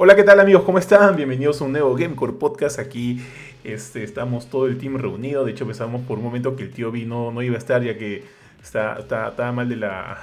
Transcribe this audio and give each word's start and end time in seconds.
Hola, 0.00 0.14
¿qué 0.14 0.22
tal 0.22 0.38
amigos? 0.38 0.62
¿Cómo 0.62 0.78
están? 0.78 1.16
Bienvenidos 1.16 1.60
a 1.60 1.64
un 1.64 1.72
nuevo 1.72 1.96
Gamecore 1.96 2.34
Podcast. 2.34 2.78
Aquí 2.78 3.20
este, 3.64 4.04
estamos 4.04 4.48
todo 4.48 4.68
el 4.68 4.78
team 4.78 4.96
reunido. 4.96 5.44
De 5.44 5.50
hecho, 5.50 5.66
pensamos 5.66 6.02
por 6.02 6.18
un 6.18 6.24
momento 6.24 6.54
que 6.54 6.62
el 6.62 6.70
tío 6.70 6.92
B 6.92 7.00
no, 7.00 7.42
iba 7.42 7.56
a 7.56 7.58
estar 7.58 7.82
ya 7.82 7.98
que 7.98 8.22
está, 8.62 9.00
estaba 9.00 9.50
mal 9.50 9.68
de 9.68 9.74
la... 9.74 10.18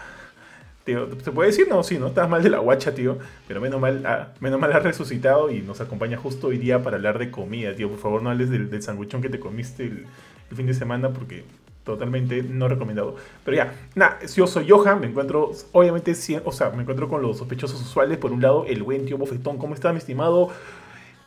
¿Se 0.85 1.31
puede 1.33 1.49
decir? 1.49 1.67
No, 1.67 1.83
sí, 1.83 1.99
¿no? 1.99 2.07
Estaba 2.07 2.25
mal 2.25 2.41
de 2.41 2.51
la 2.51 2.59
guacha, 2.59 2.95
tío. 2.95 3.17
Pero 3.49 3.59
menos 3.59 3.81
mal, 3.81 4.01
ah, 4.05 4.29
menos 4.39 4.61
mal 4.61 4.71
ha 4.71 4.79
resucitado 4.79 5.51
y 5.51 5.59
nos 5.59 5.81
acompaña 5.81 6.15
justo 6.15 6.47
hoy 6.47 6.57
día 6.57 6.81
para 6.81 6.95
hablar 6.95 7.19
de 7.19 7.29
comida, 7.29 7.75
tío. 7.75 7.89
Por 7.89 7.99
favor, 7.99 8.21
no 8.23 8.29
hables 8.29 8.49
del, 8.49 8.69
del 8.69 8.81
sanguichón 8.81 9.21
que 9.21 9.27
te 9.27 9.41
comiste 9.41 9.83
el 9.83 10.07
fin 10.55 10.67
de 10.67 10.73
semana 10.73 11.09
porque 11.09 11.43
totalmente 11.85 12.43
no 12.43 12.67
recomendado. 12.67 13.15
Pero 13.45 13.57
ya, 13.57 13.73
nada, 13.93 14.19
yo 14.25 14.47
soy 14.47 14.67
Johan, 14.67 14.99
me 14.99 15.07
encuentro, 15.07 15.51
obviamente, 15.71 16.13
o 16.43 16.51
sea, 16.51 16.71
me 16.71 16.81
encuentro 16.81 17.07
con 17.07 17.21
los 17.21 17.37
sospechosos 17.37 17.81
usuales. 17.81 18.17
Por 18.17 18.33
un 18.33 18.41
lado, 18.41 18.65
el 18.67 18.83
buen 18.83 19.05
tío 19.05 19.17
Bofetón. 19.17 19.57
¿Cómo 19.57 19.75
está, 19.75 19.93
mi 19.93 19.99
estimado 19.99 20.49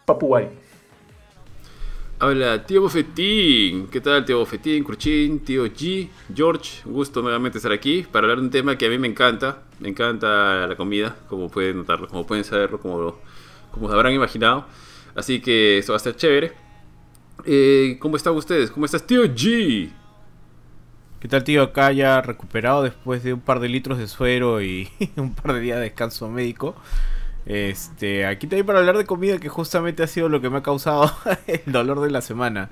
Papuay? 0.04 0.48
Hola, 2.20 2.66
tío 2.66 2.82
Bofetín. 2.82 3.86
¿Qué 3.86 4.00
tal, 4.00 4.24
tío 4.24 4.40
Bofetín, 4.40 4.82
Curchín, 4.82 5.38
tío 5.44 5.66
G, 5.66 6.08
George? 6.34 6.82
gusto 6.84 7.22
nuevamente 7.22 7.58
estar 7.58 7.70
aquí 7.70 8.04
para 8.10 8.24
hablar 8.24 8.38
de 8.38 8.44
un 8.44 8.50
tema 8.50 8.76
que 8.76 8.86
a 8.86 8.90
mí 8.90 8.98
me 8.98 9.06
encanta. 9.06 9.62
Me 9.78 9.88
encanta 9.88 10.66
la 10.66 10.74
comida, 10.76 11.14
como 11.28 11.48
pueden 11.48 11.76
notarlo, 11.76 12.08
como 12.08 12.26
pueden 12.26 12.42
saberlo, 12.42 12.80
como, 12.80 13.16
como 13.70 13.88
habrán 13.88 14.12
imaginado. 14.12 14.66
Así 15.14 15.40
que 15.40 15.78
esto 15.78 15.92
va 15.92 15.96
a 15.98 16.00
ser 16.00 16.16
chévere. 16.16 16.52
Eh, 17.44 17.96
¿Cómo 18.00 18.16
están 18.16 18.34
ustedes? 18.34 18.72
¿Cómo 18.72 18.84
estás, 18.84 19.06
tío 19.06 19.22
G? 19.24 19.92
¿Qué 21.20 21.26
tal, 21.26 21.42
tío? 21.42 21.64
Acá 21.64 21.90
ya 21.90 22.20
recuperado 22.20 22.84
después 22.84 23.24
de 23.24 23.32
un 23.32 23.40
par 23.40 23.58
de 23.58 23.68
litros 23.68 23.98
de 23.98 24.06
suero 24.06 24.62
y 24.62 24.88
un 25.16 25.34
par 25.34 25.52
de 25.54 25.60
días 25.60 25.78
de 25.78 25.84
descanso 25.84 26.28
médico. 26.28 26.76
Este, 27.44 28.24
aquí 28.24 28.46
también 28.46 28.66
para 28.66 28.78
hablar 28.78 28.96
de 28.96 29.04
comida 29.04 29.38
que 29.38 29.48
justamente 29.48 30.04
ha 30.04 30.06
sido 30.06 30.28
lo 30.28 30.40
que 30.40 30.48
me 30.48 30.58
ha 30.58 30.62
causado 30.62 31.12
el 31.48 31.72
dolor 31.72 32.00
de 32.02 32.12
la 32.12 32.20
semana. 32.20 32.70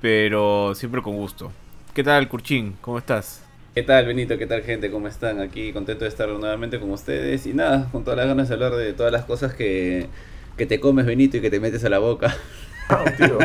Pero 0.00 0.74
siempre 0.74 1.02
con 1.02 1.16
gusto. 1.16 1.52
¿Qué 1.92 2.02
tal, 2.02 2.26
Curchín? 2.26 2.74
¿Cómo 2.80 2.96
estás? 2.96 3.44
¿Qué 3.74 3.82
tal, 3.82 4.06
Benito? 4.06 4.38
¿Qué 4.38 4.46
tal, 4.46 4.62
gente? 4.62 4.90
¿Cómo 4.90 5.06
están? 5.06 5.40
Aquí 5.40 5.74
contento 5.74 6.04
de 6.04 6.08
estar 6.08 6.30
nuevamente 6.30 6.80
con 6.80 6.90
ustedes. 6.90 7.44
Y 7.44 7.52
nada, 7.52 7.90
con 7.92 8.02
todas 8.02 8.16
las 8.16 8.26
ganas 8.26 8.48
de 8.48 8.54
hablar 8.54 8.72
de 8.76 8.94
todas 8.94 9.12
las 9.12 9.26
cosas 9.26 9.52
que, 9.52 10.06
que 10.56 10.64
te 10.64 10.80
comes, 10.80 11.04
Benito, 11.04 11.36
y 11.36 11.42
que 11.42 11.50
te 11.50 11.60
metes 11.60 11.84
a 11.84 11.90
la 11.90 11.98
boca. 11.98 12.34
Tío. 13.18 13.38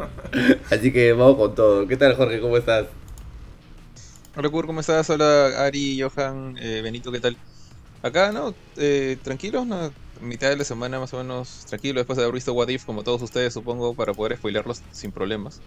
Así 0.70 0.90
que 0.90 1.12
vamos 1.12 1.36
con 1.36 1.54
todo. 1.54 1.86
¿Qué 1.86 1.98
tal, 1.98 2.14
Jorge? 2.16 2.40
¿Cómo 2.40 2.56
estás? 2.56 2.86
Hola 4.36 4.48
Kur, 4.48 4.66
¿cómo 4.66 4.80
estás? 4.80 5.08
Hola 5.10 5.64
Ari, 5.64 6.00
Johan, 6.00 6.56
eh, 6.58 6.80
Benito, 6.82 7.12
¿qué 7.12 7.20
tal? 7.20 7.36
Acá, 8.02 8.32
¿no? 8.32 8.52
Eh, 8.76 9.16
tranquilos, 9.22 9.64
¿no? 9.64 9.92
Mitad 10.20 10.48
de 10.48 10.56
la 10.56 10.64
semana 10.64 10.98
más 10.98 11.14
o 11.14 11.18
menos 11.18 11.64
tranquilo, 11.68 12.00
después 12.00 12.16
de 12.16 12.24
haber 12.24 12.34
visto 12.34 12.52
What 12.52 12.66
If, 12.68 12.84
como 12.84 13.04
todos 13.04 13.22
ustedes 13.22 13.54
supongo, 13.54 13.94
para 13.94 14.12
poder 14.12 14.36
spoilerlos 14.36 14.82
sin 14.90 15.12
problemas. 15.12 15.60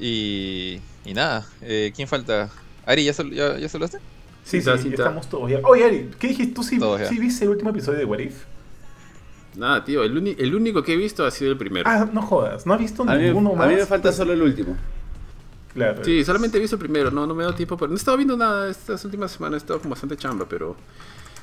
Y, 0.00 0.80
y 1.04 1.14
nada, 1.14 1.46
eh, 1.62 1.92
¿quién 1.94 2.08
falta? 2.08 2.50
Ari, 2.84 3.04
¿ya, 3.04 3.12
ya, 3.12 3.58
ya 3.58 3.68
Sí, 3.68 3.78
sí, 4.60 4.60
sí 4.60 4.88
estamos 4.88 5.28
todos 5.28 5.48
ya. 5.48 5.60
Oye 5.62 5.84
Ari, 5.84 6.10
¿qué 6.18 6.28
dijiste? 6.28 6.54
¿Tú 6.54 6.64
sí, 6.64 6.80
sí 7.08 7.18
viste 7.20 7.44
el 7.44 7.50
último 7.50 7.70
episodio 7.70 8.00
de 8.00 8.04
What 8.06 8.18
If? 8.18 8.42
Nada, 9.54 9.84
tío, 9.84 10.02
el, 10.02 10.36
el, 10.36 10.54
único 10.56 10.82
que 10.82 10.94
he 10.94 10.96
visto 10.96 11.24
ha 11.24 11.30
sido 11.30 11.52
el 11.52 11.56
primero. 11.56 11.88
Ah, 11.88 12.08
no 12.12 12.22
jodas, 12.22 12.66
¿no 12.66 12.74
has 12.74 12.80
visto 12.80 13.04
ninguno 13.04 13.54
más? 13.54 13.68
A 13.68 13.70
mí 13.70 13.76
me 13.76 13.86
falta 13.86 14.10
solo 14.10 14.32
el 14.32 14.42
último. 14.42 14.76
Sí, 16.02 16.24
solamente 16.24 16.58
he 16.58 16.60
visto 16.60 16.76
el 16.76 16.80
primero, 16.80 17.10
no, 17.10 17.26
no 17.26 17.34
me 17.34 17.42
he 17.42 17.46
dado 17.46 17.56
tiempo. 17.56 17.76
Pero 17.76 17.88
no 17.88 17.94
he 17.94 17.98
estado 17.98 18.16
viendo 18.16 18.36
nada 18.36 18.70
estas 18.70 19.04
últimas 19.04 19.30
semanas, 19.30 19.62
he 19.62 19.64
estado 19.64 19.80
con 19.80 19.90
bastante 19.90 20.16
chamba, 20.16 20.46
pero 20.48 20.76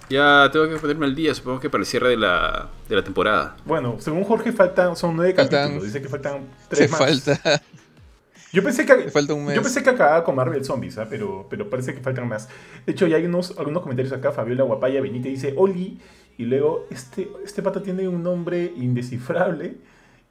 ya 0.10 0.50
tengo 0.52 0.70
que 0.70 0.78
ponerme 0.78 1.06
al 1.06 1.16
día, 1.16 1.34
supongo 1.34 1.60
que 1.60 1.70
para 1.70 1.82
el 1.82 1.86
cierre 1.86 2.10
de 2.10 2.18
la, 2.18 2.70
de 2.88 2.96
la 2.96 3.04
temporada. 3.04 3.56
Bueno, 3.66 3.98
según 4.00 4.24
Jorge 4.24 4.52
faltan, 4.52 4.96
son 4.96 5.16
nueve 5.16 5.34
capítulos, 5.34 5.84
dice 5.84 6.02
que 6.02 6.10
faltan 6.10 6.48
tres 6.70 6.92
más. 6.92 7.00
falta. 7.00 7.62
Yo 8.54 8.64
pensé 8.64 8.86
que, 8.86 9.10
falta 9.10 9.34
un 9.34 9.46
mes. 9.46 9.56
yo 9.56 9.62
pensé 9.62 9.84
que 9.84 9.90
acababa 9.90 10.24
con 10.24 10.34
Marvel 10.34 10.64
Zombies, 10.64 10.98
¿ah? 10.98 11.08
pero, 11.10 11.46
pero 11.50 11.70
parece 11.70 11.94
que 11.94 12.00
faltan 12.00 12.30
más. 12.30 12.48
De 12.86 12.94
hecho, 12.94 13.06
ya 13.06 13.18
hay 13.18 13.26
unos, 13.26 13.54
algunos 13.58 13.84
comentarios 13.84 14.14
acá. 14.14 14.32
Fabiola 14.32 14.64
Guapaya 14.64 15.02
Benítez 15.02 15.32
dice 15.34 15.54
Oli. 15.58 16.00
Y 16.38 16.46
luego, 16.46 16.88
este, 16.90 17.30
este 17.44 17.62
pata 17.62 17.84
tiene 17.84 18.08
un 18.08 18.24
nombre 18.24 18.72
indescifrable 18.78 19.76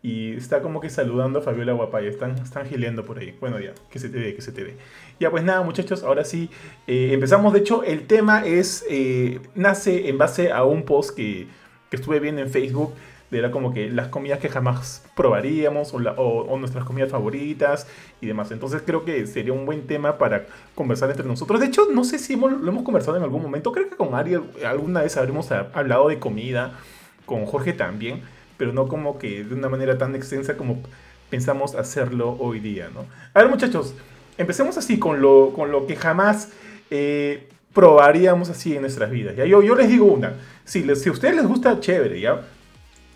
y 0.05 0.37
está 0.37 0.61
como 0.61 0.83
que 0.83 0.91
saludando 0.91 1.39
a 1.39 1.43
Fabiola 1.43 1.73
Guapaya. 1.73 2.11
Están, 2.11 2.33
están 2.33 2.67
gileando 2.67 3.07
por 3.07 3.19
ahí. 3.19 3.35
Bueno, 3.41 3.59
ya, 3.59 3.73
que 3.89 3.99
se 3.99 4.11
te 4.11 4.19
ve, 4.19 4.35
que 4.35 4.43
se 4.43 4.53
te 4.53 4.63
ve. 4.63 4.77
Ya, 5.19 5.31
pues 5.31 5.43
nada, 5.45 5.63
muchachos, 5.63 6.03
ahora 6.03 6.25
sí, 6.25 6.51
eh, 6.87 7.13
empezamos. 7.15 7.55
De 7.55 7.61
hecho, 7.61 7.83
el 7.83 8.07
tema 8.07 8.45
es, 8.45 8.85
eh, 8.91 9.41
nace 9.55 10.11
en 10.11 10.19
base 10.19 10.53
a 10.53 10.63
un 10.65 10.83
post 10.83 11.17
que, 11.17 11.47
que 11.89 11.97
estuve 11.97 12.21
viendo 12.21 12.43
en 12.43 12.51
Facebook. 12.51 12.93
Era 13.31 13.51
como 13.51 13.73
que 13.73 13.89
las 13.89 14.09
comidas 14.09 14.41
que 14.41 14.51
jamás 14.51 15.03
probaríamos 15.17 15.95
o, 15.95 16.57
nuestras 16.59 16.85
comidas 16.85 17.11
favoritas 17.11 17.87
y 18.21 18.27
demás. 18.27 18.51
Entonces 18.51 18.83
creo 18.85 19.07
que 19.07 19.27
sería 19.27 19.55
un 19.55 19.65
buen 19.65 19.87
tema 19.87 20.19
para 20.19 20.45
conversar 20.75 21.11
entre 21.11 21.27
nosotros. 21.27 21.61
De 21.61 21.67
hecho, 21.67 21.87
no 21.91 22.05
sé 22.05 22.19
si 22.19 22.37
lo 22.37 22.69
hemos 22.69 22.83
conversado 22.83 23.17
en 23.17 23.23
algún 23.23 23.41
momento. 23.41 23.73
Creo 23.73 23.89
que 23.89 23.97
con 23.97 24.15
Ariel 24.15 24.43
alguna 24.67 25.01
vez 25.01 25.17
habremos 25.17 25.51
hablado 25.51 26.09
de 26.09 26.19
comida. 26.19 26.79
Con 27.25 27.47
Jorge 27.47 27.73
también 27.73 28.21
pero 28.57 28.73
no 28.73 28.89
como 28.89 29.19
que 29.19 29.45
de 29.45 29.55
una 29.55 29.69
manera 29.69 29.99
tan 29.99 30.15
extensa 30.15 30.57
como 30.57 30.83
pensamos 31.31 31.75
hacerlo 31.75 32.37
hoy 32.39 32.61
día, 32.61 32.91
¿no? 32.93 33.07
A 33.33 33.41
ver, 33.41 33.51
muchachos, 33.51 33.95
empecemos 34.39 34.77
así 34.79 34.99
con 34.99 35.21
lo, 35.21 35.53
con 35.55 35.71
lo 35.71 35.87
que 35.87 35.97
jamás 35.97 36.53
eh, 36.91 37.49
probaríamos 37.73 38.51
así 38.51 38.75
en 38.75 38.83
nuestras 38.83 39.11
vidas. 39.11 39.37
¿ya? 39.37 39.45
Yo, 39.45 39.63
yo 39.63 39.75
les 39.75 39.89
digo 39.89 40.07
una, 40.07 40.35
si, 40.65 40.83
les, 40.85 41.03
si 41.03 41.09
a 41.09 41.13
ustedes 41.13 41.35
les 41.35 41.47
gusta, 41.47 41.81
chévere, 41.81 42.21
¿ya? 42.21 42.43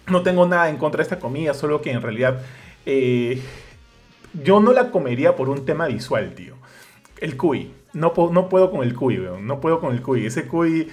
No 0.09 0.23
tengo 0.23 0.47
nada 0.47 0.69
en 0.69 0.77
contra 0.77 0.99
de 0.99 1.03
esta 1.03 1.19
comida, 1.19 1.55
solo 1.55 1.81
que 1.81 1.93
en 1.93 2.03
realidad 2.03 2.41
eh, 2.87 3.43
yo 4.43 4.61
no 4.61 4.73
la 4.73 4.91
comería 4.91 5.37
por 5.37 5.49
un 5.49 5.65
tema 5.65 5.87
visual, 5.87 6.35
tío. 6.35 6.55
El 7.21 7.37
cuy. 7.37 7.73
No, 7.93 8.13
no 8.33 8.49
puedo 8.49 8.71
con 8.71 8.83
el 8.83 8.95
cuy, 8.95 9.19
weón. 9.19 9.47
No 9.47 9.61
puedo 9.61 9.81
con 9.81 9.95
el 9.95 10.03
cuy. 10.03 10.27
Ese 10.27 10.47
cuy 10.47 10.89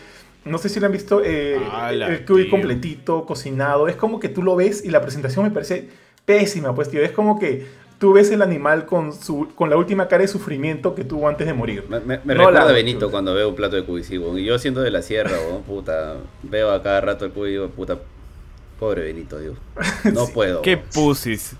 no 0.45 0.59
sé 0.59 0.69
si 0.69 0.79
lo 0.79 0.85
han 0.85 0.91
visto, 0.91 1.21
eh, 1.23 1.59
el 1.91 2.25
cuy 2.25 2.49
completito, 2.49 3.25
cocinado. 3.25 3.87
Es 3.87 3.95
como 3.95 4.19
que 4.19 4.29
tú 4.29 4.43
lo 4.43 4.55
ves 4.55 4.85
y 4.85 4.89
la 4.89 5.01
presentación 5.01 5.43
me 5.43 5.51
parece 5.51 5.89
pésima, 6.25 6.73
pues, 6.75 6.89
tío. 6.89 7.01
Es 7.01 7.11
como 7.11 7.39
que 7.39 7.65
tú 7.97 8.13
ves 8.13 8.29
el 8.29 8.41
animal 8.41 8.85
con, 8.85 9.11
su, 9.11 9.49
con 9.55 9.69
la 9.69 9.77
última 9.77 10.07
cara 10.07 10.21
de 10.21 10.27
sufrimiento 10.27 10.93
que 10.93 11.03
tuvo 11.03 11.27
antes 11.27 11.47
de 11.47 11.53
morir. 11.53 11.85
Me, 11.89 11.99
me, 11.99 12.33
recuerda 12.33 12.69
a 12.69 12.71
Benito 12.71 13.09
cuando 13.09 13.33
veo 13.33 13.49
un 13.49 13.55
plato 13.55 13.75
de 13.75 13.83
cuy, 13.83 14.03
sí, 14.03 14.15
Y 14.15 14.45
yo 14.45 14.59
siendo 14.59 14.81
de 14.81 14.91
la 14.91 15.01
sierra, 15.01 15.35
puta, 15.65 16.17
veo 16.43 16.71
a 16.71 16.83
cada 16.83 17.01
rato 17.01 17.25
el 17.25 17.31
cuy 17.31 17.49
y 17.49 17.51
digo, 17.53 17.69
puta, 17.69 17.97
pobre 18.79 19.03
Benito, 19.03 19.39
Dios. 19.39 19.57
No 20.13 20.27
puedo. 20.27 20.61
Qué 20.61 20.77
pusis. 20.77 21.55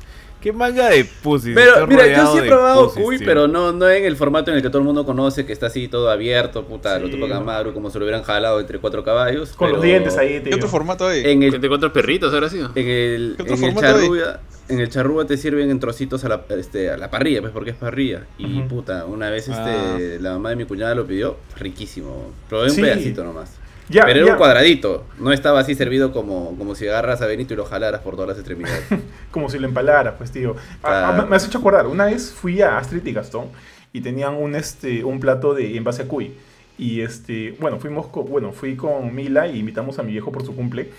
Qué 0.46 0.54
manga 0.54 0.90
de 0.90 1.06
pussy. 1.06 1.56
Pero 1.56 1.88
mira, 1.88 2.06
yo 2.06 2.32
sí 2.32 2.38
he 2.38 2.44
probado 2.44 2.94
cuy, 2.94 3.18
pero 3.18 3.48
no, 3.48 3.72
no 3.72 3.90
en 3.90 4.06
el 4.06 4.16
formato 4.16 4.52
en 4.52 4.58
el 4.58 4.62
que 4.62 4.70
todo 4.70 4.78
el 4.78 4.84
mundo 4.84 5.04
conoce, 5.04 5.44
que 5.44 5.52
está 5.52 5.66
así 5.66 5.88
todo 5.88 6.12
abierto, 6.12 6.66
puta, 6.66 7.00
lo 7.00 7.10
tipo 7.10 7.28
Camaro, 7.28 7.74
como 7.74 7.90
se 7.90 7.98
lo 7.98 8.06
hubieran 8.06 8.22
jalado 8.22 8.60
entre 8.60 8.78
cuatro 8.78 9.04
caballos. 9.04 9.54
Con 9.54 9.72
los 9.72 9.82
dientes 9.82 10.16
ahí, 10.20 10.42
tío. 10.42 10.52
¿Qué 10.52 10.56
otro 10.58 10.70
formato 10.70 11.08
hay? 11.08 11.26
En 11.26 11.42
el, 11.42 11.60
¿De 11.60 11.68
cuatro 11.68 11.92
perritos 11.92 12.32
ahora 12.32 12.48
sí? 12.48 12.60
En 12.60 12.88
el, 12.88 13.36
en 13.40 13.64
el 13.64 13.76
charrúa, 13.76 14.40
en 14.70 14.80
el 14.82 14.90
charrúa 14.90 15.26
te 15.26 15.36
sirven 15.36 15.72
en 15.72 15.80
trocitos 15.80 16.24
a 16.26 16.30
la, 16.30 16.46
este, 16.50 16.92
a 16.92 16.98
la 16.98 17.10
parrilla, 17.10 17.42
pues 17.42 17.52
porque 17.52 17.72
es 17.72 17.78
parrilla. 17.78 18.28
Y 18.38 18.62
puta, 18.62 19.06
una 19.06 19.32
vez 19.32 19.48
este, 19.48 19.56
ah. 19.58 19.98
la 20.22 20.34
mamá 20.34 20.52
de 20.52 20.58
mi 20.58 20.66
cuñada 20.66 20.94
lo 20.94 21.08
pidió, 21.08 21.38
riquísimo. 21.58 22.34
Probé 22.48 22.70
un 22.70 22.76
pedacito 22.76 23.24
nomás 23.24 23.65
pero 23.90 24.10
era 24.10 24.32
un 24.32 24.38
cuadradito, 24.38 25.06
no 25.20 25.32
estaba 25.32 25.60
así 25.60 25.76
servido 25.76 26.12
como, 26.12 26.58
como 26.58 26.76
si 26.76 26.88
agarras 26.88 27.22
a 27.22 27.28
Benito 27.28 27.54
y 27.54 27.58
lo 27.58 27.66
jalaras 27.66 28.02
por 28.02 28.16
todas 28.16 28.30
las 28.30 28.38
extremidades. 28.38 28.84
como 29.32 29.50
si 29.50 29.60
lo 29.60 29.68
empalaras, 29.68 30.16
pues 30.18 30.32
tío. 30.32 30.56
Ah, 30.84 31.16
ah, 31.18 31.26
me 31.26 31.36
has 31.36 31.46
hecho 31.46 31.60
acordar, 31.60 31.88
una 31.88 32.06
vez 32.06 32.32
fui 32.32 32.62
a 32.62 32.78
Astrid 32.78 33.06
y 33.06 33.14
Gastón 33.14 33.50
y 33.94 34.02
tenían 34.02 34.34
un, 34.34 34.56
este, 34.56 35.04
un 35.04 35.20
plato 35.20 35.54
de 35.54 35.78
en 35.78 35.84
base 35.84 36.04
a 36.04 36.08
cuy. 36.08 36.34
Y 36.78 37.02
este, 37.02 37.56
bueno, 37.60 37.80
fuimos 37.80 38.12
bueno, 38.12 38.52
fui 38.52 38.76
con 38.76 39.14
Mila 39.16 39.48
y 39.48 39.60
invitamos 39.60 40.00
a 40.00 40.04
mi 40.04 40.12
viejo 40.12 40.32
por 40.32 40.46
su 40.46 40.56
cumple. 40.56 40.90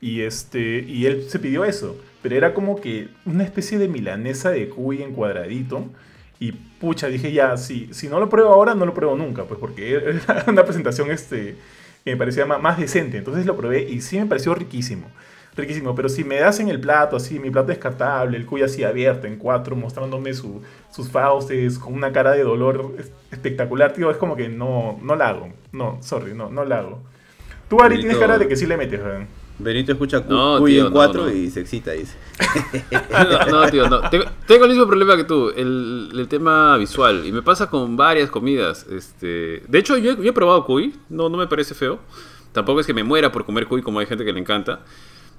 Y 0.00 0.20
este, 0.20 0.84
y 0.86 1.06
él 1.06 1.24
se 1.28 1.38
pidió 1.38 1.64
eso. 1.64 1.96
Pero 2.22 2.36
era 2.36 2.54
como 2.54 2.80
que 2.80 3.08
una 3.24 3.42
especie 3.42 3.78
de 3.78 3.88
milanesa 3.88 4.50
de 4.50 4.68
cuy 4.68 5.02
en 5.02 5.12
cuadradito. 5.12 5.86
Y 6.38 6.52
pucha, 6.52 7.08
dije 7.08 7.32
ya, 7.32 7.56
si, 7.56 7.92
si 7.92 8.08
no 8.08 8.20
lo 8.20 8.28
pruebo 8.28 8.52
ahora, 8.52 8.74
no 8.74 8.86
lo 8.86 8.94
pruebo 8.94 9.16
nunca, 9.16 9.44
pues 9.44 9.58
porque 9.58 9.94
era 10.28 10.44
una 10.46 10.64
presentación 10.64 11.10
este 11.10 11.56
que 12.06 12.12
me 12.12 12.18
parecía 12.18 12.46
más 12.46 12.78
decente. 12.78 13.18
Entonces 13.18 13.46
lo 13.46 13.56
probé 13.56 13.82
y 13.82 14.00
sí 14.00 14.16
me 14.16 14.26
pareció 14.26 14.54
riquísimo. 14.54 15.10
Riquísimo, 15.56 15.92
pero 15.96 16.08
si 16.08 16.22
me 16.22 16.36
das 16.36 16.60
en 16.60 16.68
el 16.68 16.78
plato 16.78 17.16
así, 17.16 17.40
mi 17.40 17.50
plato 17.50 17.66
descartable, 17.68 18.36
el 18.36 18.46
cuyo 18.46 18.66
así 18.66 18.84
abierto 18.84 19.26
en 19.26 19.36
cuatro, 19.38 19.74
mostrándome 19.74 20.32
sus 20.32 21.10
fauces 21.10 21.80
con 21.80 21.94
una 21.94 22.12
cara 22.12 22.30
de 22.30 22.44
dolor 22.44 22.94
espectacular, 23.32 23.92
tío, 23.92 24.08
es 24.08 24.18
como 24.18 24.36
que 24.36 24.48
no, 24.48 25.00
no 25.02 25.16
la 25.16 25.30
hago. 25.30 25.48
No, 25.72 25.98
sorry, 26.00 26.32
no, 26.32 26.48
no 26.48 26.64
la 26.64 26.78
hago. 26.78 27.00
Tú, 27.68 27.82
Ari, 27.82 27.98
tienes 27.98 28.18
cara 28.18 28.38
de 28.38 28.46
que 28.46 28.54
sí 28.54 28.66
le 28.66 28.76
metes, 28.76 29.00
Benito 29.58 29.92
escucha 29.92 30.22
cuy 30.22 30.78
en 30.78 30.90
4 30.90 31.30
y 31.32 31.50
se 31.50 31.60
excita, 31.60 31.92
dice. 31.92 32.16
no, 33.50 33.70
tío, 33.70 33.88
no. 33.88 34.00
Tengo, 34.10 34.64
el 34.64 34.70
mismo 34.70 34.86
problema 34.86 35.16
que 35.16 35.24
tú, 35.24 35.50
el, 35.56 36.10
el, 36.12 36.28
tema 36.28 36.76
visual. 36.76 37.26
Y 37.26 37.32
me 37.32 37.42
pasa 37.42 37.70
con 37.70 37.96
varias 37.96 38.30
comidas. 38.30 38.86
Este, 38.90 39.62
de 39.66 39.78
hecho, 39.78 39.96
yo, 39.96 40.12
he 40.12 40.32
probado 40.32 40.64
cuy, 40.66 40.94
no, 41.08 41.28
no 41.28 41.38
me 41.38 41.46
parece 41.46 41.74
feo. 41.74 42.00
Tampoco 42.52 42.80
es 42.80 42.86
que 42.86 42.94
me 42.94 43.02
muera 43.02 43.32
por 43.32 43.46
comer 43.46 43.66
cuy 43.66 43.80
como 43.80 43.98
hay 43.98 44.06
gente 44.06 44.24
que 44.24 44.32
le 44.32 44.40
encanta. 44.40 44.80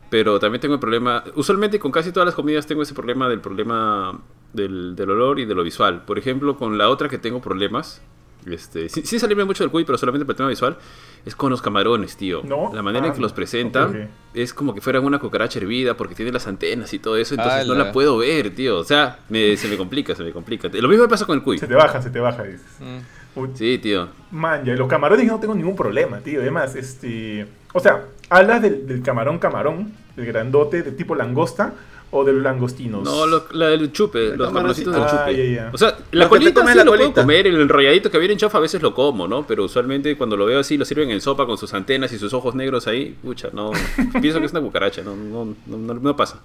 Pero 0.10 0.40
también 0.40 0.62
tengo 0.62 0.74
el 0.74 0.80
problema, 0.80 1.24
usualmente 1.36 1.80
con 1.80 1.92
casi 1.92 2.12
todas 2.12 2.25
las 2.25 2.36
comidas 2.36 2.66
tengo 2.66 2.81
ese 2.81 2.94
problema 2.94 3.28
del 3.28 3.42
problema 3.42 4.20
del, 4.54 4.96
del 4.96 5.10
olor 5.12 5.40
y 5.40 5.46
de 5.46 5.54
lo 5.54 5.63
visual. 5.63 6.06
Por 6.06 6.18
ejemplo, 6.18 6.58
con 6.58 6.78
la 6.78 6.90
otra 6.90 7.10
que 7.10 7.18
tengo 7.18 7.42
problemas, 7.42 8.02
este, 8.45 8.89
sin, 8.89 9.19
salirme 9.19 9.44
mucho 9.45 9.63
del 9.63 9.72
cuy, 9.72 9.84
pero 9.84 9.98
solamente 9.98 10.25
por 10.25 10.34
el 10.34 10.38
tema 10.38 10.50
visual, 10.50 10.78
es 11.25 11.36
con 11.36 11.50
los 11.50 11.62
camarones, 11.62 12.16
tío. 12.16 12.42
La 12.74 12.81
manera 12.81 13.07
en 13.07 13.12
que 13.12 13.19
ah, 13.19 13.22
los 13.22 13.34
presentan 13.34 14.10
es 14.34 14.54
como 14.54 14.74
que 14.74 14.81
fueran 14.81 15.04
una 15.04 15.19
cucaracha 15.19 15.60
hervida 15.60 15.95
porque 15.98 16.16
tiene 16.16 16.31
las 16.31 16.48
antenas 16.48 16.94
y 16.94 17.00
todo 17.00 17.18
eso, 17.18 17.36
entonces 17.36 17.68
no 17.68 17.75
la 17.75 17.92
puedo 17.92 18.18
ver, 18.18 18.51
tío. 18.51 18.78
O 18.80 18.84
sea, 18.84 19.19
se 19.30 19.68
me 19.69 19.78
complica, 19.78 20.16
se 20.16 20.24
me 20.24 20.31
complica. 20.31 20.69
Lo 20.72 20.88
mismo 20.88 21.04
me 21.04 21.10
pasa 21.10 21.25
con 21.25 21.38
el 21.38 21.44
cuy. 21.44 21.57
Se 21.57 21.68
te 21.68 21.75
baja, 21.75 22.01
se 22.01 22.10
te 22.10 22.19
baja, 22.19 22.44
dices. 22.44 22.66
Mm. 22.80 23.18
Sí, 23.54 23.78
tío. 23.78 24.07
Man, 24.31 24.66
ya, 24.66 24.74
los 24.74 24.88
camarones 24.88 25.28
no 25.28 25.39
tengo 25.39 25.54
ningún 25.54 25.75
problema, 25.75 26.19
tío. 26.19 26.42
Además, 26.42 26.75
este. 26.75 27.45
O 27.74 27.80
sea, 27.80 28.06
hablas 28.30 28.62
del, 28.62 28.88
del 28.88 29.04
camarón 29.04 29.38
camarón, 29.38 29.94
el 30.16 30.25
grandote, 30.25 30.81
de 30.81 30.92
tipo 30.92 31.13
langosta 31.13 31.74
o 32.12 32.24
de 32.24 32.33
los 32.33 32.44
langostinos? 32.44 33.04
No, 33.04 33.25
la 33.51 33.68
del 33.69 33.92
chupe, 33.92 34.36
los 34.36 34.48
camaroncitos 34.48 34.94
del 34.94 35.04
chupe. 35.06 35.59
Ah, 35.59 35.71
o 35.74 35.77
sea, 35.77 35.98
la 36.12 36.30
colita 36.30 36.65
sí 36.65 36.77
la 36.77 36.83
lo 36.83 36.95
puedo 36.95 37.13
comer, 37.13 37.48
el 37.48 37.59
enrolladito 37.59 38.09
que 38.09 38.18
viene 38.18 38.33
en 38.33 38.39
chofa 38.39 38.57
a 38.57 38.62
veces 38.62 38.81
lo 38.81 38.94
como, 38.94 39.27
¿no? 39.27 39.45
Pero 39.45 39.65
usualmente 39.65 40.18
cuando 40.18 40.38
lo 40.38 40.45
veo 40.45 40.59
así, 40.59 40.77
lo 40.77 40.86
sirven 40.86 41.12
en 41.12 41.21
sopa 41.21 41.45
con 41.45 41.57
sus 41.57 41.74
antenas 41.74 42.12
y 42.13 42.19
sus 42.19 42.33
ojos 42.33 42.56
negros 42.56 42.88
ahí, 42.88 43.15
pucha, 43.21 43.50
no. 43.51 43.71
pienso 44.21 44.39
que 44.39 44.45
es 44.45 44.51
una 44.51 44.62
cucaracha, 44.62 45.01
no, 45.01 45.15
no, 45.15 45.56
no, 45.68 46.15
pasa. 46.15 46.39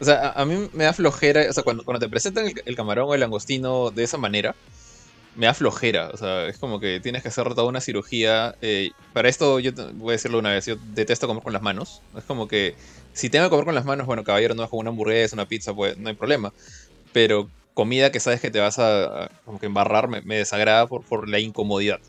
O 0.00 0.04
sea, 0.04 0.32
a, 0.32 0.44
mí 0.44 0.68
me 0.72 0.84
da 0.84 0.92
flojera, 0.92 1.46
o 1.48 1.52
sea, 1.52 1.62
cuando, 1.62 1.84
cuando 1.84 2.00
te 2.00 2.08
presentan 2.08 2.46
el, 2.64 2.76
camarón 2.76 3.06
o 3.08 3.14
el 3.14 3.20
langostino 3.20 3.90
de 3.90 4.02
esa 4.02 4.18
manera, 4.18 4.54
me 5.36 5.46
da 5.46 5.54
flojera. 5.54 6.10
O 6.12 6.16
sea, 6.16 6.46
es 6.46 6.58
como 6.58 6.80
que 6.80 7.00
tienes 7.00 7.22
que 7.22 7.28
hacer 7.28 7.48
toda 7.54 7.64
una 7.64 7.80
cirugía. 7.80 8.54
Eh, 8.60 8.90
para 9.12 9.28
esto, 9.28 9.58
yo 9.58 9.72
voy 9.94 10.10
a 10.10 10.12
decirlo 10.12 10.38
una 10.38 10.50
vez, 10.50 10.66
yo 10.66 10.76
detesto 10.94 11.26
comer 11.26 11.42
con 11.42 11.52
las 11.52 11.62
manos. 11.62 12.02
Es 12.16 12.24
como 12.24 12.48
que 12.48 12.74
si 13.12 13.30
tengo 13.30 13.46
que 13.46 13.50
comer 13.50 13.64
con 13.64 13.74
las 13.74 13.84
manos, 13.84 14.06
bueno, 14.06 14.24
caballero, 14.24 14.54
no 14.54 14.64
es 14.64 14.70
como 14.70 14.80
una 14.80 14.90
hamburguesa, 14.90 15.36
una 15.36 15.46
pizza, 15.46 15.74
pues 15.74 15.96
no 15.98 16.08
hay 16.08 16.14
problema. 16.14 16.52
Pero 17.12 17.50
comida 17.74 18.12
que 18.12 18.20
sabes 18.20 18.40
que 18.40 18.50
te 18.50 18.60
vas 18.60 18.78
a, 18.78 19.30
como 19.44 19.58
que 19.58 19.66
embarrar 19.66 20.08
me, 20.08 20.36
desagrada 20.36 20.86
por, 20.86 21.04
por 21.04 21.28
la 21.28 21.38
incomodidad. 21.38 22.00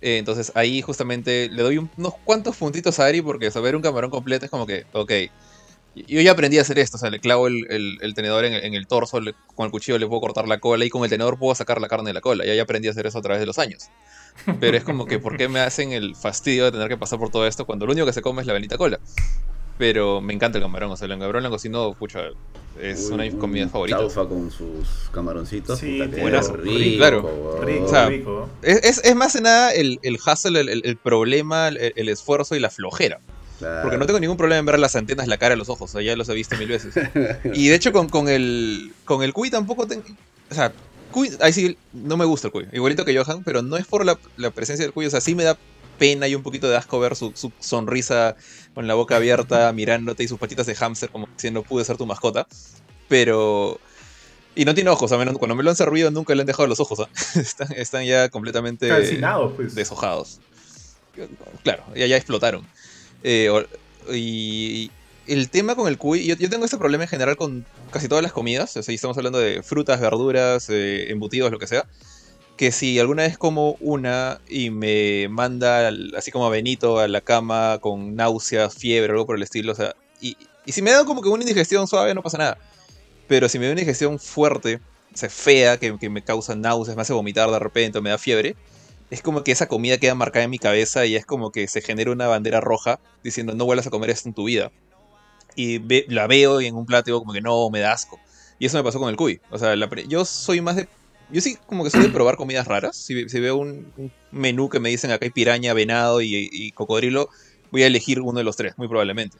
Eh, 0.00 0.18
entonces 0.18 0.52
ahí 0.54 0.80
justamente 0.80 1.48
le 1.50 1.62
doy 1.62 1.78
unos 1.78 2.14
cuantos 2.24 2.56
puntitos 2.56 2.98
a 2.98 3.06
Ari 3.06 3.20
porque 3.20 3.50
saber 3.50 3.76
un 3.76 3.82
camarón 3.82 4.10
completo 4.10 4.46
es 4.46 4.50
como 4.50 4.66
que, 4.66 4.84
ok, 4.92 5.12
yo 5.94 6.20
ya 6.20 6.32
aprendí 6.32 6.58
a 6.58 6.62
hacer 6.62 6.78
esto, 6.78 6.96
o 6.96 7.00
sea, 7.00 7.10
le 7.10 7.20
clavo 7.20 7.48
el, 7.48 7.98
el, 8.00 8.14
tenedor 8.14 8.44
en, 8.44 8.74
el 8.74 8.86
torso, 8.86 9.18
con 9.54 9.66
el 9.66 9.70
cuchillo 9.70 9.98
le 9.98 10.06
puedo 10.06 10.20
cortar 10.20 10.46
la 10.46 10.58
cola 10.60 10.84
y 10.84 10.90
con 10.90 11.02
el 11.04 11.10
tenedor 11.10 11.38
puedo 11.38 11.54
sacar 11.54 11.80
la 11.80 11.88
carne 11.88 12.10
de 12.10 12.14
la 12.14 12.20
cola. 12.20 12.44
Ya, 12.44 12.54
ya 12.54 12.62
aprendí 12.62 12.88
a 12.88 12.92
hacer 12.92 13.06
eso 13.06 13.18
a 13.18 13.22
través 13.22 13.40
de 13.40 13.46
los 13.46 13.58
años. 13.58 13.88
Pero 14.60 14.76
es 14.76 14.84
como 14.84 15.06
que, 15.06 15.18
¿por 15.18 15.36
qué 15.36 15.48
me 15.48 15.60
hacen 15.60 15.92
el 15.92 16.14
fastidio 16.14 16.64
de 16.66 16.72
tener 16.72 16.88
que 16.88 16.96
pasar 16.96 17.18
por 17.18 17.30
todo 17.30 17.46
esto 17.46 17.66
cuando 17.66 17.86
lo 17.86 17.92
único 17.92 18.06
que 18.06 18.12
se 18.12 18.22
come 18.22 18.40
es 18.40 18.46
la 18.46 18.52
bendita 18.52 18.78
cola? 18.78 19.00
Pero 19.78 20.20
me 20.20 20.34
encanta 20.34 20.58
el 20.58 20.64
camarón, 20.64 20.90
o 20.90 20.96
sea, 20.96 21.06
el 21.06 21.18
camarón 21.18 21.42
langostino, 21.42 21.94
pucha, 21.94 22.20
es 22.80 23.08
una 23.10 23.24
de 23.24 23.30
mis 23.30 23.40
comidas 23.40 23.70
favoritas. 23.70 24.00
Chaufa 24.00 24.28
con 24.28 24.50
sus 24.50 25.08
camaroncitos. 25.10 25.78
Sí, 25.78 26.00
buenas, 26.20 26.52
rico, 26.52 26.98
claro. 26.98 27.60
Rico, 27.62 27.84
o 27.84 27.88
sea, 27.88 28.08
rico. 28.08 28.48
Es, 28.62 29.02
es, 29.02 29.16
más 29.16 29.32
de 29.32 29.40
nada 29.40 29.72
el, 29.72 29.98
el 30.02 30.16
hustle, 30.16 30.60
el, 30.60 30.82
el 30.84 30.96
problema, 30.96 31.68
el, 31.68 32.08
esfuerzo 32.08 32.54
y 32.54 32.60
la 32.60 32.70
flojera. 32.70 33.20
Porque 33.82 33.98
no 33.98 34.06
tengo 34.06 34.20
ningún 34.20 34.36
problema 34.36 34.60
en 34.60 34.66
ver 34.66 34.78
las 34.78 34.96
antenas, 34.96 35.28
la 35.28 35.38
cara, 35.38 35.56
los 35.56 35.68
ojos, 35.68 35.90
o 35.90 35.92
sea, 35.92 36.02
ya 36.02 36.16
los 36.16 36.28
he 36.28 36.34
visto 36.34 36.56
mil 36.56 36.68
veces. 36.68 36.94
y 37.54 37.68
de 37.68 37.74
hecho 37.74 37.92
con, 37.92 38.08
con 38.08 38.28
el 38.28 38.92
con 39.04 39.22
el 39.22 39.32
cuy 39.32 39.50
tampoco 39.50 39.86
tengo... 39.86 40.04
O 40.50 40.54
sea, 40.54 40.72
cuy, 41.10 41.30
ahí 41.40 41.52
sí 41.52 41.76
no 41.92 42.16
me 42.16 42.24
gusta 42.24 42.48
el 42.48 42.52
cuy, 42.52 42.68
igualito 42.72 43.04
que 43.04 43.16
Johan, 43.16 43.44
pero 43.44 43.62
no 43.62 43.76
es 43.76 43.86
por 43.86 44.04
la, 44.04 44.18
la 44.36 44.50
presencia 44.50 44.84
del 44.84 44.92
cuy, 44.92 45.06
o 45.06 45.10
sea, 45.10 45.20
sí 45.20 45.34
me 45.34 45.44
da 45.44 45.56
pena 46.00 46.26
y 46.26 46.34
un 46.34 46.42
poquito 46.42 46.68
de 46.68 46.78
asco 46.78 46.98
ver 46.98 47.14
su, 47.14 47.32
sonrisa 47.60 48.34
con 48.74 48.88
la 48.88 48.94
boca 48.94 49.16
abierta 49.16 49.70
mirándote 49.74 50.24
y 50.24 50.28
sus 50.28 50.38
patitas 50.38 50.66
de 50.66 50.74
hámster 50.74 51.10
como 51.10 51.28
diciendo 51.34 51.62
pude 51.62 51.84
ser 51.84 51.96
tu 51.96 52.06
mascota. 52.06 52.48
Pero... 53.08 53.78
Y 54.56 54.64
no 54.64 54.74
tiene 54.74 54.90
ojos, 54.90 55.12
a 55.12 55.18
menos 55.18 55.38
cuando 55.38 55.54
me 55.54 55.62
lo 55.62 55.70
han 55.70 55.76
servido 55.76 56.10
nunca 56.10 56.34
le 56.34 56.40
han 56.40 56.46
dejado 56.46 56.66
los 56.66 56.80
ojos. 56.80 57.00
¿ah? 57.00 57.08
están, 57.76 58.04
ya 58.04 58.28
completamente 58.30 58.88
pues. 59.56 59.74
deshojados. 59.74 60.40
Claro, 61.62 61.84
ya, 61.94 62.06
ya 62.06 62.16
explotaron. 62.16 62.66
Eh, 63.22 63.50
y 64.12 64.90
el 65.26 65.50
tema 65.50 65.74
con 65.74 65.88
el 65.88 65.98
cuy, 65.98 66.26
yo, 66.26 66.36
tengo 66.50 66.64
este 66.64 66.78
problema 66.78 67.04
en 67.04 67.10
general 67.10 67.36
con 67.36 67.64
casi 67.90 68.08
todas 68.08 68.22
las 68.22 68.32
comidas. 68.32 68.76
O 68.76 68.82
sea, 68.82 68.94
estamos 68.94 69.16
hablando 69.16 69.38
de 69.38 69.62
frutas, 69.62 70.00
verduras, 70.00 70.68
eh, 70.70 71.10
embutidos, 71.10 71.50
lo 71.50 71.58
que 71.58 71.66
sea 71.66 71.86
que 72.60 72.72
si 72.72 72.98
alguna 72.98 73.22
vez 73.22 73.38
como 73.38 73.78
una 73.80 74.38
y 74.46 74.68
me 74.68 75.28
manda 75.30 75.90
así 76.14 76.30
como 76.30 76.44
a 76.44 76.50
Benito 76.50 76.98
a 76.98 77.08
la 77.08 77.22
cama 77.22 77.78
con 77.80 78.14
náuseas, 78.16 78.74
fiebre, 78.74 79.12
algo 79.12 79.24
por 79.24 79.36
el 79.36 79.42
estilo, 79.42 79.72
o 79.72 79.74
sea, 79.74 79.96
y, 80.20 80.36
si 80.66 80.82
me 80.82 80.90
da 80.90 81.06
como 81.06 81.22
que 81.22 81.30
una 81.30 81.42
indigestión 81.42 81.88
suave 81.88 82.14
no 82.14 82.22
pasa 82.22 82.36
nada. 82.36 82.58
Pero 83.28 83.48
si 83.48 83.58
me 83.58 83.64
da 83.64 83.72
una 83.72 83.80
indigestión 83.80 84.18
fuerte, 84.18 84.78
o 85.14 85.28
fea, 85.30 85.78
que, 85.78 86.10
me 86.10 86.22
causa 86.22 86.54
náuseas, 86.54 86.96
me 86.96 87.00
hace 87.00 87.14
vomitar 87.14 87.50
de 87.50 87.58
repente 87.58 87.96
o 87.96 88.02
me 88.02 88.10
da 88.10 88.18
fiebre, 88.18 88.56
es 89.10 89.22
como 89.22 89.42
que 89.44 89.52
esa 89.52 89.66
comida 89.66 89.98
queda 89.98 90.14
marcada 90.14 90.44
en 90.44 90.50
mi 90.50 90.58
cabeza 90.58 91.06
y 91.06 91.16
es 91.16 91.26
como 91.26 91.50
que 91.50 91.66
se 91.68 91.80
genera 91.80 92.12
una 92.12 92.28
bandera 92.28 92.60
roja 92.60 93.00
diciendo 93.24 93.54
no 93.54 93.64
vuelvas 93.64 93.86
a 93.86 93.90
comer 93.90 94.10
esto 94.10 94.28
en 94.28 94.34
tu 94.34 94.44
vida. 94.44 94.70
Y 95.56 95.80
la 96.12 96.26
veo 96.26 96.60
y 96.60 96.66
en 96.66 96.76
un 96.76 96.86
plato 96.86 97.18
como 97.18 97.32
que 97.32 97.40
no, 97.40 97.68
me 97.70 97.80
da 97.80 97.92
asco. 97.92 98.20
Y 98.58 98.66
eso 98.66 98.76
me 98.76 98.84
pasó 98.84 99.00
con 99.00 99.10
el 99.10 99.16
cuy. 99.16 99.40
O 99.50 99.58
sea, 99.58 99.74
yo 100.06 100.24
soy 100.24 100.60
más 100.60 100.76
de 100.76 100.88
yo 101.32 101.40
sí, 101.40 101.56
como 101.66 101.84
que 101.84 101.90
soy 101.90 102.02
de 102.02 102.08
probar 102.08 102.36
comidas 102.36 102.66
raras. 102.66 102.96
Si, 102.96 103.14
veo 103.14 103.56
un, 103.56 103.92
menú 104.32 104.68
que 104.68 104.80
me 104.80 104.88
dicen 104.88 105.10
acá 105.10 105.24
hay 105.24 105.30
piraña, 105.30 105.74
venado 105.74 106.20
y, 106.22 106.72
cocodrilo, 106.72 107.28
voy 107.70 107.82
a 107.82 107.86
elegir 107.86 108.20
uno 108.20 108.38
de 108.38 108.44
los 108.44 108.56
tres, 108.56 108.76
muy 108.76 108.88
probablemente. 108.88 109.36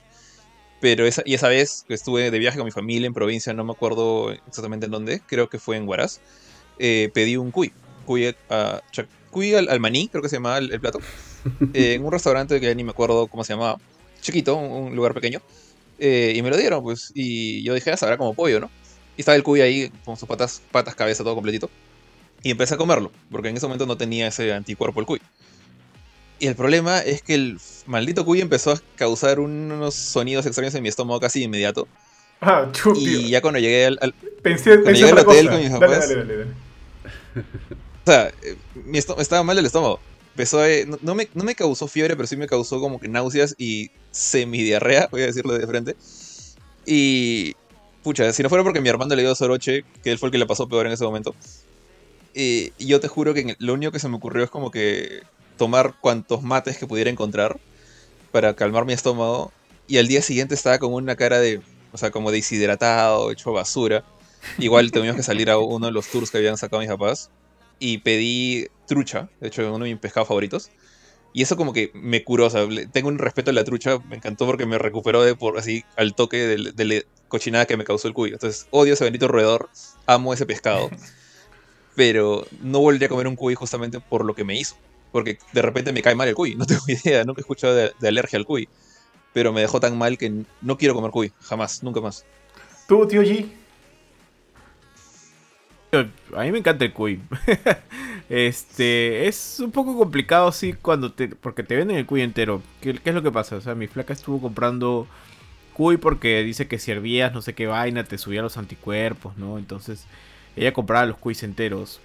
Pero 0.80 1.04
esa, 1.04 1.22
y 1.26 1.34
esa 1.34 1.48
vez 1.48 1.84
estuve 1.88 2.30
de 2.30 2.38
viaje 2.38 2.56
con 2.56 2.64
mi 2.64 2.70
familia 2.70 3.06
en 3.06 3.12
provincia, 3.12 3.52
no 3.52 3.64
me 3.64 3.72
acuerdo 3.72 4.32
exactamente 4.32 4.86
en 4.86 4.92
dónde, 4.92 5.20
creo 5.26 5.50
que 5.50 5.58
fue 5.58 5.76
en 5.76 5.86
Huaraz, 5.86 6.20
eh, 6.78 7.10
pedí 7.12 7.36
un 7.36 7.50
cuy. 7.50 7.72
Cuy, 8.06 8.34
cuy 9.30 9.54
al, 9.54 9.80
maní, 9.80 10.08
creo 10.08 10.22
que 10.22 10.28
se 10.28 10.36
llamaba 10.36 10.58
el, 10.58 10.80
plato. 10.80 11.00
Eh, 11.72 11.94
en 11.94 12.04
un 12.04 12.12
restaurante 12.12 12.60
que 12.60 12.74
ni 12.74 12.84
me 12.84 12.90
acuerdo 12.90 13.26
cómo 13.26 13.44
se 13.44 13.54
llamaba. 13.54 13.78
Chiquito, 14.20 14.56
un, 14.56 14.94
lugar 14.94 15.14
pequeño. 15.14 15.40
Eh, 15.98 16.34
y 16.36 16.42
me 16.42 16.50
lo 16.50 16.56
dieron, 16.56 16.82
pues. 16.82 17.12
Y 17.14 17.62
yo 17.62 17.74
dije, 17.74 17.90
ah, 17.90 17.96
sabrá 17.96 18.18
como 18.18 18.34
pollo, 18.34 18.60
¿no? 18.60 18.70
Y 19.16 19.22
estaba 19.22 19.36
el 19.36 19.42
cuy 19.42 19.60
ahí 19.60 19.90
con 20.04 20.16
sus 20.16 20.28
patas, 20.28 20.62
patas, 20.70 20.94
cabeza, 20.94 21.24
todo 21.24 21.34
completito. 21.34 21.70
Y 22.42 22.50
empecé 22.50 22.74
a 22.74 22.76
comerlo, 22.76 23.12
porque 23.30 23.48
en 23.48 23.56
ese 23.56 23.66
momento 23.66 23.86
no 23.86 23.96
tenía 23.96 24.28
ese 24.28 24.52
anticuerpo 24.52 25.00
el 25.00 25.06
cuy. 25.06 25.20
Y 26.38 26.46
el 26.46 26.56
problema 26.56 27.00
es 27.00 27.22
que 27.22 27.34
el 27.34 27.58
maldito 27.86 28.24
cuy 28.24 28.40
empezó 28.40 28.72
a 28.72 28.80
causar 28.96 29.40
unos 29.40 29.94
sonidos 29.94 30.46
extraños 30.46 30.74
en 30.74 30.82
mi 30.82 30.88
estómago 30.88 31.20
casi 31.20 31.40
de 31.40 31.44
inmediato. 31.46 31.86
Ah, 32.40 32.72
Y 32.96 33.28
ya 33.28 33.42
cuando 33.42 33.60
llegué 33.60 33.84
al, 33.86 34.14
pensé, 34.42 34.72
al 34.72 35.18
hotel 35.18 35.48
con 35.50 35.58
mis 35.58 35.70
papás. 35.70 36.08
Dale, 36.08 36.14
dale, 36.14 36.36
dale, 36.36 36.50
sea, 38.10 38.32
eh, 38.42 38.56
mi 38.74 38.98
estaba 38.98 39.42
mal 39.42 39.58
el 39.58 39.66
estómago. 39.66 40.00
Empezó 40.32 40.60
a, 40.62 40.66
no, 41.02 41.14
me, 41.14 41.28
no 41.34 41.44
me 41.44 41.54
causó 41.54 41.88
fiebre, 41.88 42.16
pero 42.16 42.26
sí 42.26 42.36
me 42.36 42.46
causó 42.46 42.80
como 42.80 43.00
que 43.00 43.08
náuseas 43.08 43.54
y 43.58 43.90
semidiarrea, 44.10 45.08
voy 45.10 45.22
a 45.22 45.26
decirlo 45.26 45.58
de 45.58 45.66
frente. 45.66 45.96
Y 46.86 47.54
pucha, 48.02 48.32
si 48.32 48.42
no 48.42 48.48
fuera 48.48 48.64
porque 48.64 48.80
mi 48.80 48.88
hermano 48.88 49.14
le 49.14 49.22
dio 49.22 49.34
Soroche, 49.34 49.84
que 50.02 50.10
él 50.12 50.18
fue 50.18 50.28
el 50.28 50.32
que 50.32 50.38
le 50.38 50.46
pasó 50.46 50.68
peor 50.68 50.86
en 50.86 50.92
ese 50.92 51.04
momento, 51.04 51.34
y 52.34 52.72
yo 52.78 53.00
te 53.00 53.08
juro 53.08 53.34
que 53.34 53.56
lo 53.58 53.74
único 53.74 53.92
que 53.92 53.98
se 53.98 54.08
me 54.08 54.16
ocurrió 54.16 54.44
es 54.44 54.50
como 54.50 54.70
que 54.70 55.22
tomar 55.56 55.94
cuantos 56.00 56.42
mates 56.42 56.78
que 56.78 56.86
pudiera 56.86 57.10
encontrar 57.10 57.58
para 58.32 58.54
calmar 58.54 58.84
mi 58.84 58.92
estómago. 58.92 59.52
Y 59.88 59.98
al 59.98 60.06
día 60.06 60.22
siguiente 60.22 60.54
estaba 60.54 60.78
con 60.78 60.92
una 60.92 61.16
cara 61.16 61.40
de, 61.40 61.60
o 61.92 61.98
sea, 61.98 62.10
como 62.10 62.30
deshidratado, 62.30 63.30
hecho 63.30 63.52
basura. 63.52 64.04
Igual 64.58 64.92
tuvimos 64.92 65.16
que 65.16 65.22
salir 65.22 65.50
a 65.50 65.58
uno 65.58 65.86
de 65.86 65.92
los 65.92 66.06
tours 66.06 66.30
que 66.30 66.38
habían 66.38 66.56
sacado 66.56 66.80
mis 66.80 66.88
papás. 66.90 67.30
Y 67.80 67.98
pedí 67.98 68.68
trucha, 68.86 69.28
de 69.40 69.48
hecho, 69.48 69.74
uno 69.74 69.84
de 69.84 69.90
mis 69.90 70.00
pescados 70.00 70.28
favoritos. 70.28 70.70
Y 71.32 71.42
eso 71.42 71.56
como 71.56 71.72
que 71.72 71.90
me 71.94 72.22
curó, 72.22 72.46
o 72.46 72.50
sea, 72.50 72.68
tengo 72.92 73.08
un 73.08 73.18
respeto 73.18 73.50
a 73.50 73.54
la 73.54 73.64
trucha, 73.64 73.98
me 74.08 74.16
encantó 74.16 74.46
porque 74.46 74.66
me 74.66 74.78
recuperó 74.78 75.22
de 75.22 75.34
por 75.34 75.58
así 75.58 75.84
al 75.96 76.14
toque 76.14 76.36
de, 76.36 76.72
de 76.72 76.84
la 76.84 77.02
cochinada 77.26 77.66
que 77.66 77.76
me 77.76 77.84
causó 77.84 78.06
el 78.06 78.14
cuyo. 78.14 78.34
Entonces, 78.34 78.68
odio 78.70 78.94
ese 78.94 79.04
bendito 79.04 79.26
roedor, 79.26 79.68
amo 80.06 80.32
ese 80.32 80.46
pescado. 80.46 80.90
pero 82.00 82.46
no 82.62 82.80
volvería 82.80 83.06
a 83.06 83.08
comer 83.10 83.28
un 83.28 83.36
cuy 83.36 83.54
justamente 83.54 84.00
por 84.00 84.24
lo 84.24 84.34
que 84.34 84.42
me 84.44 84.58
hizo. 84.58 84.76
Porque 85.12 85.38
de 85.52 85.60
repente 85.60 85.92
me 85.92 86.02
cae 86.02 86.14
mal 86.14 86.28
el 86.28 86.34
cuy, 86.34 86.54
no 86.56 86.64
tengo 86.64 86.80
idea, 86.88 87.24
nunca 87.24 87.40
he 87.40 87.42
escuchado 87.42 87.74
de, 87.74 88.08
alergia 88.08 88.38
al 88.38 88.46
cuy. 88.46 88.68
Pero 89.34 89.52
me 89.52 89.60
dejó 89.60 89.80
tan 89.80 89.98
mal 89.98 90.16
que 90.18 90.44
no 90.60 90.78
quiero 90.78 90.94
comer 90.94 91.10
cuy, 91.10 91.32
jamás, 91.40 91.82
nunca 91.82 92.00
más. 92.00 92.24
¿Tú, 92.88 93.06
tío 93.06 93.22
G? 93.22 93.50
A 95.92 96.42
mí 96.42 96.52
me 96.52 96.58
encanta 96.58 96.84
el 96.84 96.92
cuy. 96.92 97.20
este, 98.28 99.26
es 99.26 99.58
un 99.60 99.72
poco 99.72 99.96
complicado, 99.96 100.52
sí, 100.52 100.74
cuando 100.74 101.12
te, 101.12 101.28
porque 101.28 101.62
te 101.62 101.76
venden 101.76 101.96
el 101.96 102.06
cuy 102.06 102.22
entero. 102.22 102.62
¿Qué, 102.80 103.00
es 103.04 103.14
lo 103.14 103.22
que 103.22 103.32
pasa? 103.32 103.56
O 103.56 103.60
sea, 103.60 103.74
mi 103.74 103.88
flaca 103.88 104.12
estuvo 104.12 104.40
comprando 104.40 105.08
cuy 105.72 105.96
porque 105.96 106.42
dice 106.42 106.68
que 106.68 106.78
si 106.78 106.90
hervías 106.90 107.32
no 107.32 107.42
sé 107.42 107.54
qué 107.54 107.66
vaina 107.66 108.04
te 108.04 108.18
subía 108.18 108.42
los 108.42 108.56
anticuerpos, 108.56 109.36
¿no? 109.36 109.58
Entonces, 109.58 110.06
ella 110.56 110.72
compraba 110.72 111.06
los 111.06 111.16
cuis 111.16 111.42
enteros. 111.42 112.00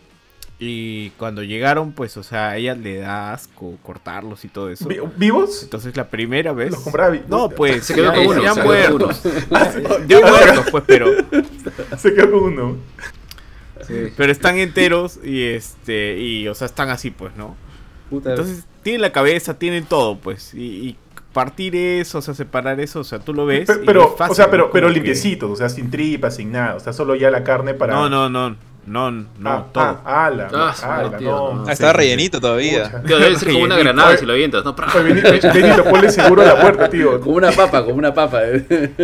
Y 0.58 1.10
cuando 1.12 1.44
llegaron, 1.44 1.92
pues, 1.92 2.16
o 2.16 2.24
sea, 2.24 2.52
a 2.52 2.58
ella 2.58 2.76
le 2.76 3.00
da 3.00 3.34
asco 3.34 3.78
cortarlos 3.84 4.46
y 4.46 4.48
todo 4.48 4.70
eso. 4.70 4.88
¿Vivos? 5.18 5.64
Entonces 5.64 5.98
la 5.98 6.08
primera 6.08 6.54
vez. 6.54 6.72
Los 6.72 6.80
compraba 6.80 7.16
No, 7.28 7.50
pues, 7.50 7.86
se 7.86 7.94
quedó 7.94 8.14
con 8.14 8.26
uno. 8.26 8.42
Ya 8.44 8.56
muertos. 8.56 9.22
Ya 10.08 10.22
muertos, 10.22 10.66
pues, 10.72 10.84
pero. 10.88 11.08
Se 11.98 12.14
quedó 12.14 12.32
con 12.32 12.54
uno. 12.54 12.78
Pero 14.18 14.32
están 14.32 14.58
enteros 14.58 15.20
y 15.24 15.44
este. 15.44 16.18
Y, 16.18 16.48
o 16.48 16.56
sea, 16.56 16.66
están 16.66 16.90
así, 16.90 17.12
pues, 17.12 17.36
¿no? 17.36 17.56
Entonces, 18.12 18.66
tienen 18.84 19.02
la 19.02 19.12
cabeza, 19.12 19.58
tienen 19.58 19.86
todo, 19.86 20.18
pues. 20.18 20.54
y, 20.54 20.98
partir 21.36 21.76
eso, 21.76 22.20
o 22.20 22.22
sea, 22.22 22.34
separar 22.34 22.80
eso, 22.80 23.02
o 23.02 23.04
sea, 23.04 23.20
tú 23.20 23.34
lo 23.34 23.46
ves. 23.46 23.70
Pero, 23.86 24.16
o 24.18 24.34
sea, 24.34 24.50
pero, 24.50 24.72
pero 24.72 24.88
limpiecitos, 24.88 25.52
o 25.52 25.56
sea, 25.58 25.68
sin 25.68 25.92
tripas, 25.92 26.38
sin 26.38 26.54
nada, 26.54 26.76
o 26.76 26.80
sea, 26.80 26.94
solo 26.94 27.14
ya 27.14 27.30
la 27.30 27.44
carne 27.44 27.74
para. 27.74 27.94
No, 27.94 28.10
no, 28.10 28.30
no. 28.30 28.56
No, 28.86 29.10
no, 29.10 29.28
ah, 29.46 29.66
todo. 29.72 29.84
Ah, 29.84 30.26
ala, 30.26 30.48
ah, 30.54 31.10
no, 31.20 31.66
ah, 31.68 31.72
estaba 31.72 31.94
rellenito 31.94 32.40
todavía. 32.40 32.88
debe 33.04 33.36
ser 33.36 33.52
como 33.52 33.64
una 33.64 33.78
granada 33.78 34.16
si 34.16 34.26
lo 34.26 34.34
avientas, 34.34 34.64
¿no? 34.64 34.76
Benito, 35.04 35.84
ponle 35.86 36.12
seguro 36.12 36.44
a 36.44 36.46
la 36.46 36.62
puerta, 36.62 36.88
tío. 36.88 37.20
Como 37.20 37.38
una 37.38 37.52
papa, 37.52 37.84
como 37.84 37.98
una 37.98 38.14
papa. 38.14 38.42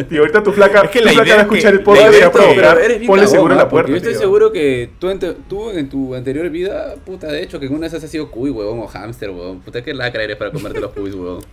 Tío, 0.07 0.21
ahorita 0.21 0.43
tu 0.43 0.51
flaca, 0.51 0.81
es 0.81 0.91
que 0.91 0.99
tu 0.99 1.05
la 1.05 1.11
flaca 1.13 1.33
va 1.33 1.39
a 1.39 1.43
escuchar 1.43 1.73
el 1.73 1.81
podcast 1.81 2.13
y 2.15 2.21
a 2.21 3.07
Ponle 3.07 3.27
seguro 3.27 3.53
a 3.55 3.57
la 3.57 3.69
puerta. 3.69 3.89
Yo 3.89 3.97
estoy 3.97 4.15
seguro 4.15 4.51
que 4.51 4.91
tú, 4.99 5.07
tú 5.49 5.71
en 5.71 5.89
tu 5.89 6.13
anterior 6.13 6.47
vida, 6.49 6.95
puta, 7.03 7.27
de 7.27 7.41
hecho, 7.41 7.59
que 7.59 7.65
en 7.65 7.73
una 7.73 7.87
vez 7.87 7.93
has 7.93 8.09
sido 8.09 8.29
cuy, 8.29 8.51
huevón, 8.51 8.79
o 8.79 8.87
hámster, 8.87 9.31
huevón. 9.31 9.61
Puta, 9.61 9.81
que 9.81 9.93
lacra 9.93 10.23
eres 10.23 10.37
para 10.37 10.51
comerte 10.51 10.79
los 10.79 10.91
cuys, 10.91 11.15
huevón. 11.15 11.43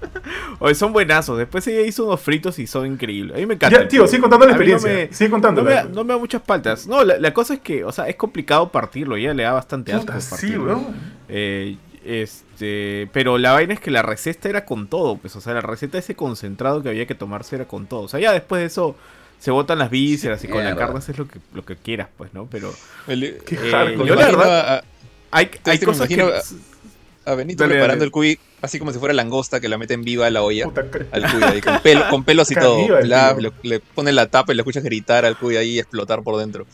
Oye, 0.58 0.74
son 0.74 0.92
buenazos. 0.92 1.38
Después 1.38 1.66
ella 1.66 1.82
hizo 1.82 2.06
unos 2.06 2.20
fritos 2.20 2.58
y 2.58 2.66
son 2.66 2.86
increíbles. 2.86 3.36
A 3.36 3.40
mí 3.40 3.46
me 3.46 3.54
encanta. 3.54 3.86
tío, 3.88 4.06
sigue 4.06 4.22
contando 4.22 4.46
la 4.46 4.52
experiencia. 4.52 4.90
No 4.90 4.96
me, 4.96 5.12
sigue 5.12 5.30
contando. 5.30 5.62
No 5.62 5.70
me, 5.70 5.84
no 5.84 6.04
me, 6.04 6.14
da 6.14 6.18
muchas 6.18 6.42
paltas. 6.42 6.86
No, 6.86 7.04
la, 7.04 7.34
cosa 7.34 7.54
es 7.54 7.60
que, 7.60 7.84
o 7.84 7.92
sea, 7.92 8.08
es 8.08 8.16
complicado 8.16 8.70
partirlo. 8.70 9.16
Ella 9.16 9.34
le 9.34 9.42
da 9.42 9.52
bastante 9.52 9.92
asco. 9.92 10.12
Sí, 10.20 10.54
eh, 11.28 11.76
este, 12.04 13.08
pero 13.12 13.36
la 13.36 13.52
vaina 13.52 13.74
es 13.74 13.80
que 13.80 13.90
la 13.90 14.02
receta 14.02 14.48
era 14.48 14.64
con 14.64 14.86
todo. 14.86 15.16
Pues, 15.18 15.34
o 15.36 15.40
sea, 15.40 15.54
la 15.54 15.60
receta 15.60 15.98
ese 15.98 16.14
concentrado 16.14 16.82
que 16.82 16.88
había 16.88 17.06
que 17.06 17.14
tomarse 17.14 17.56
era 17.56 17.66
con 17.66 17.86
todo. 17.86 18.02
O 18.02 18.08
sea, 18.08 18.20
ya 18.20 18.32
después 18.32 18.60
de 18.60 18.66
eso 18.66 18.96
se 19.38 19.50
botan 19.50 19.78
las 19.78 19.90
vísceras 19.90 20.42
y 20.44 20.48
con 20.48 20.64
la 20.64 20.74
carne 20.76 20.98
es 21.00 21.18
lo 21.18 21.28
que, 21.28 21.38
lo 21.52 21.64
que 21.64 21.76
quieras, 21.76 22.08
pues, 22.16 22.32
¿no? 22.32 22.46
Pero. 22.50 22.72
Eh, 23.08 23.38
yo 23.48 24.14
la 24.14 24.26
verdad. 24.26 24.84
hay, 25.30 25.50
hay 25.64 25.78
cosas 25.80 26.08
que 26.08 26.24
a 27.26 27.34
Benito 27.34 27.64
preparando 27.66 28.04
el 28.04 28.10
cuy 28.10 28.38
así 28.62 28.78
como 28.78 28.92
si 28.92 28.98
fuera 28.98 29.12
langosta 29.12 29.60
que 29.60 29.68
la 29.68 29.78
meten 29.78 30.02
viva 30.02 30.26
a 30.26 30.30
la 30.30 30.42
olla 30.42 30.66
al 31.12 31.30
cuy 31.30 31.42
ahí, 31.42 31.60
con, 31.60 31.80
pelo, 31.80 32.04
con 32.08 32.24
pelos 32.24 32.50
y 32.50 32.54
todo. 32.54 32.78
le, 33.62 33.80
pone 33.80 34.12
la 34.12 34.28
tapa 34.28 34.52
y 34.52 34.56
le 34.56 34.62
escuchas 34.62 34.82
gritar 34.82 35.24
al 35.24 35.36
cuy 35.36 35.56
ahí 35.56 35.70
y 35.72 35.78
explotar 35.78 36.22
por 36.22 36.38
dentro. 36.38 36.66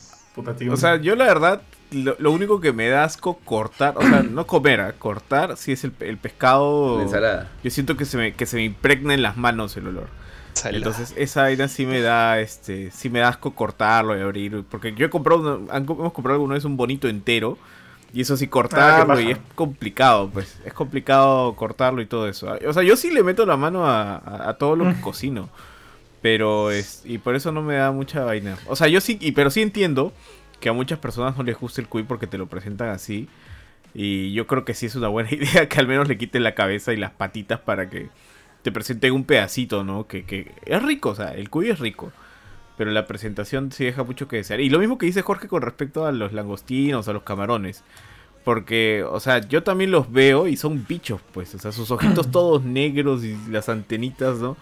o 0.71 0.77
sea, 0.77 0.97
yo 0.97 1.17
la 1.17 1.25
verdad, 1.25 1.63
lo, 1.91 2.31
único 2.31 2.61
que 2.61 2.73
me 2.73 2.89
da 2.89 3.05
asco 3.05 3.39
cortar, 3.45 3.95
o 3.97 4.03
sea, 4.03 4.23
no 4.31 4.47
comer, 4.47 4.81
¿ah? 4.81 4.95
cortar 4.99 5.57
si 5.57 5.73
es 5.73 5.85
el, 5.85 5.93
pescado. 5.93 6.99
Yo 7.65 7.71
siento 7.71 7.97
que 7.97 8.05
se 8.05 8.17
me, 8.17 8.35
que 8.35 8.47
se 8.47 8.57
me 8.57 8.65
impregna 8.65 9.15
en 9.15 9.23
las 9.23 9.37
manos 9.37 9.77
el 9.77 9.89
olor. 9.89 10.09
Entonces 10.65 11.15
esa 11.17 11.43
vaina 11.43 11.67
sí 11.67 11.87
me 11.87 12.01
da, 12.01 12.39
este, 12.41 12.91
sí 12.91 13.09
me 13.09 13.21
da 13.21 13.29
asco 13.29 13.55
cortarlo 13.55 14.17
y 14.17 14.21
abrir, 14.21 14.65
porque 14.71 14.93
yo 14.95 15.07
he 15.07 15.11
comprado, 15.11 15.63
hemos 15.73 16.13
comprado 16.13 16.35
alguna 16.35 16.55
vez 16.55 16.65
un 16.65 16.77
bonito 16.77 17.09
entero 17.09 17.59
y 18.13 18.21
eso 18.21 18.37
sí, 18.37 18.47
cortarlo 18.47 19.19
y 19.21 19.31
es 19.31 19.39
complicado, 19.55 20.29
pues. 20.31 20.61
Es 20.67 20.75
complicado 20.75 21.55
cortarlo 21.57 22.03
y 22.03 22.07
todo 22.07 22.29
eso. 22.29 22.55
O 22.67 22.73
sea, 22.73 22.83
yo 22.83 22.97
sí 22.97 23.11
le 23.11 23.23
meto 23.23 23.47
la 23.47 23.57
mano 23.57 23.87
a, 23.87 24.55
todo 24.59 24.77
lo 24.77 24.85
que 24.85 25.01
cocino. 25.01 25.49
Pero 26.21 26.71
es. 26.71 27.03
Y 27.05 27.19
por 27.19 27.35
eso 27.35 27.53
no 27.53 27.63
me 27.63 27.77
da 27.77 27.91
mucha 27.91 28.25
vaina. 28.25 28.59
O 28.67 28.77
sea, 28.77 28.89
yo 28.89 29.01
sí. 29.01 29.17
Y, 29.21 29.33
pero 29.33 29.51
sí 29.51 29.63
entiendo 29.63 30.13
que 30.61 30.69
a 30.69 30.73
muchas 30.73 30.99
personas 30.99 31.37
no 31.37 31.43
les 31.43 31.59
gusta 31.59 31.81
el 31.81 31.89
cuy 31.89 32.03
porque 32.03 32.27
te 32.27 32.37
lo 32.37 32.47
presentan 32.47 32.91
así. 32.91 33.29
Y 33.95 34.33
yo 34.33 34.47
creo 34.47 34.65
que 34.65 34.75
sí 34.75 34.87
es 34.87 34.95
una 34.95 35.09
buena 35.09 35.31
idea 35.35 35.69
que 35.69 35.81
al 35.81 35.89
menos 35.89 36.07
le 36.07 36.19
quiten 36.19 36.43
la 36.43 36.55
cabeza 36.55 36.93
y 36.93 36.99
las 36.99 37.13
patitas 37.13 37.61
para 37.61 37.89
que 37.89 38.11
te 38.63 38.71
presenten 38.71 39.13
un 39.15 39.25
pedacito, 39.25 39.85
¿no? 39.85 40.07
Que, 40.07 40.25
que 40.25 40.53
es 40.67 40.83
rico, 40.83 41.11
o 41.11 41.15
sea, 41.15 41.35
el 41.35 41.49
cuy 41.49 41.71
es 41.71 41.79
rico 41.81 42.13
pero 42.77 42.91
la 42.91 43.07
presentación 43.07 43.73
sí 43.73 43.85
deja 43.85 44.03
mucho 44.03 44.29
que 44.29 44.37
desear. 44.37 44.61
Y 44.61 44.71
lo 44.71 44.79
mismo 44.79 44.99
que 44.99 45.07
dice 45.07 45.23
Jorge 45.23 45.49
con 45.49 45.63
respecto 45.63 46.07
a 46.07 46.13
los 46.13 46.33
langostinos, 46.33 47.09
a 47.09 47.13
los 47.13 47.23
camarones. 47.23 47.85
Porque, 48.45 49.05
o 49.09 49.21
sea, 49.21 49.39
yo 49.41 49.63
también 49.63 49.91
los 49.93 50.11
veo 50.11 50.49
y 50.49 50.57
son 50.57 50.85
bichos, 50.89 51.21
pues. 51.33 51.55
O 51.55 51.59
sea, 51.59 51.71
sus 51.71 51.91
ojitos 51.91 52.31
todos 52.33 52.65
negros 52.65 53.25
y 53.25 53.37
las 53.51 53.69
antenitas, 53.69 54.39
¿no? 54.39 54.57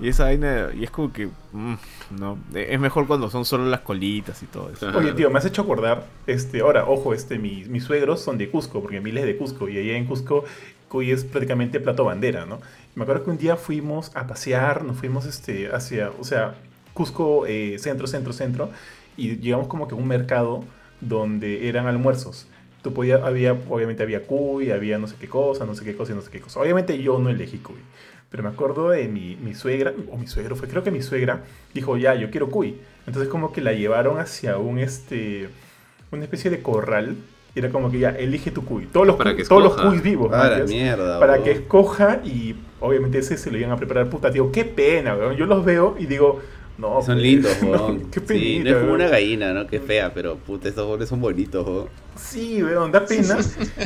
Y 0.00 0.08
esa 0.08 0.24
vaina, 0.24 0.70
y 0.74 0.82
es 0.82 0.90
como 0.90 1.12
que, 1.12 1.28
mm, 1.52 1.74
no, 2.18 2.36
es 2.52 2.80
mejor 2.80 3.06
cuando 3.06 3.30
son 3.30 3.44
solo 3.44 3.64
las 3.66 3.80
colitas 3.80 4.42
y 4.42 4.46
todo 4.46 4.70
eso. 4.70 4.88
Oye, 4.88 5.12
tío, 5.12 5.30
me 5.30 5.38
has 5.38 5.44
hecho 5.44 5.62
acordar, 5.62 6.06
este, 6.26 6.60
ahora, 6.62 6.86
ojo, 6.86 7.14
este, 7.14 7.38
mis, 7.38 7.68
mis 7.68 7.84
suegros 7.84 8.20
son 8.20 8.36
de 8.36 8.50
Cusco, 8.50 8.82
porque 8.82 9.00
mi 9.00 9.10
es 9.10 9.24
de 9.24 9.36
Cusco, 9.36 9.68
y 9.68 9.78
allá 9.78 9.96
en 9.96 10.06
Cusco, 10.06 10.44
Cuy 10.88 11.12
es 11.12 11.24
prácticamente 11.24 11.78
plato 11.78 12.04
bandera, 12.04 12.44
¿no? 12.44 12.60
Me 12.96 13.04
acuerdo 13.04 13.24
que 13.24 13.30
un 13.30 13.38
día 13.38 13.56
fuimos 13.56 14.10
a 14.16 14.26
pasear, 14.26 14.84
nos 14.84 14.96
fuimos, 14.96 15.26
este, 15.26 15.72
hacia, 15.72 16.10
o 16.18 16.24
sea, 16.24 16.54
Cusco 16.94 17.46
eh, 17.46 17.76
centro, 17.78 18.06
centro, 18.06 18.32
centro, 18.32 18.70
y 19.16 19.36
llegamos 19.36 19.68
como 19.68 19.86
que 19.86 19.94
a 19.94 19.98
un 19.98 20.08
mercado 20.08 20.64
donde 21.00 21.68
eran 21.68 21.86
almuerzos. 21.86 22.48
Tú 22.82 22.92
podías, 22.92 23.22
había, 23.22 23.52
obviamente 23.68 24.02
había 24.02 24.22
cuy, 24.22 24.70
había 24.70 24.98
no 24.98 25.06
sé 25.06 25.16
qué 25.20 25.28
cosa, 25.28 25.66
no 25.66 25.74
sé 25.74 25.84
qué 25.84 25.96
cosa 25.96 26.12
y 26.12 26.14
no 26.14 26.22
sé 26.22 26.30
qué 26.30 26.40
cosa. 26.40 26.60
Obviamente 26.60 27.00
yo 27.02 27.18
no 27.18 27.30
elegí 27.30 27.58
cuy, 27.58 27.76
pero 28.30 28.42
me 28.42 28.48
acuerdo 28.48 28.90
de 28.90 29.08
mi, 29.08 29.36
mi 29.36 29.54
suegra, 29.54 29.92
o 30.10 30.16
mi 30.16 30.26
suegro 30.26 30.56
fue, 30.56 30.68
creo 30.68 30.82
que 30.82 30.90
mi 30.90 31.02
suegra 31.02 31.44
dijo, 31.72 31.96
ya, 31.96 32.14
yo 32.14 32.30
quiero 32.30 32.50
cuy. 32.50 32.76
Entonces 33.06 33.30
como 33.30 33.52
que 33.52 33.60
la 33.60 33.72
llevaron 33.72 34.18
hacia 34.18 34.58
un, 34.58 34.78
este, 34.78 35.48
una 36.10 36.24
especie 36.24 36.50
de 36.50 36.62
corral 36.62 37.16
y 37.54 37.60
era 37.60 37.70
como 37.70 37.90
que 37.90 38.00
ya, 38.00 38.10
elige 38.10 38.50
tu 38.50 38.64
cuy. 38.64 38.86
Todos 38.86 39.06
los, 39.06 39.16
para 39.16 39.36
todos 39.36 39.62
los 39.62 39.76
cuys 39.76 40.02
vivos. 40.02 40.30
Ah, 40.32 40.60
mierda, 40.66 41.20
para 41.20 41.42
que 41.42 41.52
escoja 41.52 42.20
y 42.24 42.56
obviamente 42.80 43.18
ese 43.18 43.36
se 43.36 43.50
lo 43.50 43.58
iban 43.58 43.70
a 43.70 43.76
preparar. 43.76 44.10
Puta, 44.10 44.30
tío, 44.30 44.50
qué 44.50 44.64
pena, 44.64 45.14
weón. 45.16 45.36
Yo 45.36 45.46
los 45.46 45.64
veo 45.64 45.94
y 45.98 46.06
digo, 46.06 46.40
no, 46.76 47.02
son 47.02 47.14
pues, 47.14 47.22
lindos, 47.22 47.62
weón. 47.62 48.10
Qué 48.10 48.20
sí, 48.26 48.58
no 48.58 48.70
es 48.70 48.76
como 48.76 48.92
una 48.94 49.08
gallina, 49.08 49.52
¿no? 49.52 49.66
Qué 49.66 49.78
fea, 49.78 50.12
pero 50.12 50.36
puta, 50.36 50.68
estos 50.68 50.86
goles 50.86 51.08
son 51.08 51.20
bonitos, 51.20 51.66
weón. 51.66 51.88
Sí, 52.16 52.62
weón, 52.62 52.90
da 52.90 53.06
pena. 53.06 53.38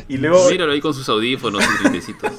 Y 0.09 0.16
luego. 0.16 0.49
Míralo 0.50 0.73
ahí 0.73 0.80
con 0.80 0.95
sus 0.95 1.09
audífonos, 1.09 1.62
sus 1.62 1.83
limpiecitos. 1.83 2.33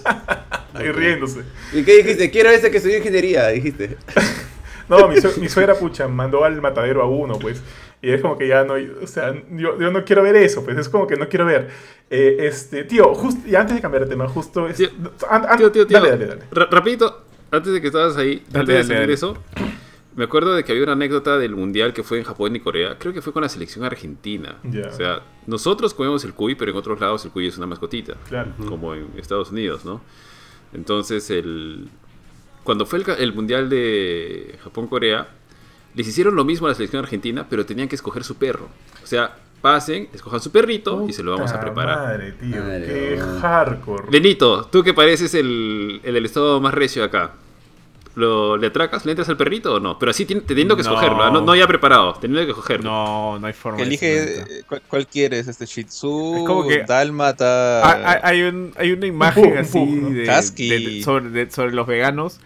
ahí 0.73 0.91
riéndose. 0.91 1.43
¿Y 1.73 1.83
qué 1.83 1.97
dijiste? 1.97 2.31
Quiero 2.31 2.49
ese 2.49 2.71
que 2.71 2.77
estudió 2.77 2.97
ingeniería, 2.97 3.47
dijiste. 3.49 3.97
no, 4.89 5.07
mi, 5.07 5.15
mi, 5.39 5.49
suegra, 5.49 5.75
pucha, 5.75 6.07
mandó 6.07 6.43
al 6.43 6.59
matadero 6.61 7.03
a 7.03 7.05
uno, 7.07 7.37
pues. 7.37 7.61
Y 8.01 8.11
es 8.11 8.21
como 8.21 8.37
que 8.37 8.47
ya 8.47 8.63
no, 8.63 8.75
o 9.03 9.07
sea, 9.07 9.33
yo, 9.51 9.77
yo 9.77 9.91
no 9.91 10.05
quiero 10.05 10.23
ver 10.23 10.37
eso, 10.37 10.63
pues 10.63 10.77
es 10.77 10.87
como 10.87 11.05
que 11.05 11.17
no 11.17 11.27
quiero 11.27 11.45
ver. 11.45 11.69
Eh, 12.09 12.37
este, 12.39 12.85
tío, 12.85 13.13
justo, 13.13 13.41
y 13.47 13.55
antes 13.55 13.75
de 13.75 13.81
cambiar 13.81 14.05
de 14.05 14.09
tema, 14.09 14.27
justo. 14.27 14.67
Es, 14.67 14.77
tío, 14.77 14.89
tío, 15.71 15.85
tío, 15.85 15.99
Dale, 15.99 16.09
dale, 16.11 16.25
dale. 16.25 16.41
rapidito, 16.71 17.23
antes 17.51 17.73
de 17.73 17.81
que 17.81 17.87
estabas 17.87 18.15
ahí, 18.15 18.41
antes 18.53 18.67
de 18.67 18.79
hacer 18.95 19.11
eso. 19.11 19.37
Me 20.19 20.25
acuerdo 20.25 20.53
de 20.53 20.65
que 20.65 20.73
había 20.73 20.83
una 20.83 20.91
anécdota 20.91 21.37
del 21.37 21.55
mundial 21.55 21.93
que 21.93 22.03
fue 22.03 22.17
en 22.17 22.25
Japón 22.25 22.53
y 22.53 22.59
Corea. 22.59 22.97
Creo 22.99 23.13
que 23.13 23.21
fue 23.21 23.31
con 23.31 23.41
la 23.41 23.47
selección 23.47 23.85
argentina. 23.85 24.57
O 24.65 24.91
sea, 24.91 25.21
nosotros 25.47 25.93
comemos 25.93 26.25
el 26.25 26.33
cuy, 26.33 26.55
pero 26.55 26.71
en 26.71 26.77
otros 26.77 26.99
lados 26.99 27.23
el 27.23 27.31
cuy 27.31 27.47
es 27.47 27.57
una 27.57 27.67
mascotita. 27.67 28.15
Claro. 28.27 28.51
Como 28.67 28.95
en 28.95 29.07
Estados 29.15 29.49
Unidos, 29.49 29.85
¿no? 29.85 30.01
Entonces, 30.73 31.29
el... 31.29 31.87
cuando 32.65 32.85
fue 32.85 33.01
el, 33.17 33.31
mundial 33.31 33.69
de 33.69 34.59
Japón-Corea, 34.61 35.29
les 35.95 36.05
hicieron 36.05 36.35
lo 36.35 36.43
mismo 36.43 36.67
a 36.67 36.71
la 36.71 36.75
selección 36.75 37.01
argentina, 37.01 37.47
pero 37.49 37.65
tenían 37.65 37.87
que 37.87 37.95
escoger 37.95 38.25
su 38.25 38.35
perro. 38.35 38.67
O 39.01 39.07
sea, 39.07 39.37
pasen, 39.61 40.09
escojan 40.13 40.41
su 40.41 40.51
perrito 40.51 41.05
y 41.07 41.13
se 41.13 41.23
lo 41.23 41.31
vamos 41.31 41.53
a 41.53 41.61
preparar. 41.61 41.97
Madre, 41.97 42.33
tío, 42.33 42.61
qué 42.65 43.21
hardcore. 43.39 44.11
Lenito, 44.11 44.65
tú 44.65 44.83
que 44.83 44.93
pareces 44.93 45.33
el, 45.33 46.01
el 46.03 46.13
del 46.13 46.25
estado 46.25 46.59
más 46.59 46.73
recio 46.73 47.05
acá 47.05 47.35
lo, 48.15 48.57
¿Le 48.57 48.67
atracas? 48.67 49.05
¿Le 49.05 49.11
entras 49.11 49.29
al 49.29 49.37
perrito 49.37 49.75
o 49.75 49.79
no? 49.79 49.97
Pero 49.99 50.11
así 50.11 50.25
teniendo 50.25 50.75
que 50.75 50.81
escogerlo, 50.81 51.23
¿ah? 51.23 51.31
no, 51.31 51.41
no, 51.41 51.55
ya 51.55 51.67
preparado, 51.67 52.13
teniendo 52.13 52.45
que 52.45 52.51
escogerlo. 52.51 52.89
No, 52.89 53.39
no 53.39 53.47
hay 53.47 53.53
forma. 53.53 53.81
Elige 53.81 54.63
cuál, 54.87 55.07
quieres, 55.07 55.47
este 55.47 55.65
Shih 55.65 55.85
Tzu, 55.85 56.37
es 56.37 56.43
como 56.43 56.67
que 56.67 56.83
Dálmata. 56.83 58.09
Hay, 58.09 58.19
hay, 58.23 58.41
un, 58.43 58.73
hay 58.77 58.91
una 58.91 59.05
imagen 59.05 59.57
así 59.57 59.85
de, 59.85 61.01
sobre, 61.03 61.51
sobre, 61.51 61.71
los 61.71 61.87
veganos 61.87 62.39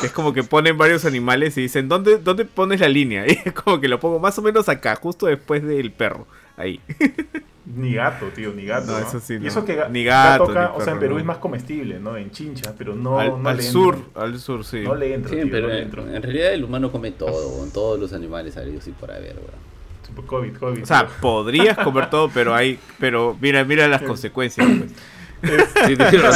que 0.00 0.06
es 0.06 0.12
como 0.12 0.32
que 0.32 0.42
ponen 0.44 0.78
varios 0.78 1.04
animales 1.04 1.56
y 1.56 1.62
dicen, 1.62 1.88
¿dónde, 1.88 2.18
dónde 2.18 2.44
pones 2.44 2.80
la 2.80 2.88
línea? 2.88 3.24
Y 3.36 3.40
es 3.44 3.52
como 3.52 3.80
que 3.80 3.88
lo 3.88 3.98
pongo 4.00 4.18
más 4.20 4.38
o 4.38 4.42
menos 4.42 4.68
acá, 4.68 4.94
justo 4.96 5.26
después 5.26 5.62
del 5.62 5.90
perro. 5.90 6.26
Ahí. 6.56 6.80
Ni 7.66 7.94
gato, 7.94 8.26
tío, 8.28 8.52
ni 8.52 8.64
gato. 8.64 8.92
No, 8.92 8.98
eso 8.98 9.18
sí. 9.18 9.38
Y 9.42 9.46
eso 9.48 9.64
que 9.64 9.76
ni 9.90 10.04
gato, 10.04 10.44
o 10.44 10.80
sea, 10.80 10.92
en 10.92 11.00
Perú 11.00 11.18
es 11.18 11.24
más 11.24 11.38
comestible, 11.38 11.98
¿no? 11.98 12.16
En 12.16 12.30
Chincha, 12.30 12.72
pero 12.78 12.94
no, 12.94 13.18
al, 13.18 13.42
no 13.42 13.48
al 13.48 13.60
sur, 13.60 13.98
al 14.14 14.38
sur, 14.38 14.64
sí. 14.64 14.82
No 14.82 14.94
le 14.94 15.12
entra, 15.12 15.32
sí, 15.32 15.48
pero 15.50 15.72
en 15.72 16.22
realidad 16.22 16.52
el 16.52 16.62
humano 16.62 16.92
come 16.92 17.10
todo, 17.10 17.58
con 17.58 17.72
todos 17.72 17.98
los 17.98 18.12
animales 18.12 18.56
habidos 18.56 18.86
y 18.86 18.92
por 18.92 19.10
haber, 19.10 19.34
weón. 19.34 20.26
COVID, 20.26 20.56
COVID. 20.56 20.82
O 20.84 20.86
sea, 20.86 21.08
podrías 21.20 21.76
comer 21.78 22.08
todo, 22.10 22.30
pero 22.32 22.54
hay, 22.54 22.78
pero 23.00 23.36
mira, 23.40 23.64
mira 23.64 23.88
las 23.88 24.02
consecuencias. 24.02 24.66
Pues. 24.66 24.92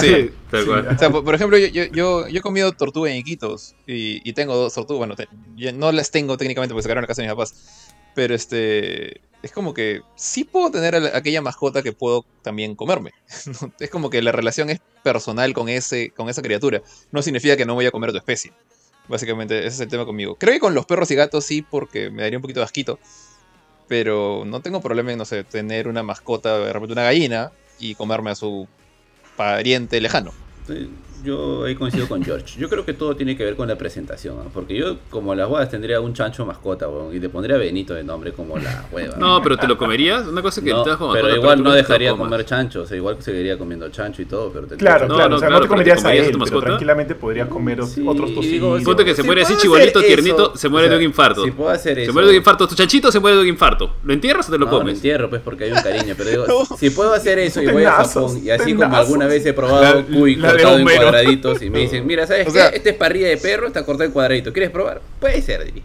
Sí, 0.00 0.30
O 0.52 0.98
sea, 0.98 1.10
por, 1.10 1.34
ejemplo, 1.34 1.56
yo, 1.56 1.66
yo, 1.68 1.84
yo, 1.90 2.26
he 2.28 2.40
comido 2.40 2.70
tortuga 2.72 3.10
en 3.10 3.16
Iquitos 3.16 3.74
y, 3.86 4.20
y 4.28 4.32
tengo 4.34 4.54
dos 4.54 4.74
tortugas. 4.74 4.98
Bueno, 5.08 5.14
no 5.74 5.90
las 5.90 6.10
tengo 6.10 6.36
técnicamente 6.36 6.74
porque 6.74 6.82
se 6.82 6.88
sacaron 6.88 7.02
la 7.02 7.08
casa 7.08 7.22
de 7.22 7.28
mis 7.28 7.34
papás. 7.34 7.89
Pero 8.20 8.34
este. 8.34 9.22
Es 9.42 9.50
como 9.50 9.72
que 9.72 10.02
sí 10.14 10.44
puedo 10.44 10.70
tener 10.70 10.94
aquella 11.14 11.40
mascota 11.40 11.82
que 11.82 11.94
puedo 11.94 12.26
también 12.42 12.74
comerme. 12.74 13.12
es 13.80 13.88
como 13.88 14.10
que 14.10 14.20
la 14.20 14.30
relación 14.30 14.68
es 14.68 14.78
personal 15.02 15.54
con, 15.54 15.70
ese, 15.70 16.10
con 16.10 16.28
esa 16.28 16.42
criatura. 16.42 16.82
No 17.12 17.22
significa 17.22 17.56
que 17.56 17.64
no 17.64 17.72
voy 17.72 17.86
a 17.86 17.90
comer 17.90 18.10
tu 18.10 18.18
especie. 18.18 18.52
Básicamente, 19.08 19.60
ese 19.60 19.68
es 19.68 19.80
el 19.80 19.88
tema 19.88 20.04
conmigo. 20.04 20.34
Creo 20.34 20.52
que 20.52 20.60
con 20.60 20.74
los 20.74 20.84
perros 20.84 21.10
y 21.10 21.14
gatos 21.14 21.46
sí, 21.46 21.62
porque 21.62 22.10
me 22.10 22.20
daría 22.20 22.36
un 22.36 22.42
poquito 22.42 22.60
de 22.60 22.64
asquito. 22.64 22.98
Pero 23.88 24.44
no 24.44 24.60
tengo 24.60 24.82
problema 24.82 25.12
en, 25.12 25.16
no 25.16 25.24
sé, 25.24 25.42
tener 25.42 25.88
una 25.88 26.02
mascota, 26.02 26.58
de 26.58 26.74
repente 26.74 26.92
una 26.92 27.04
gallina, 27.04 27.52
y 27.78 27.94
comerme 27.94 28.32
a 28.32 28.34
su 28.34 28.68
pariente 29.38 29.98
lejano. 30.02 30.34
Sí, 30.66 30.90
yo 31.22 31.64
ahí 31.64 31.74
coincido 31.74 32.08
con 32.08 32.22
George. 32.22 32.58
Yo 32.58 32.68
creo 32.68 32.84
que 32.84 32.94
todo 32.94 33.16
tiene 33.16 33.36
que 33.36 33.44
ver 33.44 33.56
con 33.56 33.68
la 33.68 33.76
presentación, 33.76 34.36
porque 34.52 34.76
yo 34.76 34.96
como 35.10 35.34
las 35.34 35.48
huevas 35.48 35.68
tendría 35.70 36.00
un 36.00 36.14
chancho 36.14 36.46
mascota, 36.46 36.86
y 37.12 37.18
le 37.18 37.28
pondría 37.28 37.56
Benito 37.56 37.94
de 37.94 38.04
nombre 38.04 38.32
como 38.32 38.56
la 38.58 38.84
hueva. 38.92 39.16
No, 39.16 39.42
pero 39.42 39.56
¿te 39.56 39.66
lo 39.66 39.76
comerías? 39.76 40.26
Una 40.26 40.42
cosa 40.42 40.62
que 40.62 40.70
no, 40.70 40.82
te 40.82 40.90
Pero 41.12 41.36
igual 41.36 41.62
no 41.62 41.72
dejaría 41.72 42.14
comer 42.14 42.44
chancho, 42.44 42.82
o 42.82 42.86
sea, 42.86 42.96
igual 42.96 43.16
seguiría 43.20 43.58
comiendo 43.58 43.88
chancho 43.90 44.22
y 44.22 44.26
todo, 44.26 44.50
pero 44.52 44.66
Claro, 44.76 45.08
claro, 45.08 45.36
o 45.36 45.38
sea, 45.38 45.50
no 45.50 45.60
te 45.60 45.68
comerías 45.68 46.04
a 46.04 46.14
él, 46.14 46.36
pero 46.44 46.60
tranquilamente 46.60 47.14
podrías 47.14 47.48
comer 47.48 47.80
otros 47.80 48.34
tocinos. 48.34 48.82
Ponte 48.82 49.04
que 49.04 49.14
se 49.14 49.22
muere 49.22 49.42
así 49.42 49.56
chibolito, 49.56 50.00
tiernito, 50.00 50.56
se 50.56 50.68
muere 50.68 50.88
de 50.88 50.96
un 50.96 51.02
infarto. 51.02 51.44
Si 51.44 51.50
puedo 51.50 51.70
hacer 51.70 51.98
eso. 51.98 52.10
Se 52.10 52.12
muere 52.12 52.28
de 52.28 52.32
un 52.32 52.38
infarto, 52.38 52.66
tu 52.66 52.74
chanchito 52.74 53.10
se 53.10 53.20
muere 53.20 53.36
de 53.36 53.42
un 53.42 53.48
infarto. 53.48 53.96
¿Lo 54.04 54.12
entierras 54.12 54.48
o 54.48 54.52
te 54.52 54.58
lo 54.58 54.68
comes? 54.68 54.86
Lo 54.86 54.92
entierro, 54.92 55.30
pues, 55.30 55.42
porque 55.42 55.64
hay 55.64 55.72
un 55.72 55.82
cariño, 55.82 56.14
pero 56.16 56.30
digo, 56.30 56.46
si 56.78 56.90
puedo 56.90 57.12
hacer 57.12 57.38
eso 57.38 57.62
y 57.62 57.66
voy 57.66 57.84
a 57.84 57.92
Japón, 57.92 58.40
y 58.42 58.50
así 58.50 58.74
como 58.74 58.96
alguna 58.96 59.26
vez 59.26 59.44
he 59.46 59.52
probado 59.52 60.04
cuy 60.06 60.36
cortado 60.36 60.78
en 60.78 60.84
cuadraditos 61.10 61.62
y 61.62 61.70
me 61.70 61.80
dicen, 61.80 62.06
mira, 62.06 62.26
¿sabes 62.26 62.52
qué? 62.52 62.70
Este 62.74 62.90
es 62.90 62.96
parrilla 62.96 63.28
de 63.28 63.36
perro, 63.36 63.66
está 63.66 63.84
cortado 63.84 64.04
en 64.04 64.12
cuadradito. 64.12 64.52
¿Quieres 64.52 64.70
probar? 64.70 65.00
Puede 65.18 65.42
ser, 65.42 65.64
diría. 65.64 65.82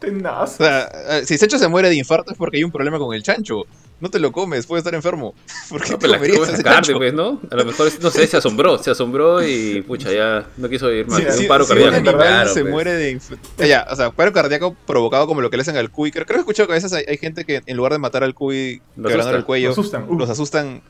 Tenaz. 0.00 0.54
O 0.54 0.56
sea, 0.64 0.90
eh, 1.10 1.22
si 1.26 1.36
Sancho 1.36 1.58
se 1.58 1.68
muere 1.68 1.90
de 1.90 1.96
infarto 1.96 2.32
es 2.32 2.38
porque 2.38 2.56
hay 2.56 2.64
un 2.64 2.72
problema 2.72 2.98
con 2.98 3.14
el 3.14 3.22
chancho. 3.22 3.66
No 4.00 4.08
te 4.08 4.18
lo 4.18 4.32
comes, 4.32 4.66
puede 4.66 4.78
estar 4.80 4.94
enfermo. 4.94 5.34
¿Por 5.68 5.82
qué 5.82 5.90
no, 5.90 5.98
te 5.98 6.08
comerías 6.08 6.48
ese 6.48 6.62
carne, 6.62 6.94
pues, 6.96 7.12
¿no? 7.12 7.38
A 7.50 7.56
lo 7.56 7.66
mejor, 7.66 7.92
no 8.00 8.10
sé, 8.10 8.26
se 8.26 8.38
asombró, 8.38 8.78
se 8.78 8.90
asombró 8.90 9.46
y, 9.46 9.82
pucha, 9.82 10.10
ya 10.10 10.46
no 10.56 10.70
quiso 10.70 10.90
ir 10.90 11.06
más. 11.06 11.38
un 11.38 11.46
paro 11.46 11.66
cardíaco. 11.66 11.90
Un 11.90 12.08
animal 12.08 12.48
se 12.48 12.62
pues. 12.62 12.72
muere 12.72 12.92
de 12.94 13.20
Ya, 13.58 13.86
o 13.90 13.94
sea, 13.94 14.10
paro 14.10 14.32
cardíaco 14.32 14.74
provocado 14.86 15.26
como 15.26 15.42
lo 15.42 15.50
que 15.50 15.58
le 15.58 15.60
hacen 15.62 15.76
al 15.76 15.90
cuy. 15.90 16.10
Creo, 16.10 16.24
que 16.24 16.32
he 16.32 16.38
escuchado 16.38 16.66
que 16.66 16.72
a 16.72 16.76
veces 16.76 16.94
hay, 16.94 17.18
gente 17.18 17.44
que 17.44 17.60
en 17.66 17.76
lugar 17.76 17.92
de 17.92 17.98
matar 17.98 18.24
al 18.24 18.32
cuy, 18.32 18.80
quebrando 18.96 19.36
el 19.36 19.44
cuello, 19.44 19.68
los 19.68 19.78
asustan. 19.78 20.06
Los 20.10 20.30
asustan 20.30 20.82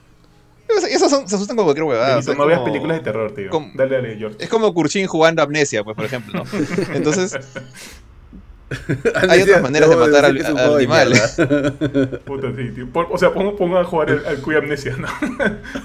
esas 0.88 1.10
son, 1.10 1.28
se 1.28 1.36
asustan 1.36 1.56
con 1.56 1.64
cualquier 1.64 1.84
huevada. 1.84 2.20
no 2.20 2.46
veas 2.46 2.60
películas 2.60 2.98
de 2.98 3.02
terror, 3.02 3.32
tío. 3.34 3.50
dale, 3.74 3.96
dale, 3.96 4.16
George. 4.16 4.36
Es 4.38 4.48
como 4.48 4.72
Kurchin 4.72 5.06
jugando 5.06 5.42
Amnesia, 5.42 5.84
pues, 5.84 5.96
por 5.96 6.04
ejemplo, 6.04 6.44
¿no? 6.44 6.50
Entonces. 6.94 7.38
hay 9.28 9.42
otras 9.42 9.62
maneras 9.62 9.90
de 9.90 9.96
matar 9.96 10.24
al, 10.26 10.46
animal. 10.46 11.12
Puta, 12.24 12.52
sí, 12.56 12.70
tío. 12.72 12.88
o 12.92 13.18
sea, 13.18 13.32
pongo, 13.32 13.56
pongo, 13.56 13.78
a 13.78 13.84
jugar 13.84 14.10
al, 14.10 14.40
Cuy 14.40 14.54
Amnesia, 14.54 14.96
¿no? 14.96 15.08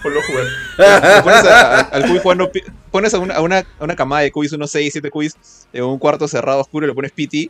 Ponlo 0.04 0.20
a 0.20 0.24
jugar. 0.24 1.24
pones 1.24 1.46
al 1.46 2.08
Cuy 2.08 2.20
jugando. 2.20 2.52
Pones 2.92 3.14
a 3.14 3.20
una, 3.20 3.36
a 3.36 3.42
una, 3.42 3.60
a 3.80 3.84
una 3.84 3.96
camada 3.96 4.22
de 4.22 4.32
Cuys, 4.32 4.54
unos 4.54 4.70
6, 4.72 4.94
7 4.94 5.10
Cuys, 5.10 5.68
en 5.74 5.84
un 5.84 5.98
cuarto 5.98 6.28
cerrado 6.28 6.62
oscuro 6.62 6.86
y 6.86 6.90
le 6.90 6.94
pones 6.94 7.12
piti. 7.12 7.50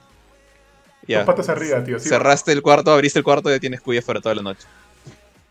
Ya. 1.07 1.19
Dos 1.19 1.27
patas 1.27 1.49
arriba, 1.49 1.83
tío. 1.83 1.99
Cerraste 1.99 2.51
el 2.51 2.61
cuarto, 2.61 2.91
abriste 2.91 3.19
el 3.19 3.25
cuarto 3.25 3.49
y 3.49 3.53
ya 3.53 3.59
tienes 3.59 3.81
Cuyes 3.81 4.03
para 4.03 4.21
toda 4.21 4.35
la 4.35 4.41
noche. 4.41 4.65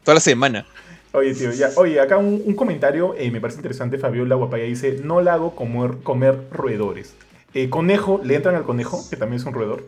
Toda 0.02 0.14
la 0.14 0.20
semana. 0.20 0.66
Oye, 1.14 1.32
tío, 1.32 1.52
ya. 1.52 1.70
Oye, 1.76 2.00
acá 2.00 2.18
un, 2.18 2.54
comentario, 2.54 3.14
eh, 3.16 3.30
me 3.30 3.40
parece 3.40 3.58
interesante, 3.58 3.98
Fabiola 3.98 4.34
Guapaya 4.34 4.64
dice, 4.64 5.00
no 5.04 5.20
la 5.20 5.34
hago 5.34 5.54
comer, 5.54 5.98
comer 6.02 6.36
roedores. 6.50 7.14
Eh, 7.54 7.70
conejo, 7.70 8.20
¿le 8.24 8.34
entran 8.34 8.56
al 8.56 8.64
conejo? 8.64 9.00
Que 9.08 9.16
también 9.16 9.40
es 9.40 9.46
un 9.46 9.54
roedor. 9.54 9.84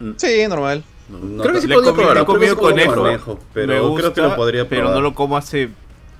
Mm. 0.00 0.10
Sí, 0.16 0.48
normal. 0.48 0.82
creo 1.40 1.52
que 1.52 1.60
sí 1.60 1.68
probar. 1.68 2.18
He 2.18 2.24
comido 2.24 2.56
conejo, 2.56 3.38
pero 3.52 3.94
creo 3.94 4.12
que 4.12 4.20
lo 4.20 4.34
podría 4.34 4.68
probar. 4.68 4.86
Pero 4.86 4.94
no 4.96 5.00
lo 5.00 5.14
como 5.14 5.36
hace, 5.36 5.68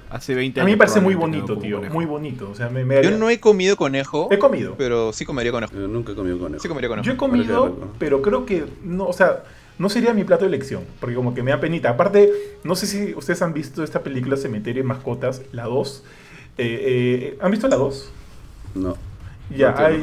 hace 0.09 0.37
20 0.37 0.61
años. 0.61 0.65
A 0.65 0.67
mí 0.67 0.73
me 0.73 0.79
parece 0.79 1.01
muy 1.01 1.17
bonito, 1.17 1.59
tío. 1.59 1.83
Muy 1.91 2.05
bonito. 2.05 2.49
O 2.49 2.55
sea, 2.55 2.69
me, 2.69 3.03
Yo 3.03 3.11
no 3.11 3.31
he 3.31 3.41
comido 3.41 3.75
conejo. 3.75 4.29
He 4.31 4.39
comido. 4.39 4.77
Pero 4.79 5.13
sí 5.13 5.25
comería 5.25 5.51
conejo. 5.51 5.73
Yo 5.75 5.89
nunca 5.89 6.13
he 6.13 6.15
comido 6.15 6.39
conejo. 6.39 6.63
Sí 6.63 6.69
comería 6.69 6.89
conejo. 6.89 7.05
Yo 7.05 7.13
he 7.13 7.17
comido, 7.17 7.77
pero 7.99 8.23
creo 8.23 8.47
que 8.47 8.67
no, 8.85 9.07
o 9.07 9.13
sea, 9.13 9.43
no 9.79 9.89
sería 9.89 10.15
mi 10.15 10.25
plato 10.25 10.45
de 10.45 10.49
elección, 10.49 10.85
porque 11.01 11.17
como 11.17 11.35
que 11.35 11.43
me 11.43 11.51
da 11.51 11.61
penita. 11.61 11.91
Aparte, 11.91 12.33
no 12.63 12.77
sé 12.77 12.87
si 12.87 13.15
ustedes 13.15 13.43
han 13.43 13.53
visto 13.53 13.83
esta 13.83 14.03
película 14.03 14.37
Cementerio 14.37 14.83
de 14.83 14.89
Mascotas, 14.89 15.43
la 15.53 15.65
2. 15.65 16.05
Eh, 16.57 16.81
eh, 16.83 17.39
¿Han 17.41 17.51
visto 17.51 17.69
la 17.69 17.77
2? 17.77 18.13
No. 18.77 18.97
Ya, 19.51 19.75
hay, 19.77 20.03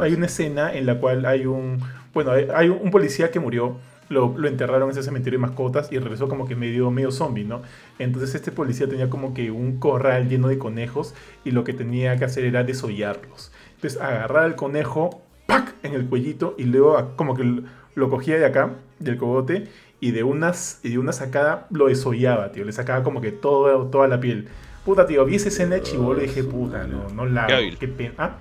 hay, 0.00 0.14
una 0.14 0.26
escena 0.26 0.74
en 0.74 0.84
la 0.84 0.98
cual 0.98 1.24
hay 1.26 1.46
un, 1.46 1.80
bueno, 2.12 2.32
hay, 2.32 2.68
un 2.68 2.90
policía 2.90 3.30
que 3.30 3.38
murió, 3.38 3.76
lo, 4.08 4.34
enterraron 4.46 4.84
en 4.84 4.90
ese 4.90 5.04
cementerio 5.04 5.38
de 5.38 5.46
mascotas 5.46 5.92
y 5.92 5.98
regresó 5.98 6.28
como 6.28 6.46
que 6.46 6.56
medio, 6.56 6.90
medio 6.90 7.12
zombie, 7.12 7.44
¿no? 7.44 7.62
Entonces 8.00 8.34
este 8.34 8.50
policía 8.50 8.88
tenía 8.88 9.08
como 9.08 9.32
que 9.32 9.52
un 9.52 9.78
corral 9.78 10.28
lleno 10.28 10.48
de 10.48 10.58
conejos 10.58 11.14
y 11.44 11.52
lo 11.52 11.62
que 11.62 11.72
tenía 11.72 12.16
que 12.16 12.24
hacer 12.24 12.44
era 12.44 12.64
desollarlos. 12.64 13.52
Entonces 13.76 14.00
agarrar 14.00 14.46
el 14.46 14.56
conejo, 14.56 15.22
¡pac! 15.46 15.74
en 15.84 15.94
el 15.94 16.06
cuellito 16.06 16.56
y 16.58 16.64
luego 16.64 17.12
como 17.16 17.36
que 17.36 17.62
lo 17.96 18.08
cogía 18.10 18.38
de 18.38 18.44
acá, 18.44 18.74
del 19.00 19.16
cogote, 19.16 19.68
y 19.98 20.12
de, 20.12 20.22
unas, 20.22 20.78
y 20.84 20.90
de 20.90 20.98
una 20.98 21.12
sacada 21.12 21.66
lo 21.70 21.88
desollaba, 21.88 22.52
tío. 22.52 22.64
Le 22.64 22.72
sacaba 22.72 23.02
como 23.02 23.20
que 23.20 23.32
todo, 23.32 23.86
toda 23.86 24.06
la 24.06 24.20
piel. 24.20 24.48
Puta, 24.84 25.06
tío, 25.06 25.24
vi 25.24 25.36
esa 25.36 25.48
escena 25.48 25.76
de 25.76 25.82
chivolo 25.82 26.22
y 26.22 26.26
dije, 26.26 26.44
puta, 26.44 26.84
no, 26.84 27.08
no 27.08 27.26
la 27.26 27.46
Qué, 27.46 27.76
Qué 27.80 27.88
pena. 27.88 28.14
¿Ah? 28.18 28.36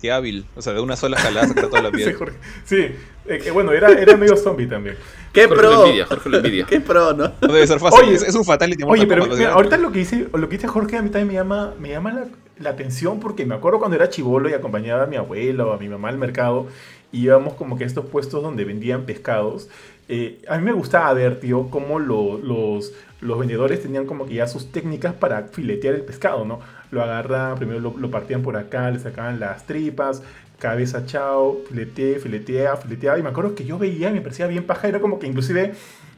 Qué 0.00 0.10
hábil. 0.10 0.46
O 0.56 0.62
sea, 0.62 0.72
de 0.72 0.80
una 0.80 0.96
sola 0.96 1.16
jalada 1.16 1.46
sacar 1.46 1.68
toda 1.68 1.82
la 1.82 1.90
piel. 1.92 2.16
sí, 2.64 2.88
eh, 3.26 3.50
bueno, 3.52 3.70
era, 3.72 3.90
era 3.92 4.16
medio 4.16 4.36
zombie 4.36 4.66
también. 4.66 4.96
¡Qué 5.32 5.46
pro! 5.46 5.84
Jorge 6.08 6.28
lo 6.28 6.36
envidia. 6.38 6.66
¡Qué 6.68 6.80
pro, 6.80 7.12
no! 7.12 7.32
No 7.40 7.52
debe 7.52 7.66
ser 7.66 7.78
fácil. 7.78 8.08
Oye, 8.08 8.14
es, 8.14 8.34
un 8.34 8.44
fatality. 8.44 8.82
Oye, 8.84 9.06
pero 9.06 9.26
ahorita 9.52 9.76
lo 9.76 9.92
que, 9.92 10.00
dice, 10.00 10.26
lo 10.32 10.48
que 10.48 10.56
dice 10.56 10.66
Jorge 10.66 10.96
a 10.96 11.02
mí 11.02 11.10
también 11.10 11.28
me 11.28 11.34
llama, 11.34 11.74
me 11.78 11.90
llama 11.90 12.12
la, 12.12 12.26
la 12.58 12.70
atención 12.70 13.20
porque 13.20 13.46
me 13.46 13.54
acuerdo 13.54 13.78
cuando 13.78 13.96
era 13.96 14.08
chivolo 14.08 14.48
y 14.48 14.54
acompañaba 14.54 15.04
a 15.04 15.06
mi 15.06 15.16
abuelo 15.16 15.70
o 15.70 15.72
a 15.72 15.78
mi 15.78 15.88
mamá 15.88 16.08
al 16.08 16.18
mercado 16.18 16.66
íbamos 17.12 17.54
como 17.54 17.76
que 17.76 17.84
a 17.84 17.86
estos 17.86 18.06
puestos 18.06 18.42
donde 18.42 18.64
vendían 18.64 19.02
pescados. 19.02 19.68
Eh, 20.08 20.42
a 20.48 20.58
mí 20.58 20.64
me 20.64 20.72
gustaba 20.72 21.12
ver, 21.12 21.38
tío, 21.38 21.68
cómo 21.70 21.98
los, 21.98 22.92
los 23.20 23.38
vendedores 23.38 23.80
tenían 23.82 24.06
como 24.06 24.26
que 24.26 24.34
ya 24.34 24.46
sus 24.48 24.72
técnicas 24.72 25.14
para 25.14 25.44
filetear 25.44 25.94
el 25.94 26.02
pescado, 26.02 26.44
¿no? 26.44 26.60
Lo 26.90 27.02
agarran, 27.02 27.56
primero 27.56 27.80
lo, 27.80 28.10
partían 28.10 28.42
por 28.42 28.56
acá, 28.56 28.90
le 28.90 28.98
sacaban 28.98 29.38
las 29.38 29.64
tripas, 29.66 30.22
cabeza 30.58 31.06
chao, 31.06 31.60
filetea, 31.68 32.18
filetea, 32.18 32.76
filetea. 32.76 33.18
Y 33.18 33.22
me 33.22 33.28
acuerdo 33.28 33.54
que 33.54 33.64
yo 33.64 33.78
veía 33.78 34.10
y 34.10 34.14
me 34.14 34.20
parecía 34.20 34.46
bien 34.46 34.64
paja, 34.64 34.88
era 34.88 35.00
como 35.00 35.18
que 35.18 35.26
inclusive 35.26 35.72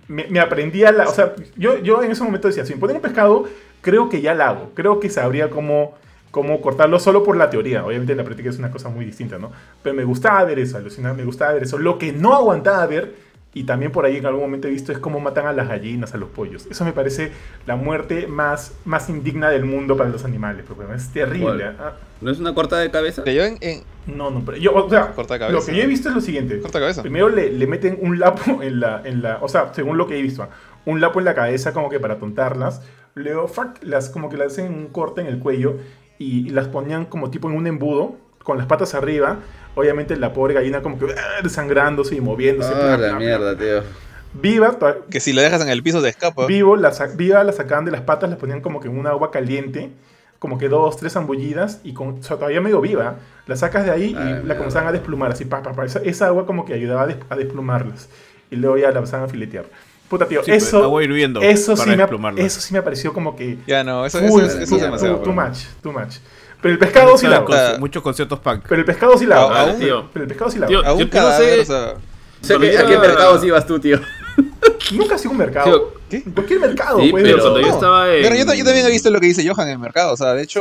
me, 0.08 0.26
me, 0.28 0.40
aprendía 0.40 0.90
la... 0.90 1.08
O 1.08 1.12
sea, 1.12 1.34
yo, 1.56 1.78
yo 1.78 2.02
en 2.02 2.10
ese 2.10 2.24
momento 2.24 2.48
decía, 2.48 2.64
si 2.64 2.74
me 2.74 2.80
ponen 2.80 2.96
un 2.96 3.02
pescado, 3.02 3.44
creo 3.80 4.08
que 4.08 4.22
ya 4.22 4.34
la 4.34 4.48
hago, 4.48 4.70
creo 4.74 4.98
que 4.98 5.10
sabría 5.10 5.50
cómo 5.50 5.94
cómo 6.34 6.60
cortarlo 6.60 6.98
solo 6.98 7.22
por 7.22 7.36
la 7.36 7.48
teoría. 7.48 7.86
Obviamente 7.86 8.10
en 8.10 8.18
la 8.18 8.24
práctica 8.24 8.50
es 8.50 8.58
una 8.58 8.72
cosa 8.72 8.88
muy 8.88 9.04
distinta, 9.04 9.38
¿no? 9.38 9.52
Pero 9.84 9.94
me 9.94 10.02
gustaba 10.02 10.42
ver 10.42 10.58
eso, 10.58 10.76
alucinaba, 10.76 11.14
me 11.14 11.24
gustaba 11.24 11.52
ver 11.52 11.62
eso. 11.62 11.78
Lo 11.78 11.96
que 11.96 12.12
no 12.12 12.34
aguantaba 12.34 12.84
ver, 12.86 13.14
y 13.54 13.62
también 13.62 13.92
por 13.92 14.04
ahí 14.04 14.16
en 14.16 14.26
algún 14.26 14.40
momento 14.40 14.66
he 14.66 14.72
visto, 14.72 14.90
es 14.90 14.98
cómo 14.98 15.20
matan 15.20 15.46
a 15.46 15.52
las 15.52 15.68
gallinas, 15.68 16.12
a 16.12 16.16
los 16.16 16.28
pollos. 16.30 16.66
Eso 16.68 16.84
me 16.84 16.92
parece 16.92 17.30
la 17.68 17.76
muerte 17.76 18.26
más, 18.26 18.72
más 18.84 19.08
indigna 19.08 19.48
del 19.48 19.64
mundo 19.64 19.96
para 19.96 20.10
los 20.10 20.24
animales, 20.24 20.64
porque 20.66 20.92
es 20.92 21.08
terrible. 21.10 21.66
¿ah? 21.66 21.92
¿No 22.20 22.32
es 22.32 22.40
una 22.40 22.52
corta 22.52 22.78
de 22.78 22.90
cabeza? 22.90 23.22
yo 23.24 23.44
en, 23.44 23.84
No, 24.08 24.32
no, 24.32 24.44
pero 24.44 24.58
yo, 24.58 24.74
o 24.74 24.90
sea, 24.90 25.12
corta 25.12 25.34
de 25.34 25.38
cabeza. 25.38 25.60
lo 25.60 25.64
que 25.64 25.76
yo 25.76 25.84
he 25.84 25.86
visto 25.86 26.08
es 26.08 26.16
lo 26.16 26.20
siguiente. 26.20 26.58
Corta 26.60 26.80
cabeza. 26.80 27.02
Primero 27.02 27.28
le, 27.28 27.52
le, 27.52 27.66
meten 27.68 27.96
un 28.00 28.18
lapo 28.18 28.42
en 28.60 28.80
la, 28.80 29.02
en 29.04 29.22
la, 29.22 29.38
o 29.40 29.48
sea, 29.48 29.72
según 29.72 29.98
lo 29.98 30.08
que 30.08 30.18
he 30.18 30.22
visto, 30.22 30.42
¿ah? 30.42 30.48
un 30.84 31.00
lapo 31.00 31.20
en 31.20 31.26
la 31.26 31.34
cabeza 31.36 31.72
como 31.72 31.88
que 31.90 32.00
para 32.00 32.18
tontarlas. 32.18 32.82
Luego, 33.14 33.46
fuck, 33.46 33.76
las, 33.82 34.10
como 34.10 34.28
que 34.28 34.36
le 34.36 34.46
hacen 34.46 34.74
un 34.74 34.88
corte 34.88 35.20
en 35.20 35.28
el 35.28 35.38
cuello 35.38 35.76
y, 36.18 36.50
las 36.50 36.68
ponían 36.68 37.06
como 37.06 37.30
tipo 37.30 37.48
en 37.48 37.56
un 37.56 37.66
embudo, 37.66 38.16
con 38.42 38.58
las 38.58 38.66
patas 38.66 38.94
arriba. 38.94 39.38
Obviamente 39.74 40.16
la 40.16 40.32
pobre 40.32 40.54
gallina 40.54 40.82
como 40.82 40.98
que 40.98 41.06
ah, 41.06 41.42
desangrándose 41.42 42.14
y 42.14 42.20
moviéndose. 42.20 42.72
Ah, 42.74 42.96
la 42.96 43.18
mierda, 43.18 43.56
tío. 43.56 43.82
Viva. 44.34 44.76
Que 45.10 45.20
si 45.20 45.32
la 45.32 45.42
dejas 45.42 45.62
en 45.62 45.68
el 45.68 45.82
piso 45.82 46.02
te 46.02 46.08
escapa. 46.08 46.46
Vivo, 46.46 46.76
la, 46.76 46.92
viva 47.16 47.42
la 47.44 47.52
sacaban 47.52 47.84
de 47.84 47.92
las 47.92 48.02
patas, 48.02 48.28
la 48.28 48.36
ponían 48.36 48.60
como 48.60 48.80
que 48.80 48.88
en 48.88 48.98
un 48.98 49.06
agua 49.06 49.30
caliente, 49.30 49.90
como 50.38 50.58
que 50.58 50.68
dos, 50.68 50.96
tres 50.96 51.12
zambullidas, 51.12 51.80
y 51.84 51.94
con, 51.94 52.20
todavía 52.20 52.60
medio 52.60 52.80
viva. 52.80 53.16
La 53.46 53.56
sacas 53.56 53.84
de 53.84 53.92
ahí 53.92 54.10
y 54.10 54.46
la 54.46 54.56
comenzaban 54.56 54.88
a 54.88 54.92
desplumar, 54.92 55.32
así, 55.32 55.44
pa, 55.44 55.62
pa, 55.62 55.72
pa. 55.72 55.84
Esa, 55.84 56.26
agua 56.26 56.46
como 56.46 56.64
que 56.64 56.74
ayudaba 56.74 57.08
a, 57.28 57.36
desplumarlas. 57.36 58.08
Y 58.50 58.56
luego 58.56 58.76
ya 58.76 58.90
la 58.90 58.98
empezaban 58.98 59.26
a 59.26 59.28
filetear. 59.28 59.66
Puta, 60.08 60.28
tío, 60.28 60.42
eso, 60.46 61.00
eso, 61.40 61.76
sí 61.76 61.90
me, 61.90 62.44
eso 62.44 62.60
sí 62.60 62.74
me 62.74 62.82
pareció 62.82 63.12
como 63.12 63.34
que. 63.34 63.58
Ya 63.66 63.82
no, 63.82 64.04
eso, 64.04 64.18
es 64.18 64.70
demasiado. 64.70 65.18
Too, 65.18 65.32
much, 65.32 65.58
too 65.82 65.92
much. 65.92 66.16
Pero 66.60 66.72
el 66.72 66.78
pescado 66.78 67.18
sí 67.18 67.26
la 67.26 67.76
Muchos 67.78 68.02
conciertos 68.02 68.38
punk. 68.38 68.64
Pero 68.68 68.80
el 68.80 68.86
pescado 68.86 69.18
sí 69.18 69.26
la 69.26 69.74
Pero 70.12 70.24
el 70.24 70.28
pescado 70.28 70.50
sí 70.50 70.58
la 70.58 70.66
Aún 70.86 71.08
cadáver, 71.08 71.60
o 71.60 71.64
sea, 71.64 71.94
¿A 72.44 72.86
qué 72.86 72.98
mercados 72.98 73.44
ibas 73.44 73.66
tú, 73.66 73.78
tío? 73.78 74.00
Nunca 74.92 75.14
ha 75.14 75.18
sido 75.18 75.30
un 75.32 75.38
mercado. 75.38 75.94
¿Qué? 76.08 76.16
En 76.16 76.32
cualquier 76.32 76.60
mercado, 76.60 77.00
sí, 77.00 77.10
Pero 77.14 77.40
cuando 77.40 77.60
yo 77.60 77.68
estaba 77.68 78.14
en... 78.14 78.22
Pero 78.22 78.34
yo, 78.34 78.44
también 78.46 78.86
he 78.86 78.90
visto 78.90 79.10
lo 79.10 79.20
que 79.20 79.26
dice 79.26 79.48
Johan 79.48 79.68
en 79.68 79.74
el 79.74 79.78
mercado. 79.78 80.12
O 80.12 80.16
sea, 80.16 80.34
de 80.34 80.42
hecho, 80.42 80.60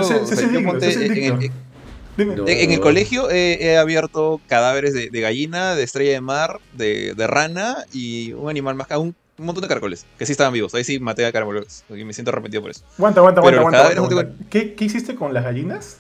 en, 2.18 2.72
el, 2.72 2.80
colegio 2.80 3.30
he, 3.30 3.78
abierto 3.78 4.40
cadáveres 4.48 4.94
de, 4.94 5.10
gallina, 5.22 5.76
de 5.76 5.84
estrella 5.84 6.12
de 6.12 6.22
mar, 6.22 6.60
de, 6.74 7.14
rana 7.28 7.86
y 7.92 8.34
un 8.34 8.50
animal 8.50 8.76
más, 8.76 8.88
un, 8.92 9.16
un 9.38 9.46
montón 9.46 9.62
de 9.62 9.68
caracoles, 9.68 10.06
que 10.18 10.26
sí 10.26 10.32
estaban 10.32 10.54
vivos. 10.54 10.74
Ahí 10.76 10.84
sí 10.84 11.00
maté 11.00 11.26
a 11.26 11.32
caracoles 11.32 11.84
y 11.90 12.04
me 12.04 12.14
siento 12.14 12.32
arrepentido 12.32 12.62
por 12.62 12.72
eso. 12.72 12.84
Aguanta, 12.98 13.20
aguanta, 13.20 13.42
aguanta. 13.42 14.30
¿Qué, 14.50 14.74
¿Qué 14.76 14.86
hiciste 14.86 15.16
con 15.16 15.34
las 15.34 15.44
gallinas? 15.44 15.98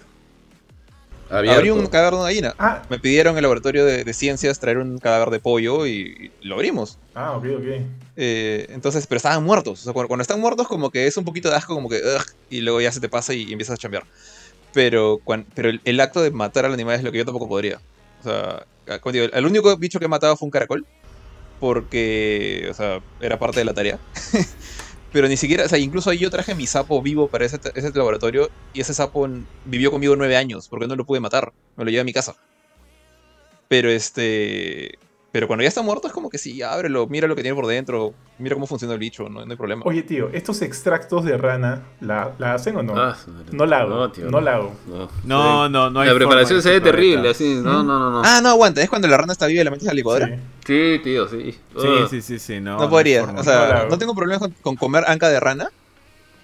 Abrí 1.33 1.71
un 1.71 1.87
cadáver 1.87 2.11
de 2.11 2.17
una 2.17 2.25
gallina. 2.25 2.55
Ah. 2.59 2.83
Me 2.89 2.99
pidieron 2.99 3.33
en 3.33 3.37
el 3.37 3.43
laboratorio 3.43 3.85
de, 3.85 4.13
ciencias 4.13 4.59
traer 4.59 4.77
un 4.77 4.99
cadáver 4.99 5.29
de 5.29 5.39
pollo 5.39 5.87
y, 5.87 6.31
lo 6.41 6.55
abrimos. 6.55 6.99
Ah, 7.15 7.35
ok, 7.35 7.45
ok. 7.57 7.65
Eh, 8.15 8.67
entonces, 8.69 9.07
pero 9.07 9.17
estaban 9.17 9.43
muertos. 9.43 9.81
O 9.81 9.83
sea, 9.83 9.93
cuando, 9.93 10.21
están 10.21 10.39
muertos, 10.39 10.67
como 10.67 10.91
que 10.91 11.07
es 11.07 11.17
un 11.17 11.25
poquito 11.25 11.49
de 11.49 11.55
asco, 11.55 11.73
como 11.73 11.89
que. 11.89 12.01
y 12.49 12.61
luego 12.61 12.81
ya 12.81 12.91
se 12.91 12.99
te 12.99 13.09
pasa 13.09 13.33
y, 13.33 13.51
empiezas 13.51 13.75
a 13.75 13.77
chambear. 13.77 14.03
Pero, 14.73 15.21
pero 15.55 15.71
el, 15.83 15.99
acto 15.99 16.21
de 16.21 16.31
matar 16.31 16.65
al 16.65 16.73
animal 16.73 16.95
es 16.95 17.03
lo 17.03 17.11
que 17.11 17.19
yo 17.19 17.25
tampoco 17.25 17.47
podría. 17.47 17.79
O 18.21 18.23
sea, 18.23 18.65
como 18.99 19.13
digo, 19.13 19.25
el 19.31 19.45
único 19.45 19.75
bicho 19.77 19.99
que 19.99 20.05
he 20.05 20.09
matado 20.09 20.37
fue 20.37 20.45
un 20.45 20.51
caracol. 20.51 20.85
Porque, 21.63 22.67
o 22.69 22.73
sea, 22.73 23.01
era 23.21 23.39
parte 23.39 23.61
de 23.61 23.63
la 23.63 23.73
tarea. 23.73 23.97
Pero 25.13 25.29
ni 25.29 25.37
siquiera, 25.37 25.63
o 25.63 25.69
sea, 25.69 25.77
incluso 25.77 26.11
yo 26.11 26.29
traje 26.29 26.55
mi 26.55 26.67
sapo 26.67 27.01
vivo 27.01 27.29
para 27.29 27.45
ese, 27.45 27.57
ese 27.73 27.91
laboratorio 27.93 28.49
y 28.73 28.81
ese 28.81 28.93
sapo 28.93 29.25
vivió 29.63 29.89
conmigo 29.89 30.17
nueve 30.17 30.35
años 30.35 30.67
porque 30.67 30.87
no 30.87 30.97
lo 30.97 31.05
pude 31.05 31.21
matar. 31.21 31.53
Me 31.77 31.85
lo 31.85 31.89
llevé 31.89 32.01
a 32.01 32.03
mi 32.03 32.11
casa. 32.11 32.35
Pero 33.69 33.89
este. 33.89 34.99
Pero 35.33 35.47
cuando 35.47 35.63
ya 35.63 35.69
está 35.69 35.81
muerto 35.81 36.05
es 36.05 36.13
como 36.13 36.29
que 36.29 36.37
sí, 36.37 36.61
ábrelo, 36.61 37.07
mira 37.07 37.27
lo 37.27 37.35
que 37.35 37.41
tiene 37.41 37.55
por 37.55 37.65
dentro, 37.65 38.13
mira 38.37 38.53
cómo 38.53 38.67
funciona 38.67 38.93
el 38.93 38.99
bicho, 38.99 39.27
no, 39.29 39.39
hay 39.39 39.55
problema. 39.55 39.81
Oye, 39.83 40.03
tío, 40.03 40.29
¿estos 40.31 40.61
extractos 40.61 41.25
de 41.25 41.39
rana 41.39 41.81
la, 42.01 42.33
la 42.37 42.53
hacen 42.53 42.77
o 42.77 42.83
no? 42.83 42.93
Ah, 42.95 43.17
no 43.51 43.65
la 43.65 43.79
hago. 43.79 43.89
No, 43.89 44.11
tío, 44.11 44.29
no, 44.29 44.39
la 44.39 44.57
hago. 44.57 44.75
No, 45.23 45.67
no, 45.69 45.89
no, 45.89 45.99
hay 46.01 46.09
La 46.09 46.13
preparación 46.13 46.61
se 46.61 46.69
ve 46.69 46.81
terrible, 46.81 47.31
así. 47.31 47.55
No, 47.63 47.83
no, 47.83 47.97
no, 47.97 48.11
no. 48.11 48.21
Ah, 48.23 48.41
no, 48.43 48.49
aguanta, 48.49 48.83
es 48.83 48.89
cuando 48.91 49.07
la 49.07 49.17
rana 49.17 49.33
está 49.33 49.47
viva 49.47 49.61
y 49.61 49.63
la 49.63 49.71
metes 49.71 49.87
a 49.87 49.91
la 49.91 49.95
licuadora. 49.95 50.37
Sí, 50.67 51.01
tío, 51.03 51.27
sí. 51.27 51.57
Sí, 51.81 51.87
sí, 52.11 52.21
sí, 52.21 52.37
sí, 52.37 52.61
no. 52.61 52.77
No 52.77 52.87
podría. 52.87 53.23
o 53.23 53.43
sea, 53.43 53.87
no, 53.89 53.97
tengo 53.97 54.13
problemas 54.13 54.51
con, 54.61 54.75
comer 54.75 55.03
anca 55.07 55.29
de 55.29 55.39
rana, 55.39 55.71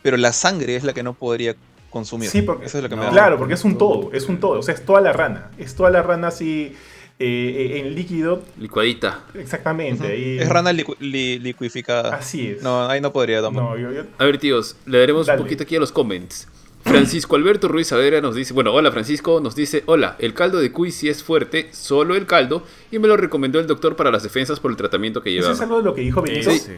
pero 0.01 0.17
la 0.17 0.33
sangre 0.33 0.75
es 0.75 0.83
la 0.83 0.93
que 0.93 1.03
no 1.03 1.13
podría 1.13 1.55
consumir. 1.91 2.31
Sí, 2.31 2.41
porque, 2.41 2.65
Eso 2.65 2.79
es 2.79 2.83
lo 2.83 2.89
que 2.89 2.95
me 2.95 3.07
claro, 3.09 3.37
porque 3.37 3.53
es 3.53 3.63
un 3.63 3.77
todo, 3.77 4.09
es 4.13 4.27
un 4.27 4.39
todo. 4.39 4.57
O 4.57 4.63
sea, 4.63 4.73
es 4.73 4.83
toda 4.83 4.99
la 4.99 5.13
rana. 5.13 5.51
Es 5.59 5.75
toda 5.75 5.91
la 5.91 6.01
rana 6.01 6.29
así 6.29 6.75
eh, 7.19 7.81
en 7.81 7.95
líquido. 7.95 8.43
Licuadita. 8.57 9.25
Exactamente. 9.33 10.41
Es 10.41 10.47
rana 10.47 10.71
liquificada. 10.71 12.15
Así 12.15 12.47
es. 12.47 12.63
No, 12.63 12.87
ahí 12.87 13.01
no 13.01 13.11
podría 13.11 13.41
tampoco. 13.41 13.75
A 14.17 14.23
ver, 14.23 14.37
tíos, 14.37 14.77
le 14.85 14.99
daremos 14.99 15.27
un 15.27 15.37
poquito 15.37 15.63
aquí 15.63 15.75
a 15.75 15.79
los 15.79 15.91
comments. 15.91 16.47
Francisco 16.83 17.35
Alberto 17.35 17.67
Ruiz 17.67 17.87
Saavedra 17.87 18.21
nos 18.21 18.35
dice, 18.35 18.53
bueno, 18.53 18.73
hola 18.73 18.89
Francisco, 18.91 19.41
nos 19.41 19.53
dice, 19.53 19.83
hola, 19.85 20.15
el 20.17 20.33
caldo 20.33 20.59
de 20.59 20.71
cuy 20.71 20.91
sí 20.91 21.09
es 21.09 21.21
fuerte, 21.21 21.69
solo 21.73 22.15
el 22.15 22.25
caldo, 22.25 22.63
y 22.89 22.99
me 22.99 23.07
lo 23.09 23.17
recomendó 23.17 23.59
el 23.59 23.67
doctor 23.67 23.97
para 23.97 24.11
las 24.11 24.23
defensas 24.23 24.61
por 24.61 24.71
el 24.71 24.77
tratamiento 24.77 25.21
que 25.21 25.31
llevaba. 25.31 25.53
¿Eso 25.53 25.61
es 25.61 25.69
algo 25.69 25.79
de 25.79 25.83
lo 25.83 25.93
que 25.93 26.01
dijo 26.01 26.21
Benito? 26.21 26.49
Sí, 26.51 26.59
sí. 26.59 26.71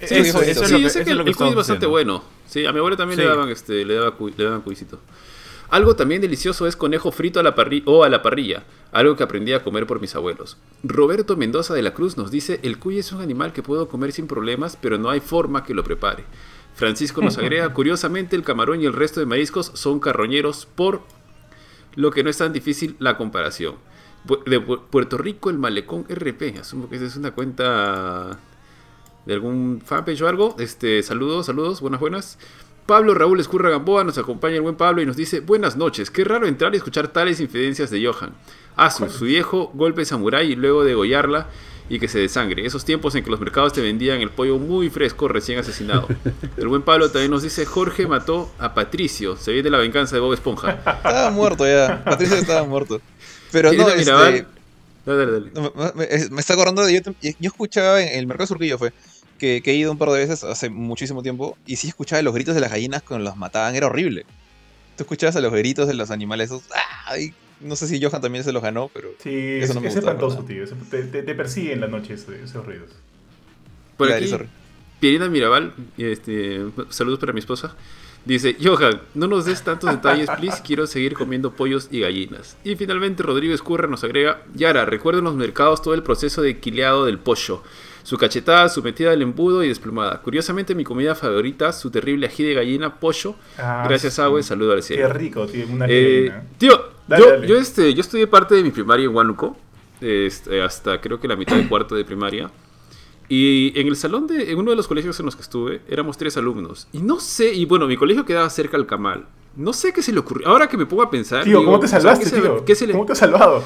Eso, 0.00 0.40
es 0.40 0.70
lo 0.70 0.78
que, 0.78 0.90
sé 0.90 1.04
que 1.04 1.10
el, 1.10 1.34
cuy 1.34 1.48
es 1.48 1.54
bastante 1.54 1.86
bueno. 1.86 2.22
Sí, 2.46 2.64
a 2.64 2.72
mi 2.72 2.78
abuela 2.78 2.96
también 2.96 3.18
le 3.18 3.26
daban 3.26 3.48
este, 3.48 3.84
le, 3.84 3.94
daba 3.94 4.14
le 4.36 4.44
daban 4.44 4.60
cuisito. 4.60 5.00
Algo 5.74 5.96
también 5.96 6.20
delicioso 6.20 6.68
es 6.68 6.76
conejo 6.76 7.10
frito 7.10 7.40
a 7.40 7.42
la 7.42 7.52
o 7.86 8.04
a 8.04 8.08
la 8.08 8.22
parrilla, 8.22 8.62
algo 8.92 9.16
que 9.16 9.24
aprendí 9.24 9.54
a 9.54 9.64
comer 9.64 9.88
por 9.88 10.00
mis 10.00 10.14
abuelos. 10.14 10.56
Roberto 10.84 11.36
Mendoza 11.36 11.74
de 11.74 11.82
la 11.82 11.94
Cruz 11.94 12.16
nos 12.16 12.30
dice, 12.30 12.60
el 12.62 12.78
cuy 12.78 13.00
es 13.00 13.10
un 13.10 13.20
animal 13.20 13.52
que 13.52 13.64
puedo 13.64 13.88
comer 13.88 14.12
sin 14.12 14.28
problemas, 14.28 14.78
pero 14.80 14.98
no 14.98 15.10
hay 15.10 15.18
forma 15.18 15.64
que 15.64 15.74
lo 15.74 15.82
prepare. 15.82 16.26
Francisco 16.76 17.22
nos 17.22 17.38
agrega, 17.38 17.74
curiosamente 17.74 18.36
el 18.36 18.44
camarón 18.44 18.82
y 18.82 18.86
el 18.86 18.92
resto 18.92 19.18
de 19.18 19.26
mariscos 19.26 19.72
son 19.74 19.98
carroñeros 19.98 20.64
por 20.64 21.00
lo 21.96 22.12
que 22.12 22.22
no 22.22 22.30
es 22.30 22.38
tan 22.38 22.52
difícil 22.52 22.94
la 23.00 23.16
comparación. 23.16 23.74
De 24.46 24.60
Puerto 24.60 25.18
Rico, 25.18 25.50
el 25.50 25.58
malecón 25.58 26.06
RP, 26.08 26.56
asumo 26.60 26.88
que 26.88 26.94
esa 26.94 27.06
es 27.06 27.16
una 27.16 27.32
cuenta 27.32 28.38
de 29.26 29.34
algún 29.34 29.82
fanpage 29.84 30.22
o 30.22 30.28
algo. 30.28 30.54
Este, 30.60 31.02
saludos, 31.02 31.46
saludos, 31.46 31.80
buenas, 31.80 31.98
buenas. 31.98 32.38
Pablo 32.86 33.14
Raúl 33.14 33.40
Escurra 33.40 33.70
Gamboa 33.70 34.04
nos 34.04 34.18
acompaña 34.18 34.56
el 34.56 34.60
buen 34.60 34.76
Pablo 34.76 35.00
y 35.00 35.06
nos 35.06 35.16
dice, 35.16 35.40
buenas 35.40 35.76
noches, 35.76 36.10
qué 36.10 36.22
raro 36.22 36.46
entrar 36.46 36.74
y 36.74 36.76
escuchar 36.76 37.08
tales 37.08 37.40
infidencias 37.40 37.90
de 37.90 38.04
Johan. 38.04 38.34
Ah, 38.76 38.90
su, 38.90 39.06
viejo 39.24 39.70
golpe 39.72 40.04
samurai 40.04 40.52
y 40.52 40.56
luego 40.56 40.84
degollarla 40.84 41.48
y 41.88 41.98
que 41.98 42.08
se 42.08 42.18
desangre. 42.18 42.66
Esos 42.66 42.84
tiempos 42.84 43.14
en 43.14 43.24
que 43.24 43.30
los 43.30 43.40
mercados 43.40 43.72
te 43.72 43.80
vendían 43.80 44.20
el 44.20 44.30
pollo 44.30 44.58
muy 44.58 44.90
fresco, 44.90 45.28
recién 45.28 45.58
asesinado. 45.58 46.08
El 46.58 46.68
buen 46.68 46.82
Pablo 46.82 47.10
también 47.10 47.30
nos 47.30 47.42
dice, 47.42 47.64
Jorge 47.64 48.06
mató 48.06 48.52
a 48.58 48.74
Patricio, 48.74 49.36
se 49.36 49.52
viene 49.52 49.70
la 49.70 49.78
venganza 49.78 50.16
de 50.16 50.20
Bob 50.20 50.34
Esponja. 50.34 50.72
Estaba 50.72 51.30
muerto 51.30 51.66
ya, 51.66 52.02
Patricio 52.04 52.36
estaba 52.36 52.64
muerto. 52.66 53.00
Pero 53.50 53.72
no, 53.72 53.88
este... 53.88 54.10
Dale, 54.10 54.46
dale, 55.06 55.32
dale. 55.32 55.50
Me, 55.94 56.40
está 56.40 56.52
acordando, 56.52 56.88
yo, 56.90 57.00
yo 57.22 57.32
escuchaba 57.40 58.02
en 58.02 58.18
el 58.18 58.26
mercado 58.26 58.46
surquillo 58.48 58.76
fue 58.76 58.92
que, 59.38 59.62
he 59.64 59.74
ido 59.74 59.92
un 59.92 59.98
par 59.98 60.10
de 60.10 60.18
veces 60.18 60.44
hace 60.44 60.70
muchísimo 60.70 61.22
tiempo 61.22 61.56
y 61.66 61.76
sí 61.76 61.88
escuchaba 61.88 62.22
los 62.22 62.34
gritos 62.34 62.54
de 62.54 62.60
las 62.60 62.70
gallinas 62.70 63.02
cuando 63.02 63.24
las 63.24 63.36
mataban, 63.36 63.74
era 63.74 63.86
horrible. 63.86 64.24
Tú 64.96 65.02
escuchabas 65.02 65.36
a 65.36 65.40
los 65.40 65.52
gritos 65.52 65.88
de 65.88 65.94
los 65.94 66.10
animales 66.10 66.50
esos. 66.50 66.62
No 67.60 67.76
sé 67.76 67.86
si 67.86 68.02
Johan 68.02 68.20
también 68.20 68.44
se 68.44 68.52
los 68.52 68.62
ganó, 68.62 68.90
pero. 68.92 69.10
Sí, 69.18 69.58
eso 69.60 69.74
no 69.74 69.80
me 69.80 69.88
es 69.88 69.96
espantoso, 69.96 70.44
tío. 70.44 70.64
Te, 70.90 71.02
te, 71.04 71.34
persigue 71.34 71.72
en 71.72 71.80
la 71.80 71.88
noche 71.88 72.14
esos, 72.14 72.66
ruidos. 72.66 72.90
Por 73.96 74.12
aquí, 74.12 74.30
Pierina 75.00 75.28
Mirabal, 75.28 75.74
este, 75.98 76.64
saludos 76.90 77.18
para 77.18 77.32
mi 77.32 77.40
esposa. 77.40 77.76
Dice, 78.24 78.56
Johan, 78.62 79.02
no 79.14 79.26
nos 79.26 79.44
des 79.44 79.62
tantos 79.62 79.90
detalles, 79.90 80.30
please, 80.38 80.62
quiero 80.66 80.86
seguir 80.86 81.12
comiendo 81.12 81.52
pollos 81.52 81.88
y 81.90 82.00
gallinas. 82.00 82.56
Y 82.64 82.74
finalmente 82.76 83.22
Rodrigo 83.22 83.54
Escurra 83.54 83.86
nos 83.86 84.02
agrega, 84.02 84.42
Yara, 84.54 84.86
recuerdo 84.86 85.18
en 85.18 85.26
los 85.26 85.34
mercados 85.34 85.82
todo 85.82 85.92
el 85.92 86.02
proceso 86.02 86.40
de 86.40 86.58
quileado 86.58 87.04
del 87.04 87.18
pollo. 87.18 87.62
Su 88.04 88.18
cachetada, 88.18 88.68
su 88.68 88.82
metida 88.82 89.10
del 89.10 89.22
embudo 89.22 89.64
y 89.64 89.68
desplumada. 89.68 90.20
Curiosamente, 90.20 90.74
mi 90.74 90.84
comida 90.84 91.14
favorita, 91.14 91.72
su 91.72 91.90
terrible 91.90 92.26
ají 92.26 92.44
de 92.44 92.54
gallina, 92.54 92.94
pollo. 93.00 93.34
Ah, 93.58 93.86
gracias, 93.88 94.18
Agua, 94.18 94.38
y 94.38 94.42
saludo 94.42 94.74
al 94.74 94.82
cielo. 94.82 95.08
Qué 95.08 95.12
rico, 95.14 95.46
tío. 95.46 95.66
Una 95.66 95.86
eh, 95.88 96.30
tío, 96.58 96.90
yo, 97.08 97.42
yo, 97.42 97.56
este, 97.56 97.94
yo 97.94 98.02
estudié 98.02 98.26
parte 98.26 98.54
de 98.54 98.62
mi 98.62 98.70
primaria 98.70 99.06
en 99.06 99.14
Huánuco, 99.14 99.56
este, 100.02 100.62
hasta 100.62 101.00
creo 101.00 101.18
que 101.18 101.26
la 101.26 101.34
mitad 101.34 101.56
de 101.56 101.66
cuarto 101.66 101.94
de 101.94 102.04
primaria. 102.04 102.50
Y 103.26 103.72
en 103.80 103.86
el 103.86 103.96
salón 103.96 104.26
de 104.26 104.52
en 104.52 104.58
uno 104.58 104.70
de 104.70 104.76
los 104.76 104.86
colegios 104.86 105.18
en 105.18 105.24
los 105.24 105.34
que 105.34 105.40
estuve, 105.40 105.80
éramos 105.88 106.18
tres 106.18 106.36
alumnos. 106.36 106.88
Y 106.92 106.98
no 106.98 107.20
sé, 107.20 107.54
y 107.54 107.64
bueno, 107.64 107.86
mi 107.86 107.96
colegio 107.96 108.26
quedaba 108.26 108.50
cerca 108.50 108.76
al 108.76 108.86
Camal. 108.86 109.24
No 109.56 109.72
sé 109.72 109.92
qué 109.92 110.02
se 110.02 110.12
le 110.12 110.18
ocurrió. 110.18 110.48
Ahora 110.48 110.68
que 110.68 110.76
me 110.76 110.84
pongo 110.84 111.02
a 111.02 111.10
pensar. 111.10 111.44
Tío, 111.44 111.64
¿cómo 111.64 111.78
te 111.80 111.88
salvaste, 111.88 112.28
tío? 112.28 112.64
¿Cómo 112.92 113.06
te 113.06 113.12
has 113.12 113.18
salvado? 113.18 113.64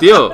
Tío, 0.00 0.32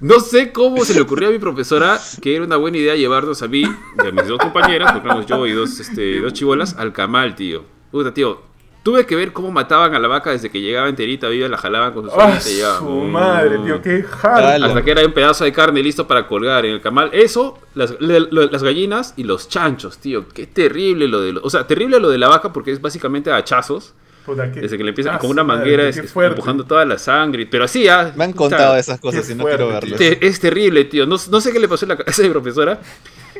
no 0.00 0.20
sé 0.20 0.52
cómo 0.52 0.84
se 0.84 0.94
le 0.94 1.00
ocurrió 1.00 1.28
a 1.28 1.32
mi 1.32 1.38
profesora 1.38 1.98
que 2.20 2.36
era 2.36 2.44
una 2.44 2.56
buena 2.56 2.78
idea 2.78 2.94
llevarnos 2.94 3.42
a 3.42 3.48
mí 3.48 3.62
y 3.62 4.06
a 4.06 4.10
mis 4.10 4.26
dos 4.26 4.38
compañeras, 4.38 4.92
porque 4.92 5.08
éramos 5.08 5.26
yo 5.26 5.46
y 5.46 5.52
dos, 5.52 5.80
este, 5.80 6.20
dos 6.20 6.32
chibolas, 6.32 6.76
al 6.78 6.92
camal, 6.92 7.34
tío. 7.34 7.64
Puta, 7.90 8.12
tío. 8.12 8.42
Tuve 8.82 9.04
que 9.04 9.16
ver 9.16 9.32
cómo 9.32 9.50
mataban 9.50 9.96
a 9.96 9.98
la 9.98 10.06
vaca 10.06 10.30
desde 10.30 10.48
que 10.48 10.60
llegaba 10.60 10.88
enterita 10.88 11.28
viva, 11.28 11.48
la 11.48 11.58
jalaban 11.58 11.92
con 11.92 12.04
sus 12.04 12.12
¡Ah, 12.16 12.38
su 12.78 12.88
madre, 12.88 13.58
tío! 13.58 13.82
¡Qué 13.82 14.04
jala! 14.04 14.64
Hasta 14.64 14.84
que 14.84 14.92
era 14.92 15.04
un 15.04 15.12
pedazo 15.12 15.42
de 15.42 15.52
carne 15.52 15.82
listo 15.82 16.06
para 16.06 16.28
colgar 16.28 16.64
en 16.64 16.74
el 16.74 16.80
camal. 16.80 17.10
Eso, 17.12 17.58
las, 17.74 17.96
las 17.98 18.62
gallinas 18.62 19.14
y 19.16 19.24
los 19.24 19.48
chanchos, 19.48 19.98
tío. 19.98 20.28
Qué 20.28 20.46
terrible 20.46 21.08
lo 21.08 21.20
de... 21.20 21.32
Lo, 21.32 21.40
o 21.42 21.50
sea, 21.50 21.66
terrible 21.66 21.98
lo 21.98 22.10
de 22.10 22.18
la 22.18 22.28
vaca 22.28 22.52
porque 22.52 22.70
es 22.70 22.80
básicamente 22.80 23.32
hachazos 23.32 23.94
desde 24.34 24.76
que 24.76 24.84
le 24.84 24.90
empiezan 24.90 25.18
con 25.18 25.30
una 25.30 25.44
manguera 25.44 25.88
empujando 25.88 26.64
toda 26.64 26.84
la 26.84 26.98
sangre. 26.98 27.46
Pero 27.46 27.64
así, 27.64 27.84
ya. 27.84 28.12
Me 28.16 28.24
han 28.24 28.32
contado 28.32 28.76
esas 28.76 29.00
cosas 29.00 29.28
y 29.30 29.34
no 29.34 29.44
quiero 29.44 29.68
verlas. 29.68 30.00
Es 30.00 30.40
terrible, 30.40 30.84
tío. 30.84 31.06
No, 31.06 31.18
sé 31.18 31.52
qué 31.52 31.58
le 31.58 31.68
pasó 31.68 31.84
en 31.84 31.90
la 31.90 31.96
cabeza 31.96 32.22
de 32.22 32.28
mi 32.28 32.32
profesora. 32.32 32.80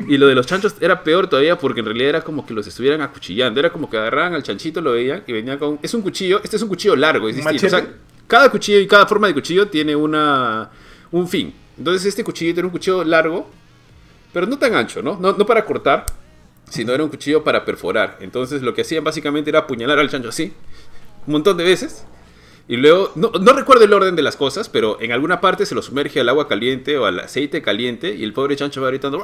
Y 0.06 0.18
lo 0.18 0.26
de 0.26 0.34
los 0.34 0.46
chanchos 0.46 0.74
era 0.80 1.02
peor 1.02 1.26
todavía 1.26 1.56
porque 1.56 1.80
en 1.80 1.86
realidad 1.86 2.10
era 2.10 2.20
como 2.20 2.44
que 2.44 2.52
los 2.52 2.66
estuvieran 2.66 3.00
acuchillando. 3.00 3.58
Era 3.58 3.70
como 3.70 3.88
que 3.88 3.96
agarraban 3.96 4.34
al 4.34 4.42
chanchito, 4.42 4.80
lo 4.80 4.92
veían 4.92 5.22
y 5.26 5.32
venía 5.32 5.58
con. 5.58 5.78
Es 5.82 5.94
un 5.94 6.02
cuchillo, 6.02 6.40
este 6.44 6.56
es 6.56 6.62
un 6.62 6.68
cuchillo 6.68 6.96
largo, 6.96 7.28
es 7.28 7.36
distinto. 7.36 7.66
O 7.66 7.70
sea, 7.70 7.86
cada 8.26 8.50
cuchillo 8.50 8.78
y 8.78 8.86
cada 8.86 9.06
forma 9.06 9.28
de 9.28 9.34
cuchillo 9.34 9.68
tiene 9.68 9.96
una, 9.96 10.70
un 11.12 11.26
fin. 11.26 11.54
Entonces, 11.78 12.06
este 12.06 12.24
cuchillo 12.24 12.52
era 12.52 12.66
un 12.66 12.72
cuchillo 12.72 13.04
largo, 13.04 13.48
pero 14.32 14.46
no 14.46 14.58
tan 14.58 14.74
ancho, 14.74 15.02
¿no? 15.02 15.18
No, 15.18 15.32
no 15.32 15.46
para 15.46 15.64
cortar, 15.64 16.04
sino 16.68 16.92
era 16.92 17.02
un 17.04 17.10
cuchillo 17.10 17.44
para 17.44 17.64
perforar. 17.64 18.18
Entonces 18.20 18.62
lo 18.62 18.74
que 18.74 18.82
hacían 18.82 19.04
básicamente 19.04 19.50
era 19.50 19.60
apuñalar 19.60 19.98
al 19.98 20.10
chancho 20.10 20.28
así, 20.28 20.52
un 21.26 21.32
montón 21.32 21.56
de 21.56 21.64
veces. 21.64 22.06
Y 22.68 22.76
luego, 22.76 23.12
no, 23.14 23.30
recuerdo 23.52 23.84
el 23.84 23.92
orden 23.92 24.16
de 24.16 24.22
las 24.22 24.36
cosas, 24.36 24.68
pero 24.68 25.00
en 25.00 25.12
alguna 25.12 25.40
parte 25.40 25.66
se 25.66 25.74
lo 25.74 25.82
sumerge 25.82 26.18
al 26.20 26.28
agua 26.28 26.48
caliente 26.48 26.98
o 26.98 27.06
al 27.06 27.20
aceite 27.20 27.62
caliente 27.62 28.14
y 28.14 28.24
el 28.24 28.32
pobre 28.32 28.56
chancho 28.56 28.82
va 28.82 28.88
gritando. 28.88 29.22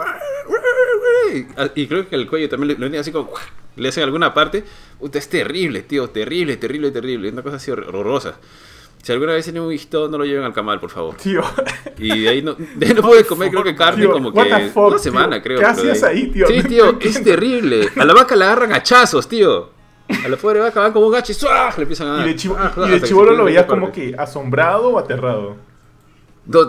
Y 1.75 1.87
creo 1.87 2.09
que 2.09 2.15
el 2.15 2.29
cuello 2.29 2.49
también 2.49 2.77
lo, 2.79 3.01
así 3.01 3.11
como. 3.11 3.31
Le 3.77 3.89
hacen 3.89 4.05
alguna 4.05 4.35
parte. 4.35 4.65
es 5.13 5.29
terrible, 5.29 5.83
tío, 5.83 6.11
terrible, 6.11 6.57
terrible, 6.57 6.91
terrible. 6.91 7.29
Es 7.29 7.33
una 7.33 7.43
cosa 7.43 7.57
así 7.57 7.71
horrorosa. 7.71 8.37
Si 9.03 9.11
alguna 9.11 9.33
vez 9.33 9.45
tienen 9.45 9.63
un 9.63 9.73
hijito, 9.73 10.09
no 10.09 10.19
lo 10.19 10.25
lleven 10.25 10.45
al 10.45 10.53
camal, 10.53 10.79
por 10.79 10.91
favor. 10.91 11.17
Tío. 11.17 11.43
Y 11.99 12.21
de 12.21 12.29
ahí 12.29 12.43
no, 12.43 12.55
de 12.55 12.87
ahí 12.87 12.95
no 12.95 13.03
puede 13.03 13.25
comer, 13.25 13.51
creo 13.51 13.65
que 13.65 13.75
carne 13.75 14.07
como 14.07 14.33
que 14.33 14.71
una 14.75 14.99
semana, 14.99 15.43
creo. 15.43 15.59
¿Qué 15.59 15.65
hacías 15.65 16.03
ahí, 16.05 16.29
tío? 16.29 16.47
Sí, 16.47 16.63
tío, 16.63 16.99
es 17.01 17.23
terrible. 17.23 17.89
A 17.97 18.05
la 18.05 18.15
vaca 18.15 18.37
la 18.37 18.47
agarran 18.47 18.73
hachazos, 18.73 19.29
tío. 19.29 19.71
A 20.25 20.29
la 20.29 20.37
pobre 20.37 20.61
vaca 20.61 20.81
van 20.81 20.93
como 20.93 21.07
un 21.07 21.13
gacho 21.13 21.33
y 21.33 21.37
le 21.77 21.83
empiezan 21.83 22.09
a 22.09 22.17
dar. 22.19 22.29
Y 22.29 22.33
de, 22.33 23.03
chivolo 23.03 23.33
lo 23.33 23.45
veías 23.45 23.67
como 23.67 23.91
que 23.93 24.15
asombrado 24.17 24.91
o 24.91 24.99
aterrado. 24.99 25.57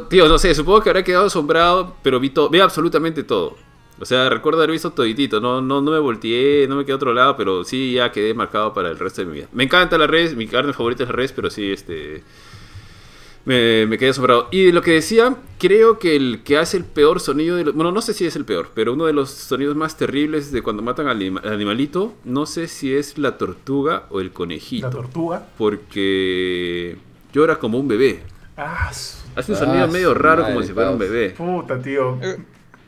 tío, 0.09 0.27
no 0.27 0.37
sé, 0.37 0.53
supongo 0.55 0.81
que 0.81 0.89
habrá 0.89 1.03
quedado 1.03 1.25
asombrado, 1.25 1.95
pero 2.01 2.19
vi, 2.19 2.33
vi 2.51 2.59
absolutamente 2.59 3.23
todo. 3.23 3.55
O 3.99 4.05
sea, 4.05 4.29
recuerdo 4.29 4.59
haber 4.59 4.71
visto 4.71 4.91
toditito, 4.91 5.39
no, 5.39 5.61
no, 5.61 5.81
no 5.81 5.91
me 5.91 5.99
volteé, 5.99 6.67
no 6.67 6.75
me 6.75 6.83
quedé 6.83 6.93
a 6.93 6.95
otro 6.95 7.13
lado, 7.13 7.37
pero 7.37 7.63
sí 7.63 7.93
ya 7.93 8.11
quedé 8.11 8.33
marcado 8.33 8.73
para 8.73 8.89
el 8.89 8.97
resto 8.97 9.21
de 9.21 9.27
mi 9.27 9.33
vida. 9.35 9.47
Me 9.53 9.63
encanta 9.63 9.97
la 9.97 10.07
res, 10.07 10.35
mi 10.35 10.47
carne 10.47 10.73
favorita 10.73 11.03
es 11.03 11.09
la 11.09 11.15
res, 11.15 11.31
pero 11.31 11.49
sí, 11.49 11.71
este... 11.71 12.23
Me, 13.45 13.97
quedé 13.97 14.09
asombrado. 14.09 14.47
Y 14.51 14.71
lo 14.71 14.81
que 14.81 14.91
decía, 14.91 15.35
creo 15.59 15.99
que 15.99 16.15
el 16.15 16.43
que 16.43 16.57
hace 16.57 16.77
el 16.77 16.85
peor 16.85 17.19
sonido, 17.19 17.57
de 17.57 17.63
bueno, 17.71 17.91
no 17.91 18.01
sé 18.01 18.13
si 18.13 18.25
es 18.25 18.35
el 18.35 18.45
peor, 18.45 18.69
pero 18.73 18.93
uno 18.93 19.05
de 19.05 19.13
los 19.13 19.29
sonidos 19.31 19.75
más 19.75 19.97
terribles 19.97 20.51
de 20.51 20.61
cuando 20.61 20.81
matan 20.81 21.07
al, 21.07 21.21
animalito, 21.45 22.13
no 22.23 22.45
sé 22.45 22.67
si 22.67 22.93
es 22.93 23.17
la 23.17 23.37
tortuga 23.37 24.03
o 24.09 24.21
el 24.21 24.31
conejito. 24.31 24.87
¿La 24.87 24.91
tortuga? 24.91 25.47
Porque 25.57 26.97
llora 27.33 27.59
como 27.59 27.79
un 27.79 27.87
bebé. 27.87 28.23
Ah, 28.55 28.91
hace 29.35 29.51
un 29.51 29.57
sonido 29.57 29.87
medio 29.87 30.13
raro 30.13 30.45
como 30.45 30.61
si 30.63 30.71
fuera 30.71 30.91
un 30.91 30.99
bebé. 30.99 31.31
Puta, 31.31 31.81
tío. 31.81 32.17
Eh, 32.21 32.37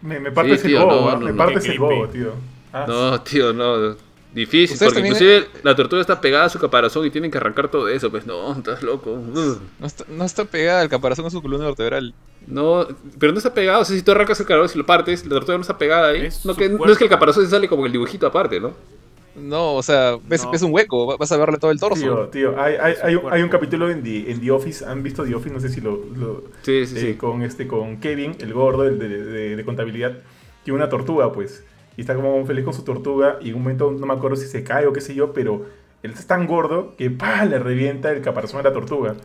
me, 0.03 0.19
me 0.19 0.31
partes 0.31 0.63
el 0.63 0.77
bobo, 0.77 1.09
¿ah? 1.09 1.17
me 1.17 1.33
partes 1.33 1.65
el 1.65 1.79
bobo, 1.79 2.07
tío. 2.07 2.31
Ah, 2.71 2.85
no, 2.87 3.21
tío, 3.21 3.51
no. 3.51 3.95
Difícil, 4.35 4.77
porque 4.77 4.99
inclusive 4.99 5.47
la 5.63 5.77
tortuga 5.77 6.01
está 6.01 6.19
pegada 6.19 6.43
a 6.43 6.49
su 6.49 6.59
caparazón 6.59 7.05
y 7.05 7.09
tienen 7.09 7.31
que 7.31 7.37
arrancar 7.37 7.71
todo 7.71 7.87
eso. 7.87 8.11
Pues 8.11 8.25
no, 8.25 8.51
estás 8.51 8.83
loco. 8.83 9.17
No 10.09 10.25
está, 10.25 10.43
pegada 10.43 10.83
el 10.83 10.89
caparazón 10.89 11.25
a 11.25 11.29
su 11.29 11.41
columna 11.41 11.65
vertebral. 11.65 12.13
No, 12.45 12.85
pero 13.17 13.31
no 13.31 13.37
está 13.37 13.53
pegado. 13.53 13.81
O 13.81 13.85
sea, 13.85 13.95
si 13.95 14.03
tú 14.03 14.11
arrancas 14.11 14.37
el 14.41 14.45
caparazón 14.45 14.75
y 14.75 14.79
lo 14.79 14.85
partes, 14.85 15.23
la 15.23 15.35
tortuga 15.35 15.57
no 15.57 15.61
está 15.61 15.77
pegada 15.77 16.09
ahí. 16.09 16.27
no, 16.43 16.53
que, 16.53 16.67
no 16.67 16.85
es 16.85 16.97
que 16.97 17.05
el 17.05 17.09
caparazón 17.09 17.45
se 17.45 17.49
sale 17.49 17.69
como 17.69 17.85
el 17.85 17.93
dibujito 17.93 18.27
aparte, 18.27 18.59
¿no? 18.59 18.73
No, 19.37 19.75
o 19.75 19.83
sea, 19.83 20.17
ves, 20.27 20.45
un 20.61 20.73
hueco, 20.73 21.17
vas 21.17 21.31
a 21.31 21.37
verle 21.37 21.57
todo 21.57 21.71
el 21.71 21.79
torso. 21.79 22.01
Tío, 22.01 22.27
tío, 22.29 22.61
hay, 22.61 22.75
hay, 22.75 22.93
hay, 23.03 23.15
un, 23.15 23.31
hay 23.31 23.41
un, 23.41 23.49
capítulo 23.49 23.89
en 23.89 24.01
The, 24.01 24.31
en 24.31 24.39
The, 24.39 24.51
Office, 24.51 24.85
¿han 24.85 25.03
visto 25.03 25.25
The 25.25 25.35
Office? 25.35 25.53
No 25.53 25.59
sé 25.59 25.69
si 25.69 25.81
lo... 25.81 25.99
sí, 26.61 26.85
sí, 26.85 26.99
sí. 26.99 27.07
Eh, 27.07 27.17
con, 27.17 27.41
este, 27.41 27.67
con 27.67 27.99
Kevin, 27.99 28.35
el 28.39 28.53
gordo 28.53 28.85
el 28.85 28.97
de, 28.97 29.09
de, 29.09 29.55
de, 29.57 29.65
contabilidad, 29.65 30.19
tiene 30.63 30.77
una 30.77 30.87
tortuga, 30.87 31.33
pues. 31.33 31.65
Y 31.97 32.01
está 32.01 32.15
como 32.15 32.45
feliz 32.45 32.63
con 32.65 32.73
su 32.73 32.83
tortuga 32.83 33.37
y 33.41 33.49
en 33.49 33.55
un 33.55 33.63
momento 33.63 33.91
no 33.91 34.05
me 34.05 34.13
acuerdo 34.13 34.35
si 34.35 34.47
se 34.47 34.63
cae 34.63 34.87
o 34.87 34.93
qué 34.93 35.01
sé 35.01 35.15
yo, 35.15 35.33
pero 35.33 35.65
él 36.03 36.11
es 36.11 36.27
tan 36.27 36.47
gordo 36.47 36.95
que 36.97 37.09
¡pah! 37.11 37.45
le 37.45 37.59
revienta 37.59 38.11
el 38.11 38.21
caparazón 38.21 38.59
a 38.59 38.63
la 38.63 38.73
tortuga. 38.73 39.15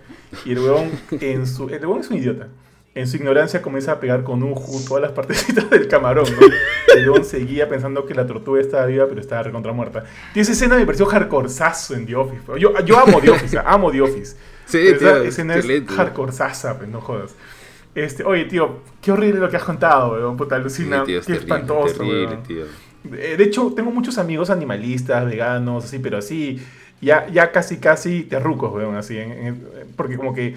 Y 0.44 0.52
el 0.52 0.58
huevón, 0.60 0.90
en 1.20 1.46
su, 1.46 1.68
el 1.68 1.80
huevón 1.80 2.00
es 2.00 2.10
un 2.10 2.18
idiota 2.18 2.48
en 2.94 3.06
su 3.06 3.16
ignorancia 3.16 3.62
comienza 3.62 3.92
a 3.92 4.00
pegar 4.00 4.24
con 4.24 4.42
un 4.42 4.54
ju 4.54 4.84
todas 4.84 5.02
las 5.02 5.12
partecitas 5.12 5.70
del 5.70 5.86
camarón, 5.86 6.26
¿no? 6.32 6.46
El 6.94 7.02
león 7.02 7.24
seguía 7.24 7.68
pensando 7.68 8.04
que 8.04 8.14
la 8.14 8.26
tortuga 8.26 8.60
estaba 8.60 8.86
viva, 8.86 9.06
pero 9.08 9.20
estaba 9.20 9.44
recontra 9.44 9.72
muerta. 9.72 10.04
Y 10.34 10.40
esa 10.40 10.52
escena 10.52 10.76
me 10.76 10.84
pareció 10.84 11.06
hardcorezazo 11.06 11.94
en 11.94 12.06
The 12.06 12.16
Office. 12.16 12.42
Yo, 12.58 12.78
yo 12.84 12.98
amo 12.98 13.20
The 13.20 13.30
Office, 13.30 13.58
amo 13.64 13.92
The 13.92 14.02
Office. 14.02 14.36
Sí, 14.66 14.78
esa 14.78 15.22
escena 15.22 15.54
es 15.56 15.66
hardcorezaza, 15.86 16.78
pues 16.78 16.88
no 16.88 17.00
jodas. 17.00 17.34
Este, 17.94 18.22
oye, 18.24 18.44
tío, 18.44 18.80
qué 19.00 19.12
horrible 19.12 19.40
lo 19.40 19.48
que 19.48 19.56
has 19.56 19.64
contado, 19.64 20.12
weón. 20.12 20.36
Puta, 20.36 20.56
alucina. 20.56 21.04
qué 21.04 21.18
espantoso, 21.18 21.98
terrible, 21.98 22.38
tío. 22.46 22.64
Eh, 23.12 23.36
de 23.36 23.44
hecho, 23.44 23.72
tengo 23.74 23.90
muchos 23.90 24.18
amigos 24.18 24.50
animalistas, 24.50 25.24
veganos, 25.24 25.84
así, 25.84 25.98
pero 25.98 26.18
así, 26.18 26.60
ya, 27.00 27.26
ya 27.28 27.50
casi, 27.50 27.78
casi 27.78 28.22
terrucos, 28.22 28.72
weón, 28.72 28.94
así. 28.96 29.18
porque 29.96 30.16
como 30.16 30.34
que 30.34 30.54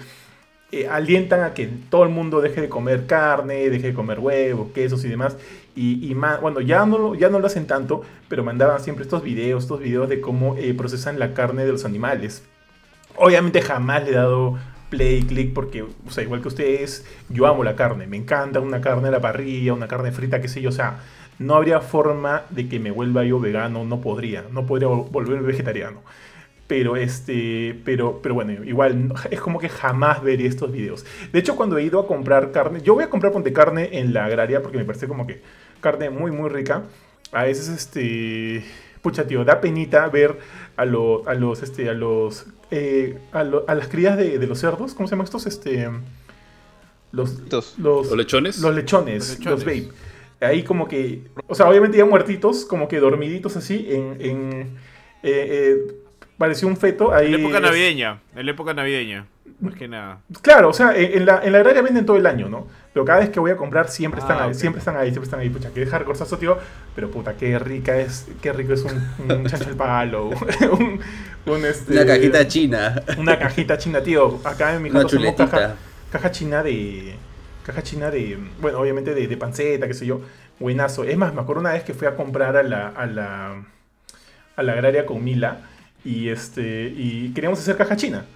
eh, 0.74 0.88
alientan 0.88 1.44
a 1.44 1.54
que 1.54 1.68
todo 1.88 2.02
el 2.02 2.08
mundo 2.08 2.40
deje 2.40 2.60
de 2.60 2.68
comer 2.68 3.06
carne, 3.06 3.70
deje 3.70 3.88
de 3.88 3.94
comer 3.94 4.18
huevos, 4.18 4.72
quesos 4.72 5.04
y 5.04 5.08
demás. 5.08 5.36
Y, 5.76 6.04
y 6.04 6.14
bueno, 6.14 6.60
ya 6.60 6.84
no, 6.84 7.14
ya 7.14 7.28
no 7.28 7.38
lo 7.38 7.46
hacen 7.46 7.66
tanto, 7.66 8.02
pero 8.28 8.42
mandaban 8.42 8.80
siempre 8.80 9.04
estos 9.04 9.22
videos, 9.22 9.64
estos 9.64 9.80
videos 9.80 10.08
de 10.08 10.20
cómo 10.20 10.56
eh, 10.56 10.74
procesan 10.74 11.18
la 11.18 11.32
carne 11.32 11.64
de 11.64 11.72
los 11.72 11.84
animales. 11.84 12.42
Obviamente 13.16 13.62
jamás 13.62 14.04
le 14.04 14.10
he 14.10 14.14
dado 14.14 14.58
play, 14.94 15.22
click, 15.22 15.52
porque, 15.52 15.82
o 15.82 16.10
sea, 16.10 16.22
igual 16.22 16.40
que 16.40 16.48
ustedes, 16.48 17.04
yo 17.28 17.46
amo 17.46 17.64
la 17.64 17.74
carne, 17.74 18.06
me 18.06 18.16
encanta 18.16 18.60
una 18.60 18.80
carne 18.80 19.08
a 19.08 19.10
la 19.10 19.20
parrilla, 19.20 19.74
una 19.74 19.88
carne 19.88 20.12
frita, 20.12 20.40
qué 20.40 20.48
sé 20.48 20.60
yo, 20.60 20.68
o 20.68 20.72
sea, 20.72 21.00
no 21.38 21.56
habría 21.56 21.80
forma 21.80 22.44
de 22.50 22.68
que 22.68 22.78
me 22.78 22.90
vuelva 22.92 23.24
yo 23.24 23.40
vegano, 23.40 23.84
no 23.84 24.00
podría, 24.00 24.44
no 24.52 24.66
podría 24.66 24.88
volverme 24.88 25.42
vegetariano. 25.42 26.02
Pero 26.66 26.96
este, 26.96 27.78
pero, 27.84 28.20
pero 28.22 28.34
bueno, 28.34 28.64
igual 28.64 29.12
es 29.30 29.40
como 29.40 29.58
que 29.58 29.68
jamás 29.68 30.22
veré 30.22 30.46
estos 30.46 30.72
videos. 30.72 31.04
De 31.32 31.38
hecho, 31.38 31.56
cuando 31.56 31.76
he 31.76 31.82
ido 31.82 32.00
a 32.00 32.06
comprar 32.06 32.52
carne, 32.52 32.80
yo 32.80 32.94
voy 32.94 33.04
a 33.04 33.10
comprar 33.10 33.32
ponte 33.32 33.52
carne 33.52 33.90
en 33.98 34.14
la 34.14 34.24
agraria 34.24 34.62
porque 34.62 34.78
me 34.78 34.84
parece 34.84 35.06
como 35.06 35.26
que 35.26 35.42
carne 35.80 36.08
muy, 36.08 36.30
muy 36.30 36.48
rica. 36.48 36.84
A 37.32 37.44
veces, 37.44 37.68
este, 37.68 38.64
pucha, 39.02 39.26
tío, 39.26 39.44
da 39.44 39.60
penita 39.60 40.08
ver 40.08 40.38
a, 40.76 40.84
lo, 40.86 41.28
a 41.28 41.34
los, 41.34 41.62
este, 41.62 41.90
a 41.90 41.94
los, 41.94 42.46
eh, 42.76 43.18
a, 43.32 43.44
las 43.44 43.86
crías 43.86 44.16
de, 44.16 44.44
los 44.48 44.58
cerdos, 44.58 44.94
¿cómo 44.94 45.06
se 45.06 45.12
llaman 45.12 45.26
estos? 45.26 45.46
Este, 45.46 45.88
los, 47.12 47.38
los, 47.78 48.10
lechones. 48.16 48.58
Los 48.58 48.74
lechones, 48.74 49.44
los, 49.44 49.64
babe. 49.64 49.90
Ahí 50.40 50.64
como 50.64 50.88
que, 50.88 51.22
o 51.46 51.54
sea, 51.54 51.68
obviamente 51.68 51.96
ya 51.96 52.04
muertitos, 52.04 52.64
como 52.64 52.88
que 52.88 52.98
dormiditos 52.98 53.56
así 53.56 53.86
en, 53.88 54.16
en 54.18 54.62
eh, 55.22 55.76
eh, 55.76 55.94
pareció 56.38 56.68
un 56.68 56.76
feto 56.76 57.12
ahí. 57.12 57.26
En 57.26 57.32
la 57.32 57.38
época 57.38 57.60
navideña, 57.60 58.20
en 58.34 58.46
la 58.46 58.52
época 58.52 58.74
navideña. 58.74 59.26
Más 59.60 59.74
que 59.74 59.88
nada. 59.88 60.20
Claro, 60.42 60.70
o 60.70 60.72
sea, 60.72 60.94
en 60.96 61.24
la, 61.24 61.40
en 61.42 61.52
la 61.52 61.58
agraria 61.58 61.80
venden 61.80 62.04
todo 62.04 62.16
el 62.16 62.26
año, 62.26 62.48
¿no? 62.48 62.66
Pero 62.92 63.04
cada 63.04 63.20
vez 63.20 63.30
que 63.30 63.40
voy 63.40 63.50
a 63.50 63.56
comprar 63.56 63.88
siempre 63.88 64.20
están 64.20 64.38
ah, 64.38 64.44
ahí, 64.44 64.54
siempre 64.54 64.78
están 64.78 64.96
ahí, 64.96 65.08
siempre 65.08 65.24
están 65.24 65.40
ahí. 65.40 65.48
Pucha, 65.48 65.70
que 65.70 65.80
dejar 65.80 66.04
corsazo, 66.04 66.38
tío. 66.38 66.58
Pero 66.94 67.10
puta, 67.10 67.34
qué 67.34 67.58
rica 67.58 67.96
es, 67.96 68.26
qué 68.42 68.52
rico 68.52 68.72
es 68.72 68.84
un, 68.84 69.02
un 69.30 69.46
chancho 69.46 69.68
al 69.68 69.76
palo. 69.76 70.30
un, 71.46 71.64
este, 71.64 71.92
una 71.92 72.06
cajita 72.06 72.46
china. 72.46 73.02
Una 73.18 73.38
cajita 73.38 73.78
china, 73.78 74.02
tío. 74.02 74.40
Acá 74.44 74.74
en 74.74 74.82
mi 74.82 74.90
casa 74.90 75.08
somos 75.08 75.34
caja, 75.34 75.76
caja 76.10 76.30
china 76.30 76.62
de. 76.62 77.14
Caja 77.64 77.82
china 77.82 78.10
de. 78.10 78.38
Bueno, 78.60 78.80
obviamente 78.80 79.14
de, 79.14 79.26
de 79.26 79.36
panceta, 79.36 79.86
qué 79.86 79.94
sé 79.94 80.06
yo. 80.06 80.20
Buenazo. 80.58 81.04
Es 81.04 81.16
más, 81.16 81.34
me 81.34 81.40
acuerdo 81.40 81.60
una 81.60 81.72
vez 81.72 81.84
que 81.84 81.94
fui 81.94 82.06
a 82.06 82.14
comprar 82.14 82.56
a 82.56 82.62
la, 82.62 82.88
a 82.88 83.06
la, 83.06 83.64
a 84.56 84.62
la 84.62 84.72
agraria 84.72 85.06
con 85.06 85.24
Mila 85.24 85.62
y, 86.04 86.28
este, 86.28 86.92
y 86.96 87.32
queríamos 87.34 87.58
hacer 87.58 87.76
caja 87.76 87.96
china. 87.96 88.26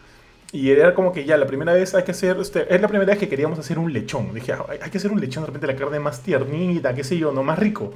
Y 0.50 0.70
era 0.70 0.94
como 0.94 1.12
que 1.12 1.24
ya 1.24 1.37
la 1.37 1.46
primera 1.46 1.74
vez 1.74 1.94
hay 1.94 2.04
que 2.04 2.12
hacer, 2.12 2.38
este, 2.40 2.74
es 2.74 2.81
la 2.81 2.88
primera 2.88 3.11
vez 3.11 3.18
que 3.18 3.28
queríamos 3.28 3.59
hacer 3.59 3.78
un 3.78 3.92
lechón. 3.92 4.33
Dije, 4.33 4.52
ah, 4.52 4.64
hay 4.83 4.90
que 4.90 4.96
hacer 4.96 5.12
un 5.12 5.20
lechón, 5.20 5.42
de 5.42 5.48
repente 5.48 5.66
la 5.66 5.76
carne 5.76 6.00
más 6.00 6.22
tiernita, 6.22 6.94
qué 6.94 7.04
sé 7.04 7.18
yo, 7.18 7.33
no 7.33 7.42
más 7.42 7.59
rico. 7.59 7.92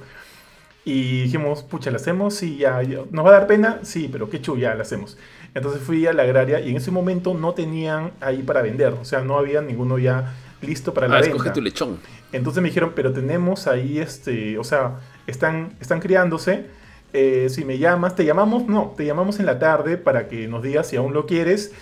Y 0.84 1.22
dijimos, 1.22 1.62
pucha, 1.62 1.90
la 1.90 1.96
hacemos 1.96 2.42
y 2.42 2.58
ya, 2.58 2.82
¿nos 3.10 3.24
va 3.24 3.30
a 3.30 3.32
dar 3.32 3.46
pena? 3.46 3.78
Sí, 3.82 4.08
pero 4.12 4.28
qué 4.28 4.42
chulo, 4.42 4.60
ya 4.60 4.74
la 4.74 4.82
hacemos. 4.82 5.16
Entonces 5.54 5.80
fui 5.80 6.06
a 6.06 6.12
la 6.12 6.24
agraria 6.24 6.60
y 6.60 6.70
en 6.70 6.76
ese 6.76 6.90
momento 6.90 7.34
no 7.34 7.54
tenían 7.54 8.12
ahí 8.20 8.42
para 8.42 8.62
vender, 8.62 8.92
o 8.94 9.04
sea, 9.04 9.20
no 9.20 9.38
había 9.38 9.60
ninguno 9.62 9.98
ya 9.98 10.34
listo 10.60 10.92
para 10.92 11.08
la 11.08 11.18
ah, 11.18 11.20
venta. 11.20 11.36
escoge 11.36 11.50
tu 11.54 11.62
lechón. 11.62 11.98
Entonces 12.32 12.62
me 12.62 12.68
dijeron, 12.68 12.92
pero 12.94 13.12
tenemos 13.12 13.66
ahí, 13.66 13.98
este, 13.98 14.58
o 14.58 14.64
sea, 14.64 15.00
están, 15.26 15.76
están 15.80 16.00
criándose 16.00 16.66
eh, 17.12 17.48
si 17.50 17.64
me 17.64 17.78
llamas, 17.78 18.16
te 18.16 18.24
llamamos, 18.24 18.66
no, 18.66 18.94
te 18.96 19.04
llamamos 19.04 19.38
en 19.40 19.46
la 19.46 19.58
tarde 19.58 19.96
para 19.96 20.28
que 20.28 20.48
nos 20.48 20.62
digas 20.62 20.88
si 20.88 20.96
aún 20.96 21.12
lo 21.12 21.26
quieres 21.26 21.72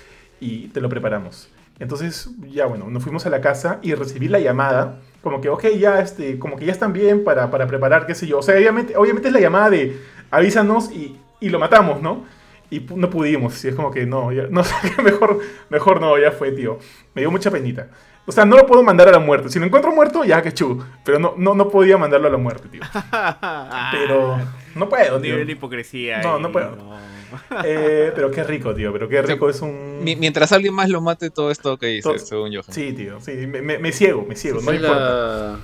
y 0.40 0.69
te 0.69 0.81
lo 0.81 0.88
preparamos. 0.88 1.49
Entonces, 1.79 2.31
ya 2.51 2.66
bueno, 2.66 2.90
nos 2.90 3.03
fuimos 3.03 3.25
a 3.27 3.31
la 3.31 3.40
casa 3.40 3.79
y 3.83 3.95
recibí 3.95 4.29
la 4.29 4.38
llamada, 4.38 4.99
como 5.23 5.40
que, 5.40 5.49
ok, 5.49 5.66
ya, 5.79 6.01
este, 6.01 6.38
como 6.38 6.57
que 6.57 6.66
ya 6.66 6.73
están 6.73 6.93
bien 6.93 7.25
para, 7.25 7.51
para 7.51 7.66
preparar, 7.66 8.07
qué 8.07 8.14
sé 8.14 8.27
yo. 8.27 8.38
O 8.38 8.43
sea, 8.43 8.57
obviamente, 8.57 8.97
obviamente 8.97 9.29
es 9.29 9.35
la 9.35 9.40
llamada 9.40 9.71
de 9.71 9.99
avísanos 10.31 10.90
y, 10.90 11.16
y 11.40 11.49
lo 11.49 11.59
matamos, 11.59 12.03
¿no? 12.03 12.25
Y 12.71 12.81
no 12.81 13.11
pudimos, 13.11 13.64
y 13.64 13.69
es 13.69 13.75
como 13.75 13.90
que 13.90 14.07
no, 14.07 14.31
ya, 14.31 14.47
no 14.51 14.62
mejor, 15.03 15.40
mejor 15.71 16.01
no, 16.01 16.19
ya 16.19 16.33
fue, 16.33 16.53
tío. 16.53 16.79
Me 17.14 17.23
dio 17.23 17.31
mucha 17.31 17.51
penita. 17.51 17.88
O 18.31 18.33
sea, 18.33 18.45
no 18.45 18.57
lo 18.57 18.64
puedo 18.64 18.85
mandar 18.85 19.09
a 19.09 19.11
la 19.11 19.19
muerte. 19.19 19.49
Si 19.49 19.59
lo 19.59 19.66
encuentro 19.66 19.93
muerto, 19.93 20.23
ya 20.23 20.40
que 20.40 20.55
chu. 20.55 20.81
Pero 21.05 21.19
no, 21.19 21.35
no, 21.37 21.53
no 21.57 21.69
podía 21.69 21.99
mandarlo 21.99 22.29
a 22.29 22.31
la 22.31 22.37
muerte, 22.37 22.69
tío. 22.69 22.81
Pero 23.90 24.38
no 24.77 24.88
puedo, 24.88 25.21
tío. 25.21 25.33
Nivel 25.33 25.49
de 25.49 25.53
hipocresía. 25.55 26.23
No, 26.23 26.38
no 26.38 26.53
puedo. 26.53 26.77
Eh, 27.64 28.11
pero 28.12 28.29
qué 28.33 28.43
rico, 28.43 28.75
tío. 28.75 28.93
Pero 28.93 29.09
qué 29.09 29.23
rico 29.23 29.49
es 29.49 29.61
un. 29.61 30.01
Mientras 30.03 30.51
alguien 30.51 30.75
más 30.75 30.88
lo 30.88 31.01
mate, 31.01 31.31
todo 31.31 31.53
esto 31.53 31.77
que 31.77 31.87
dice, 31.87 32.19
según 32.19 32.51
yo. 32.51 32.62
Sí, 32.64 32.93
tío. 32.93 33.21
Sí, 33.21 33.47
me, 33.47 33.61
me, 33.79 33.93
ciego, 33.93 34.27
me 34.29 34.35
ciego. 34.35 34.61
No 34.61 34.73
importa. 34.73 35.59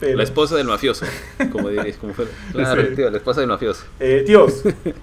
La 0.00 0.22
esposa 0.22 0.54
del 0.54 0.68
mafioso, 0.68 1.04
como 1.50 1.68
diréis, 1.68 1.96
como 1.96 2.14
fue. 2.14 2.26
Claro, 2.52 2.94
tío, 2.94 3.10
la 3.10 3.16
esposa 3.16 3.40
del 3.40 3.48
mafioso. 3.48 3.84
Eh, 3.98 4.22
tíos, 4.24 4.62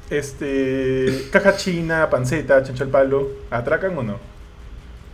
este, 0.10 1.28
caja 1.30 1.58
china, 1.58 2.10
panceta, 2.10 2.64
chancho 2.64 2.86
al 2.86 2.90
palo, 2.90 3.30
¿atracan 3.52 3.98
o 3.98 4.04
no? 4.04 4.37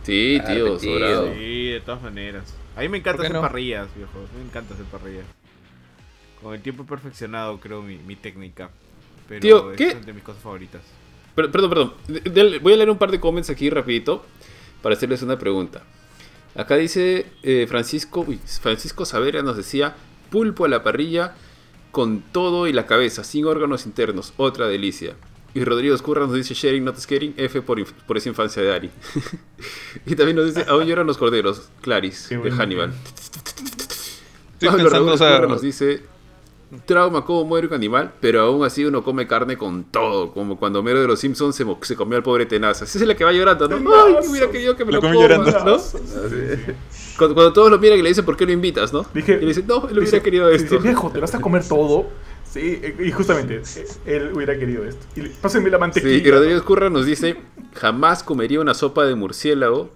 Sí, 0.04 0.40
tío, 0.46 0.78
sobrado. 0.78 1.32
Sí, 1.34 1.70
de 1.70 1.80
todas 1.80 2.02
maneras. 2.02 2.54
A 2.76 2.80
mí 2.80 2.88
me 2.88 2.98
encanta 2.98 3.22
hacer 3.22 3.40
parrillas, 3.40 3.88
viejo. 3.96 4.12
Me 4.36 4.44
encanta 4.44 4.74
hacer 4.74 4.86
parrillas. 4.86 5.24
Con 6.42 6.54
el 6.54 6.60
tiempo 6.60 6.84
perfeccionado, 6.84 7.58
creo, 7.58 7.82
mi, 7.82 7.96
mi 7.98 8.16
técnica. 8.16 8.70
Pero 9.28 9.40
tío, 9.40 9.72
¿qué? 9.72 9.88
es 9.88 10.06
de 10.06 10.12
mis 10.12 10.22
cosas 10.22 10.42
favoritas. 10.42 10.82
perdón, 11.34 11.70
perdón. 11.70 11.92
voy 12.60 12.72
a 12.72 12.76
leer 12.76 12.90
un 12.90 12.98
par 12.98 13.10
de 13.10 13.18
comments 13.18 13.48
aquí 13.50 13.70
rapidito. 13.70 14.24
para 14.82 14.94
hacerles 14.94 15.22
una 15.22 15.38
pregunta. 15.38 15.82
Acá 16.54 16.76
dice 16.76 17.26
eh, 17.42 17.66
Francisco, 17.68 18.24
Francisco 18.60 19.04
Savera 19.04 19.42
nos 19.42 19.56
decía, 19.56 19.96
pulpo 20.30 20.66
a 20.66 20.68
la 20.68 20.84
parrilla 20.84 21.34
con 21.90 22.20
todo 22.20 22.66
y 22.66 22.72
la 22.72 22.86
cabeza, 22.86 23.24
sin 23.24 23.46
órganos 23.46 23.86
internos, 23.86 24.34
otra 24.36 24.68
delicia. 24.68 25.14
Y 25.54 25.64
Rodrigo 25.64 25.94
Escurra 25.94 26.26
nos 26.26 26.34
dice 26.34 26.52
sharing, 26.52 26.84
not 26.84 26.98
scaring, 26.98 27.32
F 27.36 27.62
por, 27.62 27.84
por 28.06 28.16
esa 28.16 28.28
infancia 28.28 28.60
de 28.60 28.74
Ari. 28.74 28.90
y 30.06 30.16
también 30.16 30.36
nos 30.36 30.52
dice, 30.52 30.68
aún 30.68 30.84
lloran 30.84 31.06
los 31.06 31.16
corderos, 31.16 31.68
Claris, 31.80 32.28
de 32.28 32.50
Hannibal. 32.50 32.92
Pablo 34.60 34.88
Raúl 34.88 35.48
nos 35.48 35.62
dice, 35.62 36.02
trauma 36.86 37.24
como 37.24 37.44
muere 37.44 37.66
un 37.66 37.74
animal, 37.74 38.12
pero 38.20 38.42
aún 38.42 38.64
así 38.64 38.84
uno 38.84 39.04
come 39.04 39.26
carne 39.26 39.56
con 39.56 39.84
todo, 39.84 40.32
como 40.32 40.58
cuando 40.58 40.82
Mero 40.82 41.00
de 41.00 41.06
los 41.06 41.20
Simpsons 41.20 41.54
se, 41.54 41.64
se 41.82 41.96
comió 41.96 42.16
al 42.16 42.22
pobre 42.22 42.46
Tenaza. 42.46 42.84
Esa 42.84 42.98
es 42.98 43.06
la 43.06 43.14
que 43.14 43.24
va 43.24 43.32
llorando, 43.32 43.68
¿no? 43.68 43.76
Ay, 43.76 44.16
hubiera 44.28 44.50
querido 44.50 44.76
que 44.76 44.84
me 44.84 44.92
lo, 44.92 45.00
lo 45.00 45.12
llorando, 45.12 45.50
¿no? 45.64 45.76
Cuando, 47.16 47.52
todos 47.52 47.70
lo 47.70 47.78
miran 47.78 47.98
y 47.98 48.02
le 48.02 48.08
dicen, 48.08 48.24
¿por 48.24 48.36
qué 48.36 48.44
lo 48.44 48.52
invitas, 48.52 48.92
no? 48.92 49.06
Dije, 49.14 49.34
y 49.34 49.40
le 49.40 49.46
dicen, 49.48 49.66
no, 49.68 49.88
él 49.88 49.98
hubiera 49.98 50.20
querido 50.20 50.50
esto. 50.50 50.74
Dice, 50.74 50.88
viejo, 50.88 51.10
¿te 51.10 51.20
vas 51.20 51.34
a 51.34 51.40
comer 51.40 51.66
todo? 51.66 52.06
Sí, 52.54 52.80
y 53.00 53.10
justamente, 53.10 53.62
él 54.06 54.30
hubiera 54.32 54.56
querido 54.56 54.84
esto. 54.84 55.04
Y 55.16 55.22
pásenme 55.22 55.70
la 55.70 55.78
mantequilla. 55.78 56.22
Sí, 56.22 56.22
y 56.24 56.30
Rodríguez 56.30 56.62
Curra 56.62 56.88
nos 56.88 57.04
dice, 57.04 57.36
jamás 57.74 58.22
comería 58.22 58.60
una 58.60 58.74
sopa 58.74 59.04
de 59.06 59.16
murciélago. 59.16 59.90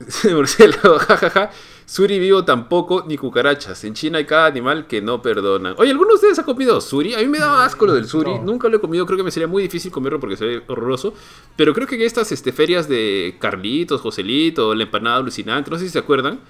De 0.24 0.34
murciélago, 0.34 0.98
jajaja. 1.06 1.50
Suri 1.86 2.18
vivo 2.18 2.44
tampoco, 2.44 3.04
ni 3.06 3.16
cucarachas. 3.16 3.84
En 3.84 3.94
China 3.94 4.18
hay 4.18 4.24
cada 4.24 4.46
animal 4.46 4.88
que 4.88 5.00
no 5.00 5.22
perdonan. 5.22 5.76
Oye, 5.78 5.92
¿alguno 5.92 6.08
de 6.08 6.14
ustedes 6.16 6.36
ha 6.40 6.44
comido 6.44 6.80
suri? 6.80 7.14
A 7.14 7.18
mí 7.18 7.26
me 7.26 7.38
daba 7.38 7.64
asco 7.64 7.86
lo 7.86 7.94
del 7.94 8.06
suri. 8.06 8.40
Nunca 8.40 8.68
lo 8.68 8.78
he 8.78 8.80
comido. 8.80 9.06
Creo 9.06 9.16
que 9.16 9.22
me 9.22 9.30
sería 9.30 9.46
muy 9.46 9.62
difícil 9.62 9.92
comerlo 9.92 10.18
porque 10.18 10.36
se 10.36 10.44
ve 10.44 10.62
horroroso. 10.66 11.14
Pero 11.54 11.72
creo 11.74 11.86
que 11.86 11.94
en 11.94 12.02
estas 12.02 12.32
este, 12.32 12.50
ferias 12.50 12.88
de 12.88 13.36
Carlitos, 13.38 14.00
Joselito, 14.00 14.74
la 14.74 14.82
empanada 14.82 15.18
alucinante, 15.18 15.70
no 15.70 15.78
sé 15.78 15.84
si 15.84 15.90
se 15.90 16.00
acuerdan, 16.00 16.40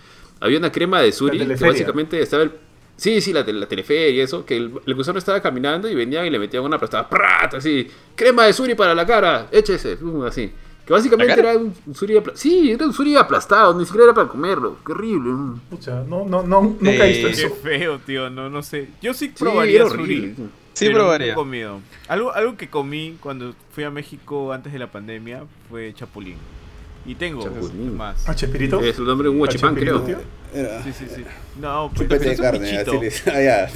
había 0.41 0.57
una 0.57 0.73
crema 0.73 1.03
de 1.03 1.13
suri 1.13 1.39
que 1.39 1.67
básicamente 1.67 2.19
estaba 2.23 2.45
el... 2.45 2.53
Sí, 2.97 3.21
sí, 3.21 3.33
la, 3.33 3.43
la 3.43 3.67
teleferia 3.67 4.09
y 4.11 4.21
eso, 4.21 4.45
que 4.45 4.57
el, 4.57 4.73
el 4.87 4.95
gusano 4.95 5.19
estaba 5.19 5.41
caminando 5.41 5.89
y 5.89 5.95
venían 5.95 6.27
y 6.27 6.31
le 6.31 6.39
metían 6.39 6.63
una 6.63 6.77
aplastada, 6.77 7.09
¡prat! 7.09 7.55
Así, 7.55 7.89
crema 8.15 8.45
de 8.45 8.53
suri 8.53 8.75
para 8.75 8.95
la 8.95 9.05
cara, 9.07 9.49
échese, 9.51 9.99
así. 10.27 10.53
Que 10.87 10.93
básicamente 10.93 11.39
era 11.39 11.57
un 11.57 11.95
suri 11.95 12.17
aplastado. 12.17 12.37
Sí, 12.37 12.73
era 12.73 12.87
un 12.87 12.93
suri 12.93 13.17
aplastado, 13.17 13.79
ni 13.79 13.85
siquiera 13.85 14.07
era 14.07 14.15
para 14.15 14.29
comerlo. 14.29 14.79
Qué 14.85 14.93
horrible. 14.93 15.61
Pucha, 15.71 16.03
no, 16.09 16.25
no, 16.25 16.43
no, 16.43 16.61
nunca 16.61 17.07
he 17.07 17.09
visto 17.09 17.29
eso. 17.29 17.49
Qué 17.63 17.79
feo, 17.79 17.99
tío, 18.01 18.31
no, 18.31 18.51
no 18.51 18.63
sé. 18.63 18.89
Yo 19.01 19.15
sí 19.15 19.29
probaría 19.29 19.89
suri. 19.89 20.35
Sí, 20.73 20.89
probaría. 20.91 21.35
comido. 21.35 21.81
Algo, 22.09 22.33
algo 22.33 22.57
que 22.57 22.69
comí 22.69 23.17
cuando 23.21 23.55
fui 23.73 23.85
a 23.85 23.91
México 23.91 24.53
antes 24.53 24.73
de 24.73 24.79
la 24.79 24.91
pandemia 24.91 25.45
fue 25.71 25.93
chapulín. 25.95 26.37
Y 27.05 27.15
tengo 27.15 27.43
chapulín. 27.43 27.97
más. 27.97 28.29
¿Ah, 28.29 28.35
Chespirito? 28.35 28.81
Es 28.81 28.99
el 28.99 29.05
nombre 29.05 29.29
de 29.29 29.35
un 29.35 29.41
huachipán, 29.41 29.75
creo. 29.75 30.05
Era. 30.55 30.83
Sí, 30.83 30.93
sí, 30.93 31.07
sí. 31.13 31.25
No, 31.61 31.91
es 31.95 32.01
un 32.01 32.37
carne, 32.37 32.79
así 32.79 33.23
ah, 33.31 33.41
ya. 33.41 33.71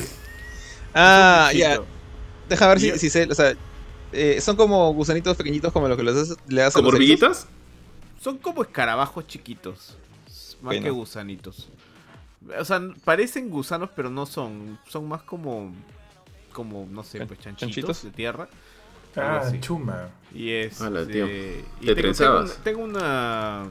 Ah, 0.94 1.52
ya. 1.54 1.80
Deja 2.48 2.68
ver 2.68 2.80
si, 2.80 2.98
si 2.98 3.10
sé, 3.10 3.26
o 3.30 3.34
sea, 3.34 3.54
eh, 4.12 4.40
son 4.40 4.56
como 4.56 4.92
gusanitos 4.94 5.36
pequeñitos 5.36 5.72
como 5.72 5.88
lo 5.88 5.96
que 5.96 6.02
les, 6.04 6.36
le 6.46 6.62
hacen 6.62 6.80
¿Como 6.80 6.88
hormiguitas? 6.88 7.48
Son 8.20 8.38
como 8.38 8.62
escarabajos 8.62 9.26
chiquitos. 9.26 9.96
Más 10.62 10.76
que 10.76 10.90
gusanitos. 10.90 11.68
O 12.58 12.64
sea, 12.64 12.80
parecen 13.04 13.50
gusanos, 13.50 13.90
pero 13.94 14.10
no 14.10 14.26
son. 14.26 14.78
Son 14.88 15.06
más 15.08 15.22
como. 15.22 15.74
Como, 16.52 16.86
no 16.90 17.04
sé, 17.04 17.26
pues 17.26 17.38
chanchitos, 17.40 18.02
de 18.02 18.10
tierra. 18.10 18.48
Ah, 19.16 19.42
chuma. 19.60 20.08
Y 20.34 20.52
es. 20.52 20.80
Este, 20.80 21.64
y 21.80 21.94
tengo, 21.94 22.44
tengo, 22.62 22.84
una. 22.84 23.64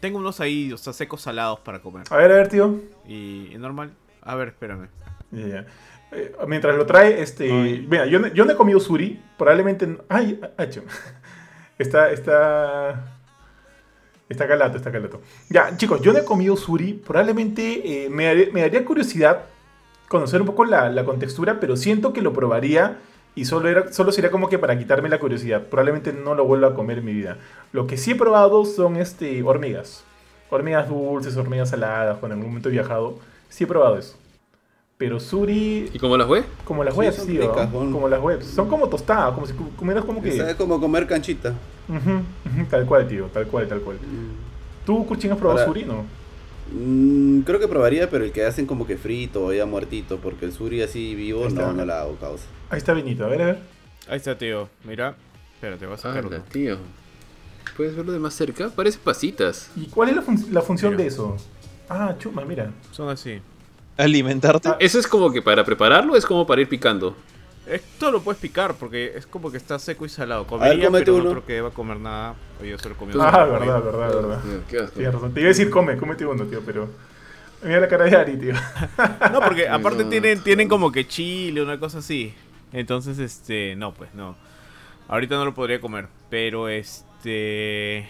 Tengo 0.00 0.18
unos 0.18 0.40
ahí, 0.40 0.72
o 0.72 0.78
sea, 0.78 0.92
secos 0.92 1.22
salados 1.22 1.60
para 1.60 1.80
comer. 1.80 2.04
A 2.10 2.16
ver, 2.16 2.32
a 2.32 2.34
ver, 2.36 2.48
tío. 2.48 2.80
Y, 3.06 3.54
normal. 3.58 3.92
A 4.22 4.34
ver, 4.34 4.48
espérame. 4.48 4.88
Eh, 5.32 5.64
mientras 6.46 6.74
lo 6.76 6.86
trae, 6.86 7.22
este. 7.22 7.50
Mira, 7.88 8.06
yo, 8.06 8.26
yo, 8.28 8.44
no 8.44 8.52
he 8.52 8.56
comido 8.56 8.80
suri. 8.80 9.20
Probablemente. 9.36 9.98
Ay, 10.08 10.40
hecho. 10.58 10.82
Está, 11.78 12.10
está. 12.10 13.14
Está 14.28 14.48
calato, 14.48 14.76
está 14.76 14.90
calato. 14.90 15.22
Ya, 15.48 15.76
chicos, 15.76 16.02
yo 16.02 16.12
no 16.12 16.18
he 16.18 16.24
comido 16.24 16.56
suri. 16.56 16.92
Probablemente 16.92 18.04
eh, 18.04 18.10
me, 18.10 18.46
me, 18.46 18.62
daría 18.62 18.84
curiosidad 18.84 19.44
conocer 20.08 20.40
un 20.40 20.48
poco 20.48 20.64
la, 20.64 20.90
la, 20.90 21.04
contextura, 21.04 21.60
pero 21.60 21.76
siento 21.76 22.12
que 22.12 22.20
lo 22.20 22.32
probaría 22.32 22.98
y 23.38 23.44
solo, 23.44 23.68
era, 23.68 23.92
solo 23.92 24.10
sería 24.10 24.32
como 24.32 24.48
que 24.48 24.58
para 24.58 24.76
quitarme 24.76 25.08
la 25.08 25.20
curiosidad. 25.20 25.62
Probablemente 25.62 26.12
no 26.12 26.34
lo 26.34 26.44
vuelva 26.44 26.68
a 26.68 26.74
comer 26.74 26.98
en 26.98 27.04
mi 27.04 27.12
vida. 27.12 27.36
Lo 27.72 27.86
que 27.86 27.96
sí 27.96 28.10
he 28.10 28.14
probado 28.16 28.64
son 28.64 28.96
este, 28.96 29.44
hormigas. 29.44 30.02
Hormigas 30.50 30.88
dulces, 30.88 31.36
hormigas 31.36 31.70
saladas, 31.70 32.18
cuando 32.18 32.34
en 32.34 32.40
algún 32.40 32.50
momento 32.50 32.68
he 32.68 32.72
viajado. 32.72 33.20
Sí 33.48 33.62
he 33.62 33.66
probado 33.68 33.96
eso. 33.96 34.16
Pero 34.96 35.20
Suri. 35.20 35.88
¿Y 35.92 35.98
cómo 36.00 36.16
las 36.16 36.28
webs? 36.28 36.48
Como 36.64 36.82
las 36.82 36.96
webs, 36.96 37.24
tío. 37.24 37.52
Como 37.70 38.08
las 38.08 38.20
webs. 38.20 38.44
Son 38.44 38.68
como 38.68 38.88
tostadas, 38.88 39.32
como 39.32 39.46
si 39.46 39.54
comieras 39.76 40.04
como 40.04 40.20
que. 40.20 40.36
Es 40.36 40.56
como 40.56 40.80
comer 40.80 41.06
canchita. 41.06 41.54
tal 42.68 42.86
cual, 42.86 43.06
tío, 43.06 43.26
tal 43.26 43.46
cual, 43.46 43.68
tal 43.68 43.80
cual. 43.82 43.98
Mm. 43.98 44.84
¿Tú, 44.84 45.06
Kuchin, 45.06 45.30
has 45.30 45.38
probado 45.38 45.64
Suri, 45.64 45.84
no? 45.84 46.04
Mm, 46.72 47.40
creo 47.40 47.58
que 47.58 47.68
probaría, 47.68 48.10
pero 48.10 48.24
el 48.24 48.32
que 48.32 48.44
hacen 48.44 48.66
como 48.66 48.86
que 48.86 48.96
frito 48.96 49.44
o 49.46 49.52
ya 49.52 49.66
muertito, 49.66 50.18
porque 50.18 50.44
el 50.44 50.52
Suri 50.52 50.82
así 50.82 51.14
vivo 51.14 51.48
no, 51.48 51.72
no 51.72 51.84
la 51.84 52.02
hago 52.02 52.16
causa. 52.16 52.44
Ahí 52.70 52.78
está 52.78 52.92
Benito, 52.94 53.24
a 53.24 53.28
ver, 53.28 53.42
a 53.42 53.46
ver. 53.46 53.58
Ahí 54.08 54.16
está, 54.16 54.36
tío. 54.36 54.68
Mira. 54.84 55.16
Espérate, 55.54 55.86
vas 55.86 56.04
a 56.04 56.08
sacarlo. 56.14 56.30
tío. 56.52 56.78
¿Puedes 57.76 57.96
verlo 57.96 58.12
de 58.12 58.18
más 58.18 58.34
cerca? 58.34 58.70
Parece 58.70 58.98
pasitas. 58.98 59.70
¿Y 59.76 59.86
cuál 59.86 60.10
es 60.10 60.16
la, 60.16 60.24
la 60.50 60.62
función 60.62 60.96
de 60.96 61.06
eso? 61.06 61.36
Ah, 61.88 62.14
chuma, 62.18 62.44
mira. 62.44 62.72
Son 62.92 63.08
así 63.08 63.40
alimentarte. 63.98 64.68
Ah, 64.68 64.76
eso 64.78 64.98
es 64.98 65.06
como 65.06 65.30
que 65.30 65.42
para 65.42 65.64
prepararlo, 65.64 66.16
es 66.16 66.24
como 66.24 66.46
para 66.46 66.62
ir 66.62 66.68
picando. 66.68 67.14
Esto 67.68 68.10
lo 68.10 68.20
puedes 68.20 68.40
picar 68.40 68.74
porque 68.74 69.12
es 69.14 69.26
como 69.26 69.50
que 69.50 69.56
está 69.56 69.78
seco 69.78 70.06
y 70.06 70.08
salado. 70.08 70.46
Comería, 70.46 70.88
ver, 70.90 71.04
pero 71.04 71.16
uno. 71.16 71.24
no 71.24 71.30
creo 71.30 71.46
que 71.46 71.60
va 71.60 71.68
a 71.68 71.72
comer 71.72 71.98
nada. 71.98 72.34
Oye, 72.60 72.70
yo 72.70 72.78
solo 72.78 72.96
comí 72.96 73.12
Ah, 73.18 73.44
verdad, 73.44 73.82
verdad, 73.82 74.14
verdad. 74.14 74.90
Tienes 74.94 75.14
razón. 75.14 75.34
Te 75.34 75.40
iba 75.40 75.48
a 75.48 75.50
decir 75.50 75.70
come, 75.70 75.96
cómete 75.96 76.24
uno, 76.24 76.44
tío, 76.46 76.62
pero... 76.64 76.88
Mira 77.62 77.80
la 77.80 77.88
cara 77.88 78.04
de 78.04 78.16
Ari, 78.16 78.36
tío. 78.36 78.54
no, 79.32 79.40
porque 79.40 79.68
aparte 79.68 80.04
tienen, 80.04 80.42
tienen 80.42 80.68
como 80.68 80.92
que 80.92 81.06
chile, 81.06 81.60
una 81.60 81.78
cosa 81.78 81.98
así. 81.98 82.32
Entonces, 82.72 83.18
este, 83.18 83.74
no, 83.76 83.92
pues 83.92 84.14
no. 84.14 84.36
Ahorita 85.08 85.34
no 85.34 85.44
lo 85.44 85.54
podría 85.54 85.80
comer. 85.80 86.08
Pero 86.30 86.68
este... 86.68 88.08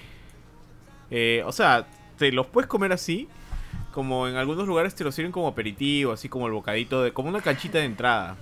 Eh, 1.11 1.43
o 1.47 1.53
sea, 1.53 1.87
te 2.19 2.31
los 2.31 2.47
puedes 2.47 2.69
comer 2.69 2.93
así 2.93 3.29
como 3.93 4.29
en 4.29 4.37
algunos 4.37 4.69
lugares 4.69 4.95
te 4.95 5.03
lo 5.03 5.11
sirven 5.11 5.33
como 5.33 5.49
aperitivo, 5.49 6.13
así 6.13 6.29
como 6.29 6.47
el 6.47 6.53
bocadito, 6.53 7.03
de 7.03 7.13
como 7.13 7.29
una 7.31 7.41
canchita 7.41 7.79
de 7.79 7.85
entrada. 7.85 8.37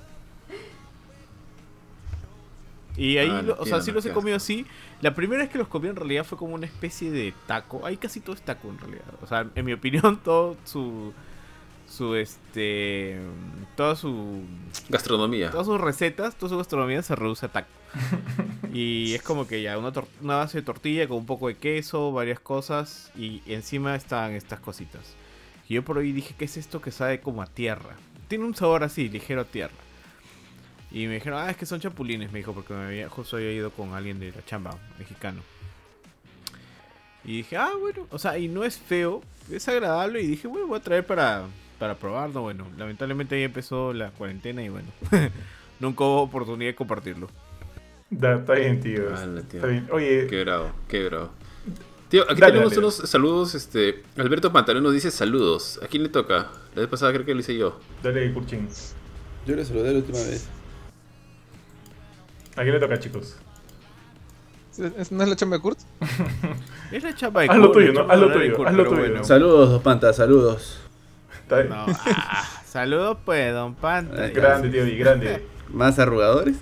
Y 2.96 3.18
ahí, 3.18 3.28
ah, 3.30 3.56
o 3.59 3.66
sea, 3.66 3.80
sí 3.80 3.92
los 3.92 4.04
he 4.06 4.12
comido 4.12 4.37
así. 4.37 4.66
La 5.00 5.14
primera 5.14 5.42
vez 5.42 5.50
que 5.50 5.59
los 5.59 5.68
comí 5.68 5.88
en 5.88 5.96
realidad 5.96 6.24
fue 6.24 6.38
como 6.38 6.54
una 6.54 6.66
especie 6.66 7.11
de 7.11 7.35
taco. 7.46 7.85
Ahí 7.85 7.96
casi 7.96 8.20
todo 8.20 8.35
es 8.35 8.42
taco 8.42 8.68
en 8.68 8.78
realidad. 8.78 9.04
O 9.22 9.26
sea, 9.26 9.46
en 9.54 9.64
mi 9.64 9.72
opinión, 9.72 10.20
todo 10.24 10.56
su. 10.64 11.12
Su 11.88 12.14
este. 12.16 13.20
Toda 13.76 13.94
su. 13.94 14.42
Gastronomía. 14.88 15.50
Todas 15.50 15.66
sus 15.66 15.80
recetas, 15.80 16.35
toda 16.37 16.50
su 16.50 16.56
gastronomía 16.59 17.02
se 17.02 17.14
reduce 17.14 17.46
a 17.46 17.52
taco. 17.52 17.68
y 18.72 19.14
es 19.14 19.22
como 19.22 19.46
que 19.46 19.62
ya 19.62 19.78
una, 19.78 19.92
una 20.20 20.37
base 20.37 20.59
de 20.59 20.62
tortilla 20.62 21.06
con 21.06 21.18
un 21.18 21.26
poco 21.26 21.48
de 21.48 21.56
queso, 21.56 22.12
varias 22.12 22.40
cosas. 22.40 23.12
Y 23.16 23.42
encima 23.46 23.94
están 23.94 24.32
estas 24.32 24.59
cositas. 24.61 25.14
Y 25.68 25.74
yo 25.74 25.85
por 25.85 25.98
ahí 25.98 26.12
dije, 26.12 26.35
¿qué 26.37 26.46
es 26.46 26.56
esto 26.56 26.80
que 26.80 26.90
sabe 26.90 27.20
como 27.20 27.42
a 27.42 27.46
tierra? 27.46 27.96
Tiene 28.28 28.44
un 28.44 28.54
sabor 28.54 28.82
así, 28.82 29.09
ligero 29.09 29.42
a 29.42 29.44
tierra. 29.44 29.86
Y 30.96 31.09
me 31.09 31.14
dijeron, 31.16 31.38
ah, 31.38 31.50
es 31.50 31.59
que 31.59 31.66
son 31.66 31.78
chapulines, 31.78 32.32
me 32.32 32.38
dijo, 32.38 32.54
porque 32.54 32.72
me 32.72 32.87
había, 32.87 33.11
justo 33.11 33.37
había 33.37 33.52
ido 33.52 33.70
con 33.70 33.92
alguien 33.92 34.18
de 34.18 34.32
la 34.32 34.42
chamba, 34.46 34.78
mexicano. 34.98 35.42
Y 37.22 37.37
dije, 37.37 37.59
ah, 37.59 37.72
bueno, 37.78 38.06
o 38.11 38.18
sea, 38.18 38.38
y 38.38 38.48
no 38.48 38.64
es 38.64 38.78
feo, 38.78 39.22
es 39.50 39.68
agradable. 39.68 40.22
Y 40.22 40.26
dije, 40.26 40.48
bueno, 40.48 40.68
voy 40.68 40.78
a 40.78 40.82
traer 40.82 41.04
para, 41.04 41.42
para 41.78 41.96
probarlo. 41.96 42.40
Bueno, 42.40 42.66
lamentablemente 42.78 43.35
ahí 43.35 43.42
empezó 43.42 43.92
la 43.92 44.11
cuarentena 44.12 44.62
y 44.62 44.70
bueno, 44.70 44.88
nunca 45.80 46.02
hubo 46.02 46.22
oportunidad 46.22 46.70
de 46.70 46.74
compartirlo. 46.76 47.28
está 48.11 48.54
bien, 48.54 48.80
tío. 48.80 49.11
Está 49.12 49.66
bien. 49.66 49.87
Oye, 49.92 50.26
qué 50.28 50.44
bravo, 50.44 50.70
qué 50.88 51.04
bravo. 51.04 51.28
Tío, 52.09 52.22
aquí 52.22 52.40
tenemos 52.40 52.74
unos 52.74 52.94
saludos. 52.94 53.54
Este, 53.54 54.02
Alberto 54.16 54.50
Pantalón 54.50 54.82
nos 54.82 54.94
dice 54.94 55.11
saludos. 55.11 55.78
¿A 55.82 55.88
quién 55.88 56.05
le 56.05 56.09
toca? 56.09 56.53
La 56.74 56.80
vez 56.80 56.88
pasada 56.88 57.12
creo 57.12 57.26
que 57.26 57.34
lo 57.34 57.40
hice 57.40 57.55
yo. 57.55 57.78
Dale, 58.03 58.32
Kurchin. 58.32 58.66
Yo 59.47 59.57
le 59.57 59.62
saludé 59.62 59.92
la 59.92 59.99
última 59.99 60.20
vez. 60.20 60.49
¿A 62.57 62.62
quién 62.62 62.72
le 62.72 62.80
toca, 62.80 62.98
chicos? 62.98 63.36
¿No 65.11 65.22
es 65.22 65.28
la 65.28 65.36
chamba 65.36 65.57
de 65.57 65.62
Kurt? 65.62 65.78
es 66.92 67.02
la 67.02 67.14
chamba 67.14 67.42
de 67.42 67.48
Kurt. 67.48 67.57
Haz 67.57 67.62
lo 67.62 67.72
tuyo, 67.72 67.92
¿no? 67.92 68.11
Haz 68.11 68.18
lo 68.18 68.32
tuyo, 68.32 68.66
haz 68.66 68.74
lo 68.74 68.88
tuyo. 68.88 69.24
Saludos, 69.24 69.70
don 69.70 69.82
Panta, 69.82 70.12
saludos. 70.12 70.80
No, 71.48 71.86
ah, 71.88 72.44
saludos 72.66 73.18
pues, 73.24 73.52
don 73.52 73.74
Panta. 73.74 74.28
Grande, 74.28 74.70
tío, 74.70 74.86
y 74.86 74.96
grande. 74.96 75.46
¿Más 75.68 75.98
arrugadores? 75.98 76.57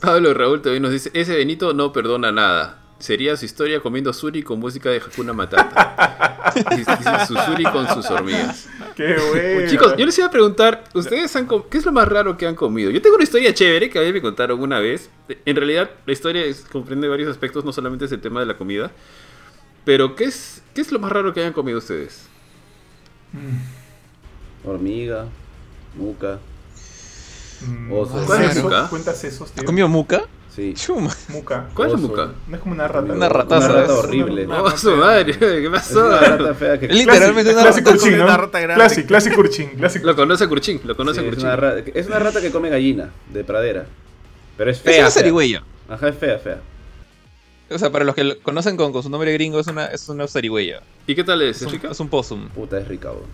Pablo 0.00 0.34
Raúl 0.34 0.62
también 0.62 0.82
nos 0.82 0.92
dice, 0.92 1.10
ese 1.14 1.36
Benito 1.36 1.72
no 1.72 1.92
perdona 1.92 2.32
nada. 2.32 2.82
Sería 2.98 3.36
su 3.36 3.44
historia 3.44 3.80
comiendo 3.80 4.12
suri 4.12 4.42
con 4.42 4.58
música 4.58 4.90
de 4.90 4.98
Hakuna 4.98 5.32
Matata. 5.32 6.52
Dice 6.76 6.96
su 7.26 7.34
suri 7.34 7.64
con 7.64 7.86
sus 7.88 8.10
hormigas. 8.10 8.68
Qué 8.94 9.16
bueno. 9.30 9.70
Chicos, 9.70 9.94
yo 9.96 10.06
les 10.06 10.16
iba 10.18 10.26
a 10.26 10.30
preguntar, 10.30 10.84
¿ustedes 10.94 11.34
han 11.36 11.46
qué 11.70 11.78
es 11.78 11.84
lo 11.84 11.92
más 11.92 12.08
raro 12.08 12.36
que 12.36 12.46
han 12.46 12.54
comido? 12.54 12.90
Yo 12.90 13.02
tengo 13.02 13.16
una 13.16 13.24
historia 13.24 13.52
chévere 13.52 13.90
que 13.90 13.98
a 13.98 14.02
mí 14.02 14.12
me 14.12 14.22
contaron 14.22 14.60
una 14.60 14.80
vez. 14.80 15.10
En 15.44 15.56
realidad, 15.56 15.90
la 16.06 16.12
historia 16.12 16.42
comprende 16.72 17.08
varios 17.08 17.30
aspectos, 17.30 17.64
no 17.64 17.72
solamente 17.72 18.06
es 18.06 18.12
el 18.12 18.20
tema 18.20 18.40
de 18.40 18.46
la 18.46 18.56
comida. 18.56 18.90
Pero, 19.84 20.16
¿qué 20.16 20.24
es, 20.24 20.62
qué 20.74 20.80
es 20.80 20.90
lo 20.90 20.98
más 20.98 21.12
raro 21.12 21.32
que 21.32 21.40
hayan 21.40 21.52
comido 21.52 21.78
ustedes? 21.78 22.26
Hormiga, 24.64 25.26
muca. 25.94 26.38
Mm, 27.66 27.92
oso. 27.92 28.22
¿Cuál 28.26 28.42
es 28.44 28.62
muca? 28.62 28.88
¿Cuentas 28.88 29.22
esos, 29.24 29.50
tío? 29.52 29.60
¿Has 29.60 29.66
comido 29.66 29.88
muca? 29.88 30.24
Sí. 30.56 30.72
Chuma. 30.72 31.14
Muca. 31.28 31.68
¿Cuál 31.74 31.92
es 31.92 32.00
muca? 32.00 32.30
No 32.48 32.56
es 32.56 32.62
como 32.62 32.74
una 32.74 32.88
rata. 32.88 33.12
Una 33.12 33.28
rata. 33.28 33.58
Una 33.58 33.68
rata 33.68 33.92
horrible. 33.92 34.46
No, 34.46 34.62
oh, 34.62 34.70
su 34.70 34.96
madre. 34.96 35.38
¿Qué 35.38 35.68
pasó? 35.70 36.16
Es 36.16 36.22
una 36.22 36.36
rata 36.38 36.54
fea 36.54 36.80
que... 36.80 36.88
Literalmente 36.88 37.52
una 37.52 37.64
rata, 37.64 37.84
curchín, 37.84 38.16
¿no? 38.16 38.24
una 38.24 38.36
rata 38.38 38.60
grande. 38.60 38.74
Classic, 38.76 39.06
classic 39.06 39.34
curchín. 39.34 39.68
Classic. 39.76 40.02
Lo 40.02 40.16
conoce 40.16 40.48
Curchín. 40.48 40.80
Lo 40.84 40.96
conoce 40.96 41.20
sí, 41.20 41.26
Curchín. 41.26 41.40
Es 41.40 41.44
una, 41.44 41.56
rata, 41.56 41.90
es 41.92 42.06
una 42.06 42.18
rata 42.20 42.40
que 42.40 42.50
come 42.50 42.70
gallina 42.70 43.10
de 43.30 43.44
pradera. 43.44 43.84
Pero 44.56 44.70
es 44.70 44.80
fea. 44.80 44.94
Es 44.94 45.00
una 45.00 45.10
zarigüeya. 45.10 45.62
Ajá, 45.90 46.08
es 46.08 46.16
fea, 46.16 46.38
fea. 46.38 46.60
O 47.68 47.78
sea, 47.78 47.92
para 47.92 48.06
los 48.06 48.14
que 48.14 48.24
lo 48.24 48.38
conocen 48.40 48.78
con, 48.78 48.92
con, 48.92 49.02
su 49.02 49.10
nombre 49.10 49.30
gringo, 49.34 49.60
es 49.60 49.66
una, 49.66 49.84
es 49.88 50.08
una 50.08 50.26
zarigüeya. 50.26 50.80
¿Y 51.06 51.14
qué 51.14 51.22
tal 51.22 51.42
es? 51.42 51.58
¿Es, 51.58 51.62
¿Es 51.64 51.72
rica? 51.72 51.90
Es 51.90 52.00
un 52.00 52.08
possum. 52.08 52.48
Puta, 52.48 52.78
es 52.78 52.88
rica, 52.88 53.10
bro. 53.10 53.26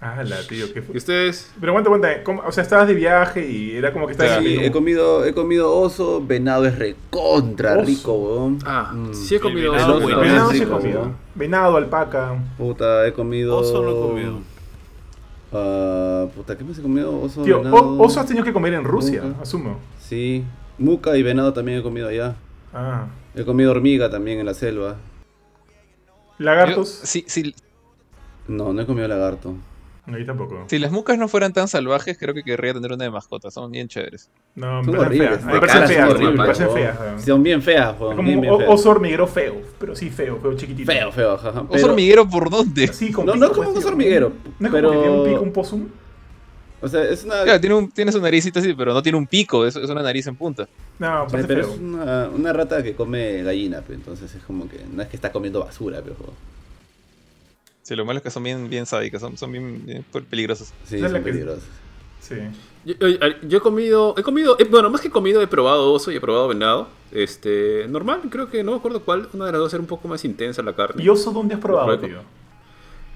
Ah, 0.00 0.22
la 0.24 0.46
tío, 0.46 0.72
¿qué 0.74 0.82
fue? 0.82 0.94
¿Y 0.94 0.98
ustedes? 0.98 1.50
Pero 1.58 1.72
aguanta, 1.72 1.88
aguanta. 1.88 2.46
O 2.46 2.52
sea, 2.52 2.62
estabas 2.62 2.86
de 2.86 2.94
viaje 2.94 3.50
y 3.50 3.76
era 3.76 3.92
como 3.92 4.06
que 4.06 4.12
estabas. 4.12 4.42
Sí, 4.42 4.58
he 4.60 4.70
comido, 4.70 5.24
he 5.24 5.32
comido 5.32 5.74
oso, 5.74 6.22
venado 6.24 6.66
es 6.66 6.78
recontra 6.78 7.82
rico, 7.82 8.12
weón. 8.12 8.58
Ah, 8.66 8.92
mm. 8.92 9.14
sí 9.14 9.36
he 9.36 9.40
comido 9.40 9.72
venado, 9.72 9.96
oso. 9.96 10.20
Venado, 10.20 10.50
sí 10.50 10.62
he 10.62 10.66
comido. 10.66 11.12
Venado, 11.34 11.76
alpaca. 11.76 12.36
Puta, 12.58 13.06
he 13.06 13.12
comido. 13.14 13.56
Oso 13.56 13.82
no 13.82 13.90
he 13.90 13.94
comido. 13.94 14.56
Uh, 15.52 16.28
puta, 16.30 16.58
¿qué 16.58 16.64
más 16.64 16.78
he 16.78 16.82
comido? 16.82 17.18
Oso, 17.18 17.42
Tío, 17.42 17.58
venado, 17.58 17.98
oso 17.98 18.20
has 18.20 18.26
tenido 18.26 18.44
que 18.44 18.52
comer 18.52 18.74
en 18.74 18.84
Rusia, 18.84 19.22
muca. 19.22 19.42
asumo. 19.42 19.78
Sí, 19.98 20.44
muca 20.76 21.16
y 21.16 21.22
venado 21.22 21.54
también 21.54 21.78
he 21.78 21.82
comido 21.82 22.08
allá. 22.08 22.34
Ah. 22.74 23.06
He 23.34 23.44
comido 23.44 23.70
hormiga 23.70 24.10
también 24.10 24.40
en 24.40 24.46
la 24.46 24.54
selva. 24.54 24.96
¿Lagartos? 26.38 27.00
Yo, 27.00 27.06
sí, 27.06 27.24
sí. 27.28 27.54
No, 28.46 28.74
no 28.74 28.82
he 28.82 28.86
comido 28.86 29.08
lagarto. 29.08 29.54
Ahí 30.06 30.24
tampoco. 30.24 30.64
Si 30.68 30.78
las 30.78 30.92
mucas 30.92 31.18
no 31.18 31.26
fueran 31.26 31.52
tan 31.52 31.66
salvajes, 31.66 32.16
creo 32.16 32.32
que 32.32 32.44
querría 32.44 32.72
tener 32.72 32.92
una 32.92 33.04
de 33.04 33.10
mascota. 33.10 33.50
Son 33.50 33.70
bien 33.70 33.88
chéveres. 33.88 34.30
No, 34.54 34.82
me 34.82 34.92
parecen 34.92 35.18
feas. 35.18 35.44
Me 35.44 35.60
parecen 35.60 35.88
feas. 35.88 36.20
Me 36.20 36.32
parecen 36.32 36.70
feas. 36.70 37.24
Son 37.24 37.42
bien 37.42 37.62
feas. 37.62 37.94
Como 37.96 38.22
bien, 38.22 38.40
bien 38.40 38.56
feas. 38.56 38.70
oso 38.70 38.90
hormiguero 38.90 39.26
feo. 39.26 39.56
Pero 39.78 39.96
sí 39.96 40.10
feo, 40.10 40.38
feo 40.40 40.54
chiquitito. 40.54 40.92
Feo, 40.92 41.10
feo, 41.10 41.36
jaja. 41.36 41.64
¿Oso 41.68 41.86
hormiguero 41.86 42.28
por 42.28 42.50
dónde? 42.50 42.86
Sí, 42.88 43.10
como 43.10 43.26
no, 43.26 43.32
pico, 43.32 43.46
no 43.46 43.52
como 43.52 43.70
un 43.70 43.78
oso 43.78 43.88
hormiguero. 43.88 44.32
No 44.58 44.68
es 44.68 44.72
pero... 44.72 44.88
como 44.88 45.00
que 45.00 45.08
tiene 45.08 45.20
un 45.20 45.28
pico, 45.28 45.42
un 45.42 45.52
possum. 45.52 45.88
O 46.80 46.88
sea, 46.88 47.02
es 47.04 47.24
una. 47.24 47.42
Claro, 47.42 47.60
tiene, 47.60 47.74
un, 47.74 47.90
tiene 47.90 48.12
su 48.12 48.20
naricita 48.20 48.60
así, 48.60 48.74
pero 48.74 48.94
no 48.94 49.02
tiene 49.02 49.18
un 49.18 49.26
pico, 49.26 49.66
es, 49.66 49.74
es 49.74 49.90
una 49.90 50.02
nariz 50.02 50.26
en 50.28 50.36
punta. 50.36 50.68
No, 51.00 51.28
sí, 51.28 51.36
pero 51.36 51.46
feo. 51.46 51.74
es 51.74 51.80
una, 51.80 52.28
una, 52.28 52.52
rata 52.52 52.82
que 52.82 52.94
come 52.94 53.42
gallina, 53.42 53.82
pero 53.84 53.98
entonces 53.98 54.32
es 54.32 54.42
como 54.44 54.68
que. 54.68 54.84
No 54.92 55.02
es 55.02 55.08
que 55.08 55.16
está 55.16 55.32
comiendo 55.32 55.60
basura, 55.60 56.00
pero. 56.02 56.14
Sí, 57.86 57.94
lo 57.94 58.04
malo 58.04 58.16
es 58.16 58.24
que 58.24 58.32
son 58.32 58.42
bien, 58.42 58.68
bien 58.68 58.84
sádicas, 58.84 59.20
son, 59.20 59.38
son 59.38 59.52
bien, 59.52 59.86
bien 59.86 60.04
peligrosas. 60.28 60.74
Sí, 60.82 60.98
son 60.98 61.22
peligrosas. 61.22 61.62
Sí. 62.18 62.34
Yo, 62.84 62.94
yo, 63.42 63.58
he 63.58 63.60
comido, 63.60 64.12
he 64.18 64.24
comido, 64.24 64.56
bueno, 64.70 64.90
más 64.90 65.00
que 65.00 65.08
comido, 65.08 65.40
he 65.40 65.46
probado 65.46 65.92
oso 65.92 66.10
y 66.10 66.16
he 66.16 66.20
probado 66.20 66.48
venado. 66.48 66.88
Este, 67.12 67.86
normal, 67.88 68.22
creo 68.28 68.50
que 68.50 68.64
no 68.64 68.72
me 68.72 68.78
acuerdo 68.78 69.04
cuál, 69.04 69.28
una 69.32 69.46
de 69.46 69.52
las 69.52 69.60
dos 69.60 69.72
era 69.72 69.80
un 69.80 69.86
poco 69.86 70.08
más 70.08 70.24
intensa 70.24 70.64
la 70.64 70.74
carne. 70.74 71.00
¿Y 71.00 71.08
oso 71.08 71.30
dónde 71.30 71.54
has 71.54 71.60
probado, 71.60 71.96
tío? 72.00 72.22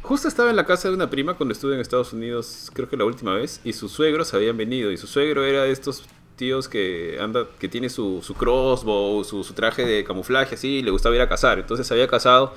Justo 0.03 0.29
estaba 0.29 0.51
en 0.51 0.57
la 0.57 0.65
casa 0.65 0.89
de 0.89 0.95
una 0.95 1.11
prima 1.11 1.35
cuando 1.35 1.53
estuve 1.53 1.75
en 1.75 1.81
Estados 1.81 2.13
Unidos, 2.13 2.71
creo 2.73 2.89
que 2.89 2.97
la 2.97 3.05
última 3.05 3.35
vez, 3.35 3.61
y 3.65 3.73
sus 3.73 3.91
suegros 3.91 4.33
habían 4.35 4.57
venido. 4.57 4.93
Y 4.93 4.97
su 4.97 5.09
suegro 5.09 5.45
era 5.45 5.65
de 5.65 5.73
estos 5.73 6.05
tíos 6.37 6.69
que 6.69 7.19
anda, 7.21 7.49
que 7.59 7.69
tiene 7.69 7.89
su, 7.89 8.21
su 8.23 8.35
crossbow, 8.35 9.25
su, 9.25 9.43
su, 9.43 9.53
traje 9.53 9.85
de 9.85 10.05
camuflaje, 10.05 10.55
así, 10.55 10.79
y 10.79 10.83
le 10.83 10.93
gustaba 10.93 11.17
ir 11.17 11.23
a 11.23 11.29
cazar. 11.29 11.59
Entonces 11.59 11.91
había 11.91 12.07
cazado, 12.07 12.55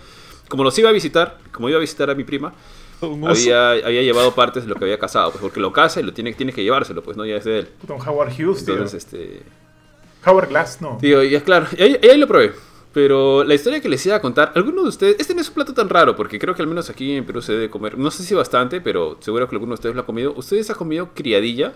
como 0.49 0.63
los 0.63 0.77
iba 0.77 0.89
a 0.89 0.91
visitar, 0.93 1.37
como 1.51 1.69
iba 1.69 1.77
a 1.77 1.81
visitar 1.81 2.09
a 2.09 2.15
mi 2.15 2.23
prima, 2.23 2.53
había, 3.01 3.71
había 3.71 4.01
llevado 4.01 4.33
partes 4.33 4.63
de 4.63 4.69
lo 4.69 4.75
que 4.75 4.85
había 4.85 4.97
cazado, 4.99 5.31
pues 5.31 5.41
porque 5.41 5.59
lo 5.59 5.71
caza 5.73 5.99
y 5.99 6.03
lo 6.03 6.13
tiene, 6.13 6.33
tiene 6.33 6.53
que 6.53 6.63
llevárselo, 6.63 7.03
pues 7.03 7.17
no, 7.17 7.25
ya 7.25 7.35
es 7.35 7.43
de 7.43 7.59
él. 7.59 7.69
Un 7.87 8.01
Howard 8.07 8.31
Hughes, 8.31 8.67
Entonces, 8.67 9.05
tío. 9.05 9.19
este. 9.19 9.43
Howard 10.25 10.49
Glass, 10.49 10.81
no. 10.81 10.97
Tío, 11.01 11.23
y 11.23 11.35
es 11.35 11.43
claro, 11.43 11.67
y 11.77 11.81
ahí, 11.81 11.97
y 12.01 12.07
ahí 12.07 12.17
lo 12.17 12.27
probé. 12.27 12.53
Pero 12.93 13.43
la 13.43 13.55
historia 13.55 13.81
que 13.81 13.89
les 13.89 14.05
iba 14.05 14.15
a 14.15 14.21
contar, 14.21 14.51
alguno 14.55 14.83
de 14.83 14.89
ustedes, 14.89 15.15
este 15.19 15.33
no 15.33 15.41
es 15.41 15.47
un 15.47 15.55
plato 15.55 15.73
tan 15.73 15.89
raro, 15.89 16.15
porque 16.15 16.37
creo 16.37 16.53
que 16.53 16.61
al 16.61 16.67
menos 16.67 16.89
aquí 16.91 17.15
en 17.15 17.25
Perú 17.25 17.41
se 17.41 17.53
debe 17.53 17.69
comer, 17.69 17.97
no 17.97 18.11
sé 18.11 18.23
si 18.23 18.35
bastante, 18.35 18.81
pero 18.81 19.17
seguro 19.19 19.49
que 19.49 19.55
alguno 19.55 19.71
de 19.71 19.75
ustedes 19.75 19.95
lo 19.95 20.01
ha 20.01 20.05
comido. 20.05 20.33
¿Ustedes 20.37 20.69
han 20.69 20.75
comido 20.77 21.09
criadilla? 21.15 21.73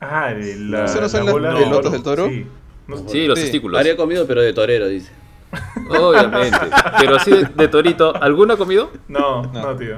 Ah, 0.00 0.32
de 0.32 0.56
la, 0.56 0.84
¿Eso 0.84 1.00
no 1.00 1.08
son 1.08 1.20
la 1.20 1.24
las 1.24 1.32
bola 1.32 1.54
de 1.54 1.66
lotos 1.66 1.92
del 1.92 2.02
toro? 2.04 2.28
Sí, 2.28 2.46
no, 2.86 3.08
sí 3.08 3.26
los 3.26 3.38
sí. 3.38 3.46
testículos. 3.46 3.78
Habría 3.78 3.96
comido, 3.96 4.26
pero 4.26 4.42
de 4.42 4.52
torero, 4.52 4.86
dice. 4.86 5.10
Obviamente. 5.88 6.58
pero 6.98 7.16
así 7.16 7.30
de, 7.30 7.44
de, 7.44 7.68
torito, 7.68 8.14
¿alguno 8.22 8.54
ha 8.54 8.56
comido? 8.56 8.90
No, 9.08 9.42
no, 9.42 9.62
no, 9.62 9.76
tío. 9.76 9.96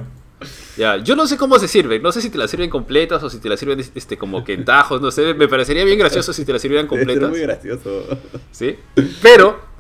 Ya, 0.77 0.97
yo 0.97 1.15
no 1.15 1.27
sé 1.27 1.37
cómo 1.37 1.59
se 1.59 1.69
sirven, 1.69 2.03
no 2.03 2.11
sé 2.11 2.21
si 2.21 2.31
te 2.31 2.39
las 2.39 2.51
sirven 2.51 2.69
completas 2.69 3.23
o 3.23 3.31
si 3.31 3.39
te 3.39 3.49
las 3.49 3.61
sirven 3.61 3.79
este, 3.79 4.19
como 4.19 4.43
que 4.43 4.55
en 4.55 4.65
tajos, 4.65 5.01
no 5.01 5.11
sé, 5.11 5.35
me 5.35 5.47
parecería 5.47 5.85
bien 5.85 5.99
gracioso 5.99 6.33
si 6.33 6.45
te 6.45 6.53
las 6.53 6.61
sirvieran 6.61 6.89
completas. 6.89 7.25
Es 7.25 7.31
muy 7.31 7.41
gracioso. 7.41 8.05
Sí, 8.51 8.77
pero 9.23 9.73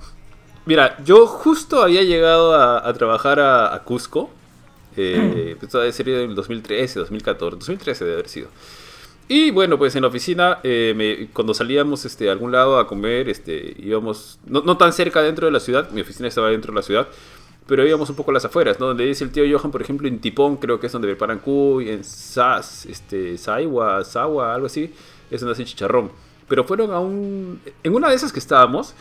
Mira, 0.64 0.96
yo 1.04 1.26
justo 1.26 1.82
había 1.82 2.02
llegado 2.02 2.54
a, 2.54 2.88
a 2.88 2.92
trabajar 2.94 3.40
a, 3.40 3.74
a 3.74 3.82
Cusco. 3.82 4.30
Eh, 4.96 5.56
esto 5.60 5.80
debe 5.80 5.92
ser 5.92 6.08
en 6.08 6.30
el 6.30 6.34
2013, 6.34 7.00
2014, 7.00 7.56
2013 7.56 8.04
debe 8.04 8.14
haber 8.16 8.28
sido. 8.28 8.48
Y 9.34 9.50
bueno, 9.50 9.78
pues 9.78 9.96
en 9.96 10.02
la 10.02 10.08
oficina, 10.08 10.58
eh, 10.62 10.92
me, 10.94 11.28
cuando 11.32 11.54
salíamos 11.54 12.04
este, 12.04 12.28
a 12.28 12.32
algún 12.32 12.52
lado 12.52 12.78
a 12.78 12.86
comer, 12.86 13.30
este, 13.30 13.74
íbamos, 13.78 14.38
no, 14.44 14.60
no, 14.60 14.76
tan 14.76 14.92
cerca 14.92 15.22
dentro 15.22 15.46
de 15.46 15.52
la 15.52 15.58
ciudad, 15.58 15.90
mi 15.90 16.02
oficina 16.02 16.28
estaba 16.28 16.50
dentro 16.50 16.70
de 16.70 16.76
la 16.76 16.82
ciudad, 16.82 17.08
pero 17.66 17.86
íbamos 17.86 18.10
un 18.10 18.16
poco 18.16 18.30
a 18.30 18.34
las 18.34 18.44
afueras, 18.44 18.78
¿no? 18.78 18.88
Donde 18.88 19.06
dice 19.06 19.24
el 19.24 19.30
tío 19.30 19.44
Johan, 19.50 19.70
por 19.70 19.80
ejemplo, 19.80 20.06
en 20.06 20.20
Tipón, 20.20 20.58
creo 20.58 20.78
que 20.78 20.86
es 20.86 20.92
donde 20.92 21.08
preparan 21.08 21.38
cuy, 21.38 21.88
en 21.88 22.04
Sas, 22.04 22.84
este, 22.84 23.38
Saiwa, 23.38 24.04
Sawa, 24.04 24.52
algo 24.52 24.66
así, 24.66 24.92
es 25.30 25.40
donde 25.40 25.54
hacen 25.54 25.64
chicharrón. 25.64 26.12
Pero 26.46 26.64
fueron 26.64 26.92
a 26.92 27.00
un... 27.00 27.58
En 27.82 27.94
una 27.94 28.10
de 28.10 28.16
esas 28.16 28.34
que 28.34 28.38
estábamos, 28.38 28.92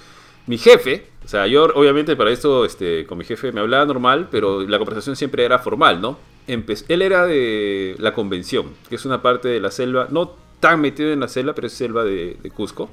mi 0.48 0.58
jefe, 0.58 1.08
o 1.26 1.28
sea, 1.28 1.46
yo 1.46 1.66
obviamente 1.76 2.16
para 2.16 2.32
esto 2.32 2.64
este, 2.64 3.06
con 3.06 3.18
mi 3.18 3.26
jefe 3.26 3.52
me 3.52 3.60
hablaba 3.60 3.84
normal, 3.86 4.30
pero 4.32 4.62
la 4.62 4.78
conversación 4.78 5.18
siempre 5.18 5.44
era 5.44 5.60
formal, 5.60 6.00
¿no? 6.00 6.31
Él 6.48 7.02
era 7.02 7.26
de 7.26 7.96
la 8.00 8.14
convención, 8.14 8.74
que 8.90 8.96
es 8.96 9.06
una 9.06 9.22
parte 9.22 9.48
de 9.48 9.60
la 9.60 9.72
selva, 9.72 10.08
no 10.10 10.36
tan 10.60 10.82
metido 10.82 11.12
en 11.12 11.20
la 11.20 11.28
selva, 11.28 11.54
pero 11.54 11.68
es 11.68 11.74
selva 11.74 12.04
de, 12.04 12.38
de 12.42 12.52
Cusco, 12.52 12.90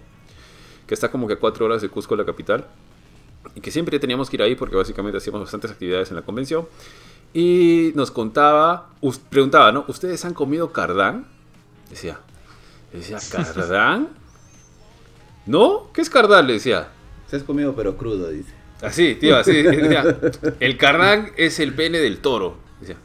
que 0.86 0.94
está 0.94 1.10
como 1.10 1.26
que 1.26 1.34
a 1.34 1.38
cuatro 1.38 1.66
horas 1.66 1.82
de 1.82 1.88
Cusco, 1.88 2.16
la 2.16 2.24
capital, 2.24 2.66
y 3.54 3.60
que 3.60 3.70
siempre 3.70 3.98
teníamos 3.98 4.30
que 4.30 4.36
ir 4.36 4.42
ahí 4.42 4.54
porque 4.54 4.76
básicamente 4.76 5.18
hacíamos 5.18 5.42
bastantes 5.42 5.70
actividades 5.70 6.10
en 6.10 6.16
la 6.16 6.22
convención. 6.22 6.66
Y 7.34 7.92
nos 7.94 8.10
contaba, 8.10 8.90
preguntaba, 9.28 9.70
¿no? 9.72 9.84
¿Ustedes 9.88 10.24
han 10.24 10.34
comido 10.34 10.72
cardán? 10.72 11.26
Decía, 11.90 12.20
decía, 12.92 13.18
¿cardán? 13.30 14.08
¿No? 15.46 15.90
¿Qué 15.92 16.00
es 16.00 16.10
cardán? 16.10 16.46
Le 16.46 16.54
decía. 16.54 16.88
Se 17.26 17.36
has 17.36 17.42
comido 17.42 17.74
pero 17.74 17.96
crudo, 17.96 18.30
dice. 18.30 18.52
Así, 18.80 19.14
tío, 19.16 19.36
así. 19.36 19.52
Decía, 19.62 20.18
el 20.60 20.76
cardán 20.78 21.32
es 21.36 21.58
el 21.58 21.74
pene 21.74 21.98
del 21.98 22.18
toro. 22.18 22.56
Decía, 22.80 22.96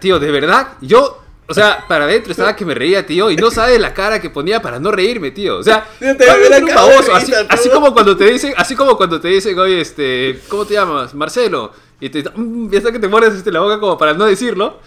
tío, 0.00 0.18
de 0.18 0.30
verdad, 0.30 0.68
yo 0.80 1.22
o 1.48 1.54
sea, 1.54 1.84
para 1.86 2.04
adentro 2.04 2.30
estaba 2.30 2.56
que 2.56 2.64
me 2.64 2.74
reía, 2.74 3.04
tío, 3.04 3.30
y 3.30 3.36
no 3.36 3.50
sabe 3.50 3.78
la 3.78 3.92
cara 3.92 4.20
que 4.20 4.30
ponía 4.30 4.62
para 4.62 4.78
no 4.78 4.90
reírme, 4.90 5.32
tío. 5.32 5.58
O 5.58 5.62
sea, 5.62 5.86
te 5.98 6.08
un 6.08 6.74
baboso, 6.74 7.14
así, 7.14 7.32
así, 7.48 7.68
como 7.68 7.92
cuando 7.92 8.16
te 8.16 8.24
dicen, 8.24 8.54
así 8.56 8.74
como 8.74 8.96
cuando 8.96 9.20
te 9.20 9.28
dicen, 9.28 9.58
oye, 9.58 9.80
este, 9.80 10.40
¿cómo 10.48 10.64
te 10.64 10.74
llamas? 10.74 11.14
Marcelo. 11.14 11.72
Y 12.00 12.08
te 12.08 12.22
mm, 12.22 12.70
ya 12.70 12.78
está 12.78 12.90
que 12.90 12.98
te 12.98 13.08
mueres 13.08 13.34
este, 13.34 13.52
la 13.52 13.60
boca 13.60 13.78
como 13.80 13.98
para 13.98 14.14
no 14.14 14.24
decirlo. 14.24 14.78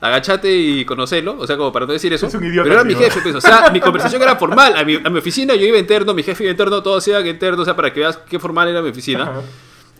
Agachate 0.00 0.50
y 0.50 0.84
conocelo, 0.86 1.36
o 1.38 1.46
sea, 1.46 1.58
como 1.58 1.70
para 1.70 1.86
no 1.86 1.92
decir 1.92 2.12
eso. 2.12 2.26
Es 2.26 2.34
un 2.34 2.44
idiota, 2.44 2.64
pero 2.64 2.74
era 2.74 2.88
tío. 2.88 2.96
mi 2.96 3.04
jefe, 3.04 3.20
pues, 3.22 3.34
o 3.34 3.40
sea, 3.40 3.70
mi 3.70 3.80
conversación 3.80 4.20
era 4.22 4.34
formal. 4.36 4.74
A 4.76 4.82
mi, 4.82 4.96
a 4.96 5.10
mi 5.10 5.18
oficina 5.18 5.54
yo 5.54 5.66
iba 5.66 5.78
interno, 5.78 6.14
mi 6.14 6.22
jefe 6.22 6.44
iba 6.44 6.50
interno, 6.50 6.82
todos 6.82 7.06
iban 7.06 7.26
interno, 7.26 7.62
o 7.62 7.64
sea, 7.64 7.76
para 7.76 7.92
que 7.92 8.00
veas 8.00 8.18
qué 8.28 8.38
formal 8.38 8.68
era 8.68 8.80
mi 8.80 8.88
oficina. 8.88 9.24
Ajá. 9.24 9.42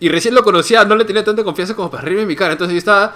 Y 0.00 0.08
recién 0.08 0.34
lo 0.34 0.42
conocía, 0.42 0.84
no 0.86 0.96
le 0.96 1.04
tenía 1.04 1.22
tanta 1.22 1.44
confianza 1.44 1.76
como 1.76 1.90
para 1.90 2.02
reírme 2.02 2.22
en 2.22 2.28
mi 2.28 2.34
cara. 2.34 2.52
Entonces 2.52 2.72
yo 2.72 2.78
estaba, 2.78 3.14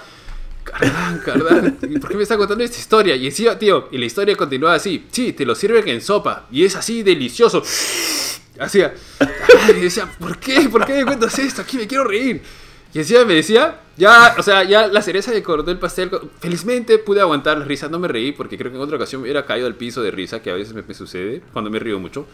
Cardán, 0.64 1.18
Cardán, 1.24 1.78
¿por 2.00 2.10
qué 2.10 2.16
me 2.16 2.22
está 2.22 2.36
contando 2.36 2.64
esta 2.64 2.78
historia? 2.78 3.14
Y 3.14 3.26
encima, 3.26 3.58
tío, 3.58 3.88
y 3.92 3.98
la 3.98 4.06
historia 4.06 4.34
continúa 4.34 4.74
así. 4.74 5.06
Sí, 5.10 5.32
te 5.32 5.44
lo 5.44 5.54
sirven 5.54 5.86
en 5.88 6.00
sopa. 6.00 6.46
Y 6.50 6.64
es 6.64 6.74
así 6.74 7.02
delicioso. 7.02 7.62
Hacía. 8.58 8.94
Y 9.68 9.80
decía, 9.80 10.10
¿por 10.18 10.38
qué? 10.38 10.68
¿Por 10.68 10.84
qué 10.86 10.94
me 10.94 11.04
cuentas 11.04 11.38
esto? 11.38 11.62
Aquí 11.62 11.76
me 11.76 11.86
quiero 11.86 12.04
reír. 12.04 12.42
Y 12.92 12.98
encima 12.98 13.24
me 13.24 13.34
decía, 13.34 13.80
ya, 13.96 14.36
o 14.38 14.42
sea, 14.42 14.62
ya 14.64 14.86
la 14.86 15.02
cereza 15.02 15.32
de 15.32 15.42
cordón 15.42 15.66
del 15.66 15.78
pastel. 15.78 16.10
Felizmente 16.40 16.98
pude 16.98 17.20
aguantar 17.20 17.58
la 17.58 17.64
risa, 17.64 17.88
no 17.88 17.98
me 17.98 18.08
reí, 18.08 18.32
porque 18.32 18.56
creo 18.56 18.70
que 18.70 18.76
en 18.76 18.82
otra 18.82 18.96
ocasión 18.96 19.20
me 19.20 19.26
hubiera 19.26 19.44
caído 19.44 19.66
al 19.66 19.74
piso 19.74 20.02
de 20.02 20.10
risa, 20.10 20.40
que 20.40 20.50
a 20.50 20.54
veces 20.54 20.74
me 20.74 20.94
sucede 20.94 21.42
cuando 21.52 21.70
me 21.70 21.78
río 21.78 21.98
mucho. 21.98 22.26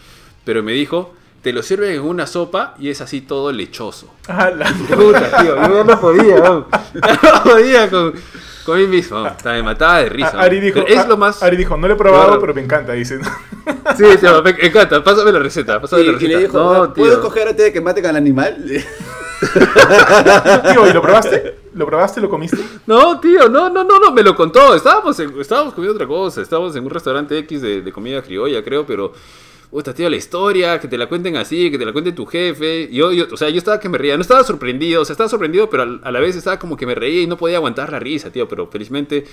Pero 0.45 0.63
me 0.63 0.73
dijo, 0.73 1.15
te 1.43 1.53
lo 1.53 1.63
sirven 1.63 1.93
en 1.93 2.03
una 2.03 2.27
sopa 2.27 2.75
y 2.79 2.91
es 2.91 3.01
así 3.01 3.23
todo 3.23 3.51
lechoso. 3.51 4.13
Ah, 4.29 4.51
la 4.51 4.67
puta, 4.89 5.43
tío. 5.43 5.57
Yo 5.57 5.85
no 5.85 6.01
podía, 6.01 6.37
no. 6.41 6.67
no 6.95 7.43
podía 7.45 7.89
con, 7.89 8.13
con 8.65 8.79
mí 8.79 8.87
mismo. 8.87 9.27
me 9.45 9.63
mataba 9.63 10.01
de 10.01 10.11
risa. 10.11 10.39
Ari 10.39 10.61
dijo, 10.61 10.81
es 10.87 11.09
lo 11.09 11.17
más... 11.17 11.43
Ari 11.43 11.57
dijo, 11.57 11.77
no 11.77 11.89
lo 11.89 11.95
he 11.95 11.97
probado, 11.97 12.39
pero 12.41 12.55
me 12.55 12.63
encanta, 12.63 12.93
dice. 12.93 13.19
Sí, 13.97 14.05
tío, 14.19 14.43
me 14.43 14.51
encanta. 14.51 15.03
Pásame 15.03 15.33
la 15.33 15.39
receta. 15.39 15.81
Pásame 15.81 16.03
la 16.03 16.13
receta. 16.13 16.33
Y 16.33 16.35
le 16.35 16.41
dijo, 16.41 16.59
no, 16.59 16.95
¿puedo 16.95 17.13
escoger 17.15 17.49
antes 17.49 17.67
de 17.67 17.73
que 17.73 17.81
maten 17.81 18.07
al 18.07 18.17
animal? 18.17 18.57
tío, 20.73 20.89
¿y 20.89 20.93
lo 20.93 21.03
probaste? 21.03 21.59
¿Lo 21.75 21.87
probaste? 21.87 22.21
¿Lo 22.21 22.29
comiste? 22.29 22.59
No, 22.87 23.21
tío, 23.21 23.49
no, 23.49 23.71
no, 23.71 23.85
no, 23.85 23.99
no, 23.99 24.13
me 24.13 24.23
lo 24.23 24.35
contó. 24.35 24.75
Estábamos, 24.75 25.19
estábamos 25.21 25.75
comiendo 25.75 25.95
otra 25.95 26.07
cosa. 26.07 26.41
Estábamos 26.41 26.75
en 26.75 26.85
un 26.85 26.91
restaurante 26.91 27.39
X 27.39 27.63
de, 27.63 27.83
de 27.83 27.93
comida 27.93 28.23
criolla, 28.23 28.63
creo, 28.65 28.85
pero 28.87 29.13
puta, 29.71 29.95
tío, 29.95 30.11
la 30.11 30.17
historia, 30.17 30.81
que 30.81 30.89
te 30.89 30.99
la 30.99 31.07
cuenten 31.07 31.37
así, 31.37 31.71
que 31.71 31.79
te 31.79 31.85
la 31.85 31.93
cuente 31.93 32.13
tu 32.13 32.27
jefe. 32.27 32.89
Yo, 32.93 33.13
yo, 33.13 33.27
o 33.33 33.37
sea, 33.37 33.49
yo 33.51 33.59
estaba 33.59 33.79
que 33.79 33.89
me 33.89 33.99
reía, 33.99 34.17
no 34.17 34.23
estaba 34.23 34.43
sorprendido, 34.43 35.03
o 35.03 35.05
sea, 35.05 35.15
estaba 35.15 35.29
sorprendido, 35.29 35.71
pero 35.71 36.01
a, 36.03 36.11
la 36.11 36.21
vez 36.21 36.37
estaba 36.37 36.59
como 36.59 36.77
que 36.77 36.87
me 36.87 36.95
reía 36.95 37.23
y 37.23 37.27
no 37.27 37.37
podía 37.37 37.57
aguantar 37.57 37.93
la 37.93 38.01
risa, 38.01 38.31
tío, 38.31 38.49
pero 38.49 38.67
felizmente 38.67 39.25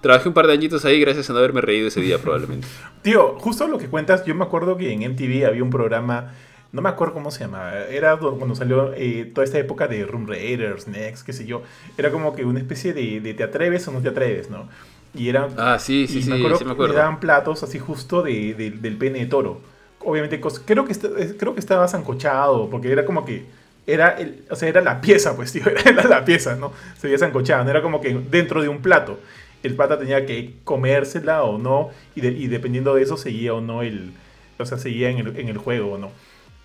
trabajé 0.00 0.28
un 0.28 0.34
par 0.34 0.46
de 0.46 0.52
añitos 0.52 0.84
ahí 0.84 1.00
gracias 1.00 1.30
a 1.30 1.32
no 1.32 1.40
haberme 1.40 1.60
reído 1.60 1.88
ese 1.88 2.00
día 2.00 2.18
probablemente. 2.18 2.66
tío, 3.02 3.38
justo 3.38 3.66
lo 3.66 3.78
que 3.78 3.88
cuentas, 3.88 4.24
yo 4.24 4.34
me 4.34 4.44
acuerdo 4.44 4.76
que 4.76 4.92
en 4.92 5.00
MTV 5.00 5.46
había 5.46 5.62
un 5.62 5.70
programa, 5.70 6.32
no 6.70 6.80
me 6.80 6.88
acuerdo 6.88 7.14
cómo 7.14 7.32
se 7.32 7.40
llamaba, 7.40 7.86
era 7.86 8.16
cuando 8.16 8.54
salió 8.54 8.92
eh, 8.94 9.30
toda 9.34 9.44
esta 9.44 9.58
época 9.58 9.88
de 9.88 10.04
Room 10.04 10.28
Raiders, 10.28 10.86
Next, 10.86 11.26
qué 11.26 11.32
sé 11.32 11.44
yo, 11.44 11.62
era 11.98 12.12
como 12.12 12.36
que 12.36 12.44
una 12.44 12.60
especie 12.60 12.92
de, 12.92 13.20
de 13.20 13.34
te 13.34 13.42
atreves 13.42 13.86
o 13.88 13.92
no 13.92 14.00
te 14.00 14.10
atreves, 14.10 14.48
¿no? 14.48 14.68
Y 15.14 15.28
eran. 15.28 15.50
Ah, 15.58 15.78
sí, 15.78 16.06
sí, 16.06 16.22
sí, 16.22 16.30
me 16.30 16.36
acuerdo, 16.36 16.56
sí 16.56 16.64
me 16.64 16.72
acuerdo. 16.72 16.94
daban 16.94 17.20
platos 17.20 17.62
así 17.62 17.78
justo 17.78 18.22
de, 18.22 18.54
del 18.54 18.96
pene 18.96 19.18
de 19.18 19.26
toro 19.26 19.60
obviamente, 20.04 20.40
creo 20.64 20.84
que, 20.84 20.94
creo 21.36 21.54
que 21.54 21.60
estaba 21.60 21.88
zancochado, 21.88 22.68
porque 22.70 22.90
era 22.90 23.04
como 23.04 23.24
que, 23.24 23.44
era, 23.86 24.10
el, 24.10 24.44
o 24.50 24.56
sea, 24.56 24.68
era 24.68 24.80
la 24.80 25.00
pieza, 25.00 25.34
pues, 25.36 25.52
tío, 25.52 25.62
era 25.84 26.04
la 26.04 26.24
pieza, 26.24 26.56
¿no? 26.56 26.72
Se 26.98 27.06
veía 27.06 27.18
zancochado, 27.18 27.64
no 27.64 27.70
era 27.70 27.82
como 27.82 28.00
que 28.00 28.14
dentro 28.30 28.62
de 28.62 28.68
un 28.68 28.82
plato. 28.82 29.18
El 29.62 29.74
pata 29.76 29.98
tenía 29.98 30.26
que 30.26 30.54
comérsela 30.64 31.44
o 31.44 31.58
no, 31.58 31.90
y, 32.14 32.26
y 32.26 32.48
dependiendo 32.48 32.94
de 32.94 33.02
eso 33.02 33.16
seguía 33.16 33.54
o 33.54 33.60
no 33.60 33.82
el, 33.82 34.12
o 34.58 34.66
sea, 34.66 34.78
seguía 34.78 35.10
en 35.10 35.18
el, 35.18 35.36
en 35.38 35.48
el 35.48 35.58
juego 35.58 35.92
o 35.92 35.98
no. 35.98 36.10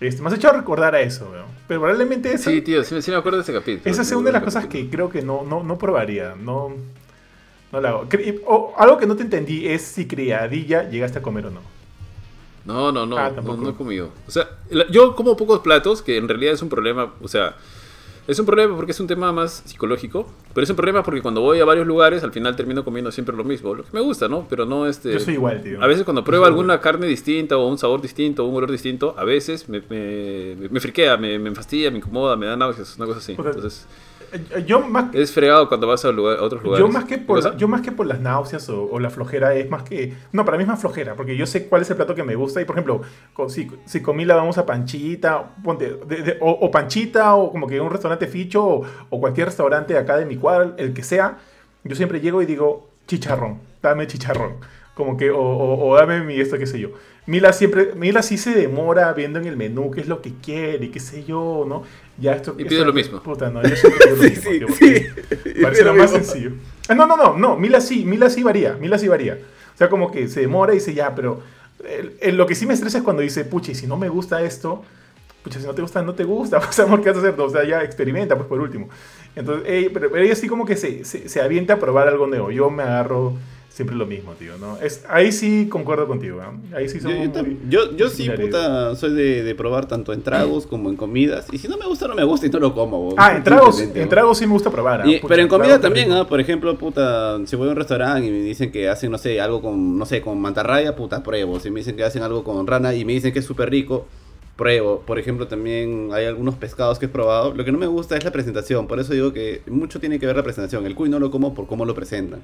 Este, 0.00 0.22
me 0.22 0.28
has 0.28 0.34
hecho 0.34 0.52
recordar 0.52 0.94
a 0.94 1.00
eso, 1.00 1.24
¿no? 1.24 1.46
pero 1.66 1.80
probablemente 1.80 2.32
eso... 2.32 2.50
Sí, 2.50 2.62
tío, 2.62 2.84
sí, 2.84 3.10
me 3.10 3.16
acuerdo 3.16 3.38
de 3.38 3.42
ese 3.42 3.52
capítulo. 3.52 3.90
Esa 3.90 4.02
es 4.02 4.12
una 4.12 4.26
de 4.26 4.32
las 4.32 4.44
cosas 4.44 4.66
que 4.66 4.88
creo 4.88 5.10
que 5.10 5.22
no, 5.22 5.42
no, 5.42 5.64
no 5.64 5.76
probaría, 5.76 6.36
no, 6.36 6.72
no 7.72 7.80
la 7.80 7.88
hago. 7.88 8.08
O, 8.46 8.74
algo 8.78 8.96
que 8.96 9.06
no 9.06 9.16
te 9.16 9.22
entendí 9.22 9.66
es 9.66 9.82
si 9.82 10.06
criadilla 10.06 10.88
llegaste 10.88 11.18
a 11.18 11.22
comer 11.22 11.46
o 11.46 11.50
no. 11.50 11.60
No, 12.68 12.92
no, 12.92 13.06
no, 13.06 13.16
ah, 13.16 13.30
no, 13.30 13.70
he 13.70 13.72
comido. 13.72 14.10
O 14.26 14.30
sea, 14.30 14.46
yo 14.90 15.16
como 15.16 15.38
pocos 15.38 15.60
platos, 15.60 16.02
que 16.02 16.18
en 16.18 16.28
realidad 16.28 16.52
es 16.52 16.60
un 16.60 16.68
problema, 16.68 17.14
o 17.22 17.26
sea, 17.26 17.56
es 18.26 18.38
un 18.38 18.44
problema 18.44 18.76
porque 18.76 18.92
es 18.92 19.00
un 19.00 19.06
tema 19.06 19.32
más 19.32 19.62
psicológico, 19.64 20.30
pero 20.52 20.64
es 20.64 20.68
un 20.68 20.76
problema 20.76 21.02
porque 21.02 21.22
cuando 21.22 21.40
voy 21.40 21.60
a 21.60 21.64
varios 21.64 21.86
lugares 21.86 22.22
al 22.22 22.30
final 22.30 22.54
termino 22.56 22.84
comiendo 22.84 23.10
siempre 23.10 23.34
lo 23.34 23.42
mismo, 23.42 23.74
lo 23.74 23.84
que 23.84 23.88
me 23.92 24.02
gusta, 24.02 24.28
¿no? 24.28 24.46
Pero 24.50 24.66
no 24.66 24.86
este... 24.86 25.14
Yo 25.14 25.18
soy 25.18 25.34
igual, 25.34 25.62
tío. 25.62 25.82
A 25.82 25.86
veces 25.86 26.04
cuando 26.04 26.22
pruebo 26.22 26.44
alguna 26.44 26.78
carne 26.78 27.06
distinta 27.06 27.56
o 27.56 27.66
un 27.66 27.78
sabor 27.78 28.02
distinto 28.02 28.44
o 28.44 28.48
un 28.48 28.56
olor 28.56 28.70
distinto, 28.70 29.14
a 29.16 29.24
veces 29.24 29.66
me, 29.70 29.80
me, 29.88 30.68
me 30.68 30.78
friquea, 30.78 31.16
me, 31.16 31.38
me 31.38 31.54
fastidia, 31.54 31.90
me 31.90 31.96
incomoda, 31.96 32.36
me 32.36 32.44
da 32.44 32.54
náuseas, 32.54 32.96
una 32.98 33.06
cosa 33.06 33.18
así. 33.20 33.32
Entonces... 33.32 33.86
Eh, 34.32 34.64
yo 34.66 34.80
más, 34.80 35.14
es 35.14 35.32
fregado 35.32 35.68
cuando 35.68 35.86
vas 35.86 36.04
a, 36.04 36.08
otros 36.08 36.62
lugares. 36.62 36.86
Yo 36.86 36.92
más 36.92 37.04
que 37.04 37.18
por, 37.18 37.56
yo 37.56 37.68
más 37.68 37.80
que 37.80 37.92
por 37.92 38.06
las 38.06 38.20
náuseas 38.20 38.68
o, 38.68 38.98
la 38.98 39.10
flojera, 39.10 39.54
es 39.54 39.68
más 39.70 39.82
que... 39.82 40.14
No, 40.32 40.44
para 40.44 40.56
mí 40.56 40.62
es 40.62 40.68
más 40.68 40.80
flojera, 40.80 41.14
porque 41.14 41.36
yo 41.36 41.46
sé 41.46 41.66
cuál 41.66 41.82
es 41.82 41.90
el 41.90 41.96
plato 41.96 42.14
que 42.14 42.22
me 42.22 42.34
gusta. 42.34 42.60
Y 42.60 42.64
por 42.64 42.76
ejemplo, 42.76 43.02
si, 43.48 43.70
si 43.86 44.02
comí 44.02 44.24
la 44.24 44.36
vamos 44.36 44.58
a 44.58 44.66
Panchita, 44.66 45.54
ponte, 45.62 45.98
o, 46.40 46.70
Panchita, 46.70 47.34
o 47.34 47.50
como 47.50 47.66
que 47.66 47.80
un 47.80 47.90
restaurante 47.90 48.26
ficho, 48.26 48.82
o, 49.10 49.20
cualquier 49.20 49.46
restaurante 49.46 49.96
acá 49.96 50.16
de 50.16 50.26
mi 50.26 50.36
cuadra, 50.36 50.74
el 50.76 50.92
que 50.92 51.02
sea, 51.02 51.38
yo 51.84 51.96
siempre 51.96 52.20
llego 52.20 52.42
y 52.42 52.46
digo, 52.46 52.88
chicharrón, 53.06 53.60
dame 53.82 54.06
chicharrón. 54.06 54.56
Como 54.94 55.16
que, 55.16 55.30
o, 55.30 55.40
o, 55.40 55.94
dame 55.96 56.20
mi 56.22 56.40
esto, 56.40 56.58
qué 56.58 56.66
sé 56.66 56.80
yo. 56.80 56.90
Mila 57.26 57.52
siempre, 57.52 57.92
Mila 57.94 58.22
sí 58.22 58.38
se 58.38 58.54
demora 58.54 59.12
viendo 59.12 59.38
en 59.38 59.46
el 59.46 59.56
menú 59.56 59.90
qué 59.90 60.00
es 60.00 60.08
lo 60.08 60.22
que 60.22 60.32
quiere 60.42 60.86
y 60.86 60.88
qué 60.88 60.98
sé 60.98 61.24
yo, 61.24 61.66
¿no? 61.68 61.82
Ya 62.20 62.32
esto, 62.32 62.54
y 62.58 62.64
pide 62.64 62.84
lo 62.84 62.92
mismo. 62.92 63.22
Puta, 63.22 63.48
no, 63.48 63.62
yo 63.62 63.76
siempre 63.76 64.06
pido 64.06 64.16
lo 64.16 64.22
mismo, 64.68 64.74
sí, 64.74 65.06
parece 65.62 65.84
lo 65.84 65.94
más 65.94 66.10
sencillo. 66.10 66.52
Ah, 66.88 66.94
no, 66.94 67.06
no, 67.06 67.16
no, 67.16 67.36
no, 67.36 67.56
Mila 67.56 67.80
sí, 67.80 68.04
Mila 68.04 68.28
sí 68.28 68.42
varía, 68.42 68.74
Mila 68.74 68.98
sí 68.98 69.06
varía. 69.06 69.38
O 69.74 69.78
sea, 69.78 69.88
como 69.88 70.10
que 70.10 70.26
se 70.26 70.40
demora 70.40 70.72
y 70.72 70.76
dice, 70.78 70.94
ya, 70.94 71.14
pero 71.14 71.40
lo 72.32 72.46
que 72.46 72.54
sí 72.56 72.66
me 72.66 72.74
estresa 72.74 72.98
es 72.98 73.04
cuando 73.04 73.22
dice, 73.22 73.44
pucha, 73.44 73.70
y 73.70 73.74
si 73.76 73.86
no 73.86 73.96
me 73.96 74.08
gusta 74.08 74.42
esto, 74.42 74.82
pucha, 75.44 75.60
si 75.60 75.66
no 75.66 75.74
te 75.74 75.82
gusta, 75.82 76.02
no 76.02 76.14
te 76.14 76.24
gusta, 76.24 76.58
pues 76.64 76.78
amor, 76.80 77.02
¿qué 77.02 77.10
vas 77.10 77.18
a 77.18 77.28
hacer? 77.28 77.40
O 77.40 77.50
sea, 77.50 77.64
ya 77.64 77.82
experimenta, 77.82 78.36
pues 78.36 78.48
por 78.48 78.60
último. 78.60 78.88
Entonces, 79.36 79.90
pero, 79.94 80.10
pero, 80.10 80.24
ella 80.24 80.34
sí 80.34 80.48
como 80.48 80.66
que 80.66 80.76
se, 80.76 81.04
se, 81.04 81.28
se 81.28 81.40
avienta 81.40 81.74
a 81.74 81.78
probar 81.78 82.08
algo 82.08 82.26
nuevo. 82.26 82.50
Yo 82.50 82.70
me 82.70 82.82
agarro 82.82 83.34
siempre 83.78 83.94
lo 83.94 84.06
mismo, 84.06 84.32
tío, 84.32 84.58
¿no? 84.58 84.76
Es, 84.78 85.04
ahí 85.08 85.30
sí 85.30 85.68
concuerdo 85.68 86.08
contigo, 86.08 86.40
¿eh? 86.42 86.74
Ahí 86.76 86.88
sí 86.88 86.98
somos 86.98 87.28
yo, 87.68 87.96
yo, 87.96 88.08
sí, 88.08 88.28
puta, 88.28 88.96
soy 88.96 89.12
de, 89.12 89.44
de, 89.44 89.54
probar 89.54 89.86
tanto 89.86 90.12
en 90.12 90.20
tragos 90.20 90.66
como 90.66 90.90
en 90.90 90.96
comidas. 90.96 91.46
Y 91.52 91.58
si 91.58 91.68
no 91.68 91.76
me 91.76 91.86
gusta, 91.86 92.08
no 92.08 92.16
me 92.16 92.24
gusta 92.24 92.48
y 92.48 92.50
no 92.50 92.58
lo 92.58 92.74
como. 92.74 93.14
Ah, 93.16 93.36
en 93.36 93.44
tragos, 93.44 93.80
en 93.80 94.08
tragos 94.08 94.36
sí 94.36 94.46
me 94.48 94.52
gusta 94.54 94.68
probar. 94.68 95.08
¿eh? 95.08 95.22
pero 95.28 95.42
en 95.42 95.46
comida 95.46 95.80
también, 95.80 96.10
¿ah? 96.10 96.26
Por 96.26 96.40
ejemplo, 96.40 96.76
puta, 96.76 97.38
si 97.46 97.54
voy 97.54 97.68
a 97.68 97.70
un 97.70 97.76
restaurante 97.76 98.26
y 98.26 98.32
me 98.32 98.40
dicen 98.40 98.72
que 98.72 98.88
hacen, 98.88 99.12
no 99.12 99.18
sé, 99.18 99.40
algo 99.40 99.62
con, 99.62 99.96
no 99.96 100.04
sé, 100.06 100.22
con 100.22 100.40
mantarraya, 100.40 100.96
puta, 100.96 101.22
pruebo. 101.22 101.60
Si 101.60 101.70
me 101.70 101.78
dicen 101.78 101.94
que 101.94 102.02
hacen 102.02 102.24
algo 102.24 102.42
con 102.42 102.66
rana 102.66 102.94
y 102.94 103.04
me 103.04 103.12
dicen 103.12 103.32
que 103.32 103.38
es 103.38 103.44
súper 103.44 103.70
rico, 103.70 104.08
pruebo. 104.56 105.02
Por 105.06 105.20
ejemplo, 105.20 105.46
también 105.46 106.08
hay 106.12 106.24
algunos 106.24 106.56
pescados 106.56 106.98
que 106.98 107.06
he 107.06 107.08
probado. 107.08 107.54
Lo 107.54 107.64
que 107.64 107.70
no 107.70 107.78
me 107.78 107.86
gusta 107.86 108.16
es 108.16 108.24
la 108.24 108.32
presentación. 108.32 108.88
Por 108.88 108.98
eso 108.98 109.12
digo 109.12 109.32
que 109.32 109.62
mucho 109.68 110.00
tiene 110.00 110.18
que 110.18 110.26
ver 110.26 110.34
la 110.34 110.42
presentación. 110.42 110.84
El 110.84 110.96
cuy 110.96 111.08
no 111.08 111.20
lo 111.20 111.30
como 111.30 111.54
por 111.54 111.68
cómo 111.68 111.84
lo 111.84 111.94
presentan. 111.94 112.40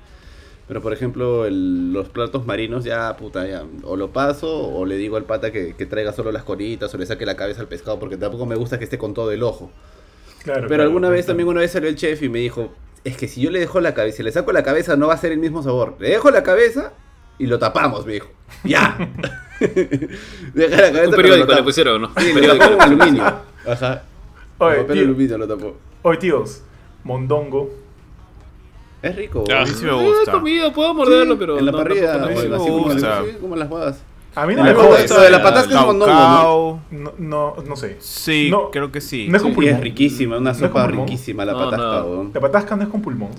Pero 0.67 0.81
por 0.81 0.93
ejemplo, 0.95 1.49
los 1.51 2.09
platos 2.09 2.47
marinos 2.47 2.85
ya, 2.85 3.17
puta, 3.17 3.47
ya, 3.47 3.65
o 3.83 3.97
lo 3.97 4.11
paso 4.11 4.49
o 4.49 4.87
le 4.87 4.97
digo 4.97 5.17
al 5.17 5.25
pata 5.25 5.53
que, 5.53 5.75
traiga 5.75 6.13
solo 6.13 6.33
las 6.33 6.43
coritas 6.43 6.93
o 6.95 6.99
le 6.99 7.05
saque 7.05 7.27
la 7.27 7.37
cabeza 7.37 7.61
al 7.61 7.69
pescado 7.69 7.99
porque 7.99 8.17
tampoco 8.17 8.47
me 8.47 8.57
gusta 8.57 8.79
que 8.79 8.85
esté 8.85 8.97
con 8.97 9.13
todo 9.13 9.31
el 9.31 9.43
ojo. 9.43 9.71
Claro, 10.43 10.67
Pero 10.69 10.83
alguna 10.83 11.11
vez 11.11 11.27
también 11.27 11.49
una 11.49 11.61
vez 11.61 11.73
salió 11.73 11.89
el 11.89 11.97
chef 11.97 12.23
y 12.23 12.29
me 12.29 12.39
dijo, 12.39 12.73
es 13.05 13.17
que 13.17 13.29
si 13.29 13.43
yo 13.43 13.51
le 13.51 13.61
dejo 13.61 13.81
la 13.81 13.93
cabeza, 13.93 14.19
si 14.19 14.23
le 14.23 14.33
saco 14.33 14.53
la 14.53 14.63
cabeza 14.63 14.97
no 14.97 15.09
va 15.09 15.15
a 15.15 15.19
ser 15.19 15.33
el 15.33 15.39
mismo 15.39 15.63
sabor. 15.63 15.97
Le 15.99 16.09
dejo 16.09 16.31
la 16.31 16.43
cabeza 16.43 16.93
y 17.39 17.47
lo 17.47 17.59
tapamos, 17.59 18.07
me 18.07 18.15
dijo. 18.15 18.29
Ya. 18.63 18.97
Deja 20.55 20.77
la 20.81 20.93
cabeza. 20.93 21.09
Un 21.09 21.17
periódico 21.17 21.53
le 21.53 21.63
pusieron, 21.63 22.03
¿no? 22.03 22.11
Sí, 22.19 22.33
lo 22.33 22.57
tapó 22.57 22.77
con 22.77 22.81
aluminio. 22.83 23.25
Ajá. 23.67 24.03
Oye, 24.59 24.77
papel 24.79 24.99
aluminio 25.01 25.39
lo 25.39 25.49
tapó. 25.49 25.77
Oye, 26.03 26.19
tíos, 26.19 26.63
mondongo 27.03 27.84
es 29.05 29.17
rico. 29.17 29.45
Ah, 29.53 29.63
a 29.63 29.65
mí 29.65 29.71
sí 29.71 29.85
me 29.85 29.93
gusta. 29.93 30.31
He 30.31 30.35
comido, 30.35 30.73
puedo 30.73 30.95
morderlo, 30.95 31.39
pero. 31.39 31.59
En 31.59 31.67
la 31.67 31.73
parrilla, 31.73 32.19
no, 32.19 32.27
así 32.27 32.49
como, 32.49 33.41
como 33.41 33.57
las 33.57 33.69
bodas. 33.69 34.03
A 34.37 34.47
mí 34.47 34.55
no 34.55 34.65
me 34.65 34.75
gusta. 34.75 35.21
de 35.21 35.31
la 35.31 35.43
patata 35.43 35.69
es 35.69 35.87
mondongo, 35.87 36.13
¿no? 36.13 36.81
¿no? 36.91 37.15
No, 37.19 37.55
no, 37.65 37.77
sé. 37.77 37.97
Sí, 38.01 38.53
creo 38.73 38.91
que 38.91 39.01
sí. 39.01 39.29
No 39.29 39.37
es 39.37 39.43
con 39.43 39.55
pulmón. 39.55 39.75
Es 39.75 39.81
riquísima, 39.81 40.39
una 40.39 40.55
sopa 40.55 40.87
riquísima 40.87 41.45
la 41.45 41.55
patasca. 41.55 42.05
La 42.33 42.41
patasca 42.41 42.77
no 42.77 42.83
es 42.83 42.89
con 42.89 43.01
pulmón. 43.01 43.31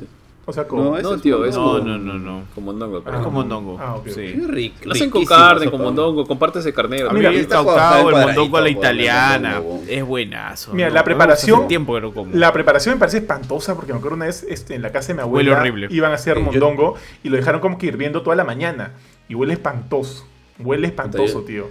O 0.48 0.54
sea, 0.54 0.68
como... 0.68 0.96
No, 0.96 1.02
no 1.02 1.18
tío, 1.18 1.44
es 1.44 1.56
no, 1.56 1.80
no, 1.80 1.98
no, 1.98 2.20
no. 2.20 2.44
Con 2.54 2.66
mondongo. 2.66 3.02
Ah, 3.06 3.16
es 3.16 3.24
con 3.24 3.34
mondongo. 3.34 3.78
Ah, 3.80 3.96
ok. 3.96 4.08
Sí. 4.10 4.28
rico. 4.48 4.78
Lo 4.84 4.92
hacen 4.94 5.10
con 5.10 5.26
carne, 5.26 5.72
con 5.72 5.82
mondongo, 5.82 6.28
con 6.28 6.38
partes 6.38 6.64
de 6.64 6.74
carnero. 6.74 7.10
A 7.10 7.14
mí 7.14 7.26
el 7.26 7.48
caucao, 7.48 8.10
el 8.12 8.16
mondongo 8.28 8.58
a 8.58 8.62
la 8.62 8.70
italiana. 8.70 9.62
Es 9.88 10.06
buenazo. 10.06 10.74
Mira, 10.74 10.92
la 10.92 11.04
preparación... 11.04 11.68
tiempo 11.68 11.96
que 11.96 12.02
lo 12.02 12.14
como. 12.14 12.32
La 12.36 12.54
preparación 12.54 12.96
me 12.96 13.00
parece 13.00 13.18
espantosa 13.18 13.76
porque 13.76 13.92
me 13.92 13.98
acuerdo 13.98 14.18
una 14.18 14.26
vez 14.28 14.46
este, 14.48 14.76
en 14.76 14.84
la 14.84 14.92
casa 14.92 15.10
de 15.10 15.16
mi 15.16 15.22
abuela... 15.22 15.52
Huele 15.52 15.60
horrible. 15.60 15.88
Iban 15.90 16.12
a 16.12 16.16
hacer 16.16 16.40
mondongo 16.40 16.96
y 17.24 17.30
lo 17.30 17.38
dejaron 17.38 17.60
como 17.60 17.80
que 17.80 17.88
hirviendo 17.88 18.22
toda 18.22 18.36
la 18.36 18.44
mañana. 18.44 18.92
Y 19.28 19.34
huele 19.34 19.54
espantoso. 19.54 20.28
Huele 20.60 20.88
espantoso, 20.88 21.42
tío. 21.42 21.68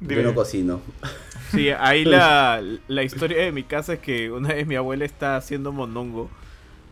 Yo 0.00 0.22
no 0.22 0.34
cocino. 0.34 0.80
Sí, 1.50 1.68
ahí 1.70 2.04
la, 2.06 2.62
la 2.86 3.02
historia 3.02 3.42
de 3.42 3.52
mi 3.52 3.64
casa 3.64 3.94
es 3.94 3.98
que 3.98 4.30
una 4.30 4.54
vez 4.54 4.66
mi 4.66 4.76
abuela 4.76 5.04
está 5.04 5.36
haciendo 5.36 5.72
mondongo 5.72 6.30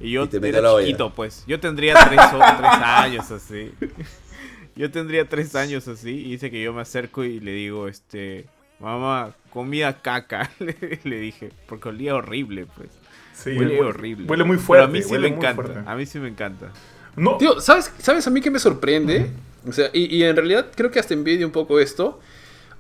y 0.01 0.11
yo 0.11 0.28
era 0.30 0.78
chiquito, 0.78 1.12
pues. 1.14 1.44
Yo 1.47 1.59
tendría 1.61 1.94
tres, 2.09 2.20
años 2.20 3.30
así. 3.30 3.72
Yo 4.76 4.90
tendría 4.90 5.26
tres 5.26 5.55
años 5.55 5.88
así. 5.88 6.11
Y 6.11 6.32
dice 6.32 6.51
que 6.51 6.62
yo 6.62 6.74
me 6.74 6.82
acerco 6.82 7.24
y 7.24 7.40
le 7.40 7.53
digo, 7.53 7.88
este, 7.88 8.44
mamá, 8.78 9.34
comida 9.49 10.03
caca. 10.03 10.51
le, 10.59 11.18
dije, 11.18 11.51
porque 11.66 11.88
olía 11.88 12.14
horrible, 12.14 12.66
pues. 12.76 12.90
Sí, 13.32 13.57
huele, 13.57 13.80
horrible. 13.80 14.26
Huele 14.26 14.44
muy 14.44 14.59
fuerte. 14.59 14.84
a 14.84 14.88
mí 14.88 15.03
sí 15.03 15.16
me 15.16 15.28
encanta. 15.28 15.82
A 15.86 15.97
mí 15.97 16.05
sí 16.05 16.18
me 16.18 16.28
encanta. 16.28 16.72
No. 17.16 17.38
Tío, 17.38 17.59
¿sabes, 17.61 17.90
¿sabes 17.99 18.26
a 18.26 18.30
mí 18.30 18.42
que 18.42 18.51
me 18.51 18.59
sorprende? 18.59 19.30
O 19.66 19.72
sea, 19.72 19.88
y, 19.94 20.14
y, 20.14 20.22
en 20.24 20.36
realidad 20.36 20.66
creo 20.74 20.90
que 20.90 20.99
hasta 20.99 21.14
envidio 21.14 21.47
un 21.47 21.53
poco 21.53 21.80
esto. 21.80 22.20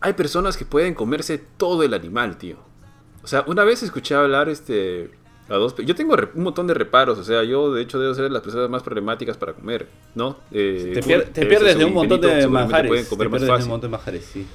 Hay 0.00 0.12
personas 0.12 0.58
que 0.58 0.66
pueden 0.66 0.92
comerse 0.92 1.38
todo 1.38 1.82
el 1.82 1.94
animal, 1.94 2.36
tío. 2.36 2.58
O 3.22 3.26
sea, 3.26 3.42
una 3.46 3.64
vez 3.64 3.82
escuché 3.82 4.14
hablar 4.14 4.50
este 4.50 5.10
yo 5.48 5.94
tengo 5.94 6.16
un 6.34 6.42
montón 6.42 6.66
de 6.66 6.74
reparos, 6.74 7.18
o 7.18 7.24
sea, 7.24 7.44
yo 7.44 7.72
de 7.72 7.82
hecho 7.82 8.00
debo 8.00 8.14
ser 8.14 8.30
las 8.30 8.42
personas 8.42 8.68
más 8.68 8.82
problemáticas 8.82 9.36
para 9.36 9.52
comer, 9.52 9.86
¿no? 10.14 10.36
Eh, 10.50 10.92
te, 11.32 11.46
pierdes 11.46 11.78
de 11.78 11.84
un 11.84 11.94
montón 11.94 12.20
de 12.20 12.46
manjares. 12.48 12.88
Pueden 12.88 13.06
comer 13.06 13.28
te 13.28 13.30
más 13.30 13.40
fácil. 13.40 13.58
de 13.58 13.64
un 13.64 13.70
montón 13.70 13.90
de 13.90 13.96
manjares, 13.96 14.24
sí. 14.24 14.46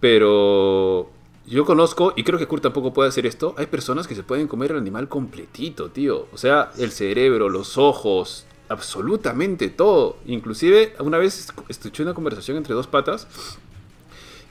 Pero 0.00 1.10
yo 1.46 1.64
conozco, 1.64 2.14
y 2.16 2.24
creo 2.24 2.38
que 2.38 2.46
Kurt 2.46 2.62
tampoco 2.62 2.92
puede 2.92 3.08
hacer 3.08 3.26
esto, 3.26 3.54
hay 3.56 3.66
personas 3.66 4.08
que 4.08 4.14
se 4.14 4.22
pueden 4.22 4.48
comer 4.48 4.72
el 4.72 4.78
animal 4.78 5.08
completito, 5.08 5.90
tío. 5.90 6.26
O 6.32 6.36
sea, 6.36 6.72
el 6.78 6.90
cerebro, 6.90 7.48
los 7.48 7.78
ojos, 7.78 8.46
absolutamente 8.68 9.68
todo. 9.68 10.16
Inclusive, 10.26 10.94
una 10.98 11.18
vez 11.18 11.52
escuché 11.68 12.02
una 12.02 12.14
conversación 12.14 12.56
entre 12.56 12.74
dos 12.74 12.86
patas 12.86 13.28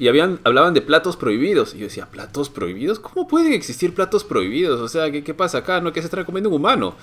y 0.03 0.09
habían, 0.09 0.41
hablaban 0.43 0.73
de 0.73 0.81
platos 0.81 1.15
prohibidos. 1.15 1.73
Y 1.73 1.77
yo 1.77 1.85
decía, 1.85 2.07
¿platos 2.07 2.49
prohibidos? 2.49 2.99
¿Cómo 2.99 3.25
pueden 3.25 3.53
existir 3.53 3.95
platos 3.95 4.25
prohibidos? 4.25 4.81
O 4.81 4.89
sea, 4.89 5.09
¿qué, 5.09 5.23
qué 5.23 5.33
pasa 5.33 5.59
acá? 5.59 5.79
¿No 5.79 5.93
que 5.93 6.01
se 6.01 6.07
está 6.07 6.25
comiendo 6.25 6.49
un 6.49 6.55
humano? 6.57 6.93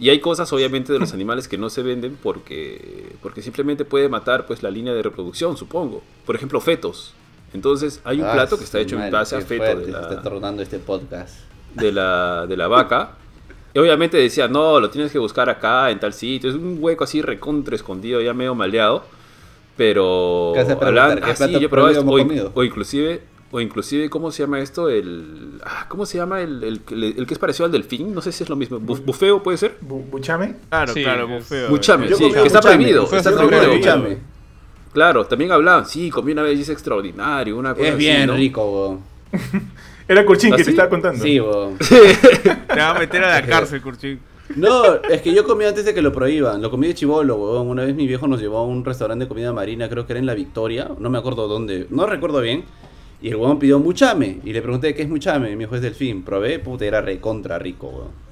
Y 0.00 0.10
hay 0.10 0.18
cosas, 0.18 0.52
obviamente, 0.52 0.92
de 0.92 0.98
los 0.98 1.12
animales 1.14 1.46
que 1.46 1.56
no 1.56 1.70
se 1.70 1.84
venden 1.84 2.18
porque, 2.20 3.12
porque 3.22 3.40
simplemente 3.40 3.84
puede 3.84 4.08
matar 4.08 4.46
pues, 4.46 4.64
la 4.64 4.70
línea 4.72 4.92
de 4.92 5.00
reproducción, 5.00 5.56
supongo. 5.56 6.02
Por 6.26 6.34
ejemplo, 6.34 6.60
fetos. 6.60 7.14
Entonces, 7.54 8.00
hay 8.02 8.18
un 8.18 8.26
ah, 8.26 8.32
plato 8.32 8.58
que 8.58 8.64
está 8.64 8.80
hecho 8.80 9.00
en 9.00 9.12
base 9.12 9.36
a 9.36 9.42
feto 9.42 9.62
de 9.62 9.92
la, 9.92 10.00
está 10.00 10.62
este 10.62 10.80
podcast. 10.80 11.36
De 11.74 11.92
la, 11.92 12.48
de 12.48 12.56
la 12.56 12.66
vaca. 12.66 13.12
Y 13.74 13.78
obviamente 13.78 14.16
decía, 14.16 14.48
no, 14.48 14.80
lo 14.80 14.90
tienes 14.90 15.12
que 15.12 15.20
buscar 15.20 15.48
acá, 15.48 15.88
en 15.92 16.00
tal 16.00 16.12
sitio. 16.12 16.50
Es 16.50 16.56
un 16.56 16.78
hueco 16.80 17.04
así 17.04 17.22
recontra 17.22 17.76
escondido, 17.76 18.20
ya 18.20 18.34
medio 18.34 18.56
maleado. 18.56 19.04
Pero 19.76 20.54
hablan, 20.80 21.20
ah, 21.22 21.34
sí, 21.34 21.58
yo 21.58 21.70
probé 21.70 21.92
esto, 21.92 22.04
o, 22.06 22.64
inclusive 22.64 23.22
o 23.52 23.60
inclusive, 23.60 24.08
¿cómo 24.08 24.30
se 24.30 24.44
llama 24.44 24.60
esto? 24.60 24.88
El, 24.88 25.60
ah, 25.64 25.86
¿Cómo 25.88 26.06
se 26.06 26.18
llama 26.18 26.40
el, 26.40 26.62
el, 26.62 26.80
que 27.26 27.34
es 27.34 27.38
parecido 27.38 27.66
al 27.66 27.72
delfín? 27.72 28.14
No 28.14 28.20
sé 28.20 28.30
si 28.30 28.44
es 28.44 28.48
lo 28.48 28.54
mismo. 28.54 28.78
¿Bufeo 28.78 29.42
puede 29.42 29.58
ser? 29.58 29.76
¿Buchame? 29.80 30.54
Claro, 30.68 30.94
claro, 30.94 31.28
bufeo. 31.28 31.68
Buchame, 31.68 32.14
sí, 32.14 32.30
que 32.30 32.46
está 32.46 32.60
prohibido. 32.60 33.12
Está 33.12 33.32
prohibido. 33.32 33.74
Buchame. 33.74 34.18
Claro, 34.92 35.24
también 35.24 35.52
hablaban, 35.52 35.86
sí, 35.86 36.10
comí 36.10 36.32
una 36.32 36.42
vez 36.42 36.58
y 36.58 36.62
es 36.62 36.68
extraordinario, 36.68 37.56
una 37.56 37.74
cosa 37.74 37.88
Es 37.88 37.96
bien 37.96 38.32
rico, 38.34 38.64
bo. 38.64 39.00
Era 40.08 40.26
Curchín 40.26 40.50
que 40.50 40.62
¿Ah, 40.62 40.64
te 40.64 40.70
estaba 40.70 40.88
contando. 40.88 41.22
Sí, 41.22 41.38
bo. 41.38 41.74
te 41.88 42.80
va 42.80 42.90
a 42.90 42.98
meter 42.98 43.22
a 43.22 43.40
la 43.40 43.46
cárcel, 43.46 43.80
Curchín. 43.80 44.18
No, 44.56 44.96
es 45.08 45.22
que 45.22 45.32
yo 45.32 45.44
comí 45.44 45.64
antes 45.64 45.84
de 45.84 45.94
que 45.94 46.02
lo 46.02 46.12
prohíban. 46.12 46.60
Lo 46.60 46.70
comí 46.70 46.88
de 46.88 46.94
chivolo, 46.94 47.36
weón. 47.36 47.68
Una 47.68 47.84
vez 47.84 47.94
mi 47.94 48.06
viejo 48.06 48.26
nos 48.26 48.40
llevó 48.40 48.58
a 48.58 48.64
un 48.64 48.84
restaurante 48.84 49.24
de 49.24 49.28
comida 49.28 49.52
marina, 49.52 49.88
creo 49.88 50.06
que 50.06 50.12
era 50.12 50.20
en 50.20 50.26
La 50.26 50.34
Victoria. 50.34 50.90
No 50.98 51.10
me 51.10 51.18
acuerdo 51.18 51.48
dónde. 51.48 51.86
No 51.90 52.06
recuerdo 52.06 52.40
bien. 52.40 52.64
Y 53.22 53.28
el 53.28 53.36
huevón 53.36 53.58
pidió 53.58 53.78
muchame. 53.78 54.40
Y 54.44 54.52
le 54.52 54.62
pregunté 54.62 54.94
qué 54.94 55.02
es 55.02 55.08
muchame. 55.08 55.50
Y 55.50 55.56
me 55.56 55.64
dijo 55.64 55.76
es 55.76 55.82
delfín. 55.82 56.22
Probé, 56.22 56.58
puta, 56.58 56.84
era 56.84 57.00
recontra 57.00 57.58
rico, 57.58 57.88
weón. 57.88 58.29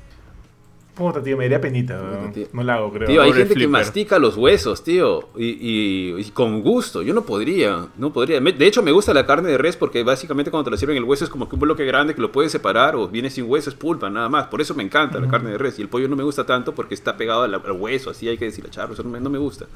Puta, 0.98 1.22
tío, 1.22 1.36
me 1.36 1.44
daría 1.44 1.60
penita, 1.60 1.94
weón. 1.94 2.34
No 2.52 2.64
la 2.64 2.74
hago, 2.74 2.92
creo. 2.92 3.06
Tío, 3.06 3.22
hay 3.22 3.32
gente 3.32 3.54
que 3.54 3.68
mastica 3.68 4.18
los 4.18 4.36
huesos, 4.36 4.82
tío. 4.82 5.28
Y, 5.36 6.18
y, 6.18 6.30
con 6.32 6.60
gusto. 6.60 7.02
Yo 7.02 7.14
no 7.14 7.22
podría. 7.22 7.86
No 7.96 8.12
podría. 8.12 8.40
de 8.40 8.66
hecho, 8.66 8.82
me 8.82 8.90
gusta 8.90 9.14
la 9.14 9.24
carne 9.24 9.48
de 9.48 9.58
res 9.58 9.76
porque 9.76 10.02
básicamente 10.02 10.50
cuando 10.50 10.64
te 10.64 10.70
la 10.72 10.76
sirven 10.76 10.96
el 10.96 11.04
hueso 11.04 11.24
es 11.24 11.30
como 11.30 11.48
que 11.48 11.54
un 11.54 11.60
bloque 11.60 11.84
grande 11.84 12.16
que 12.16 12.20
lo 12.20 12.32
puedes 12.32 12.50
separar 12.50 12.96
o 12.96 13.06
viene 13.06 13.30
sin 13.30 13.48
hueso, 13.48 13.70
es 13.70 13.76
pulpa, 13.76 14.10
nada 14.10 14.28
más. 14.28 14.48
Por 14.48 14.60
eso 14.60 14.74
me 14.74 14.82
encanta 14.82 15.20
la 15.20 15.28
carne 15.28 15.52
de 15.52 15.58
res. 15.58 15.78
Y 15.78 15.82
el 15.82 15.88
pollo 15.88 16.08
no 16.08 16.16
me 16.16 16.24
gusta 16.24 16.44
tanto 16.44 16.74
porque 16.74 16.94
está 16.94 17.16
pegado 17.16 17.44
al, 17.44 17.62
hueso, 17.80 18.10
así 18.10 18.28
hay 18.28 18.36
que 18.36 18.46
deshilacharlo. 18.46 18.94
Eso 18.94 19.04
no 19.04 19.10
me, 19.10 19.20
no 19.20 19.30
me 19.30 19.38
gusta. 19.38 19.66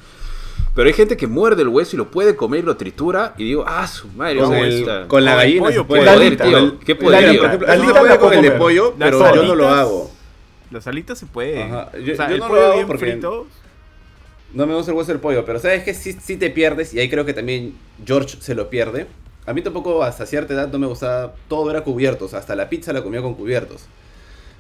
Pero 0.74 0.88
hay 0.88 0.94
gente 0.94 1.16
que 1.16 1.28
muerde 1.28 1.62
el 1.62 1.68
hueso 1.68 1.94
y 1.94 1.98
lo 1.98 2.10
puede 2.10 2.34
comer, 2.34 2.64
lo 2.64 2.76
tritura 2.76 3.34
y 3.38 3.44
digo, 3.44 3.64
ah, 3.64 3.86
su 3.86 4.08
madre, 4.08 4.40
con, 4.40 4.54
el, 4.54 5.06
con 5.06 5.24
la 5.24 5.36
gallina. 5.36 5.66
Pollo, 5.66 5.86
puede. 5.86 6.04
Poder, 6.04 6.36
tío. 6.36 6.80
¿Qué 6.80 6.96
poder? 6.96 7.38
Por 7.38 7.46
ejemplo, 7.68 7.92
la 7.92 8.00
puede 8.00 8.18
con 8.18 8.32
el 8.32 8.42
de 8.42 8.50
pollo, 8.50 8.94
pero 8.98 9.34
yo 9.36 9.44
no 9.44 9.54
lo 9.54 9.68
hago. 9.68 10.21
Las 10.72 10.86
alitas 10.86 11.18
se 11.18 11.26
pueden. 11.26 11.70
Yo, 11.70 12.14
o 12.14 12.16
sea, 12.16 12.26
el 12.26 12.40
no 12.40 12.48
pollo 12.48 12.60
lo 12.60 12.72
hago 12.72 12.86
porque 12.86 13.12
frito. 13.12 13.46
No 14.54 14.66
me 14.66 14.74
gusta 14.74 14.90
el 14.90 14.96
hueso 14.96 15.12
del 15.12 15.20
pollo, 15.20 15.44
pero 15.44 15.58
sabes 15.58 15.82
que 15.82 15.94
si 15.94 16.12
sí 16.12 16.36
te 16.36 16.50
pierdes, 16.50 16.92
y 16.92 17.00
ahí 17.00 17.08
creo 17.08 17.24
que 17.24 17.32
también 17.32 17.74
George 18.04 18.36
se 18.40 18.54
lo 18.54 18.68
pierde. 18.68 19.06
A 19.46 19.52
mí 19.52 19.62
tampoco 19.62 20.02
hasta 20.02 20.26
cierta 20.26 20.54
edad 20.54 20.70
no 20.70 20.78
me 20.78 20.86
gustaba, 20.86 21.34
todo 21.48 21.70
era 21.70 21.82
cubiertos, 21.82 22.34
hasta 22.34 22.54
la 22.54 22.68
pizza 22.68 22.92
la 22.92 23.02
comía 23.02 23.22
con 23.22 23.34
cubiertos. 23.34 23.86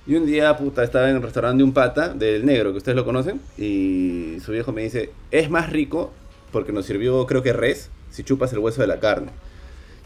Y 0.06 0.16
un 0.16 0.26
día, 0.26 0.56
puta, 0.56 0.82
estaba 0.82 1.08
en 1.10 1.16
el 1.16 1.22
restaurante 1.22 1.58
de 1.58 1.64
un 1.64 1.72
pata, 1.72 2.08
del 2.08 2.44
negro, 2.44 2.72
que 2.72 2.78
ustedes 2.78 2.96
lo 2.96 3.04
conocen, 3.04 3.40
y 3.56 4.38
su 4.44 4.52
viejo 4.52 4.72
me 4.72 4.82
dice, 4.82 5.10
es 5.30 5.50
más 5.50 5.70
rico, 5.70 6.12
porque 6.50 6.72
nos 6.72 6.86
sirvió, 6.86 7.24
creo 7.26 7.42
que 7.42 7.52
res, 7.52 7.90
si 8.10 8.24
chupas 8.24 8.52
el 8.52 8.58
hueso 8.58 8.80
de 8.80 8.88
la 8.88 8.98
carne. 8.98 9.30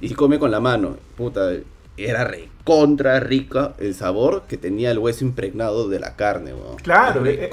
Y 0.01 0.13
come 0.15 0.39
con 0.39 0.51
la 0.51 0.61
mano. 0.61 0.99
Puta, 1.17 1.53
era 1.97 2.25
recontra 2.25 3.21
rica 3.21 3.75
el 3.79 3.95
sabor 3.95 4.45
que 4.49 4.57
tenía 4.57 4.91
el 4.91 4.99
hueso 4.99 5.25
impregnado 5.25 5.89
de 5.89 6.01
la 6.01 6.17
carne, 6.17 6.53
weón. 6.53 6.77
Claro, 6.77 7.25
es, 7.25 7.49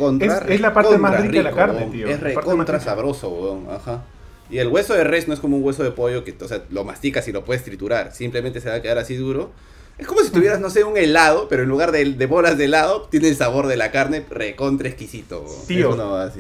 es, 0.47 0.61
la 0.61 0.73
parte 0.73 0.97
más 0.97 1.21
rica 1.21 1.37
de 1.37 1.43
la 1.43 1.51
carne, 1.51 1.87
tío. 1.91 2.07
Es 2.07 2.19
recontra 2.19 2.79
sabroso, 2.79 3.29
weón. 3.29 3.67
Ajá. 3.69 4.03
Y 4.49 4.59
el 4.59 4.67
hueso 4.67 4.93
de 4.93 5.03
res 5.03 5.27
no 5.27 5.33
es 5.33 5.39
como 5.39 5.57
un 5.57 5.63
hueso 5.63 5.83
de 5.83 5.91
pollo 5.91 6.23
que, 6.23 6.35
o 6.39 6.47
sea, 6.47 6.63
lo 6.69 6.83
masticas 6.83 7.27
y 7.27 7.31
lo 7.31 7.43
puedes 7.45 7.63
triturar. 7.63 8.13
Simplemente 8.13 8.61
se 8.61 8.69
va 8.69 8.75
a 8.75 8.81
quedar 8.81 8.97
así 8.97 9.15
duro. 9.15 9.51
Es 9.97 10.07
como 10.07 10.21
si 10.21 10.31
tuvieras, 10.31 10.59
no 10.59 10.71
sé, 10.71 10.83
un 10.83 10.97
helado, 10.97 11.47
pero 11.47 11.63
en 11.63 11.69
lugar 11.69 11.91
de, 11.91 12.03
de 12.03 12.25
bolas 12.25 12.57
de 12.57 12.65
helado, 12.65 13.03
tiene 13.11 13.29
el 13.29 13.35
sabor 13.35 13.67
de 13.67 13.77
la 13.77 13.91
carne 13.91 14.25
recontra 14.27 14.87
exquisito. 14.87 15.45
Tío, 15.67 15.95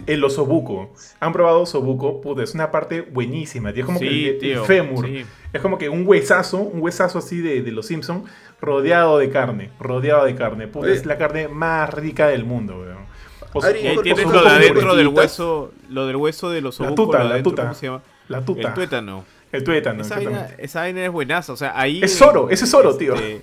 el 0.07 0.23
osobuco. 0.23 0.91
¿Han 1.19 1.33
probado 1.33 1.61
osobuco? 1.61 2.19
Puta, 2.19 2.41
es 2.41 2.55
una 2.55 2.71
parte 2.71 3.01
buenísima, 3.01 3.71
tío. 3.71 3.81
Es 3.81 3.85
como 3.85 3.99
que 3.99 4.39
el, 4.39 4.59
fémur. 4.61 5.07
Es 5.53 5.61
como 5.61 5.77
que 5.77 5.87
un 5.87 6.07
huesazo, 6.07 6.57
un 6.57 6.81
huesazo 6.81 7.19
así 7.19 7.41
de, 7.41 7.61
de 7.61 7.71
los 7.71 7.85
Simpsons, 7.85 8.27
rodeado 8.59 9.19
de 9.19 9.29
carne. 9.29 9.69
Rodeado 9.79 10.25
de 10.25 10.35
carne. 10.35 10.67
Puta, 10.67 10.89
es 10.89 11.05
la 11.05 11.17
carne 11.19 11.47
más 11.47 11.93
rica 11.93 12.27
del 12.27 12.45
mundo, 12.45 12.79
weón. 12.79 14.01
tienes 14.01 14.25
lo 14.25 14.41
de 14.41 14.49
adentro 14.49 14.95
del 14.95 15.09
hueso, 15.09 15.71
lo 15.89 16.07
del 16.07 16.15
hueso 16.15 16.49
de 16.49 16.61
los 16.61 16.79
La 16.79 16.95
tuta, 16.95 17.23
la 17.23 17.43
tuta. 17.43 17.61
¿Cómo 17.63 17.75
se 17.75 17.85
llama? 17.85 18.01
La 18.29 18.43
tuta. 18.43 18.69
El 18.69 18.73
tuétano. 18.73 19.25
El 19.53 19.63
tuétano. 19.63 20.01
Esa, 20.01 20.15
vaina, 20.15 20.47
esa 20.57 20.79
vaina, 20.79 21.05
es 21.05 21.11
buenaza. 21.11 21.53
O 21.53 21.55
sea, 21.55 21.79
ahí. 21.79 22.01
Es 22.03 22.19
oro, 22.23 22.49
ese 22.49 22.65
es 22.65 22.73
oro, 22.73 22.89
este, 22.89 23.05
tío. 23.05 23.15
Eh, 23.15 23.39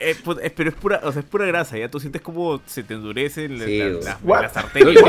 eh, 0.00 0.16
pues, 0.24 0.38
pero 0.56 0.68
es 0.68 0.74
pura, 0.74 1.00
o 1.04 1.12
sea, 1.12 1.20
es 1.20 1.28
pura 1.28 1.46
grasa. 1.46 1.78
Ya 1.78 1.88
tú 1.88 2.00
sientes 2.00 2.20
como 2.20 2.60
se 2.66 2.82
te 2.82 2.94
endurecen 2.94 3.56
sí, 3.64 3.78
la, 3.78 4.18
la, 4.24 4.42
las 4.42 4.56
arterias. 4.56 5.04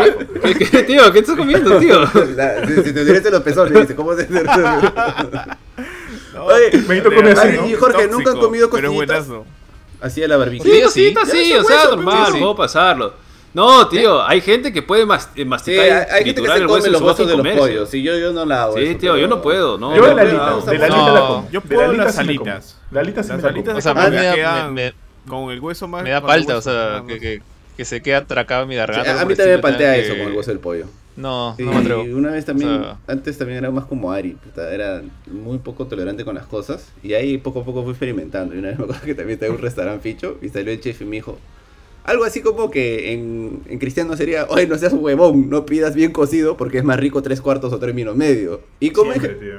¿Qué, 0.72 0.84
tío? 0.84 1.12
¿Qué 1.12 1.20
estás 1.20 1.36
comiendo, 1.36 1.78
tío? 1.80 2.06
se, 2.06 2.94
te 2.94 3.00
endurecen 3.00 3.32
los 3.32 3.42
pezones. 3.42 3.82
Dice, 3.82 3.96
¿cómo 3.96 4.16
se 4.16 4.26
te 4.26 4.34
Oye, 6.40 6.78
me 6.88 7.02
come 7.02 7.32
así. 7.32 7.58
¿no? 7.58 7.68
Y 7.68 7.74
Jorge, 7.74 8.08
¿nunca 8.08 8.32
han 8.32 8.40
comido 8.40 8.70
costillitas? 8.70 9.00
Pero 9.02 9.18
es 9.24 9.28
buenazo. 9.28 9.46
Así 10.00 10.22
a 10.22 10.28
la 10.28 10.38
barbilla. 10.38 10.64
Sí, 10.64 10.84
sí, 10.92 11.16
sí, 11.32 11.54
o 11.54 11.64
sea, 11.64 11.86
normal, 11.86 12.34
puedo 12.34 12.56
pasarlo. 12.56 13.25
No, 13.56 13.88
tío, 13.88 14.22
hay 14.22 14.42
gente 14.42 14.74
que 14.74 14.82
puede 14.82 15.04
eh, 15.04 15.06
masticar 15.06 15.60
sí, 15.64 15.80
hay, 15.80 16.26
gente 16.26 16.42
que 16.42 16.48
se 16.50 16.66
come 16.66 16.90
los 16.90 17.02
huesos 17.02 17.26
de 17.26 17.38
los 17.38 17.48
pollos. 17.58 17.90
Sí, 17.90 18.04
yo, 18.04 18.18
yo 18.18 18.34
no 18.34 18.44
la 18.44 18.64
hago. 18.64 18.76
Sí, 18.76 18.96
tío, 18.96 19.16
yo 19.16 19.30
no 19.30 19.42
puedo. 19.42 19.78
No, 19.78 19.96
yo 19.96 20.06
de 20.08 20.14
la 20.14 20.22
alita, 20.24 20.72
de 20.72 20.78
la 20.78 20.86
alita 20.88 21.14
la 21.14 21.22
como. 21.22 21.50
Yo 21.52 21.62
puedo 21.62 21.94
las 21.94 22.20
alitas. 22.20 22.78
La 22.92 23.00
alita 23.00 23.22
las 23.22 23.44
alitas, 23.46 23.78
o 23.78 23.82
sea, 23.82 24.70
me, 24.70 24.94
con 25.26 25.52
el 25.52 25.62
hueso 25.62 25.88
más. 25.88 26.04
Me 26.04 26.10
da 26.10 26.22
falta, 26.22 26.58
o 26.58 26.62
sea, 26.62 27.06
que, 27.08 27.42
que, 27.78 27.86
se 27.86 28.02
queda 28.02 28.18
atracado 28.18 28.64
en 28.64 28.70
mi 28.70 28.76
garganta. 28.76 29.22
a 29.22 29.26
mí 29.26 29.36
también 29.36 29.56
me 29.56 29.62
paltea 29.62 29.96
eso 29.96 30.18
con 30.18 30.28
el 30.28 30.34
hueso 30.34 30.52
del 30.52 30.60
pollo. 30.60 30.88
No, 31.16 31.56
no 31.58 31.72
me 31.72 31.78
atrevo. 31.78 32.04
Una 32.04 32.32
vez 32.32 32.44
también, 32.44 32.82
antes 33.08 33.38
también 33.38 33.60
era 33.60 33.72
más 33.72 33.86
como 33.86 34.12
Ari, 34.12 34.36
era 34.70 35.02
muy 35.32 35.60
poco 35.60 35.88
tolerante 35.88 36.26
con 36.26 36.36
las 36.36 36.46
cosas. 36.46 36.92
Y 37.02 37.14
ahí 37.14 37.38
poco 37.38 37.62
a 37.62 37.64
poco 37.64 37.84
fui 37.84 37.92
experimentando. 37.92 38.54
Y 38.54 38.58
una 38.58 38.68
vez 38.68 38.78
me 38.78 38.84
acuerdo 38.84 39.06
que 39.06 39.16
también 39.16 39.40
tenía 39.40 39.56
un 39.56 39.62
restaurante 39.62 40.04
ficho 40.04 40.38
y 40.42 40.50
salió 40.50 40.74
el 40.74 40.82
chef 40.82 41.02
y 41.02 41.06
me 41.06 41.16
dijo, 41.16 41.38
algo 42.06 42.24
así 42.24 42.42
como 42.42 42.70
que 42.70 43.14
en, 43.14 43.62
en 43.68 43.80
cristiano 43.80 44.16
sería, 44.16 44.46
oye, 44.50 44.68
no 44.68 44.78
seas 44.78 44.94
huevón, 44.94 45.50
no 45.50 45.66
pidas 45.66 45.96
bien 45.96 46.12
cocido 46.12 46.56
porque 46.56 46.78
es 46.78 46.84
más 46.84 47.00
rico 47.00 47.24
tres 47.24 47.42
cuartos 47.42 47.74
o 47.74 47.80
término 47.80 48.14
medio. 48.14 48.62
Y 48.80 48.92
como 48.92 49.14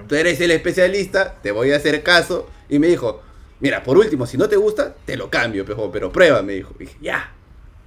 tú 0.06 0.14
eres 0.14 0.40
el 0.40 0.52
especialista, 0.52 1.34
te 1.42 1.50
voy 1.50 1.72
a 1.72 1.76
hacer 1.76 2.02
caso. 2.04 2.48
Y 2.68 2.78
me 2.78 2.86
dijo, 2.86 3.20
mira, 3.58 3.82
por 3.82 3.98
último, 3.98 4.26
si 4.26 4.38
no 4.38 4.48
te 4.48 4.56
gusta, 4.56 4.94
te 5.04 5.16
lo 5.16 5.28
cambio, 5.28 5.64
pero, 5.64 5.90
pero 5.90 6.12
prueba, 6.12 6.40
me 6.42 6.54
dijo. 6.54 6.72
Y 6.78 6.84
dije, 6.84 6.96
ya. 7.00 7.32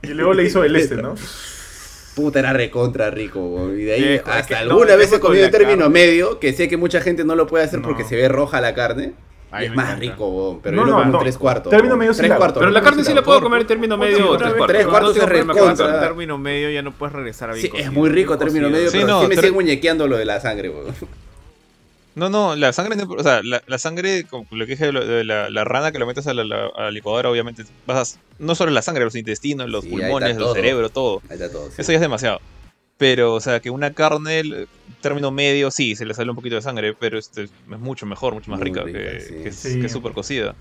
Y 0.02 0.08
luego 0.08 0.34
le 0.34 0.44
hizo 0.44 0.64
el 0.64 0.76
este, 0.76 0.96
¿no? 0.96 1.16
Puta, 2.16 2.40
era 2.40 2.52
recontra 2.52 3.10
rico, 3.12 3.72
Y 3.74 3.84
de 3.84 3.94
ahí 3.94 4.22
hasta 4.26 4.60
alguna 4.60 4.98
vez 4.98 5.14
he 5.14 5.22
comido 5.22 5.46
el 5.46 5.52
término 5.52 5.90
medio, 5.90 6.38
que 6.40 6.52
sé 6.52 6.68
que 6.68 6.76
mucha 6.76 7.00
gente 7.00 7.24
no 7.24 7.36
lo 7.36 7.48
puede 7.48 7.64
hacer 7.64 7.82
porque 7.82 8.04
se 8.04 8.18
ve 8.18 8.28
roja 8.28 8.60
la 8.60 8.74
carne 8.74 9.14
es 9.58 9.76
más 9.76 9.98
rico, 9.98 10.60
pero 10.62 10.76
no, 10.76 10.82
yo 10.84 10.88
lo 10.88 10.98
como 10.98 11.12
no. 11.12 11.20
tres 11.20 11.38
cuartos. 11.38 11.72
Término 11.72 11.98
medio 11.98 12.14
tres 12.14 12.34
cuartos. 12.34 12.60
Pero 12.60 12.72
la 12.72 12.82
carne 12.82 13.04
sí 13.04 13.14
la 13.14 13.24
puedo 13.24 13.42
comer 13.42 13.62
en 13.62 13.68
término 13.68 13.98
medio 13.98 14.32
o 14.32 14.38
tres 14.38 14.54
cuartos. 14.54 14.68
Tres 14.68 14.88
cuartos 14.88 15.18
es 15.18 15.26
recontra. 15.26 16.00
término 16.00 16.38
medio 16.38 16.70
ya 16.70 16.82
no 16.82 16.92
puedes 16.92 17.14
regresar 17.14 17.50
a 17.50 17.54
bien 17.54 17.72
Sí, 17.72 17.78
es 17.78 17.92
muy 17.92 18.10
rico 18.10 18.38
término 18.38 18.70
medio, 18.70 18.92
pero 18.92 19.22
sí 19.22 19.28
me 19.28 19.36
sigue 19.36 19.52
muñequeando 19.52 20.08
lo 20.08 20.18
de 20.18 20.26
la 20.26 20.40
sangre, 20.40 20.72
No, 22.16 22.30
no, 22.30 22.56
la 22.56 22.74
sangre, 22.74 23.02
o 23.04 23.24
sea, 23.24 23.42
la, 23.44 23.62
la 23.66 23.78
sangre, 23.78 24.26
como 24.26 24.46
lo 24.52 24.66
que 24.66 24.74
dije 24.74 24.92
de 24.92 25.24
la, 25.24 25.50
la, 25.50 25.64
rana 25.64 25.92
que 25.92 26.00
lo 26.00 26.06
metes 26.06 26.28
a 26.28 26.34
la, 26.34 26.44
a 26.76 26.84
la 26.84 26.92
licuadora, 26.92 27.30
obviamente, 27.30 27.64
vas 27.88 28.20
no 28.38 28.56
solo 28.56 28.72
la 28.72 28.82
sangre, 28.82 29.04
los 29.04 29.16
intestinos, 29.16 29.70
los 29.70 29.86
pulmones, 29.86 30.38
el 30.38 30.54
cerebro, 30.54 30.90
todo. 30.90 31.22
Ahí 31.30 31.36
está 31.36 31.52
todo 31.52 31.70
Eso 31.78 31.92
ya 31.92 31.96
es 31.96 32.02
demasiado. 32.02 32.40
Pero, 33.00 33.34
o 33.34 33.40
sea, 33.40 33.62
que 33.62 33.70
una 33.70 33.94
carne, 33.94 34.68
término 35.00 35.32
medio, 35.32 35.72
sí, 35.72 35.96
se 35.96 36.06
le 36.06 36.14
sale 36.14 36.30
un 36.32 36.36
poquito 36.36 36.56
de 36.56 36.62
sangre, 36.62 36.94
pero 36.94 37.18
este 37.18 37.44
es 37.44 37.52
mucho 37.66 38.06
mejor, 38.06 38.34
mucho 38.34 38.52
más 38.52 38.60
rica, 38.60 38.84
que, 38.84 38.92
que, 38.92 39.48
es 39.48 39.92
súper 39.92 40.12
cocida. 40.12 40.54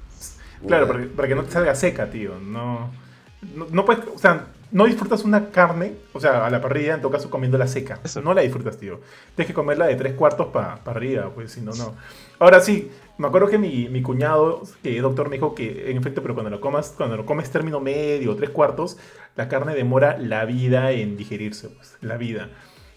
Claro, 0.64 0.86
para, 1.16 1.28
que 1.28 1.34
no 1.34 1.42
te 1.42 1.50
salga 1.50 1.74
seca, 1.74 2.08
tío. 2.08 2.38
No, 2.38 2.92
no, 3.72 3.84
puedes, 3.84 4.04
o 4.14 4.18
sea, 4.18 4.46
no 4.70 4.86
disfrutas 4.86 5.24
una 5.24 5.50
carne, 5.50 5.94
o 6.12 6.20
sea, 6.20 6.46
a 6.46 6.50
la 6.50 6.60
parrilla, 6.60 6.94
en 6.94 7.00
todo 7.00 7.10
caso 7.10 7.28
comiéndola 7.28 7.66
seca. 7.66 7.98
No 8.22 8.32
la 8.32 8.42
disfrutas, 8.42 8.78
tío. 8.78 9.00
Tienes 9.34 9.48
que 9.48 9.54
comerla 9.54 9.86
de 9.88 9.96
tres 9.96 10.14
cuartos 10.14 10.46
para 10.46 10.80
arriba, 10.84 11.32
pues 11.34 11.50
si 11.50 11.60
no, 11.60 11.72
no. 11.72 11.96
Ahora 12.38 12.60
sí, 12.60 12.88
me 13.18 13.26
acuerdo 13.26 13.48
que 13.48 13.58
mi, 13.58 13.88
mi 13.88 14.00
cuñado, 14.00 14.62
que 14.82 15.00
doctor, 15.00 15.28
me 15.28 15.36
dijo 15.36 15.54
que 15.54 15.90
en 15.90 15.96
efecto, 15.96 16.22
pero 16.22 16.34
cuando 16.34 16.50
lo 16.50 16.60
comas, 16.60 16.94
cuando 16.96 17.16
lo 17.16 17.26
comes 17.26 17.50
término 17.50 17.80
medio 17.80 18.34
tres 18.36 18.50
cuartos, 18.50 18.98
la 19.36 19.48
carne 19.48 19.74
demora 19.74 20.16
la 20.18 20.44
vida 20.44 20.92
en 20.92 21.16
digerirse, 21.16 21.68
pues, 21.68 21.96
la 22.00 22.16
vida. 22.16 22.50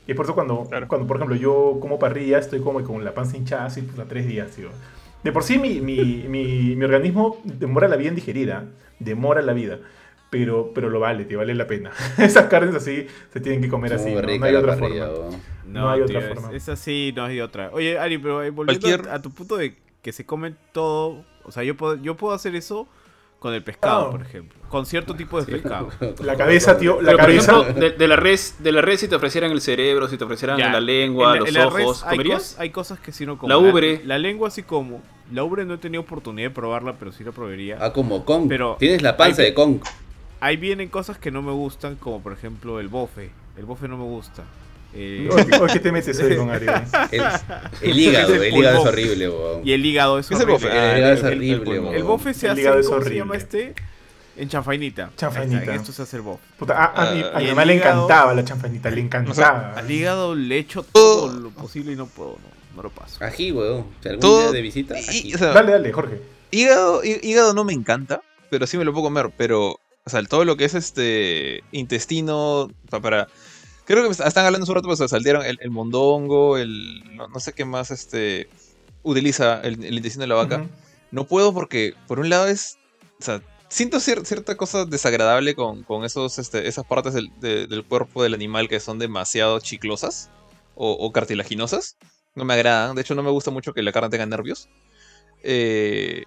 Y 0.08 0.12
es 0.12 0.18
por 0.18 0.26
eso 0.26 0.36
cuando, 0.36 0.70
cuando, 0.88 1.08
por 1.08 1.18
ejemplo, 1.18 1.36
yo 1.36 1.78
como 1.82 2.00
parrilla, 2.00 2.38
estoy 2.38 2.62
como 2.62 2.84
con 2.84 3.04
la 3.04 3.14
panza 3.14 3.38
hinchada 3.38 3.66
así 3.66 3.82
pues, 3.82 4.00
a 4.00 4.06
tres 4.06 4.28
días, 4.28 4.52
tío. 4.52 4.70
De 5.24 5.32
por 5.32 5.44
sí 5.44 5.60
mi, 5.60 5.82
mi, 5.82 6.26
mi, 6.28 6.76
mi 6.76 6.84
organismo 6.86 7.38
demora 7.44 7.88
la 7.88 7.96
vida 7.96 8.10
en 8.10 8.16
digerir, 8.16 8.52
¿ah? 8.52 8.66
demora 9.00 9.42
la 9.42 9.54
vida 9.54 9.80
pero, 10.32 10.72
pero 10.74 10.90
lo 10.90 11.00
vale, 11.02 11.26
te 11.26 11.36
vale 11.36 11.54
la 11.54 11.68
pena. 11.68 11.92
Esas 12.18 12.46
carnes 12.46 12.74
así 12.74 13.06
se 13.32 13.40
tienen 13.42 13.62
que 13.62 13.68
comer 13.68 13.94
así, 13.94 14.16
¿no? 14.16 14.22
no 14.22 14.46
hay 14.46 14.56
otra 14.56 14.78
forma. 14.78 15.06
No, 15.68 15.90
hay 15.90 16.02
otra 16.02 16.22
forma. 16.22 16.54
Es, 16.54 16.70
así, 16.70 17.14
no 17.16 17.26
hay 17.26 17.42
otra. 17.42 17.70
Oye, 17.74 18.00
Ari, 18.00 18.18
pero 18.18 18.42
eh, 18.42 18.50
volviendo 18.50 19.12
a, 19.12 19.22
tu 19.22 19.30
punto 19.30 19.58
de 19.58 19.76
que 20.02 20.12
se 20.12 20.26
come 20.26 20.54
todo, 20.72 21.24
o 21.44 21.52
sea, 21.52 21.64
yo 21.64 21.76
puedo, 21.76 21.96
yo 21.96 22.16
puedo 22.16 22.34
hacer 22.34 22.56
eso 22.56 22.88
con 23.40 23.54
el 23.54 23.64
pescado, 23.64 24.12
por 24.12 24.22
ejemplo. 24.22 24.60
Con 24.70 24.86
cierto 24.86 25.16
tipo 25.16 25.44
de 25.44 25.52
pescado. 25.52 25.90
La 26.24 26.36
cabeza, 26.36 26.78
tío, 26.78 27.02
la 27.02 27.16
cabeza. 27.16 27.62
de, 27.64 28.08
la 28.08 28.16
res, 28.16 28.58
de 28.60 28.72
la 28.72 28.82
res 28.82 29.00
si 29.00 29.08
te 29.08 29.16
ofrecieran 29.16 29.52
el 29.52 29.62
cerebro, 29.62 30.08
si 30.08 30.18
te 30.18 30.24
ofrecieran 30.24 30.60
la 30.60 30.80
lengua, 30.80 31.38
los 31.38 31.56
ojos, 31.58 32.04
¿comerías? 32.04 32.60
Hay, 32.60 32.70
cosas 32.70 33.00
que 33.00 33.12
sí 33.12 33.26
no 33.26 33.38
como. 33.38 33.50
La 33.50 33.58
ubre. 33.58 34.02
La, 34.06 34.20
lengua 34.20 34.52
sí 34.52 34.64
como. 34.64 35.02
La 35.34 35.44
ubre 35.44 35.66
no 35.66 35.74
he 35.74 35.78
tenido 35.78 36.02
oportunidad 36.02 36.50
de 36.50 36.54
probarla, 36.54 36.94
pero 37.00 37.12
sí 37.12 37.24
la 37.24 37.32
probaría. 37.32 37.78
Ah, 37.82 37.92
como 37.92 38.24
Kong. 38.26 38.46
Pero 38.48 38.76
Tienes 38.80 39.02
la 39.02 39.18
panza 39.18 39.42
de 39.42 39.54
Kong 39.54 39.80
ahí 40.42 40.58
vienen 40.58 40.90
cosas 40.90 41.18
que 41.18 41.32
no 41.32 41.42
me 41.42 41.54
gustan, 41.54 41.96
como 41.96 42.20
por 42.22 42.34
ejemplo 42.34 42.82
el 42.82 42.90
bofe. 42.90 43.32
El 43.56 43.66
bofe 43.66 43.88
no 43.88 43.98
me 43.98 44.04
gusta. 44.04 44.44
Eh... 44.94 45.30
qué 45.72 45.80
te 45.80 45.92
metes 45.92 46.20
hoy 46.20 46.36
con 46.36 46.50
Ariel? 46.50 46.74
El, 47.82 48.00
hígado, 48.00 48.36
el, 48.36 48.56
hígado 48.56 48.82
es 48.82 48.86
horrible, 48.88 49.30
weón. 49.30 49.68
Y 49.68 49.72
el 49.72 49.86
hígado 49.86 50.20
es 50.20 50.32
horrible. 50.32 50.56
el, 50.56 50.78
el, 50.78 50.98
hígado 50.98 51.14
es 51.14 51.24
horrible, 51.24 51.98
el, 51.98 52.04
bofe 52.04 52.34
se 52.34 52.50
hace, 52.50 52.84
¿cómo 52.84 53.02
se 53.02 53.16
llama 53.16 53.38
este? 53.38 53.74
En 54.38 54.50
chanfainita. 54.50 55.12
Chanfainita. 55.16 55.76
Esto 55.76 55.92
se 55.92 56.02
hace 56.02 56.18
el 56.18 56.24
bofe. 56.24 56.42
Puta, 56.58 56.74
a, 56.74 57.10
a, 57.10 57.14
mi, 57.14 57.22
a 57.22 57.40
mi 57.40 57.48
mamá 57.48 57.66
le 57.66 57.76
encantaba 57.78 58.34
la 58.34 58.44
chanfainita, 58.44 58.90
le 58.90 59.02
encantaba. 59.02 59.74
al 59.74 59.90
hígado 59.90 60.36
le 60.36 60.58
echo 60.58 60.84
todo 60.84 61.32
lo 61.32 61.50
posible 61.52 61.94
y 61.94 61.96
no 61.96 62.08
puedo, 62.08 62.32
no, 62.32 62.76
no 62.76 62.84
lo 62.84 62.90
paso. 62.90 63.24
Ají, 63.24 63.52
weón. 63.52 63.86
Si 64.02 64.10
algún 64.10 64.22
día 64.22 64.52
de 64.52 64.62
visita, 64.62 64.96
dale, 65.54 65.72
dale, 65.74 65.92
Jorge. 65.92 66.22
Hígado, 66.50 67.02
hígado 67.04 67.54
no 67.54 67.64
me 67.64 67.74
encanta, 67.74 68.22
pero 68.50 68.68
sí 68.68 68.78
me 68.78 68.84
lo 68.84 68.92
puedo 68.92 69.06
comer, 69.06 69.32
pero 69.38 69.80
o 70.04 70.10
sea, 70.10 70.24
todo 70.24 70.46
lo 70.46 70.58
que 70.58 70.66
es 70.66 70.74
este 70.74 71.64
intestino 71.72 72.72
para... 72.90 73.28
Creo 73.86 74.06
que 74.06 74.12
están 74.12 74.46
hablando 74.46 74.64
hace 74.64 74.72
un 74.72 74.76
rato, 74.76 74.88
pues 74.88 75.00
saltearon 75.10 75.46
el, 75.46 75.58
el 75.62 75.72
mondongo, 75.72 76.58
el... 76.58 77.16
No, 77.16 77.40
sé 77.40 77.54
qué 77.54 77.66
más 77.66 77.92
este 77.92 78.50
utiliza 79.04 79.60
el, 79.62 79.84
intestino 79.94 80.24
de 80.24 80.28
la 80.28 80.36
vaca. 80.36 80.68
No 81.12 81.26
puedo 81.26 81.54
porque, 81.54 81.94
por 82.08 82.20
un 82.20 82.30
lado, 82.30 82.48
es... 82.48 82.78
O 83.20 83.24
sea, 83.24 83.42
siento 83.70 84.00
cierta 84.00 84.58
cosa 84.58 84.86
desagradable 84.86 85.56
con, 85.56 85.84
con 85.84 86.04
esos, 86.04 86.40
este, 86.40 86.68
esas 86.68 86.86
partes 86.86 87.14
del, 87.14 87.32
del, 87.40 87.86
cuerpo 87.86 88.24
del 88.24 88.34
animal 88.34 88.68
que 88.68 88.80
son 88.80 89.00
demasiado 89.00 89.60
chiclosas 89.60 90.30
o, 90.76 90.92
o, 90.92 91.12
cartilaginosas. 91.12 91.98
No 92.36 92.46
me 92.46 92.54
agradan. 92.54 92.96
De 92.96 93.02
hecho, 93.02 93.16
no 93.16 93.24
me 93.24 93.32
gusta 93.32 93.52
mucho 93.52 93.74
que 93.74 93.82
la 93.82 93.92
carne 93.92 94.10
tenga 94.10 94.26
nervios. 94.26 94.70
Eh, 95.44 96.24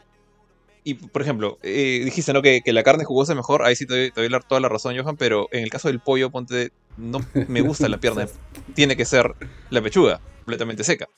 y, 0.87 0.95
por 0.95 1.23
ejemplo, 1.23 1.59
eh, 1.63 2.03
dijiste, 2.05 2.35
¿no? 2.35 2.43
Que, 2.43 2.63
la 2.67 2.83
carne 2.83 3.05
jugosa 3.05 3.33
es 3.33 3.37
mejor. 3.37 3.63
Ahí 3.65 3.75
sí 3.75 3.87
te 3.87 4.11
doy, 4.11 4.29
toda 4.47 4.61
la 4.61 4.69
razón, 4.69 4.95
Johan. 4.97 5.17
Pero 5.17 5.49
en 5.51 5.63
el 5.63 5.71
caso 5.71 5.89
del 5.89 5.99
pollo, 5.99 6.31
ponte. 6.31 6.73
No 6.99 7.21
me 7.49 7.63
gusta 7.63 7.89
la 7.89 7.99
pierna. 7.99 8.29
Tiene 8.75 8.95
que 8.95 9.07
ser 9.07 9.35
la 9.71 9.81
pechuga, 9.81 10.21
completamente 10.37 10.85
seca. 10.85 11.09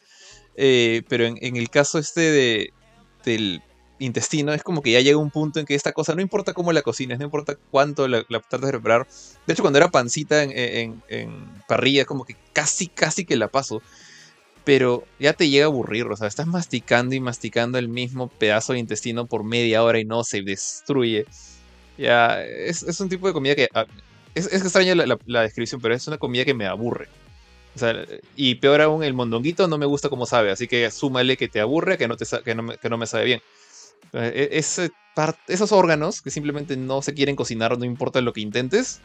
Eh, 0.54 1.02
pero 1.08 1.24
en, 1.24 1.56
el 1.56 1.68
caso 1.68 1.98
este 1.98 2.20
de, 2.20 2.72
del 3.24 3.60
intestino, 3.98 4.54
es 4.54 4.62
como 4.62 4.82
que 4.82 4.92
ya 4.92 5.00
llega 5.00 5.18
un 5.18 5.30
punto 5.30 5.58
en 5.58 5.66
que 5.66 5.74
esta 5.74 5.92
cosa, 5.92 6.14
no 6.14 6.22
importa 6.22 6.54
cómo 6.54 6.72
la 6.72 6.82
cocines, 6.82 7.18
no 7.18 7.24
importa 7.24 7.58
cuánto 7.70 8.06
la, 8.06 8.22
tratas 8.24 8.62
de 8.62 8.70
preparar. 8.70 9.06
De 9.46 9.52
hecho, 9.52 9.62
cuando 9.62 9.78
era 9.78 9.90
pancita 9.90 10.44
en, 10.44 10.52
en, 10.54 11.02
en 11.08 11.44
parrilla, 11.66 12.04
como 12.04 12.24
que 12.24 12.36
casi, 12.52 12.86
casi 12.86 13.24
que 13.24 13.36
la 13.36 13.48
paso 13.48 13.82
pero 14.66 15.04
ya 15.20 15.32
te 15.32 15.48
llega 15.48 15.66
a 15.66 15.68
aburrir, 15.68 16.06
o 16.06 16.16
sea, 16.16 16.26
estás 16.26 16.48
masticando 16.48 17.14
y 17.14 17.20
masticando 17.20 17.78
el 17.78 17.88
mismo 17.88 18.26
pedazo 18.26 18.72
de 18.72 18.80
intestino 18.80 19.26
por 19.26 19.44
media 19.44 19.84
hora 19.84 20.00
y 20.00 20.04
no 20.04 20.24
se 20.24 20.42
destruye. 20.42 21.24
Ya, 21.96 22.42
es, 22.42 22.82
un 22.98 23.08
tipo 23.08 23.28
de 23.28 23.32
comida 23.32 23.54
que... 23.54 23.68
Ah, 23.72 23.86
es, 24.34 24.46
es 24.46 24.62
extraña 24.62 24.96
la, 24.96 25.42
descripción, 25.42 25.80
pero 25.80 25.94
es 25.94 26.08
una 26.08 26.18
comida 26.18 26.44
que 26.44 26.52
me 26.52 26.66
aburre. 26.66 27.06
O 27.76 27.78
sea, 27.78 27.94
y 28.34 28.56
peor 28.56 28.80
aún, 28.80 29.04
el 29.04 29.14
mondonguito 29.14 29.68
no 29.68 29.78
me 29.78 29.86
gusta 29.86 30.08
como 30.08 30.26
sabe, 30.26 30.50
así 30.50 30.66
que 30.66 30.90
súmale 30.90 31.36
que 31.36 31.46
te 31.46 31.60
aburre, 31.60 31.96
que 31.96 32.08
no, 32.08 32.16
te, 32.16 32.24
que 32.44 32.56
no, 32.56 32.76
que 32.76 32.90
no 32.90 32.98
me 32.98 33.06
sabe 33.06 33.24
bien. 33.24 33.42
E, 34.14 34.48
ese, 34.50 34.90
esos 35.46 35.70
órganos 35.70 36.22
que 36.22 36.32
simplemente 36.32 36.76
no 36.76 37.02
se 37.02 37.14
quieren 37.14 37.36
cocinar, 37.36 37.78
no 37.78 37.84
importa 37.84 38.20
lo 38.20 38.32
que 38.32 38.40
intentes, 38.40 39.00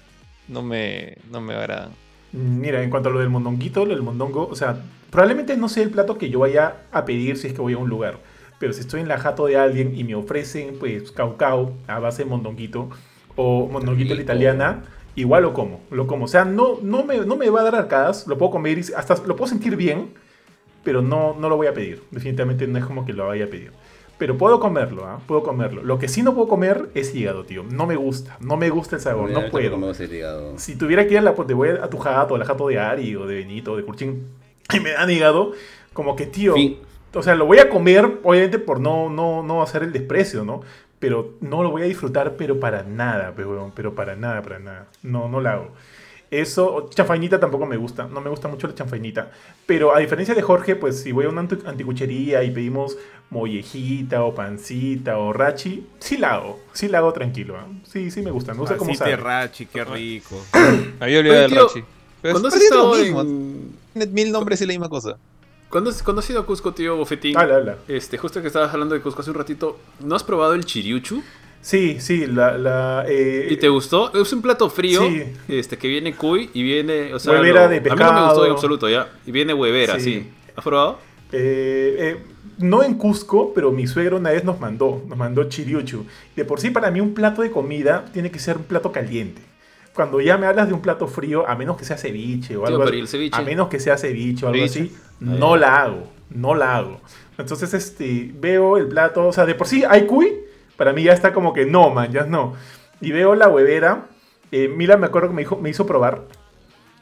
no 0.47 0.63
me, 0.63 1.17
no 1.29 1.39
me 1.39 1.53
agradan. 1.53 1.91
Mira, 2.33 2.81
en 2.81 2.89
cuanto 2.89 3.09
a 3.09 3.11
lo 3.11 3.19
del 3.19 3.29
mondonguito, 3.29 3.85
lo 3.85 3.93
del 3.93 4.03
mondongo, 4.03 4.47
o 4.47 4.55
sea, 4.55 4.81
probablemente 5.09 5.57
no 5.57 5.67
sea 5.67 5.83
el 5.83 5.89
plato 5.89 6.17
que 6.17 6.29
yo 6.29 6.39
vaya 6.39 6.83
a 6.91 7.03
pedir 7.03 7.37
si 7.37 7.47
es 7.47 7.53
que 7.53 7.61
voy 7.61 7.73
a 7.73 7.77
un 7.77 7.89
lugar. 7.89 8.19
Pero 8.59 8.73
si 8.73 8.81
estoy 8.81 9.01
en 9.01 9.07
la 9.07 9.17
jato 9.17 9.47
de 9.47 9.57
alguien 9.57 9.95
y 9.95 10.03
me 10.03 10.15
ofrecen, 10.15 10.77
pues, 10.79 11.11
caucao 11.11 11.73
a 11.87 11.99
base 11.99 12.23
de 12.23 12.29
mondonguito 12.29 12.89
o 13.35 13.67
mondonguito 13.67 14.15
la 14.15 14.21
italiana, 14.21 14.83
igual 15.15 15.43
lo 15.43 15.53
como, 15.53 15.81
lo 15.91 16.07
como. 16.07 16.25
O 16.25 16.27
sea, 16.27 16.45
no, 16.45 16.77
no, 16.81 17.03
me, 17.03 17.17
no 17.19 17.35
me 17.35 17.49
va 17.49 17.61
a 17.61 17.63
dar 17.63 17.75
arcadas, 17.75 18.27
lo 18.27 18.37
puedo 18.37 18.51
comer 18.51 18.77
y 18.77 18.81
hasta 18.95 19.15
lo 19.25 19.35
puedo 19.35 19.49
sentir 19.49 19.75
bien, 19.75 20.13
pero 20.83 21.01
no, 21.01 21.35
no 21.39 21.49
lo 21.49 21.57
voy 21.57 21.67
a 21.67 21.73
pedir. 21.73 22.03
Definitivamente 22.11 22.67
no 22.67 22.77
es 22.77 22.85
como 22.85 23.05
que 23.05 23.13
lo 23.13 23.27
vaya 23.27 23.45
a 23.45 23.49
pedir. 23.49 23.71
Pero 24.21 24.37
puedo 24.37 24.59
comerlo, 24.59 25.07
¿ah? 25.07 25.19
Puedo 25.25 25.41
comerlo. 25.41 25.81
Lo 25.81 25.97
que 25.97 26.07
sí 26.07 26.21
no 26.21 26.35
puedo 26.35 26.47
comer 26.47 26.91
es 26.93 27.15
hígado, 27.15 27.43
tío. 27.43 27.63
No 27.63 27.87
me 27.87 27.95
gusta. 27.95 28.37
No 28.39 28.55
me 28.55 28.69
gusta 28.69 28.97
el 28.97 29.01
sabor. 29.01 29.31
No, 29.31 29.49
puedo. 29.49 29.79
Si 30.59 30.75
tuviera 30.75 31.07
que 31.07 31.13
ir 31.13 31.17
a 31.17 31.21
la, 31.23 31.33
te 31.33 31.55
voy 31.55 31.69
a 31.69 31.89
tu 31.89 31.97
jato, 31.97 32.35
a 32.35 32.37
la 32.37 32.45
jato 32.45 32.67
de 32.67 32.77
Ari 32.77 33.15
o 33.15 33.25
de 33.25 33.33
Benito 33.33 33.71
o 33.71 33.77
de 33.77 33.83
Curchín 33.83 34.27
y 34.71 34.79
me 34.79 34.91
dan 34.91 35.09
hígado, 35.09 35.53
como 35.93 36.15
que, 36.15 36.27
tío. 36.27 36.53
O 37.15 37.23
sea, 37.23 37.33
lo 37.33 37.47
voy 37.47 37.57
a 37.57 37.69
comer, 37.69 38.19
obviamente, 38.21 38.59
por 38.59 38.79
no, 38.79 39.09
no, 39.09 39.41
no 39.41 39.63
hacer 39.63 39.81
el 39.81 39.91
desprecio, 39.91 40.45
¿no? 40.45 40.61
Pero 40.99 41.33
no 41.41 41.63
lo 41.63 41.71
voy 41.71 41.81
a 41.81 41.85
disfrutar, 41.85 42.35
pero 42.37 42.59
para 42.59 42.83
nada, 42.83 43.33
pero, 43.35 43.71
pero 43.75 43.95
para 43.95 44.15
nada, 44.15 44.43
para 44.43 44.59
nada. 44.59 44.85
No, 45.01 45.29
no 45.29 45.41
lo 45.41 45.49
hago. 45.49 45.71
Eso, 46.31 46.89
chanfainita 46.89 47.41
tampoco 47.41 47.65
me 47.65 47.75
gusta, 47.75 48.07
no 48.07 48.21
me 48.21 48.29
gusta 48.29 48.47
mucho 48.47 48.65
la 48.65 48.73
chanfainita. 48.73 49.31
Pero 49.65 49.93
a 49.93 49.99
diferencia 49.99 50.33
de 50.33 50.41
Jorge, 50.41 50.77
pues 50.77 51.01
si 51.01 51.11
voy 51.11 51.25
a 51.25 51.29
una 51.29 51.41
anticuchería 51.41 52.41
y 52.43 52.51
pedimos 52.51 52.97
mollejita 53.29 54.23
o 54.23 54.33
pancita 54.33 55.17
o 55.17 55.33
rachi, 55.33 55.85
sí 55.99 56.17
la 56.17 56.35
hago, 56.35 56.61
sí 56.71 56.87
la 56.87 56.99
hago 56.99 57.11
tranquilo. 57.11 57.57
¿eh? 57.57 57.81
Sí, 57.83 58.11
sí 58.11 58.21
me 58.21 58.31
gusta, 58.31 58.53
me 58.53 58.61
gusta 58.61 58.77
cómo 58.77 58.95
sabe. 58.95 59.17
rachi, 59.17 59.65
qué 59.65 59.83
rico. 59.83 60.41
Había 61.01 61.19
olvidado 61.19 61.41
del 61.41 61.51
rachi. 61.51 61.83
¿Cuándo 62.21 62.47
has 62.47 62.55
estado 62.55 62.97
en...? 62.97 63.75
Tiene 63.91 64.11
mil 64.11 64.31
nombres 64.31 64.61
y 64.61 64.65
la 64.65 64.71
misma 64.71 64.87
cosa. 64.87 65.17
¿Cuándo, 65.69 65.89
has 65.89 66.29
ido 66.29 66.39
a 66.39 66.45
Cusco, 66.45 66.73
tío 66.73 66.95
Bofetín? 66.95 67.37
Habla, 67.37 67.55
habla. 67.55 67.77
Este, 67.89 68.17
justo 68.17 68.41
que 68.41 68.47
estabas 68.47 68.73
hablando 68.73 68.95
de 68.95 69.01
Cusco 69.01 69.21
hace 69.21 69.31
un 69.31 69.37
ratito, 69.37 69.79
¿no 69.99 70.15
has 70.15 70.23
probado 70.23 70.53
el 70.53 70.65
chiriuchu? 70.65 71.23
Sí, 71.61 71.97
sí, 71.99 72.25
la... 72.25 72.57
la 72.57 73.05
eh, 73.07 73.47
¿Y 73.51 73.57
te 73.57 73.69
gustó? 73.69 74.11
Es 74.19 74.33
un 74.33 74.41
plato 74.41 74.69
frío, 74.69 75.03
este, 75.47 75.77
que 75.77 75.87
viene 75.87 76.15
cuy 76.15 76.49
y 76.53 76.63
viene... 76.63 77.13
O 77.13 77.19
sea, 77.19 77.33
huevera 77.33 77.67
de 77.67 77.81
pescado. 77.81 78.03
A 78.03 78.13
mí 78.13 78.19
no 78.19 78.21
me 78.21 78.27
gustó 78.33 78.45
en 78.45 78.51
absoluto, 78.51 78.89
ya. 78.89 79.09
Y 79.25 79.31
viene 79.31 79.53
huevera, 79.53 79.99
sí. 79.99 80.29
¿Has 80.55 80.63
probado? 80.63 80.99
Eh, 81.31 81.95
eh, 81.99 82.17
no 82.57 82.83
en 82.83 82.95
Cusco, 82.95 83.53
pero 83.53 83.71
mi 83.71 83.87
suegro 83.87 84.17
una 84.17 84.31
vez 84.31 84.43
nos 84.43 84.59
mandó, 84.59 85.03
nos 85.07 85.17
mandó 85.17 85.43
chiriuchu. 85.45 86.05
De 86.35 86.45
por 86.45 86.59
sí, 86.59 86.71
para 86.71 86.91
mí 86.91 86.99
un 86.99 87.13
plato 87.13 87.41
de 87.41 87.51
comida 87.51 88.05
tiene 88.11 88.31
que 88.31 88.39
ser 88.39 88.57
un 88.57 88.63
plato 88.63 88.91
caliente. 88.91 89.41
Cuando 89.93 90.21
ya 90.21 90.37
me 90.37 90.47
hablas 90.47 90.67
de 90.67 90.73
un 90.73 90.81
plato 90.81 91.07
frío, 91.07 91.47
a 91.47 91.55
menos 91.55 91.77
que 91.77 91.83
sea 91.83 91.97
ceviche 91.97 92.55
o 92.55 92.65
algo 92.65 92.83
así, 92.83 93.29
a 93.31 93.41
menos 93.41 93.67
que 93.67 93.79
sea 93.79 93.97
ceviche 93.97 94.45
o 94.45 94.49
algo 94.49 94.63
así, 94.63 94.95
no 95.19 95.57
la 95.57 95.81
hago, 95.81 96.07
no 96.29 96.55
la 96.55 96.77
hago. 96.77 97.01
Entonces, 97.37 97.73
este, 97.73 98.31
veo 98.33 98.77
el 98.77 98.87
plato, 98.87 99.27
o 99.27 99.33
sea, 99.33 99.45
de 99.45 99.55
por 99.55 99.67
sí 99.67 99.83
hay 99.87 100.05
cuy, 100.05 100.33
para 100.81 100.93
mí 100.93 101.03
ya 101.03 101.13
está 101.13 101.31
como 101.31 101.53
que 101.53 101.67
no, 101.67 101.91
man, 101.91 102.11
ya 102.11 102.23
no. 102.23 102.55
Y 103.01 103.11
veo 103.11 103.35
la 103.35 103.47
huevera. 103.47 104.07
Eh, 104.51 104.67
Mila 104.67 104.97
me 104.97 105.05
acuerdo 105.05 105.27
que 105.27 105.35
me, 105.35 105.43
dijo, 105.43 105.55
me 105.57 105.69
hizo 105.69 105.85
probar. 105.85 106.23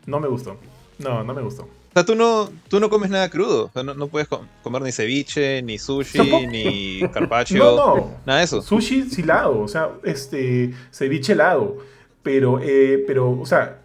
No 0.05 0.19
me 0.19 0.27
gustó. 0.27 0.57
No, 0.97 1.23
no 1.23 1.33
me 1.33 1.41
gustó. 1.41 1.63
O 1.63 1.93
sea, 1.93 2.03
tú 2.03 2.13
no, 2.13 2.49
tú 2.67 2.81
no 2.81 2.89
comes 2.89 3.09
nada 3.09 3.29
crudo. 3.29 3.67
O 3.67 3.71
sea, 3.71 3.83
no, 3.83 4.07
puedes 4.09 4.27
comer 4.27 4.81
ni 4.81 4.91
ceviche, 4.91 5.61
ni 5.61 5.77
sushi, 5.77 6.47
ni 6.47 7.07
carpaccio. 7.13 7.63
No, 7.63 7.75
no. 7.77 8.11
Nada 8.25 8.39
de 8.39 8.43
eso. 8.43 8.61
Sushi 8.61 9.09
sí 9.09 9.23
la 9.23 9.43
hago. 9.43 9.61
O 9.61 9.69
sea, 9.69 9.91
este, 10.03 10.73
ceviche 10.91 11.33
la 11.33 11.51
hago. 11.51 11.77
Pero, 12.21 12.59
eh, 12.61 13.01
pero, 13.07 13.31
o 13.39 13.45
sea, 13.45 13.79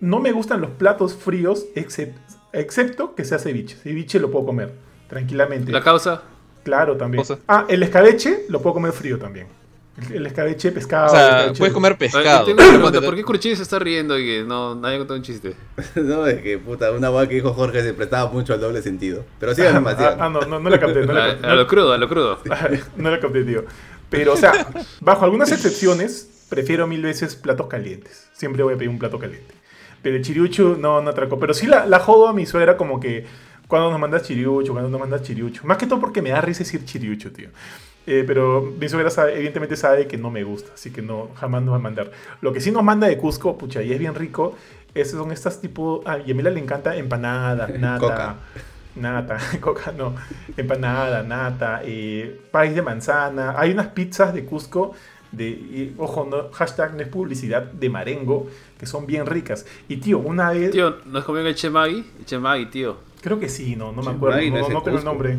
no 0.00 0.20
me 0.20 0.32
gustan 0.32 0.62
los 0.62 0.70
platos 0.70 1.14
fríos 1.14 1.66
excepto, 1.74 2.18
excepto 2.54 3.14
que 3.14 3.26
sea 3.26 3.38
ceviche. 3.38 3.76
Ceviche 3.76 4.18
lo 4.20 4.30
puedo 4.30 4.46
comer 4.46 4.72
tranquilamente. 5.06 5.70
¿La 5.70 5.82
causa? 5.82 6.22
Claro, 6.64 6.96
también. 6.96 7.22
Ah, 7.46 7.66
el 7.68 7.82
escabeche 7.82 8.46
lo 8.48 8.60
puedo 8.60 8.74
comer 8.74 8.92
frío 8.92 9.18
también. 9.18 9.46
El, 10.12 10.26
escabeche 10.26 10.72
pescado. 10.72 11.06
O 11.06 11.10
sea, 11.10 11.52
puedes 11.56 11.72
comer 11.72 11.96
pescado. 11.96 12.46
¿Por 12.46 13.14
qué 13.14 13.22
Curchín 13.22 13.56
se 13.56 13.62
está 13.62 13.78
riendo 13.78 14.18
y 14.18 14.26
que 14.26 14.42
no 14.42 14.74
nadie 14.74 14.98
contado 14.98 15.18
un 15.18 15.22
chiste? 15.22 15.54
no, 15.94 16.26
es 16.26 16.42
que 16.42 16.58
puta, 16.58 16.90
una 16.90 17.10
guay 17.10 17.28
que 17.28 17.34
dijo 17.36 17.52
Jorge 17.52 17.82
se 17.82 17.94
prestaba 17.94 18.28
mucho 18.30 18.54
al 18.54 18.60
doble 18.60 18.82
sentido. 18.82 19.24
Pero 19.38 19.54
sí, 19.54 19.62
demasiado. 19.62 20.16
Ah, 20.18 20.26
ah, 20.26 20.28
no, 20.28 20.40
no, 20.40 20.58
no 20.58 20.68
la 20.68 20.80
capté. 20.80 21.06
No 21.06 21.12
la 21.12 21.26
capté. 21.32 21.46
A, 21.46 21.54
lo 21.54 21.66
crudo, 21.68 21.92
a 21.92 21.98
lo 21.98 22.08
crudo. 22.08 22.38
no 22.96 23.10
la 23.10 23.20
capté, 23.20 23.44
tío. 23.44 23.64
Pero, 24.10 24.32
o 24.32 24.36
sea, 24.36 24.66
bajo 25.00 25.24
algunas 25.24 25.52
excepciones, 25.52 26.46
prefiero 26.48 26.86
mil 26.86 27.02
veces 27.02 27.36
platos 27.36 27.68
calientes. 27.68 28.28
Siempre 28.32 28.62
voy 28.62 28.74
a 28.74 28.76
pedir 28.76 28.88
un 28.88 28.98
plato 28.98 29.18
caliente. 29.18 29.54
Pero 30.02 30.16
el 30.16 30.22
chiriucho 30.22 30.76
no, 30.78 31.02
no 31.02 31.10
atracó. 31.10 31.38
Pero 31.38 31.54
sí 31.54 31.66
la, 31.66 31.86
la 31.86 32.00
jodo 32.00 32.28
a 32.28 32.32
mi 32.32 32.46
suegra 32.46 32.76
como 32.76 32.98
que 32.98 33.26
cuando 33.74 33.90
nos 33.90 33.98
mandas 33.98 34.22
chiriucho, 34.22 34.70
cuando 34.70 34.88
nos 34.88 35.00
mandas 35.00 35.22
chiriucho. 35.22 35.66
Más 35.66 35.78
que 35.78 35.88
todo 35.88 35.98
porque 35.98 36.22
me 36.22 36.30
da 36.30 36.40
risa 36.40 36.60
decir 36.60 36.84
chiriucho, 36.84 37.32
tío. 37.32 37.48
Eh, 38.06 38.22
pero 38.24 38.72
mi 38.78 38.88
suegra 38.88 39.10
evidentemente 39.32 39.74
sabe 39.74 40.06
que 40.06 40.16
no 40.16 40.30
me 40.30 40.44
gusta, 40.44 40.70
así 40.74 40.92
que 40.92 41.02
no, 41.02 41.30
jamás 41.34 41.60
nos 41.62 41.72
va 41.72 41.78
a 41.78 41.80
mandar. 41.80 42.12
Lo 42.40 42.52
que 42.52 42.60
sí 42.60 42.70
nos 42.70 42.84
manda 42.84 43.08
de 43.08 43.18
Cusco, 43.18 43.58
pucha, 43.58 43.82
y 43.82 43.92
es 43.92 43.98
bien 43.98 44.14
rico, 44.14 44.54
es, 44.94 45.10
son 45.10 45.32
estas 45.32 45.60
tipo... 45.60 46.04
Ah, 46.06 46.18
y 46.24 46.30
a 46.30 46.34
Mila 46.36 46.50
le 46.50 46.60
encanta 46.60 46.94
empanada, 46.94 47.66
nata... 47.78 47.98
Coca. 47.98 48.36
Nata, 48.94 49.38
coca 49.60 49.90
no, 49.90 50.14
empanada, 50.56 51.24
nata, 51.24 51.80
eh, 51.82 52.42
país 52.52 52.76
de 52.76 52.82
manzana. 52.82 53.56
Hay 53.58 53.72
unas 53.72 53.88
pizzas 53.88 54.32
de 54.32 54.44
Cusco 54.44 54.94
de, 55.32 55.92
ojo, 55.98 56.28
no, 56.30 56.52
hashtag 56.52 56.94
no 56.94 57.02
es 57.02 57.08
publicidad, 57.08 57.64
de 57.64 57.90
Marengo, 57.90 58.46
que 58.78 58.86
son 58.86 59.04
bien 59.04 59.26
ricas. 59.26 59.66
Y 59.88 59.96
tío, 59.96 60.20
una 60.20 60.52
vez... 60.52 60.70
Tío, 60.70 60.98
¿no 61.06 61.18
has 61.18 61.24
comido 61.24 61.48
el 61.48 61.56
chemagui? 61.56 62.04
El 62.20 62.24
chemagui, 62.24 62.66
tío. 62.66 63.13
Creo 63.24 63.40
que 63.40 63.48
sí, 63.48 63.74
no, 63.74 63.90
no 63.90 64.02
me 64.02 64.10
acuerdo, 64.10 64.38
no, 64.50 64.68
no 64.68 64.82
tengo 64.82 64.98
el 64.98 65.04
nombre. 65.04 65.38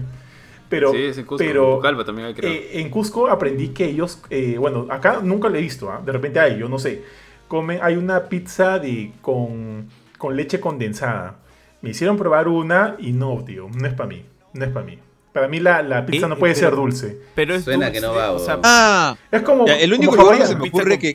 Pero, 0.69 0.91
sí, 0.91 1.03
es 1.03 1.19
en 1.19 1.25
Cusco, 1.25 1.37
pero 1.37 1.87
en 1.87 2.03
también 2.03 2.27
hay, 2.29 2.33
creo. 2.33 2.51
Eh, 2.51 2.81
en 2.81 2.89
Cusco 2.89 3.27
aprendí 3.27 3.67
que 3.67 3.85
ellos, 3.85 4.23
eh, 4.31 4.57
bueno, 4.57 4.87
acá 4.89 5.19
nunca 5.21 5.49
lo 5.49 5.57
he 5.57 5.61
visto, 5.61 5.91
¿ah? 5.91 6.01
de 6.03 6.11
repente 6.11 6.39
hay, 6.39 6.57
yo 6.57 6.67
no 6.67 6.79
sé, 6.79 7.03
comen, 7.47 7.77
hay 7.83 7.95
una 7.95 8.23
pizza 8.23 8.79
de, 8.79 9.11
con, 9.21 9.87
con 10.17 10.35
leche 10.35 10.59
condensada. 10.59 11.35
Me 11.83 11.91
hicieron 11.91 12.17
probar 12.17 12.47
una 12.47 12.95
y 12.97 13.11
no, 13.11 13.43
tío, 13.45 13.69
no 13.71 13.87
es 13.87 13.93
para 13.93 14.09
mí, 14.09 14.25
no 14.53 14.65
es 14.65 14.71
para 14.71 14.85
mí. 14.87 14.97
Para 15.31 15.47
mí 15.47 15.59
la, 15.59 15.83
la 15.83 16.07
pizza 16.07 16.27
no 16.27 16.37
puede 16.37 16.55
ser 16.55 16.71
dulce. 16.75 17.19
Pero 17.35 17.53
es 17.53 17.65
Suena 17.65 17.91
que 17.91 18.01
no 18.01 18.15
va. 18.15 18.31
O 18.31 18.39
sea, 18.39 18.59
ah, 18.63 19.15
es 19.31 19.43
como. 19.43 19.67
el 19.67 19.93
único 19.93 20.15
lugar 20.15 20.39
donde 20.39 20.47
se 20.47 20.55
me 20.55 20.69
ocurre 20.69 20.97
que, 20.97 21.13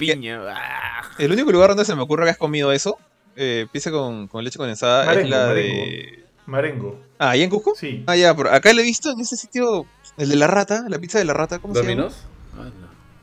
ah. 0.48 1.02
El 1.18 1.32
único 1.32 1.50
lugar 1.50 1.70
donde 1.70 1.84
se 1.84 1.96
me 1.96 2.02
ocurre 2.02 2.26
que 2.26 2.30
has 2.30 2.38
comido 2.38 2.70
eso, 2.70 2.96
eh, 3.34 3.66
pizza 3.72 3.90
con, 3.90 4.28
con 4.28 4.44
leche 4.44 4.56
condensada, 4.56 5.12
es 5.14 5.28
la 5.28 5.52
de. 5.52 6.29
Marengo. 6.50 7.00
Ah, 7.18 7.36
¿y 7.36 7.42
en 7.42 7.50
Cusco? 7.50 7.74
Sí. 7.76 8.02
Ah, 8.06 8.16
ya, 8.16 8.34
pero 8.34 8.50
acá 8.50 8.72
lo 8.72 8.80
he 8.80 8.84
visto 8.84 9.10
en 9.12 9.20
ese 9.20 9.36
sitio, 9.36 9.86
el 10.18 10.28
de 10.28 10.36
la 10.36 10.48
rata, 10.48 10.84
la 10.88 10.98
pizza 10.98 11.18
de 11.18 11.24
la 11.24 11.32
rata, 11.32 11.60
¿cómo 11.60 11.74
se 11.74 11.82
llama? 11.82 12.10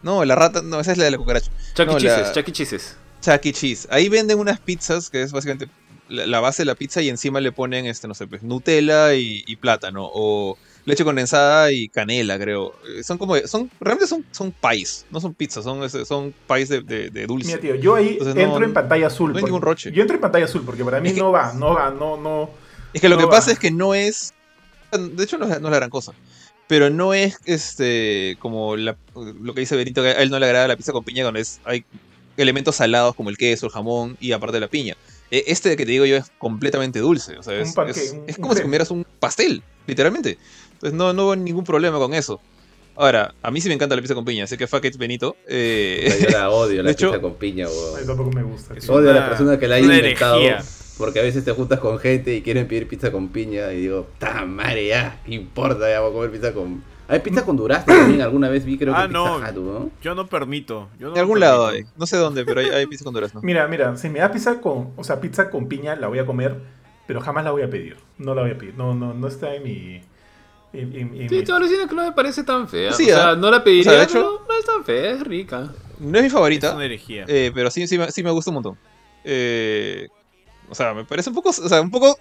no. 0.02 0.24
la 0.24 0.36
rata, 0.36 0.62
no, 0.62 0.80
esa 0.80 0.94
es 0.94 0.98
la 0.98 1.06
de 1.06 1.12
la 1.12 1.18
cucaracha. 1.18 1.52
Chucky 1.74 1.94
no, 1.94 2.00
Cheeses, 2.00 2.32
Chucky 2.32 2.52
Cheeses. 2.52 2.98
Chucky 3.22 3.52
Cheese. 3.52 3.88
Ahí 3.92 4.08
venden 4.08 4.40
unas 4.40 4.60
pizzas 4.60 5.10
que 5.10 5.22
es 5.22 5.32
básicamente 5.34 5.68
la, 6.08 6.40
base 6.40 6.62
de 6.62 6.68
la 6.68 6.76
pizza 6.76 7.02
y 7.02 7.10
encima 7.10 7.42
le 7.42 7.52
ponen, 7.52 7.86
este, 7.86 8.08
no 8.08 8.14
sé, 8.14 8.28
pues, 8.28 8.44
Nutella 8.44 9.14
y, 9.14 9.56
plátano, 9.58 10.10
o 10.14 10.58
leche 10.86 11.04
condensada 11.04 11.74
y 11.74 11.90
canela, 11.90 12.40
creo. 12.40 12.76
Eh, 12.98 13.04
son 13.04 13.18
como, 13.18 13.36
son, 13.40 13.70
realmente 13.82 14.08
son, 14.08 14.24
son 14.32 14.54
país, 14.54 15.06
no 15.12 15.20
son 15.20 15.34
pizzas, 15.34 15.66
son, 15.66 15.90
son 15.90 16.34
país 16.48 16.70
de, 16.70 16.82
de, 16.82 17.28
dulce. 17.28 17.48
Mira, 17.48 17.60
tío, 17.60 17.76
yo 17.76 17.96
ahí 17.96 18.18
entro 18.22 18.64
en 18.64 18.74
pantalla 18.74 19.08
azul. 19.08 19.34
No 19.34 19.38
hay 19.38 19.44
ningún 19.44 19.62
roche. 19.62 19.92
Yo 19.92 20.02
entro 20.02 20.16
en 20.16 20.22
pantalla 20.22 20.46
azul 20.46 20.64
porque 20.66 20.86
para 20.86 21.02
mí 21.02 21.12
no 21.12 21.32
va, 21.32 21.52
no 21.54 21.74
va, 21.74 21.92
no, 21.92 22.16
no 22.16 22.67
es 22.94 23.02
que 23.02 23.10
lo 23.10 23.18
que 23.18 23.28
pasa 23.28 23.52
es 23.52 23.60
que 23.60 23.72
no 23.72 23.94
es. 23.94 24.34
De 24.92 25.24
hecho, 25.24 25.38
no 25.38 25.46
es, 25.46 25.62
la 25.62 25.70
gran 25.70 25.90
cosa. 25.90 26.14
Pero 26.68 26.90
no 26.90 27.14
es 27.14 27.38
este 27.46 28.36
como 28.40 28.76
lo 28.76 28.96
que 29.54 29.62
dice 29.62 29.76
Benito, 29.76 30.02
que 30.02 30.10
a 30.10 30.22
él 30.22 30.30
no 30.30 30.40
le 30.40 30.46
agrada 30.46 30.68
la 30.68 30.76
pizza 30.76 30.92
con 30.92 31.04
piña, 31.04 31.24
cuando 31.24 31.40
es, 31.40 31.62
hay 31.64 31.86
elementos 32.36 32.76
salados 32.76 33.16
como 33.16 33.30
el 33.30 33.38
queso, 33.38 33.68
el 33.68 33.72
jamón 33.72 34.18
y 34.20 34.34
aparte 34.34 34.60
la 34.60 34.68
piña. 34.68 34.96
E, 35.32 35.46
este 35.48 35.76
que 35.76 35.86
te 35.86 35.92
digo 35.92 36.06
yo 36.06 36.18
es 36.18 36.32
completamente 36.38 37.00
dulce. 37.00 37.38
O 37.38 37.44
sea, 37.44 37.60
es, 37.60 37.74
es, 38.28 38.38
como 38.38 38.54
si 38.54 38.62
comieras 38.62 38.92
un 38.92 39.06
pastel, 39.20 39.64
literalmente. 39.86 40.38
Entonces 40.74 40.94
no, 40.94 41.14
no 41.14 41.26
hubo 41.26 41.36
ningún 41.36 41.64
problema 41.64 41.98
con 41.98 42.14
eso. 42.14 42.40
Ahora, 42.96 43.34
a 43.44 43.52
mí 43.52 43.62
sí 43.62 43.68
me 43.68 43.76
encanta 43.76 43.96
la 43.96 44.02
pizza 44.02 44.16
con 44.16 44.26
piña, 44.26 44.46
así 44.46 44.58
que 44.58 44.66
fuck 44.66 44.84
it, 44.86 44.98
Benito. 44.98 45.38
Eh... 45.48 46.20
Yo 46.24 46.30
la 46.30 46.50
odio, 46.50 46.82
la 46.82 46.94
pizza 46.96 47.22
con 47.22 47.36
piña, 47.36 47.68
A 47.68 48.00
mí 48.00 48.08
tampoco 48.08 48.32
me 48.32 48.44
gusta. 48.44 48.74
Odio 48.92 49.12
a 49.12 49.14
la 49.14 49.30
persona 49.30 49.60
que 49.60 49.68
la 49.68 49.76
haya 49.76 49.86
inventado. 49.86 50.42
Porque 50.98 51.20
a 51.20 51.24
veces 51.24 51.46
te 51.46 51.52
juntas 51.52 51.80
con 51.80 52.00
gente 52.00 52.36
y 52.36 52.42
quieren 52.42 52.68
pedir 52.68 52.88
pizza 52.88 53.12
con 53.12 53.30
piña 53.30 53.72
y 53.72 53.82
digo, 53.82 54.08
ta 54.18 54.46
madre, 54.46 54.88
ya, 54.88 55.20
¿qué 55.26 55.36
importa? 55.36 55.90
Ya 55.90 56.00
voy 56.02 56.10
a 56.10 56.14
comer 56.14 56.32
pizza 56.32 56.54
con. 56.54 56.84
Hay 57.08 57.20
pizza 57.20 57.46
con 57.46 57.56
durazno 57.56 57.94
también, 57.94 58.22
alguna 58.22 58.50
vez 58.50 58.66
vi, 58.66 58.78
creo 58.78 58.94
que 58.94 59.00
ah, 59.00 59.08
no, 59.08 59.40
¿no? 59.40 59.90
Yo 60.02 60.14
no 60.14 60.28
permito. 60.28 60.90
Yo 61.00 61.12
de 61.12 61.20
algún 61.20 61.40
lado 61.40 61.68
hay. 61.68 61.86
No 61.96 62.06
sé 62.06 62.18
dónde, 62.18 62.44
pero 62.44 62.60
hay, 62.60 62.86
pizza 62.88 63.06
con 63.06 63.14
durazno. 63.14 63.40
Mira, 63.44 63.68
mira, 63.68 63.96
si 63.96 64.10
me 64.10 64.20
da 64.20 64.32
pizza 64.32 64.60
con. 64.60 64.92
O 64.98 65.04
sea, 65.04 65.22
pizza 65.22 65.50
con 65.50 65.68
piña 65.68 65.96
la 65.96 66.08
voy 66.08 66.20
a 66.20 66.26
comer, 66.26 66.56
pero 67.06 67.22
jamás 67.22 67.46
la 67.46 67.52
voy 67.52 67.62
a 67.62 67.70
pedir. 67.70 67.96
No 68.18 68.36
la 68.36 68.42
voy 68.42 68.52
a 68.52 68.58
pedir. 68.58 68.74
No, 68.76 68.94
no, 68.94 69.14
no 69.14 69.28
está 69.28 69.56
en 69.56 69.64
mi. 69.64 70.02
En, 70.74 71.30
sí, 71.30 71.44
todo 71.44 71.60
lo 71.60 71.68
que 71.68 71.96
no 71.96 72.04
me 72.04 72.12
parece 72.12 72.44
tan 72.44 72.68
fea. 72.68 72.92
Sí, 72.92 73.04
o 73.04 73.16
sea, 73.16 73.32
¿eh? 73.32 73.38
no 73.38 73.50
la 73.50 73.64
pediría, 73.64 73.94
de 73.94 74.04
hecho, 74.04 74.44
no 74.48 74.54
es 74.54 74.66
tan 74.66 74.84
fea, 74.84 75.12
es 75.12 75.22
rica. 75.22 75.72
No 76.00 76.18
es 76.18 76.24
mi 76.26 76.30
favorita. 76.30 76.68
Es 76.68 76.74
una 76.74 76.86
herejía. 76.86 77.26
Eh, 77.28 77.52
pero 77.56 77.72
sí, 77.72 77.88
sí, 77.88 77.98
sí 78.10 78.24
me 78.24 78.32
gusta 78.32 78.52
un 78.52 78.56
montón. 78.56 78.78
Eh, 79.24 80.10
o 80.70 80.76
sea, 80.76 80.94
me 80.94 81.06
parece 81.06 81.30
un 81.30 81.36
poco, 81.36 81.50
o 81.50 81.70
sea, 81.70 81.82
un 81.82 81.92
poco 81.92 82.18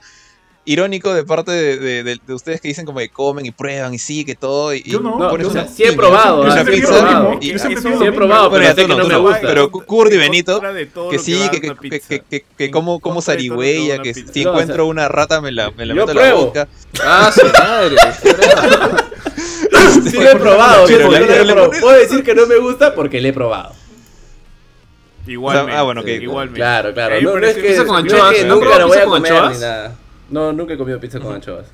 irónico 0.66 1.14
de 1.14 1.24
parte 1.24 1.52
de, 1.52 2.02
de, 2.02 2.34
ustedes 2.34 2.60
que 2.60 2.68
dicen 2.68 2.84
como 2.84 2.98
que 2.98 3.08
comen 3.08 3.46
y 3.46 3.52
prueban 3.52 3.94
y 3.94 3.98
sí, 3.98 4.24
que 4.24 4.34
todo. 4.34 4.74
Y, 4.74 4.82
yo 4.82 5.00
no, 5.00 5.38
yo 5.38 5.50
sí 5.68 5.84
he 5.84 5.92
probado. 5.92 6.42
Una 6.42 6.64
pizza. 6.64 7.36
Y, 7.40 7.58
sí 7.58 8.04
he 8.04 8.12
probado, 8.12 8.50
pero, 8.50 8.74
que 8.74 8.88
no, 8.88 9.06
me 9.06 9.16
gusta. 9.16 9.40
Pero 9.42 9.70
Kurd 9.70 10.12
y 10.12 10.18
Benito, 10.18 10.60
que 11.10 11.18
sí, 11.18 11.40
que, 11.50 11.60
que, 11.60 12.00
que, 12.00 12.20
que, 12.20 12.44
que 12.58 12.70
como, 12.70 13.00
como 13.00 13.22
zarigüeya, 13.22 14.02
que 14.02 14.12
si 14.12 14.42
encuentro 14.42 14.86
una 14.86 15.08
rata 15.08 15.40
me 15.40 15.52
la, 15.52 15.70
me 15.70 15.86
la 15.86 15.94
meto 15.94 16.10
a 16.10 16.14
la 16.14 16.34
boca. 16.34 16.68
Ah, 17.02 17.32
su 17.32 17.46
madre. 17.46 17.96
sí 20.10 20.16
lo 20.16 20.30
he 20.30 20.36
probado, 20.36 20.86
pero 20.86 21.70
puedo 21.70 21.96
decir 21.96 22.24
que 22.24 22.34
no 22.34 22.46
me 22.46 22.56
gusta 22.56 22.94
porque 22.94 23.20
le 23.20 23.28
he 23.28 23.32
probado. 23.32 23.85
Igualmente. 25.26 25.72
ah, 25.72 25.82
bueno, 25.82 26.04
que 26.04 26.14
igualmente. 26.14 26.60
Claro, 26.60 26.94
claro. 26.94 27.20
No, 27.20 27.38
es 27.38 27.54
que, 27.56 27.62
pizza 27.62 27.84
con 27.84 27.96
anchoas. 27.96 28.22
No 28.22 28.30
es 28.30 28.38
que 28.38 28.44
nunca 28.44 28.78
lo 28.78 28.88
voy 28.88 28.98
a 28.98 29.04
comer 29.04 29.32
ni 29.32 29.58
nada. 29.58 29.94
No, 30.30 30.52
nunca 30.52 30.74
he 30.74 30.76
comido 30.76 31.00
pizza 31.00 31.20
con 31.20 31.34
anchoas. 31.34 31.66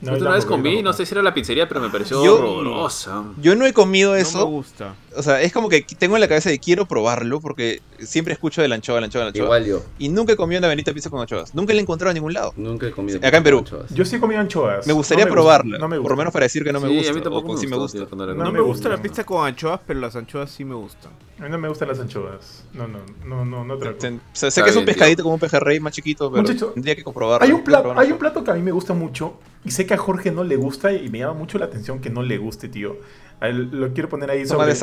No, 0.00 0.12
una 0.14 0.32
vez 0.32 0.44
comí, 0.44 0.82
no 0.82 0.92
sé 0.92 1.06
si 1.06 1.14
era 1.14 1.22
la 1.22 1.32
pizzería, 1.32 1.68
pero 1.68 1.80
me 1.80 1.88
pareció 1.88 2.22
horrorosa. 2.22 3.24
Yo 3.40 3.56
no 3.56 3.66
he 3.66 3.72
comido 3.72 4.14
eso. 4.14 4.38
No 4.38 4.46
me 4.46 4.50
gusta. 4.52 4.94
O 5.16 5.22
sea, 5.22 5.40
es 5.40 5.52
como 5.52 5.70
que 5.70 5.82
tengo 5.98 6.16
en 6.16 6.20
la 6.20 6.28
cabeza 6.28 6.50
de 6.50 6.58
quiero 6.58 6.86
probarlo 6.86 7.40
porque 7.40 7.80
siempre 7.98 8.34
escucho 8.34 8.60
de 8.60 8.68
la 8.68 8.74
anchoa, 8.74 9.00
la 9.00 9.06
anchoa, 9.06 9.22
la 9.22 9.28
anchoa. 9.28 9.44
Igual 9.44 9.64
yo. 9.64 9.82
Y 9.98 10.10
nunca 10.10 10.34
he 10.34 10.36
comido 10.36 10.58
una 10.58 10.68
benita 10.68 10.92
pizza 10.92 11.08
con 11.08 11.20
anchoas. 11.20 11.54
Nunca 11.54 11.72
la 11.72 11.78
he 11.78 11.82
encontrado 11.82 12.10
en 12.10 12.16
ningún 12.16 12.34
lado. 12.34 12.52
Nunca 12.56 12.86
he 12.86 12.90
comido. 12.90 13.18
Acá 13.26 13.38
en 13.38 13.42
Perú. 13.42 13.64
Yo 13.90 14.04
sí 14.04 14.16
he 14.16 14.20
comido 14.20 14.40
anchoas. 14.40 14.86
Me 14.86 14.92
gustaría 14.92 15.26
probarla. 15.26 15.78
No 15.78 15.88
me 15.88 15.98
Por 15.98 16.10
lo 16.10 16.16
menos 16.16 16.32
para 16.32 16.44
decir 16.44 16.62
que 16.62 16.72
no 16.72 16.80
me 16.80 16.88
gusta. 16.88 17.10
A 17.10 17.14
mí 17.14 17.20
tampoco 17.22 17.54
me, 17.54 17.58
sí 17.58 17.66
me 17.66 17.76
gusta. 17.76 17.98
No, 18.16 18.52
me 18.52 18.60
gusta 18.60 18.88
la 18.90 19.00
pizza 19.00 19.24
con 19.24 19.46
anchoas, 19.46 19.80
pero 19.86 20.00
las 20.00 20.14
anchoas 20.14 20.50
sí 20.50 20.64
me 20.64 20.74
gustan. 20.74 21.12
A 21.38 21.42
mí 21.42 21.50
no 21.50 21.58
me 21.58 21.68
gustan 21.68 21.88
las 21.88 22.00
anchoas. 22.00 22.64
No, 22.74 22.86
no, 22.86 22.98
no, 23.24 23.44
no, 23.44 23.64
no 23.64 23.78
sé 24.32 24.62
que 24.62 24.70
es 24.70 24.76
un 24.76 24.84
pescadito 24.84 25.22
como 25.22 25.34
un 25.34 25.40
pejerrey 25.40 25.80
más 25.80 25.94
chiquito, 25.94 26.30
pero 26.30 26.72
tendría 26.72 26.94
que 26.94 27.02
comprobarlo. 27.04 27.46
Hay 27.46 27.52
un, 27.52 27.64
plato, 27.64 27.98
hay 27.98 28.12
un 28.12 28.18
plato 28.18 28.44
que 28.44 28.50
a 28.50 28.54
mí 28.54 28.62
me 28.62 28.72
gusta 28.72 28.92
mucho 28.92 29.38
y 29.66 29.70
sé 29.70 29.84
que 29.84 29.94
a 29.94 29.96
Jorge 29.96 30.30
no 30.30 30.44
le 30.44 30.56
gusta 30.56 30.92
y 30.92 31.08
me 31.08 31.18
llama 31.18 31.34
mucho 31.34 31.58
la 31.58 31.64
atención 31.64 32.00
que 32.00 32.08
no 32.08 32.22
le 32.22 32.38
guste, 32.38 32.68
tío. 32.68 32.96
Lo 33.40 33.92
quiero 33.92 34.08
poner 34.08 34.30
ahí 34.30 34.46
sobre, 34.46 34.74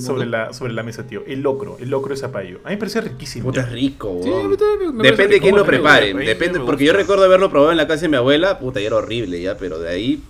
sobre, 0.00 0.26
la, 0.26 0.52
sobre 0.52 0.72
la 0.72 0.82
mesa, 0.82 1.06
tío. 1.06 1.24
El 1.26 1.40
locro, 1.40 1.76
el 1.80 1.90
locro 1.90 2.14
de 2.14 2.20
zapallo. 2.20 2.60
A 2.62 2.68
mí 2.68 2.74
me 2.74 2.76
parece 2.76 3.00
riquísimo. 3.00 3.46
Puta, 3.46 3.66
rico, 3.66 4.20
sí, 4.22 4.30
Depende 5.02 5.34
de 5.34 5.40
quién 5.40 5.56
lo 5.56 5.64
prepare. 5.64 6.14
Depende, 6.14 6.60
porque 6.60 6.84
yo 6.84 6.92
recuerdo 6.92 7.24
haberlo 7.24 7.50
probado 7.50 7.72
en 7.72 7.78
la 7.78 7.88
casa 7.88 8.02
de 8.02 8.08
mi 8.10 8.16
abuela. 8.16 8.58
Puta, 8.58 8.80
y 8.80 8.84
era 8.84 8.96
horrible 8.96 9.40
ya, 9.40 9.56
pero 9.56 9.78
de 9.80 9.88
ahí 9.88 10.22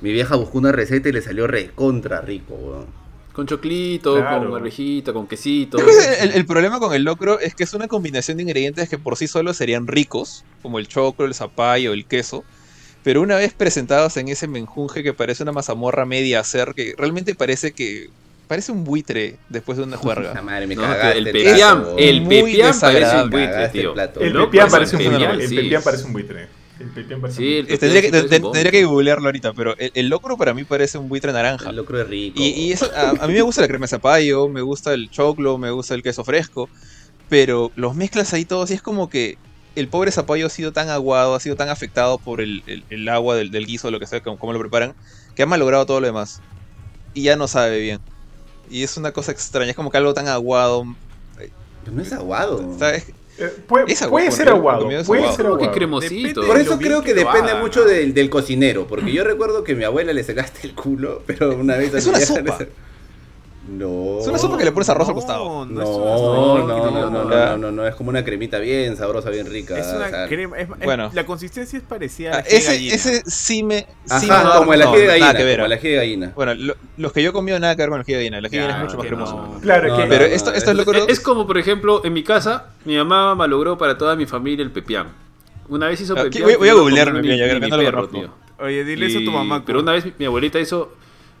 mi 0.00 0.12
vieja 0.12 0.36
buscó 0.36 0.58
una 0.58 0.72
receta 0.72 1.08
y 1.08 1.12
le 1.12 1.22
salió 1.22 1.46
recontra 1.46 2.20
rico, 2.20 2.54
weón. 2.54 3.04
Con 3.32 3.46
choclito, 3.46 4.14
con 4.14 4.50
barbejita, 4.50 5.12
con 5.12 5.26
quesito. 5.26 5.78
El, 6.20 6.30
el, 6.32 6.46
problema 6.46 6.78
con 6.78 6.94
el 6.94 7.02
locro 7.02 7.40
es 7.40 7.56
que 7.56 7.64
es 7.64 7.74
una 7.74 7.88
combinación 7.88 8.36
de 8.36 8.44
ingredientes 8.44 8.88
que 8.88 8.96
por 8.96 9.16
sí 9.16 9.26
solos 9.26 9.56
serían 9.56 9.88
ricos, 9.88 10.44
como 10.62 10.78
el 10.78 10.86
choclo, 10.86 11.26
el 11.26 11.34
zapallo, 11.34 11.92
el 11.92 12.06
queso. 12.06 12.44
Pero 13.04 13.20
una 13.20 13.36
vez 13.36 13.52
presentados 13.52 14.16
en 14.16 14.28
ese 14.28 14.48
menjunje 14.48 15.02
que 15.02 15.12
parece 15.12 15.42
una 15.42 15.52
mazamorra 15.52 16.06
media 16.06 16.40
hacer, 16.40 16.72
que 16.74 16.94
realmente 16.96 17.34
parece 17.34 17.72
que 17.72 18.08
parece 18.48 18.72
un 18.72 18.82
buitre 18.82 19.36
después 19.50 19.76
de 19.76 19.84
una 19.84 19.98
juerga. 19.98 20.32
madre, 20.42 20.66
me 20.66 20.74
el 20.74 21.24
pepián, 21.30 21.84
el 21.98 22.26
pepián 22.26 22.80
parece 22.80 23.22
un 23.22 23.30
buitre, 23.30 23.68
tío. 23.68 23.94
El 24.20 24.32
pepián 24.32 24.70
parece 24.70 24.96
un 24.96 25.04
buitre. 25.04 25.44
El 25.44 25.54
pepián 25.54 25.82
parece 25.82 26.04
un 26.06 26.12
buitre. 26.14 26.48
El 26.80 26.88
pepián 26.88 27.20
parece 27.20 27.36
sí, 27.36 27.58
un 27.60 27.66
buitre. 27.66 27.78
Tendría, 27.78 28.02
que, 28.02 28.40
tendría 28.40 28.70
que 28.70 28.84
googlearlo 28.86 29.26
ahorita, 29.26 29.52
pero 29.52 29.76
el, 29.76 29.92
el, 29.94 30.08
locro 30.08 30.38
para 30.38 30.54
mí 30.54 30.64
parece 30.64 30.96
un 30.96 31.10
buitre 31.10 31.30
naranja. 31.30 31.68
El 31.68 31.76
locro 31.76 32.00
es 32.00 32.08
rico. 32.08 32.40
Y, 32.40 32.46
y 32.48 32.72
eso, 32.72 32.90
a, 32.96 33.10
a, 33.10 33.26
mí 33.26 33.34
me 33.34 33.42
gusta 33.42 33.60
la 33.60 33.68
crema 33.68 33.84
de 33.84 33.88
zapallo, 33.88 34.48
me 34.48 34.62
gusta 34.62 34.94
el 34.94 35.10
choclo, 35.10 35.58
me 35.58 35.70
gusta 35.70 35.94
el 35.94 36.02
queso 36.02 36.24
fresco, 36.24 36.70
pero 37.28 37.70
los 37.76 37.94
mezclas 37.94 38.32
ahí 38.32 38.46
todos 38.46 38.70
y 38.70 38.74
es 38.74 38.82
como 38.82 39.10
que 39.10 39.36
el 39.76 39.88
pobre 39.88 40.10
zapallo 40.10 40.46
ha 40.46 40.50
sido 40.50 40.72
tan 40.72 40.88
aguado, 40.88 41.34
ha 41.34 41.40
sido 41.40 41.56
tan 41.56 41.68
afectado 41.68 42.18
por 42.18 42.40
el, 42.40 42.62
agua 43.08 43.36
del, 43.36 43.66
guiso, 43.66 43.90
lo 43.90 43.98
que 43.98 44.06
sea, 44.06 44.22
como, 44.22 44.52
lo 44.52 44.58
preparan, 44.58 44.94
que 45.34 45.42
ha 45.42 45.46
malogrado 45.46 45.86
todo 45.86 46.00
lo 46.00 46.06
demás. 46.06 46.40
Y 47.12 47.22
ya 47.22 47.36
no 47.36 47.48
sabe 47.48 47.78
bien. 47.78 48.00
y 48.70 48.82
es 48.82 48.96
una 48.96 49.12
cosa 49.12 49.32
extraña, 49.32 49.70
es 49.70 49.76
como 49.76 49.90
que 49.90 49.96
algo 49.96 50.14
tan 50.14 50.28
aguado. 50.28 50.84
no 51.90 52.02
es 52.02 52.12
aguado. 52.12 52.62
Eh, 53.36 53.48
puede, 53.66 53.96
ser 53.96 54.04
aguado. 54.48 54.88
Puede 55.04 55.32
ser 55.32 55.46
aguado. 55.46 55.72
cremosito. 55.72 56.46
Por 56.46 56.56
eso 56.56 56.78
creo 56.78 57.02
que, 57.02 57.14
depende 57.14 57.54
mucho 57.56 57.84
del, 57.84 58.14
del, 58.14 58.30
cocinero. 58.30 58.86
Porque 58.86 59.12
yo 59.12 59.24
recuerdo 59.24 59.64
que 59.64 59.74
mi 59.74 59.82
abuela 59.82 60.12
le 60.12 60.22
sacaste 60.22 60.66
el 60.68 60.74
culo, 60.74 61.22
pero 61.26 61.56
una 61.56 61.76
vez. 61.76 61.92
Es 61.94 62.06
una 62.06 62.20
sopa. 62.20 62.58
No. 63.68 64.18
Es 64.20 64.26
una 64.26 64.36
sopa 64.36 64.58
que 64.58 64.64
le 64.64 64.72
pones 64.72 64.88
arroz 64.90 65.08
al 65.08 65.14
costado. 65.14 65.64
No, 65.64 65.66
no, 65.66 66.66
no, 66.66 66.90
no, 66.90 67.24
no, 67.24 67.56
no, 67.56 67.72
no, 67.72 67.86
es 67.86 67.94
como 67.94 68.10
una 68.10 68.22
cremita 68.22 68.58
bien 68.58 68.96
sabrosa, 68.96 69.30
bien 69.30 69.50
rica. 69.50 69.78
Es 69.78 69.86
una 69.86 70.26
crema, 70.26 70.56
bueno. 70.84 71.10
la 71.14 71.24
consistencia 71.24 71.78
es 71.78 71.82
parecida 71.82 72.30
a 72.30 72.34
la 72.34 72.40
ese, 72.40 72.88
ese 72.88 73.22
sí 73.26 73.62
me, 73.62 73.86
sí 74.04 74.28
Ajá, 74.30 74.58
como 74.58 74.74
el 74.74 74.82
ají 74.82 74.98
de 74.98 75.06
gallina, 75.06 75.32
como 75.32 75.64
el 75.66 75.72
ají 75.72 75.88
de 75.88 75.96
gallina. 75.96 76.32
Bueno, 76.34 76.74
los 76.96 77.12
que 77.12 77.22
yo 77.22 77.32
comí 77.32 77.52
nada 77.52 77.74
que 77.74 77.82
ver 77.82 77.88
con 77.88 78.00
el 78.00 78.02
ají 78.02 78.12
de 78.12 78.18
gallina, 78.18 78.38
el 78.38 78.44
ají 78.44 78.56
de 78.56 78.62
gallina 78.62 78.78
es 78.78 78.84
mucho 78.84 78.98
más 78.98 79.06
cremoso. 79.06 79.58
Claro, 79.62 79.96
que 79.96 80.04
pero 80.04 80.24
esto, 80.24 80.52
esto 80.52 80.70
es 80.70 80.76
lo 80.76 80.92
Es 81.08 81.20
como, 81.20 81.46
por 81.46 81.56
ejemplo, 81.56 82.04
en 82.04 82.12
mi 82.12 82.22
casa, 82.22 82.66
mi 82.84 82.96
mamá 82.96 83.34
malogró 83.34 83.78
para 83.78 83.96
toda 83.96 84.14
mi 84.14 84.26
familia 84.26 84.62
el 84.62 84.72
pepián. 84.72 85.08
Una 85.68 85.88
vez 85.88 86.00
hizo 86.02 86.14
pepián. 86.14 86.50
Voy, 86.58 86.68
a 86.68 86.74
googlear 86.74 87.08
el 87.08 87.14
pepián, 87.14 87.38
ya 87.38 87.48
que 87.48 87.60
no 87.60 87.76
lo 87.78 88.08
tío. 88.08 88.30
Oye, 88.58 88.84
dile 88.84 89.06
eso 89.06 89.18
a 89.18 89.24
tu 89.24 89.32
mamá. 89.32 89.64
Pero 89.64 89.80
una 89.80 89.92
vez 89.92 90.06
mi 90.18 90.26
abuelita 90.26 90.60
hizo 90.60 90.92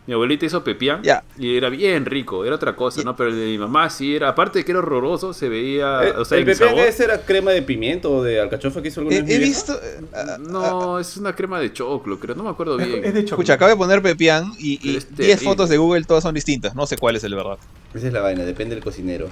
mi 0.06 0.12
abuelita 0.12 0.44
hizo 0.44 0.62
pepián 0.62 1.02
y 1.38 1.56
era 1.56 1.70
bien 1.70 2.04
rico, 2.04 2.44
era 2.44 2.56
otra 2.56 2.76
cosa, 2.76 3.02
¿no? 3.02 3.16
Pero 3.16 3.30
el 3.30 3.36
de 3.36 3.46
mi 3.46 3.58
mamá 3.58 3.88
sí 3.88 4.14
era, 4.14 4.28
aparte 4.28 4.58
de 4.58 4.64
que 4.64 4.72
era 4.72 4.80
horroroso, 4.80 5.32
se 5.32 5.48
veía. 5.48 6.04
Eh, 6.04 6.10
o 6.16 6.24
sea, 6.24 6.36
¿El 6.36 6.44
pepián 6.44 6.78
ese 6.78 7.04
era 7.04 7.22
crema 7.24 7.52
de 7.52 7.62
pimiento 7.62 8.12
o 8.12 8.22
de 8.22 8.40
alcachofa 8.40 8.82
que 8.82 8.88
hizo 8.88 9.00
alguna 9.00 9.22
vez? 9.22 9.30
He, 9.30 9.38
visto. 9.38 9.72
Eh, 9.82 10.00
no, 10.40 10.98
es 10.98 11.16
una 11.16 11.34
crema 11.34 11.58
de 11.58 11.72
choclo, 11.72 12.18
creo, 12.20 12.34
no 12.34 12.44
me 12.44 12.50
acuerdo 12.50 12.76
bien. 12.76 13.02
Es 13.04 13.14
de 13.14 13.24
choclo. 13.24 13.42
Escucha, 13.42 13.54
acabo 13.54 13.70
de 13.70 13.76
poner 13.76 14.02
pepián 14.02 14.52
y 14.58 14.98
10 14.98 15.42
fotos 15.42 15.70
de 15.70 15.78
Google 15.78 16.04
todas 16.04 16.22
son 16.22 16.34
distintas, 16.34 16.74
no 16.74 16.86
sé 16.86 16.98
cuál 16.98 17.16
es 17.16 17.24
el 17.24 17.34
verdad. 17.34 17.58
Esa 17.94 18.06
es 18.06 18.12
la 18.12 18.20
vaina, 18.20 18.44
depende 18.44 18.74
del 18.74 18.84
cocinero. 18.84 19.28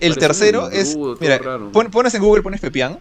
El, 0.00 0.16
tercero 0.16 0.70
es. 0.70 0.96
Mira, 1.20 1.40
pones 1.90 2.14
en 2.14 2.22
Google, 2.22 2.42
pones 2.42 2.60
pepián 2.60 2.98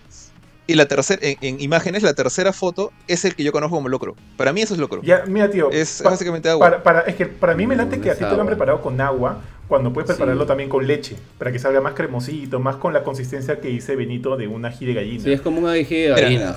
y 0.72 0.76
la 0.76 0.86
tercera, 0.86 1.20
en, 1.22 1.60
imágenes, 1.60 2.02
la 2.02 2.14
tercera 2.14 2.54
foto 2.54 2.92
es 3.08 3.26
el 3.26 3.36
que 3.36 3.44
yo 3.44 3.52
conozco 3.52 3.76
como 3.76 3.90
locro. 3.90 4.16
Para 4.38 4.54
mí 4.54 4.62
eso 4.62 4.74
es 4.74 4.80
locro. 4.80 5.02
Ya, 5.04 5.24
mira, 5.28 5.50
tío. 5.50 5.70
Es 5.70 6.02
básicamente 6.02 6.50
agua. 6.50 6.82
Para, 6.82 7.02
es 7.02 7.16
que 7.16 7.26
para 7.26 7.56
mí 7.56 7.68
me 7.68 7.76
late 7.76 8.00
que 8.00 8.10
a 8.10 8.16
ti 8.16 8.24
te 8.24 8.32
lo 8.32 8.42
han 8.42 8.48
preparado 8.48 8.82
con 8.82 9.00
agua 9.02 9.42
cuando 9.72 9.94
puedes 9.94 10.10
prepararlo 10.10 10.46
también 10.46 10.68
con 10.68 10.86
leche, 10.86 11.16
para 11.38 11.50
que 11.50 11.58
salga 11.58 11.80
más 11.80 11.94
cremosito, 11.94 12.60
más 12.60 12.76
con 12.76 12.92
la 12.92 13.06
consistencia 13.06 13.62
que 13.62 13.70
dice 13.70 13.96
Benito 13.96 14.36
de 14.36 14.46
un 14.46 14.66
ají 14.66 14.86
de 14.86 14.94
gallina. 14.94 15.24
Sí, 15.24 15.32
es 15.32 15.40
como 15.40 15.62
un 15.62 15.70
ají 15.70 15.96
de 15.96 16.10
gallina. 16.10 16.50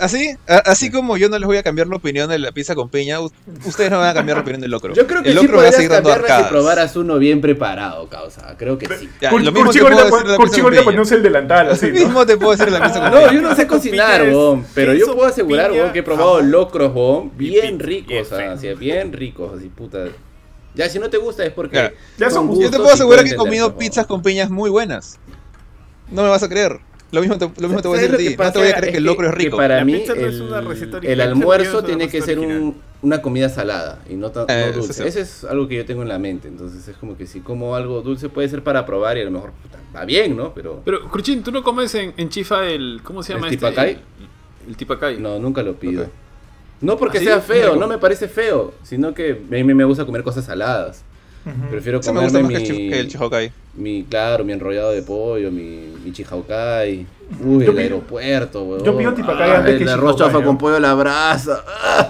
así, 0.00 0.34
así 0.46 0.90
como 0.90 1.18
yo 1.18 1.28
no 1.28 1.38
les 1.38 1.46
voy 1.46 1.58
a 1.58 1.62
cambiar 1.62 1.88
la 1.88 1.96
opinión 1.96 2.30
de 2.30 2.38
la 2.38 2.50
pizza 2.50 2.74
con 2.74 2.88
piña, 2.88 3.20
ustedes 3.20 3.90
no 3.90 3.98
van 3.98 4.08
a 4.08 4.14
cambiar 4.14 4.38
la 4.38 4.40
opinión 4.40 4.62
del 4.62 4.70
locro. 4.70 4.94
Yo 4.94 5.06
creo 5.06 5.22
que 5.22 5.28
el 5.28 5.34
locro 5.34 5.58
sí 5.58 5.64
va 5.64 5.68
a 5.68 5.72
seguir 5.72 5.90
dando 5.90 6.12
arcadas. 6.14 6.44
si 6.44 6.48
probaras 6.48 6.96
uno 6.96 7.18
bien 7.18 7.42
preparado, 7.42 8.08
causa. 8.08 8.56
Creo 8.56 8.78
que 8.78 8.86
sí. 8.96 9.06
Ya, 9.20 9.30
lo 9.30 9.52
mismo 9.52 9.70
te 9.70 9.78
puedo 9.80 9.90
decir 10.98 11.18
el 11.18 11.22
delantal, 11.22 11.68
así, 11.72 11.88
Lo 11.88 11.92
mismo 11.92 12.24
te 12.24 12.38
puedo 12.38 12.52
decir 12.52 12.72
la 12.72 12.82
pizza 12.84 13.00
con 13.00 13.10
No, 13.20 13.30
yo 13.30 13.42
no 13.42 13.54
sé 13.54 13.66
cocinar, 13.66 14.24
pero 14.74 14.94
yo 14.94 15.14
puedo 15.14 15.28
asegurar, 15.28 15.92
que 15.92 15.98
he 15.98 16.02
probado 16.02 16.40
locros, 16.40 16.90
bien 17.36 17.78
ricos, 17.78 18.32
o 18.32 18.56
sea, 18.56 18.74
bien 18.76 19.12
ricos, 19.12 19.58
así, 19.58 19.68
puta. 19.68 20.06
Ya, 20.74 20.88
si 20.88 20.98
no 20.98 21.10
te 21.10 21.18
gusta 21.18 21.44
es 21.44 21.52
porque. 21.52 21.94
Ya 22.18 22.30
son 22.30 22.58
Yo 22.60 22.70
te 22.70 22.78
puedo 22.78 22.92
asegurar 22.92 23.24
que 23.24 23.30
he 23.30 23.36
comido 23.36 23.76
pizzas 23.76 24.06
con 24.06 24.22
piñas 24.22 24.50
muy 24.50 24.70
buenas. 24.70 25.18
No 26.10 26.22
me 26.22 26.28
vas 26.28 26.42
a 26.42 26.48
creer. 26.48 26.80
Lo 27.12 27.20
mismo 27.20 27.36
te, 27.36 27.44
lo 27.44 27.68
mismo 27.68 27.82
te 27.82 27.88
voy 27.88 27.98
a 27.98 28.00
decir 28.00 28.14
a 28.14 28.18
ti. 28.18 28.36
No 28.42 28.52
te 28.52 28.58
voy 28.58 28.68
a 28.68 28.74
creer 28.74 28.92
que, 28.92 28.98
el 28.98 29.04
locro 29.04 29.28
es 29.28 29.34
rico. 29.34 29.58
para 29.58 29.84
mí, 29.84 30.02
el, 31.02 31.20
almuerzo 31.20 31.84
tiene 31.84 32.08
que 32.08 32.22
ser 32.22 32.38
un, 32.38 32.80
una 33.02 33.20
comida 33.20 33.50
salada 33.50 34.00
y 34.08 34.14
no, 34.14 34.30
tan, 34.30 34.46
eh, 34.48 34.72
dulce. 34.72 35.06
Ese 35.06 35.20
es 35.20 35.44
algo 35.44 35.68
que 35.68 35.76
yo 35.76 35.84
tengo 35.84 36.00
en 36.00 36.08
la 36.08 36.18
mente. 36.18 36.48
Entonces 36.48 36.88
es 36.88 36.96
como 36.96 37.16
que 37.18 37.26
si 37.26 37.40
como 37.40 37.76
algo 37.76 38.00
dulce 38.00 38.30
puede 38.30 38.48
ser 38.48 38.62
para 38.62 38.86
probar 38.86 39.18
y 39.18 39.20
a 39.20 39.24
lo 39.24 39.30
mejor 39.30 39.52
va 39.94 40.06
bien, 40.06 40.34
¿no? 40.34 40.54
Pero. 40.54 40.80
Pero, 40.86 41.06
Cruchín, 41.10 41.42
¿tú 41.42 41.52
no 41.52 41.62
comes 41.62 41.94
en, 41.94 42.14
en 42.16 42.30
Chifa 42.30 42.66
el. 42.66 43.00
¿Cómo 43.04 43.22
se 43.22 43.34
llama 43.34 43.48
¿El 43.48 43.54
este? 43.54 43.66
Tipacay? 43.66 43.98
El, 44.66 44.76
tipacay. 44.78 45.18
No, 45.18 45.38
nunca 45.38 45.62
lo 45.62 45.74
pido. 45.74 46.06
No 46.82 46.96
porque 46.98 47.18
¿Ah, 47.18 47.22
sea 47.22 47.40
feo, 47.40 47.76
no 47.76 47.86
me 47.86 47.96
parece 47.96 48.28
feo, 48.28 48.74
sino 48.82 49.14
que 49.14 49.30
a 49.32 49.54
mí 49.54 49.64
me 49.64 49.84
gusta 49.84 50.04
comer 50.04 50.22
cosas 50.22 50.44
saladas. 50.44 51.04
Prefiero 51.70 52.00
comerme 52.00 52.42
mi, 52.42 52.54
que 52.54 53.00
el 53.00 53.08
chihokai. 53.08 53.52
Mi, 53.74 54.04
claro, 54.04 54.44
mi 54.44 54.52
enrollado 54.52 54.92
de 54.92 55.02
pollo, 55.02 55.50
mi, 55.50 55.92
mi 56.04 56.12
chihokai. 56.12 57.06
Uy, 57.44 57.64
el 57.64 57.78
aeropuerto, 57.78 58.62
weón. 58.62 58.84
Yo 58.84 58.96
pido 58.96 59.12
tipacay 59.12 59.50
ah, 59.50 59.58
antes 59.58 59.72
el 59.72 59.78
que 59.78 59.84
El 59.84 59.90
arroz 59.90 60.16
chafa 60.16 60.42
con 60.42 60.56
pollo 60.56 60.76
a 60.76 60.80
la 60.80 60.94
brasa. 60.94 61.64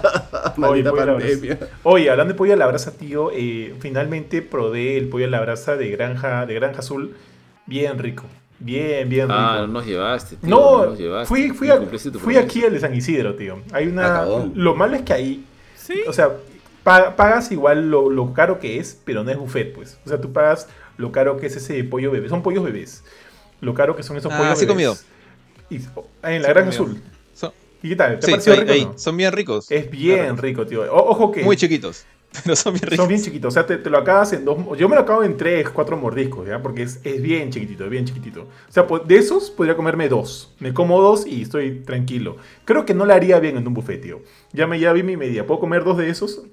Maldita 0.57 0.91
Oye, 0.91 1.05
pandemia. 1.05 1.59
Oye, 1.83 2.09
hablando 2.11 2.33
de 2.33 2.37
pollo 2.37 2.53
a 2.53 2.57
la 2.57 2.67
brasa, 2.67 2.91
tío, 2.91 3.31
eh, 3.33 3.73
finalmente 3.79 4.41
probé 4.43 4.97
el 4.97 5.09
pollo 5.09 5.25
a 5.25 5.29
la 5.29 5.41
brasa 5.41 5.77
de 5.77 5.89
granja, 5.89 6.45
de 6.45 6.53
granja 6.53 6.79
azul. 6.79 7.15
Bien 7.65 7.97
rico. 7.97 8.25
Bien, 8.63 9.09
bien 9.09 9.29
ah, 9.29 9.33
rico. 9.33 9.39
Ah, 9.39 9.57
no 9.61 9.67
nos 9.67 9.85
llevaste, 9.85 10.37
tío. 10.37 10.49
No, 10.49 10.85
nos 10.85 10.97
llevaste. 10.97 11.27
fui, 11.27 11.49
fui, 11.49 11.69
fui 12.19 12.37
aquí 12.37 12.63
al 12.63 12.73
de 12.73 12.79
San 12.79 12.95
Isidro, 12.95 13.35
tío. 13.35 13.61
Hay 13.73 13.87
una... 13.87 14.25
Lo 14.55 14.73
malo 14.73 14.95
es 14.95 15.01
que 15.01 15.13
ahí... 15.13 15.45
¿Sí? 15.75 16.01
O 16.07 16.13
sea, 16.13 16.31
pagas 16.83 17.51
igual 17.51 17.89
lo, 17.89 18.33
caro 18.33 18.59
que 18.59 18.79
es, 18.79 18.97
pero 19.03 19.23
no 19.23 19.31
es 19.31 19.37
buffet, 19.37 19.73
pues. 19.73 19.99
O 20.05 20.09
sea, 20.09 20.21
tú 20.21 20.31
pagas 20.31 20.67
lo 20.97 21.11
caro 21.11 21.37
que 21.37 21.47
es 21.47 21.55
ese 21.57 21.83
pollo 21.83 22.09
bebé. 22.09 22.29
Son 22.29 22.41
pollos 22.41 22.63
bebés. 22.63 23.03
Lo 23.59 23.73
caro 23.73 23.97
que 23.97 24.03
son 24.03 24.15
esos 24.15 24.31
ah, 24.31 24.37
pollos 24.37 24.57
sí 24.57 24.65
bebés. 24.65 24.73
comido. 24.73 24.97
Y, 25.69 25.77
en 26.27 26.41
la 26.41 26.49
Gran 26.49 26.69
Azul. 26.69 27.01
¿Y 27.81 27.89
qué 27.89 27.95
tal? 27.97 28.17
¿Te 28.17 28.39
sí, 28.39 28.51
rico, 28.51 28.93
Son 28.95 29.17
bien 29.17 29.33
ricos. 29.33 29.69
Es 29.69 29.91
bien 29.91 30.37
rico, 30.37 30.65
tío. 30.65 30.83
ojo 30.89 31.33
que... 31.33 31.43
Muy 31.43 31.57
chiquitos. 31.57 32.05
Pero 32.43 32.55
son 32.55 32.73
bien 32.73 32.83
ricos. 32.83 32.97
Son 32.97 33.07
bien 33.07 33.21
chiquitos. 33.21 33.49
O 33.49 33.51
sea, 33.53 33.65
te, 33.65 33.89
lo 33.89 33.97
acabas 33.97 34.33
en 34.33 34.45
dos... 34.45 34.57
Yo 34.77 34.89
me 34.89 34.95
lo 34.95 35.01
acabo 35.01 35.23
en 35.23 35.37
tres, 35.37 35.69
cuatro 35.69 35.97
mordiscos, 35.97 36.47
¿ya? 36.47 36.61
Porque 36.61 36.83
es, 36.83 36.99
es 37.03 37.21
bien 37.21 37.51
chiquitito, 37.51 37.87
bien 37.89 38.05
chiquitito. 38.05 38.43
O 38.43 38.71
sea, 38.71 38.85
de 39.05 39.15
esos 39.15 39.51
podría 39.51 39.75
comerme 39.75 40.09
dos. 40.09 40.53
Me 40.59 40.73
como 40.73 41.01
dos 41.01 41.27
y 41.27 41.43
estoy 41.43 41.81
tranquilo. 41.81 42.37
Creo 42.65 42.85
que 42.85 42.93
no 42.93 43.05
le 43.05 43.13
haría 43.13 43.39
bien 43.39 43.57
en 43.57 43.67
un 43.67 43.73
buffet, 43.73 44.01
tío. 44.01 44.21
Ya 44.51 44.67
me 44.67 44.79
ya 44.79 44.93
vi 44.93 45.03
mi 45.03 45.17
media. 45.17 45.45
¿Puedo 45.45 45.59
comer 45.59 45.83
dos 45.83 45.97
de 45.97 46.09
esos? 46.09 46.43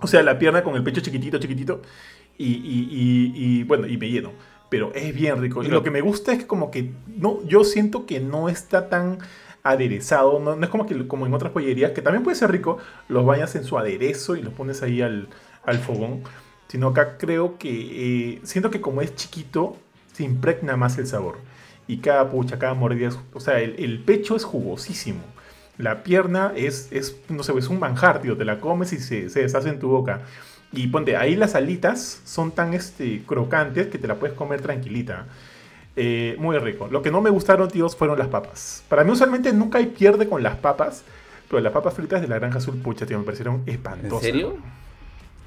O 0.00 0.06
sea, 0.06 0.22
la 0.22 0.38
pierna 0.38 0.62
con 0.62 0.76
el 0.76 0.84
pecho 0.84 1.00
chiquitito, 1.00 1.38
chiquitito. 1.38 1.82
Y, 2.38 2.52
y, 2.54 3.32
y, 3.34 3.62
bueno, 3.64 3.86
y 3.86 3.96
me 3.96 4.10
lleno. 4.10 4.32
Pero 4.68 4.92
es 4.94 5.14
bien 5.14 5.40
rico. 5.40 5.62
Y 5.62 5.68
lo 5.68 5.82
que 5.82 5.90
me 5.90 6.00
gusta 6.00 6.32
es 6.32 6.40
que 6.40 6.46
como 6.46 6.70
que 6.70 6.92
no, 7.06 7.42
yo 7.46 7.64
siento 7.64 8.04
que 8.04 8.20
no 8.20 8.48
está 8.48 8.88
tan 8.88 9.18
aderezado. 9.70 10.38
No, 10.40 10.54
es 10.62 10.70
como 10.70 10.86
que 10.86 11.06
como 11.06 11.26
en 11.26 11.34
otras 11.34 11.52
pollerías, 11.52 11.92
que 11.92 12.02
también 12.02 12.22
puede 12.24 12.36
ser 12.36 12.50
rico, 12.50 12.78
los 13.08 13.24
bañas 13.24 13.54
en 13.56 13.64
su 13.64 13.78
aderezo 13.78 14.36
y 14.36 14.42
los 14.42 14.52
pones 14.54 14.82
ahí 14.82 15.02
al, 15.02 15.28
al 15.64 15.78
fogón. 15.78 16.22
Sino 16.68 16.88
acá 16.88 17.16
creo 17.18 17.58
que 17.58 18.34
eh, 18.34 18.40
siento 18.44 18.70
que 18.70 18.80
como 18.80 19.02
es 19.02 19.14
chiquito, 19.14 19.76
se 20.12 20.24
impregna 20.24 20.76
más 20.76 20.98
el 20.98 21.06
sabor. 21.06 21.38
Y 21.86 21.98
cada 21.98 22.28
pucha, 22.30 22.58
cada 22.58 22.74
mordida, 22.74 23.10
o 23.32 23.40
sea, 23.40 23.60
el, 23.60 23.76
el 23.78 24.00
pecho 24.00 24.36
es 24.36 24.44
jugosísimo. 24.44 25.20
La 25.78 26.02
pierna 26.02 26.52
es, 26.56 26.88
es, 26.90 27.16
no 27.28 27.42
sé, 27.42 27.52
es 27.58 27.68
un 27.68 27.78
manjar, 27.78 28.22
tío. 28.22 28.36
Te 28.36 28.44
la 28.44 28.60
comes 28.60 28.92
y 28.92 28.98
se, 28.98 29.28
se 29.28 29.42
deshace 29.42 29.68
en 29.68 29.78
tu 29.78 29.88
boca. 29.88 30.22
Y 30.72 30.88
ponte, 30.88 31.16
ahí 31.16 31.36
las 31.36 31.54
alitas 31.54 32.20
son 32.24 32.50
tan 32.52 32.74
este, 32.74 33.22
crocantes 33.26 33.88
que 33.88 33.98
te 33.98 34.08
la 34.08 34.16
puedes 34.16 34.36
comer 34.36 34.60
tranquilita. 34.62 35.26
Eh, 35.96 36.36
muy 36.38 36.58
rico. 36.58 36.88
Lo 36.90 37.00
que 37.02 37.10
no 37.10 37.22
me 37.22 37.30
gustaron, 37.30 37.68
tíos, 37.68 37.96
fueron 37.96 38.18
las 38.18 38.28
papas. 38.28 38.84
Para 38.88 39.02
mí 39.02 39.10
usualmente 39.10 39.52
nunca 39.52 39.78
hay 39.78 39.86
pierde 39.86 40.28
con 40.28 40.42
las 40.42 40.56
papas. 40.56 41.04
Pero 41.48 41.60
las 41.62 41.72
papas 41.72 41.94
fritas 41.94 42.20
de 42.20 42.28
la 42.28 42.38
granja 42.38 42.58
azul, 42.58 42.76
pucha, 42.76 43.06
tío, 43.06 43.18
me 43.18 43.24
parecieron 43.24 43.62
espantosas. 43.66 44.24
¿En 44.26 44.32
serio? 44.32 44.56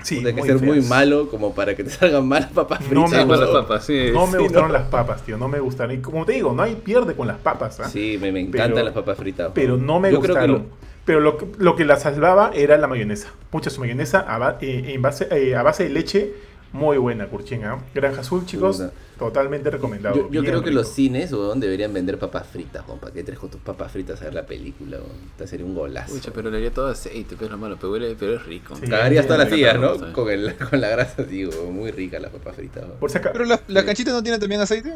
Sí, 0.01 0.21
Tiene 0.23 0.33
que 0.33 0.47
ser 0.47 0.61
muy 0.61 0.81
malo 0.81 1.29
como 1.29 1.53
para 1.53 1.75
que 1.75 1.83
te 1.83 1.89
salgan 1.89 2.25
malas 2.25 2.51
papas 2.51 2.79
fritas. 2.79 3.11
No 3.11 3.25
me, 3.25 3.37
las 3.37 3.49
papas, 3.49 3.85
sí, 3.85 4.09
no 4.13 4.27
me 4.27 4.37
gustaron 4.39 4.71
las 4.71 4.87
papas, 4.87 5.23
tío. 5.23 5.37
No 5.37 5.49
me 5.49 5.59
gustaron. 5.59 5.93
Y 5.95 5.99
como 5.99 6.25
te 6.25 6.33
digo, 6.33 6.53
no 6.53 6.63
hay 6.63 6.75
pierde 6.75 7.15
con 7.15 7.27
las 7.27 7.37
papas. 7.37 7.79
¿ah? 7.81 7.89
Sí, 7.89 8.17
me, 8.19 8.31
me 8.31 8.39
encantan 8.39 8.85
las 8.85 8.93
papas 8.93 9.17
fritas. 9.17 9.51
Pero 9.53 9.77
no 9.77 9.99
me 9.99 10.13
gustaron. 10.13 10.67
Pero 11.03 11.19
lo, 11.19 11.37
lo, 11.57 11.75
que 11.75 11.85
la 11.85 11.97
salvaba 11.97 12.51
era 12.53 12.77
la 12.77 12.87
mayonesa. 12.87 13.29
Mucha 13.51 13.69
su 13.69 13.81
mayonesa 13.81 14.25
a, 14.27 14.57
eh, 14.61 14.93
en 14.93 15.01
base, 15.01 15.27
eh, 15.31 15.55
a 15.55 15.63
base 15.63 15.83
de 15.83 15.89
leche 15.89 16.33
muy 16.71 16.97
buena, 16.97 17.27
Curchinga. 17.27 17.73
¿ah? 17.73 17.79
Granja 17.93 18.21
Azul, 18.21 18.45
chicos, 18.45 18.83
totalmente 19.17 19.69
recomendado. 19.71 20.29
Yo, 20.29 20.43
creo 20.43 20.63
que 20.63 20.71
los 20.71 20.87
cines 20.87 21.31
deberían 21.55 21.93
vender 21.93 22.19
papas 22.19 22.47
fritas, 22.47 22.83
para 22.99 23.11
que 23.11 23.23
tres 23.23 23.39
con 23.39 23.49
tus 23.49 23.61
papas 23.61 23.91
fritas 23.91 24.21
a 24.21 24.25
ver 24.25 24.35
la 24.35 24.45
película. 24.45 24.97
Te 25.37 25.47
sería 25.47 25.65
un 25.65 25.73
golazo. 25.73 26.13
Uy, 26.13 26.21
pero 26.33 26.51
le 26.51 26.57
haría 26.57 26.71
todo 26.71 26.87
aceite, 26.87 27.35
pero, 27.39 27.57
malo, 27.57 27.77
pero, 27.77 27.91
huele, 27.91 28.15
pero 28.19 28.35
es 28.35 28.45
rico. 28.45 28.75
Cagarías 28.87 29.25
todas 29.25 29.39
las 29.39 29.49
sillas, 29.49 29.79
¿no? 29.79 30.13
Con, 30.13 30.29
el, 30.29 30.55
con, 30.69 30.79
la 30.79 30.89
grasa, 30.89 31.23
digo, 31.23 31.71
muy 31.71 31.91
rica 31.91 32.19
las 32.19 32.31
papas 32.31 32.55
fritas. 32.55 32.85
pero 33.33 33.45
la, 33.45 33.59
la 33.67 33.83
canchita 33.83 34.11
no 34.11 34.21
tiene 34.21 34.37
también 34.37 34.61
aceite. 34.61 34.95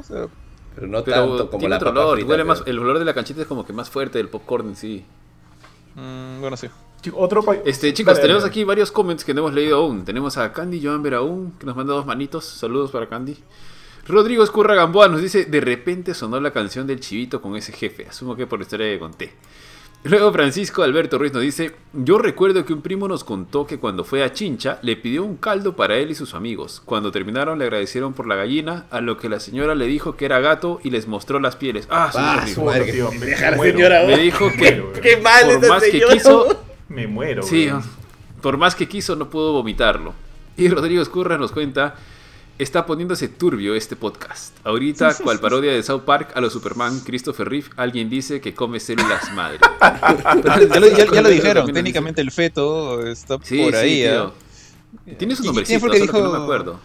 pero 0.75 0.87
no 0.87 1.03
tanto 1.03 1.49
como 1.49 1.67
la 1.67 1.79
papa 1.79 2.13
frita, 2.13 2.43
más, 2.43 2.63
el 2.65 2.79
olor 2.79 2.99
de 2.99 3.05
la 3.05 3.13
canchita 3.13 3.41
es 3.41 3.47
como 3.47 3.65
que 3.65 3.73
más 3.73 3.89
fuerte 3.89 4.19
del 4.19 4.29
popcorn 4.29 4.69
en 4.69 4.75
sí. 4.75 5.05
Mm, 5.95 6.39
bueno, 6.39 6.55
sí. 6.55 6.67
Otro 7.13 7.43
este, 7.65 7.93
chicos, 7.93 8.21
tenemos 8.21 8.43
aquí 8.43 8.63
varios 8.63 8.91
comments 8.91 9.25
que 9.25 9.33
no 9.33 9.41
hemos 9.41 9.53
leído 9.53 9.77
aún. 9.77 10.05
Tenemos 10.05 10.37
a 10.37 10.53
Candy 10.53 10.81
Joan 10.83 11.03
Veraún, 11.03 11.53
que 11.59 11.65
nos 11.65 11.75
manda 11.75 11.93
dos 11.93 12.05
manitos. 12.05 12.45
Saludos 12.45 12.91
para 12.91 13.07
Candy. 13.09 13.37
Rodrigo 14.07 14.43
Escurra 14.43 14.75
Gamboa 14.75 15.07
nos 15.07 15.21
dice: 15.21 15.45
De 15.45 15.61
repente 15.61 16.13
sonó 16.13 16.39
la 16.39 16.51
canción 16.51 16.87
del 16.87 16.99
chivito 16.99 17.41
con 17.41 17.55
ese 17.55 17.73
jefe. 17.73 18.07
Asumo 18.07 18.35
que 18.35 18.47
por 18.47 18.59
la 18.59 18.63
historia 18.63 18.87
que 18.87 18.99
conté. 18.99 19.33
Luego 20.05 20.33
Francisco 20.33 20.83
Alberto 20.83 21.17
Ruiz 21.17 21.31
nos 21.31 21.41
dice, 21.41 21.71
yo 21.93 22.17
recuerdo 22.17 22.65
que 22.65 22.73
un 22.73 22.81
primo 22.81 23.07
nos 23.07 23.23
contó 23.23 23.65
que 23.65 23.79
cuando 23.79 24.03
fue 24.03 24.21
a 24.21 24.33
Chincha 24.33 24.77
le 24.81 24.97
pidió 24.97 25.23
un 25.23 25.37
caldo 25.37 25.77
para 25.77 25.95
él 25.95 26.11
y 26.11 26.15
sus 26.15 26.33
amigos. 26.33 26.81
Cuando 26.83 27.09
terminaron 27.09 27.57
le 27.57 27.63
agradecieron 27.65 28.13
por 28.13 28.27
la 28.27 28.35
gallina, 28.35 28.85
a 28.91 28.99
lo 28.99 29.17
que 29.17 29.29
la 29.29 29.39
señora 29.39 29.75
le 29.75 29.87
dijo 29.87 30.17
que 30.17 30.25
era 30.25 30.41
gato 30.41 30.81
y 30.83 30.89
les 30.89 31.07
mostró 31.07 31.39
las 31.39 31.55
pieles. 31.55 31.87
Ah, 31.89 32.11
ah 32.13 32.45
su 32.45 32.63
madre, 32.63 32.91
tío, 32.91 33.11
me, 33.13 34.07
me 34.07 34.17
dijo 34.17 34.51
que 34.51 34.83
qué 35.01 35.17
mal 35.21 35.57
por 35.61 35.69
más 35.69 35.83
que 35.83 36.01
quiso, 36.01 36.47
me 36.89 37.07
muero. 37.07 37.43
Sí, 37.43 37.69
por 38.41 38.57
más 38.57 38.75
que 38.75 38.87
quiso 38.87 39.15
no 39.15 39.29
pudo 39.29 39.53
vomitarlo. 39.53 40.13
Y 40.57 40.67
Rodrigo 40.69 41.01
Escurra 41.01 41.37
nos 41.37 41.51
cuenta 41.51 41.95
Está 42.59 42.85
poniéndose 42.85 43.29
turbio 43.29 43.73
este 43.73 43.95
podcast. 43.95 44.55
Ahorita, 44.63 45.15
cual 45.15 45.39
parodia 45.39 45.71
de 45.71 45.81
South 45.81 46.03
Park 46.03 46.33
a 46.35 46.41
los 46.41 46.53
Superman 46.53 46.99
Christopher 46.99 47.49
Reeve, 47.49 47.69
alguien 47.77 48.11
dice 48.11 48.41
que 48.41 48.53
come 48.53 48.79
células 48.79 49.33
madre. 49.33 49.57
ya, 49.81 50.79
lo, 51.21 51.29
dijeron, 51.29 51.73
técnicamente 51.73 52.21
el 52.21 52.29
feto 52.29 53.07
está 53.07 53.39
por 53.39 53.75
ahí. 53.75 54.03
¿eh? 54.03 54.29
Tiene 55.17 55.35
su 55.35 55.43
nombrecito, 55.43 55.89
que 55.89 55.99
dijo... 55.99 56.19
no 56.19 56.31
me 56.31 56.43
acuerdo. 56.43 56.79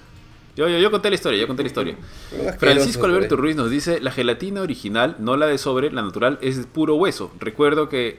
Yo, 0.59 0.69
yo, 0.69 0.77
yo, 0.79 0.91
conté 0.91 1.09
la 1.09 1.15
historia, 1.15 1.39
yo 1.39 1.47
conté 1.47 1.63
la 1.63 1.69
historia. 1.69 1.97
Francisco 2.59 3.07
Alberto 3.07 3.37
Ruiz 3.37 3.55
nos 3.55 3.71
dice, 3.71 4.01
la 4.01 4.11
gelatina 4.11 4.61
original, 4.61 5.15
no 5.21 5.37
la 5.37 5.47
de 5.47 5.57
sobre, 5.57 5.93
la 5.93 6.03
natural, 6.03 6.37
es 6.43 6.67
puro 6.67 6.97
hueso. 6.97 7.31
Recuerdo 7.39 7.89
que 7.89 8.19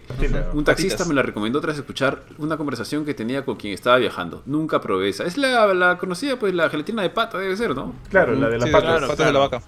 un 0.54 0.64
taxista 0.64 1.04
me 1.04 1.14
la 1.14 1.22
recomendó 1.22 1.60
tras 1.60 1.78
escuchar 1.78 2.24
una 2.38 2.56
conversación 2.56 3.04
que 3.04 3.14
tenía 3.14 3.44
con 3.44 3.58
quien 3.58 3.74
estaba 3.74 3.98
viajando. 3.98 4.42
Nunca 4.46 4.80
probé 4.80 5.10
esa. 5.10 5.26
Es 5.26 5.38
la, 5.38 5.98
conocida, 6.00 6.40
pues, 6.40 6.54
la 6.54 6.70
gelatina 6.70 7.02
de 7.02 7.10
pata, 7.10 7.38
debe 7.38 7.58
ser, 7.58 7.76
¿no? 7.76 7.94
Claro, 8.10 8.34
la 8.36 8.48
de 8.48 8.58
la 8.58 8.72
pata. 8.72 9.26
de 9.26 9.34
la 9.34 9.40
vaca. 9.40 9.62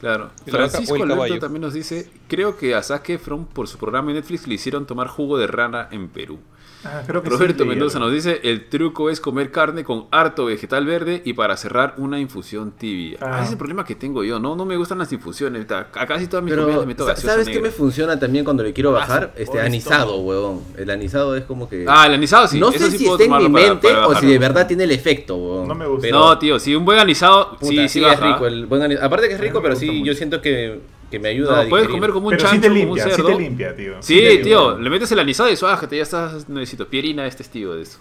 Claro. 0.00 0.30
Francisco 0.46 1.02
Alberto 1.02 1.38
también 1.38 1.60
nos 1.60 1.74
dice, 1.74 2.10
creo 2.28 2.56
que 2.56 2.74
a 2.74 2.82
Zac 2.82 3.10
Efron 3.10 3.44
por 3.44 3.68
su 3.68 3.76
programa 3.76 4.10
en 4.10 4.16
Netflix 4.16 4.46
le 4.46 4.54
hicieron 4.54 4.86
tomar 4.86 5.08
jugo 5.08 5.36
de 5.36 5.48
rana 5.48 5.88
en 5.90 6.08
Perú. 6.08 6.38
Ah, 6.84 7.02
Roberto 7.06 7.64
Mendoza 7.64 7.98
nos 7.98 8.12
dice, 8.12 8.40
el 8.44 8.68
truco 8.68 9.10
es 9.10 9.20
comer 9.20 9.50
carne 9.50 9.84
con 9.84 10.06
harto 10.10 10.46
vegetal 10.46 10.86
verde 10.86 11.22
y 11.24 11.32
para 11.32 11.56
cerrar 11.56 11.94
una 11.98 12.18
infusión 12.18 12.72
tibia. 12.72 13.18
Ah. 13.20 13.36
ese 13.36 13.44
es 13.44 13.50
el 13.52 13.58
problema 13.58 13.84
que 13.84 13.94
tengo 13.94 14.24
yo, 14.24 14.38
no 14.38 14.54
no 14.56 14.64
me 14.64 14.76
gustan 14.76 14.98
las 14.98 15.12
infusiones. 15.12 15.66
A 15.70 16.06
casi 16.06 16.26
todas 16.26 16.44
mis 16.44 16.52
Pero, 16.52 16.64
comidas 16.64 16.86
me 16.86 16.94
toca 16.94 17.16
¿Sabes 17.16 17.48
qué 17.48 17.60
me 17.60 17.70
funciona 17.70 18.18
también 18.18 18.44
cuando 18.44 18.62
le 18.62 18.72
quiero 18.72 18.92
bajar? 18.92 19.32
Este 19.36 19.60
anisado, 19.60 20.18
huevón. 20.20 20.62
El 20.76 20.90
anisado 20.90 21.36
es 21.36 21.44
como 21.44 21.68
que... 21.68 21.84
Ah, 21.88 22.06
el 22.06 22.14
anisado 22.14 22.46
sí. 22.46 22.58
No 22.60 22.72
sé 22.72 22.90
si 22.90 23.06
está 23.06 23.24
en 23.24 23.36
mi 23.36 23.48
mente 23.48 23.94
o 23.94 24.14
si 24.16 24.26
de 24.26 24.38
verdad 24.38 24.66
tiene 24.66 24.84
el 24.84 24.90
efecto, 24.90 25.36
huevón. 25.36 25.68
No 25.68 25.74
me 25.74 25.86
gusta. 25.86 26.08
no, 26.10 26.38
tío, 26.38 26.58
si 26.58 26.74
un 26.74 26.84
buen 26.84 26.98
anisado, 26.98 27.56
sí, 27.62 27.88
sí, 27.88 28.04
es 28.04 28.20
rico. 28.20 28.46
El 28.46 28.66
buen 28.66 28.84
Aparte 28.98 29.28
que 29.28 29.34
es 29.34 29.40
rico, 29.40 29.62
pero 29.62 29.76
sí, 29.76 30.02
yo 30.04 30.14
siento 30.14 30.40
que 30.40 30.80
que 31.14 31.20
me 31.20 31.28
ayuda 31.28 31.60
a 31.60 31.68
puedes 31.68 31.88
comer 31.88 32.10
como 32.10 32.28
un 32.28 32.36
chancho, 32.36 32.60
te 32.60 32.68
limpia, 32.68 33.04
como 33.04 33.04
un 33.04 33.10
cerdo. 33.10 33.28
Sí 33.28 33.34
te 33.34 33.42
limpia, 33.42 33.76
tío. 33.76 33.94
Sí, 34.00 34.40
tío, 34.42 34.78
le 34.78 34.90
metes 34.90 35.12
el 35.12 35.18
anisado 35.20 35.50
y 35.50 35.56
suájate, 35.56 35.96
ya 35.96 36.02
estás 36.02 36.48
necesito. 36.48 36.88
Pierina 36.88 37.24
es 37.26 37.36
testigo 37.36 37.74
de 37.74 37.82
eso. 37.82 37.98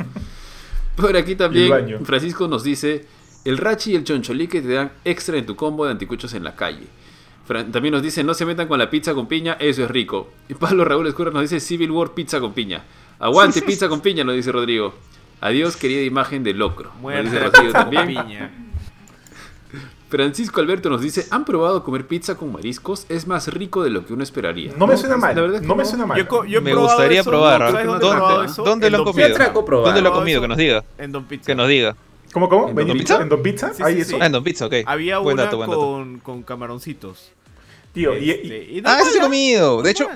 Por 0.96 1.16
aquí 1.16 1.36
también 1.36 2.06
Francisco 2.06 2.48
nos 2.48 2.64
dice, 2.64 3.06
el 3.46 3.58
rachi 3.58 3.92
y 3.92 3.96
el 3.96 4.04
choncholique 4.04 4.62
te 4.62 4.74
dan 4.74 4.92
extra 5.06 5.38
en 5.38 5.46
tu 5.46 5.56
combo 5.56 5.86
de 5.86 5.92
anticuchos 5.92 6.34
en 6.34 6.44
la 6.44 6.56
calle. 6.56 6.88
también 7.48 7.94
nos 7.94 8.02
dice, 8.02 8.24
no 8.24 8.34
se 8.34 8.46
metan 8.46 8.68
con 8.68 8.80
la 8.80 8.90
pizza 8.90 9.14
con 9.14 9.28
piña, 9.28 9.58
eso 9.60 9.84
es 9.84 9.92
rico. 9.92 10.32
Y 10.50 10.56
Pablo 10.56 10.86
Raúl 10.86 11.08
Escurra 11.08 11.30
nos 11.30 11.44
dice, 11.44 11.60
Civil 11.60 11.92
War 11.92 12.14
pizza 12.14 12.40
con 12.40 12.54
piña. 12.54 12.84
Aguante 13.20 13.62
pizza 13.62 13.88
con 13.88 14.02
piña, 14.02 14.24
nos 14.24 14.36
dice 14.36 14.52
Rodrigo. 14.52 14.94
Adiós, 15.42 15.78
querida 15.78 16.02
imagen 16.02 16.44
de 16.44 16.54
locro. 16.54 16.92
Nos 17.02 17.24
dice 17.26 17.40
Rodrigo 17.40 17.74
también. 17.74 18.08
Piña. 18.08 18.52
Francisco 20.14 20.62
Alberto 20.62 20.92
nos 20.92 21.02
dice, 21.02 21.26
¿han 21.32 21.44
probado 21.44 21.84
comer 21.84 22.06
pizza 22.06 22.36
con 22.36 22.52
mariscos? 22.52 23.08
Es 23.10 23.26
más 23.26 23.52
rico 23.52 23.82
de 23.84 23.90
lo 23.90 24.06
que 24.06 24.14
uno 24.14 24.22
esperaría. 24.22 24.72
No 24.78 24.86
me 24.86 24.96
suena 24.96 25.18
mal. 25.18 25.66
no, 25.66 25.76
me 25.76 25.86
suena 25.86 26.06
mal. 26.06 26.28
Yo, 26.48 26.62
me 26.62 26.76
gustaría 26.76 27.24
probar. 27.24 27.74
¿Dónde, 27.74 28.92
lo 28.92 29.00
han 29.00 29.04
comido? 29.04 29.30
¿Dónde 29.82 30.02
lo 30.04 30.10
han 30.10 30.14
comido? 30.14 30.40
Que 30.40 30.48
nos 30.48 30.58
diga. 30.58 30.84
En 31.00 31.12
Don 31.12 31.26
Pizza. 31.26 31.48
Que 31.48 31.56
nos 31.56 31.68
diga. 31.68 31.96
¿Cómo, 32.32 32.48
cómo? 32.48 32.70
¿En 32.70 32.76
Don 32.76 32.96
Pizza? 32.96 33.22
¿En 33.24 33.30
Don 33.30 33.42
Pizza? 33.42 33.74
Sí, 33.74 33.82
eso. 33.88 34.18
Ah, 34.22 34.28
en 34.28 34.34
Don 34.34 34.44
Pizza, 34.44 34.68
ok. 34.68 34.74
Había 34.86 35.20
una 35.20 35.50
con, 35.50 36.20
con 36.20 36.44
camaroncitos. 36.44 37.32
Tío, 37.92 38.16
y, 38.16 38.30
este, 38.30 38.84
ah, 38.86 39.00
sí 39.04 39.18
he 39.18 39.22
comido. 39.22 39.82
De 39.82 39.90
hecho, 39.90 40.08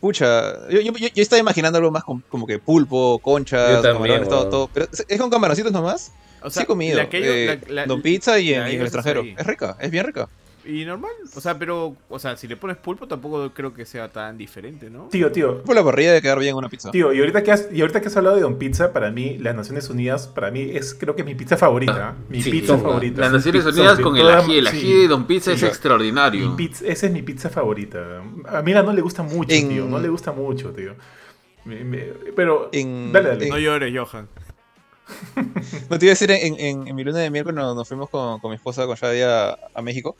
pucha, 0.00 0.66
yo, 0.70 0.80
yo, 0.80 0.92
yo, 0.92 1.10
estaba 1.16 1.40
imaginando 1.40 1.76
algo 1.76 1.90
más 1.90 2.04
como 2.04 2.46
que 2.46 2.58
pulpo, 2.58 3.18
conchas, 3.18 3.82
camarones, 3.82 4.30
todo, 4.30 4.48
todo. 4.48 4.70
Pero 4.72 4.86
¿es 5.06 5.20
con 5.20 5.28
camaroncitos 5.28 5.72
nomás? 5.72 6.12
O 6.42 6.50
sea, 6.50 6.60
sí 6.60 6.64
he 6.64 6.66
comido. 6.66 7.00
Eh, 7.10 7.58
Don 7.86 8.02
Pizza 8.02 8.38
y, 8.38 8.54
en, 8.54 8.62
el 8.62 8.82
extranjero. 8.82 9.22
Es 9.22 9.46
rica, 9.46 9.76
es 9.80 9.90
bien 9.90 10.06
rica. 10.06 10.28
Y 10.68 10.84
normal, 10.84 11.12
o 11.34 11.40
sea, 11.40 11.56
pero, 11.56 11.94
o 12.08 12.18
sea, 12.18 12.36
si 12.36 12.48
le 12.48 12.56
pones 12.56 12.76
pulpo 12.76 13.06
tampoco 13.06 13.52
creo 13.54 13.72
que 13.72 13.86
sea 13.86 14.08
tan 14.08 14.36
diferente, 14.36 14.90
¿no? 14.90 15.04
Tío, 15.04 15.30
tío. 15.30 15.62
Por 15.62 15.76
la 15.76 15.84
parrilla 15.84 16.12
de 16.12 16.20
quedar 16.20 16.40
bien 16.40 16.56
una 16.56 16.68
pizza. 16.68 16.90
Tío, 16.90 17.12
y 17.12 17.20
ahorita 17.20 17.44
que 17.44 17.52
has, 17.52 17.68
y 17.72 17.80
ahorita 17.80 18.00
que 18.00 18.08
has 18.08 18.16
hablado 18.16 18.34
de 18.34 18.42
Don 18.42 18.58
Pizza, 18.58 18.92
para 18.92 19.12
mí, 19.12 19.38
las 19.38 19.54
Naciones 19.54 19.88
Unidas, 19.90 20.26
para 20.26 20.50
mí 20.50 20.72
es, 20.72 20.94
creo 20.94 21.14
que 21.14 21.22
mi 21.22 21.36
pizza 21.36 21.56
favorita. 21.56 22.16
¿eh? 22.18 22.24
Mi 22.28 22.42
pizza 22.42 22.76
favorita. 22.78 23.20
Las 23.20 23.32
Naciones 23.32 23.64
Unidas 23.64 24.00
con 24.00 24.16
el 24.16 24.28
ají, 24.28 24.58
el 24.58 24.66
ají 24.66 25.02
de 25.02 25.08
Don 25.08 25.26
Pizza 25.26 25.52
es 25.52 25.62
extraordinario. 25.62 26.50
Mi 26.50 26.56
pizza, 26.56 26.84
esa 26.84 27.06
es 27.06 27.12
mi 27.12 27.22
pizza 27.22 27.48
favorita. 27.48 28.22
A 28.48 28.62
mí 28.62 28.72
no 28.72 28.92
le 28.92 29.02
gusta 29.02 29.22
mucho, 29.22 29.54
tío, 29.54 29.86
no 29.86 30.00
le 30.00 30.08
gusta 30.08 30.32
mucho, 30.32 30.72
tío. 30.72 30.94
pero, 32.34 32.70
dale, 32.72 33.28
dale. 33.28 33.48
No 33.48 33.58
llores, 33.58 33.94
Johan. 33.96 34.28
no 35.90 35.98
te 35.98 36.06
iba 36.06 36.12
a 36.12 36.16
decir, 36.18 36.30
en, 36.30 36.94
mi 36.94 37.04
luna 37.04 37.18
de 37.18 37.30
miércoles 37.30 37.56
nos, 37.56 37.88
fuimos 37.88 38.10
con, 38.10 38.40
mi 38.44 38.56
esposa, 38.56 38.86
con 38.86 38.96
Shadia, 38.96 39.50
a, 39.50 39.58
a 39.74 39.82
México. 39.82 40.16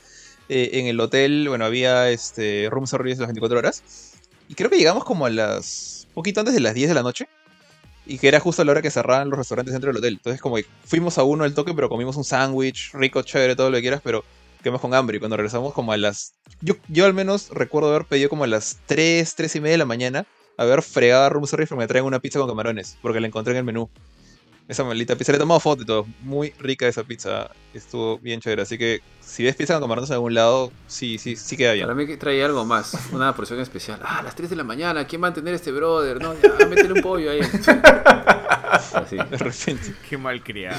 Eh, 0.49 0.71
en 0.73 0.85
el 0.87 0.99
hotel, 0.99 1.49
bueno, 1.49 1.65
había 1.65 2.09
este, 2.09 2.69
room 2.71 2.87
service 2.87 3.19
las 3.19 3.27
24 3.27 3.57
horas. 3.57 3.83
Y 4.47 4.55
creo 4.55 4.69
que 4.69 4.77
llegamos 4.77 5.03
como 5.03 5.25
a 5.25 5.29
las. 5.29 6.07
poquito 6.13 6.39
antes 6.39 6.55
de 6.55 6.61
las 6.61 6.73
10 6.73 6.89
de 6.89 6.95
la 6.95 7.03
noche. 7.03 7.27
Y 8.05 8.19
que 8.19 8.29
era 8.29 8.39
justo 8.39 8.61
a 8.61 8.65
la 8.65 8.71
hora 8.71 8.81
que 8.81 8.89
cerraban 8.89 9.29
los 9.29 9.37
restaurantes 9.37 9.73
dentro 9.73 9.89
del 9.89 9.97
hotel. 9.97 10.13
Entonces, 10.13 10.41
como 10.41 10.55
que 10.55 10.65
fuimos 10.85 11.17
a 11.17 11.23
uno 11.23 11.43
al 11.43 11.53
toque, 11.53 11.73
pero 11.73 11.89
comimos 11.89 12.15
un 12.15 12.23
sándwich, 12.23 12.91
rico, 12.93 13.21
chévere, 13.21 13.57
todo 13.57 13.69
lo 13.69 13.75
que 13.75 13.81
quieras, 13.81 13.99
pero 14.01 14.23
quedamos 14.63 14.79
con 14.79 14.93
hambre. 14.93 15.17
Y 15.17 15.19
cuando 15.19 15.35
regresamos, 15.35 15.73
como 15.73 15.91
a 15.91 15.97
las. 15.97 16.33
Yo, 16.61 16.75
yo 16.87 17.05
al 17.05 17.13
menos 17.13 17.49
recuerdo 17.49 17.89
haber 17.89 18.05
pedido 18.05 18.29
como 18.29 18.45
a 18.45 18.47
las 18.47 18.77
3, 18.85 19.35
3 19.35 19.55
y 19.57 19.59
media 19.59 19.73
de 19.73 19.77
la 19.79 19.85
mañana, 19.85 20.25
haber 20.57 20.81
fregado 20.81 21.25
a 21.25 21.29
room 21.29 21.45
service 21.45 21.67
para 21.67 21.79
que 21.79 21.83
me 21.83 21.87
traigan 21.87 22.07
una 22.07 22.19
pizza 22.19 22.39
con 22.39 22.47
camarones, 22.47 22.97
porque 23.01 23.19
la 23.19 23.27
encontré 23.27 23.51
en 23.51 23.57
el 23.57 23.63
menú. 23.65 23.89
Esa 24.67 24.83
maldita 24.83 25.15
pizza. 25.15 25.31
Le 25.31 25.37
he 25.37 25.39
tomado 25.39 25.59
foto 25.59 25.83
y 25.83 25.85
todo. 25.85 26.05
Muy 26.21 26.53
rica 26.59 26.87
esa 26.87 27.03
pizza. 27.03 27.49
Estuvo 27.73 28.17
bien 28.19 28.41
chévere. 28.41 28.63
Así 28.63 28.77
que 28.77 29.01
si 29.21 29.43
ves 29.43 29.55
pizza 29.55 29.73
con 29.75 29.83
camarones 29.83 30.09
en 30.09 30.15
algún 30.15 30.33
lado, 30.33 30.71
sí, 30.87 31.17
sí, 31.17 31.35
sí 31.35 31.55
queda 31.55 31.73
bien. 31.73 31.85
Para 31.85 31.95
mí 31.95 32.17
trae 32.17 32.43
algo 32.43 32.65
más. 32.65 32.93
Una 33.13 33.33
porción 33.33 33.59
especial. 33.61 33.99
Ah, 34.03 34.19
a 34.19 34.23
las 34.23 34.35
3 34.35 34.49
de 34.49 34.55
la 34.57 34.63
mañana. 34.63 35.07
¿Quién 35.07 35.21
va 35.21 35.27
a 35.27 35.29
entender 35.29 35.53
este 35.53 35.71
brother? 35.71 36.21
No, 36.21 36.33
ya, 36.33 36.65
métele 36.65 36.93
un 36.93 37.01
pollo 37.01 37.31
ahí. 37.31 37.39
Así. 38.93 39.15
De 39.15 39.37
repente. 39.37 39.93
Qué 40.09 40.17
mal 40.17 40.43
criado. 40.43 40.77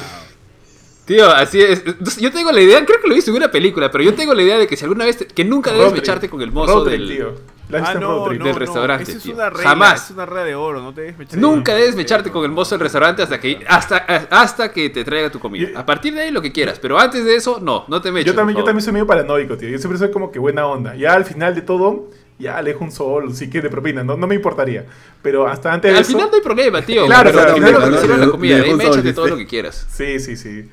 Tío, 1.08 1.30
así 1.30 1.58
es. 1.62 1.82
Yo 2.18 2.30
tengo 2.30 2.52
la 2.52 2.60
idea, 2.60 2.84
creo 2.84 3.00
que 3.00 3.08
lo 3.08 3.16
hice 3.16 3.30
en 3.30 3.36
una 3.36 3.50
película, 3.50 3.90
pero 3.90 4.04
yo 4.04 4.12
tengo 4.12 4.34
la 4.34 4.42
idea 4.42 4.58
de 4.58 4.66
que 4.66 4.76
si 4.76 4.84
alguna 4.84 5.06
vez. 5.06 5.16
que 5.34 5.42
nunca 5.42 5.72
debes 5.72 5.94
echarte 5.94 6.28
con 6.28 6.42
el 6.42 6.52
mozo 6.52 6.84
del. 6.84 7.08
Tío. 7.08 7.34
Ah, 7.72 7.94
no, 7.98 8.28
del 8.28 8.54
restaurante. 8.54 9.10
es 9.12 9.24
una 9.26 9.48
regla, 9.48 9.70
Jamás. 9.70 10.04
Es 10.04 10.10
una 10.10 10.26
regla 10.26 10.44
de 10.44 10.54
oro, 10.54 10.82
no 10.82 10.92
te 10.92 11.00
debes 11.02 11.34
Nunca 11.34 11.74
debes 11.74 11.96
mecharte 11.96 12.30
con 12.30 12.44
el 12.44 12.50
mozo 12.50 12.74
del 12.74 12.80
restaurante 12.80 13.22
hasta 13.22 13.40
que 13.40 13.64
hasta, 13.66 13.96
hasta 14.30 14.70
que 14.70 14.90
te 14.90 15.02
traiga 15.02 15.30
tu 15.30 15.38
comida. 15.38 15.78
A 15.78 15.86
partir 15.86 16.12
de 16.12 16.24
ahí 16.24 16.30
lo 16.30 16.42
que 16.42 16.52
quieras, 16.52 16.78
pero 16.78 16.98
antes 16.98 17.24
de 17.24 17.36
eso, 17.36 17.58
no, 17.58 17.86
no 17.88 18.02
te 18.02 18.12
meches. 18.12 18.26
Yo 18.26 18.34
también, 18.34 18.58
yo 18.58 18.64
también 18.64 18.82
soy 18.82 18.92
medio 18.92 19.06
paranoico, 19.06 19.56
tío. 19.56 19.70
Yo 19.70 19.78
siempre 19.78 19.98
soy 19.98 20.10
como 20.10 20.30
que 20.30 20.38
buena 20.38 20.66
onda. 20.66 20.94
Ya 20.94 21.14
al 21.14 21.24
final 21.24 21.54
de 21.54 21.62
todo, 21.62 22.10
ya 22.38 22.58
alejo 22.58 22.84
un 22.84 22.92
sol, 22.92 23.34
si 23.34 23.48
quiere 23.48 23.70
propina, 23.70 24.04
no, 24.04 24.18
no 24.18 24.26
me 24.26 24.34
importaría. 24.34 24.84
Pero 25.22 25.46
hasta 25.46 25.72
antes 25.72 25.90
de 25.90 25.98
Al 25.98 26.04
final 26.04 26.28
no 26.30 26.36
hay 26.36 26.42
problema, 26.42 26.82
tío. 26.82 27.06
claro, 27.06 27.30
pero 27.30 27.48
al 27.48 27.54
final 27.54 27.72
lo 27.72 28.00
que 28.00 28.08
la 28.08 28.30
comida, 28.30 28.58
méchate 28.76 29.12
todo 29.14 29.28
lo 29.28 29.36
que 29.38 29.46
quieras. 29.46 29.86
Sí, 29.90 30.20
sí, 30.20 30.36
sí. 30.36 30.68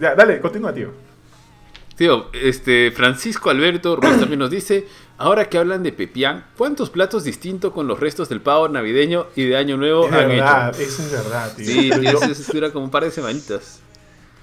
Ya, 0.00 0.14
dale, 0.14 0.40
continúa, 0.40 0.72
tío. 0.72 0.90
Tío, 1.96 2.28
este, 2.32 2.90
Francisco 2.90 3.48
Alberto 3.48 3.96
Ruiz 3.96 4.18
también 4.20 4.38
nos 4.38 4.50
dice, 4.50 4.86
ahora 5.16 5.48
que 5.48 5.56
hablan 5.56 5.82
de 5.82 5.92
Pepián, 5.92 6.44
¿cuántos 6.56 6.90
platos 6.90 7.24
distintos 7.24 7.72
con 7.72 7.86
los 7.86 7.98
restos 7.98 8.28
del 8.28 8.42
pavo 8.42 8.68
navideño 8.68 9.26
y 9.34 9.44
de 9.46 9.56
Año 9.56 9.78
Nuevo 9.78 10.04
han 10.06 10.28
verdad, 10.28 10.78
Eso 10.78 11.02
es 11.02 11.10
verdad, 11.10 11.54
tío. 11.56 11.64
Sí, 11.64 11.90
eso 11.90 12.52
dura 12.52 12.70
como 12.70 12.84
un 12.84 12.90
par 12.90 13.04
de 13.04 13.10
semanitas. 13.10 13.80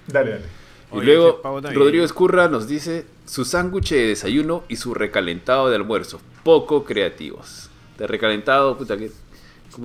Dale, 0.08 0.32
dale. 0.32 0.46
Y 0.94 1.02
luego 1.02 1.42
Rodrigo 1.74 2.06
Escurra 2.06 2.48
nos 2.48 2.68
dice 2.68 3.06
su 3.26 3.46
sándwich 3.46 3.92
de 3.92 4.08
desayuno 4.08 4.64
y 4.68 4.76
su 4.76 4.94
recalentado 4.94 5.70
de 5.70 5.76
almuerzo. 5.76 6.22
Poco 6.44 6.84
creativos. 6.84 7.70
De 7.98 8.08
recalentado, 8.08 8.78
puta 8.78 8.98
que 8.98 9.12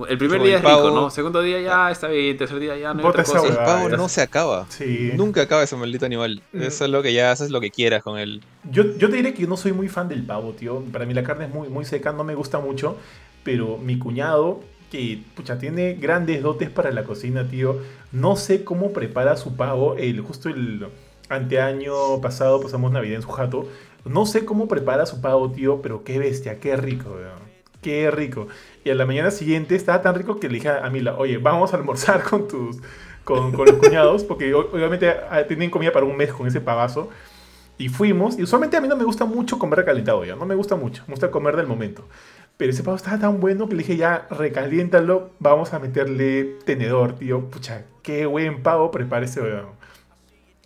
el 0.07 0.17
primer 0.17 0.41
día 0.41 0.57
es 0.57 0.63
rico, 0.63 0.91
¿no? 0.91 1.09
Segundo 1.09 1.41
día 1.41 1.59
ya 1.61 1.91
está 1.91 2.07
bien, 2.07 2.37
tercer 2.37 2.59
día 2.59 2.77
ya 2.77 2.93
no 2.93 3.01
hay 3.01 3.05
otra 3.05 3.23
cosa. 3.23 3.47
El 3.47 3.55
pavo 3.55 3.89
no 3.89 4.09
se 4.09 4.21
acaba. 4.21 4.65
Sí. 4.69 5.11
Nunca 5.15 5.41
acaba 5.41 5.63
ese 5.63 5.75
maldito 5.75 6.05
animal. 6.05 6.41
Mm. 6.51 6.61
Eso 6.61 6.85
es 6.85 6.91
lo 6.91 7.01
que 7.01 7.13
ya 7.13 7.31
haces 7.31 7.51
lo 7.51 7.61
que 7.61 7.71
quieras 7.71 8.03
con 8.03 8.17
él. 8.17 8.41
Yo, 8.71 8.97
yo 8.97 9.09
te 9.09 9.17
diré 9.17 9.33
que 9.33 9.43
yo 9.43 9.47
no 9.47 9.57
soy 9.57 9.73
muy 9.73 9.89
fan 9.89 10.07
del 10.07 10.23
pavo, 10.23 10.53
tío. 10.53 10.83
Para 10.91 11.05
mí 11.05 11.13
la 11.13 11.23
carne 11.23 11.45
es 11.45 11.53
muy, 11.53 11.69
muy 11.69 11.85
seca, 11.85 12.11
no 12.11 12.23
me 12.23 12.35
gusta 12.35 12.59
mucho. 12.59 12.97
Pero 13.43 13.77
mi 13.77 13.97
cuñado, 13.97 14.61
que 14.91 15.21
pucha, 15.35 15.57
tiene 15.57 15.93
grandes 15.93 16.41
dotes 16.41 16.69
para 16.69 16.91
la 16.91 17.03
cocina, 17.03 17.47
tío. 17.47 17.79
No 18.11 18.35
sé 18.35 18.63
cómo 18.63 18.91
prepara 18.91 19.37
su 19.37 19.55
pavo. 19.55 19.95
El, 19.95 20.21
justo 20.21 20.49
el 20.49 20.87
anteaño 21.29 22.21
pasado 22.21 22.59
pasamos 22.61 22.91
Navidad 22.91 23.15
en 23.15 23.21
su 23.21 23.29
jato. 23.29 23.67
No 24.05 24.25
sé 24.25 24.45
cómo 24.45 24.67
prepara 24.67 25.05
su 25.05 25.21
pavo, 25.21 25.51
tío, 25.51 25.81
pero 25.81 26.03
qué 26.03 26.19
bestia, 26.19 26.59
qué 26.59 26.75
rico, 26.75 27.09
weón. 27.11 27.39
qué 27.81 28.09
rico. 28.11 28.47
Y 28.83 28.89
a 28.89 28.95
la 28.95 29.05
mañana 29.05 29.31
siguiente 29.31 29.75
estaba 29.75 30.01
tan 30.01 30.15
rico 30.15 30.39
que 30.39 30.47
le 30.47 30.55
dije 30.55 30.69
a 30.69 30.89
Mila, 30.89 31.15
oye, 31.17 31.37
vamos 31.37 31.73
a 31.73 31.77
almorzar 31.77 32.23
con 32.23 32.47
tus 32.47 32.77
con, 33.23 33.51
con 33.51 33.67
los 33.67 33.75
cuñados, 33.75 34.23
porque 34.23 34.53
obviamente 34.53 35.13
ah, 35.29 35.43
tienen 35.47 35.69
comida 35.69 35.91
para 35.91 36.05
un 36.05 36.17
mes 36.17 36.33
con 36.33 36.47
ese 36.47 36.61
pavazo. 36.61 37.09
Y 37.77 37.87
fuimos, 37.87 38.37
y 38.37 38.43
usualmente 38.43 38.75
a 38.75 38.81
mí 38.81 38.89
no 38.89 38.97
me 38.97 39.05
gusta 39.05 39.23
mucho 39.23 39.57
comer 39.57 39.79
recalentado 39.79 40.25
ya, 40.25 40.35
no 40.35 40.45
me 40.45 40.53
gusta 40.55 40.75
mucho, 40.75 41.03
me 41.07 41.13
gusta 41.13 41.31
comer 41.31 41.55
del 41.55 41.67
momento. 41.67 42.05
Pero 42.57 42.71
ese 42.71 42.83
pavo 42.83 42.97
estaba 42.97 43.17
tan 43.17 43.39
bueno 43.39 43.69
que 43.69 43.75
le 43.75 43.83
dije, 43.83 43.95
ya, 43.95 44.27
recaliéntalo, 44.29 45.29
vamos 45.39 45.73
a 45.73 45.79
meterle 45.79 46.57
tenedor, 46.65 47.13
tío. 47.13 47.49
Pucha, 47.49 47.85
qué 48.03 48.25
buen 48.25 48.63
pavo 48.63 48.91
prepara 48.91 49.23
ese 49.23 49.41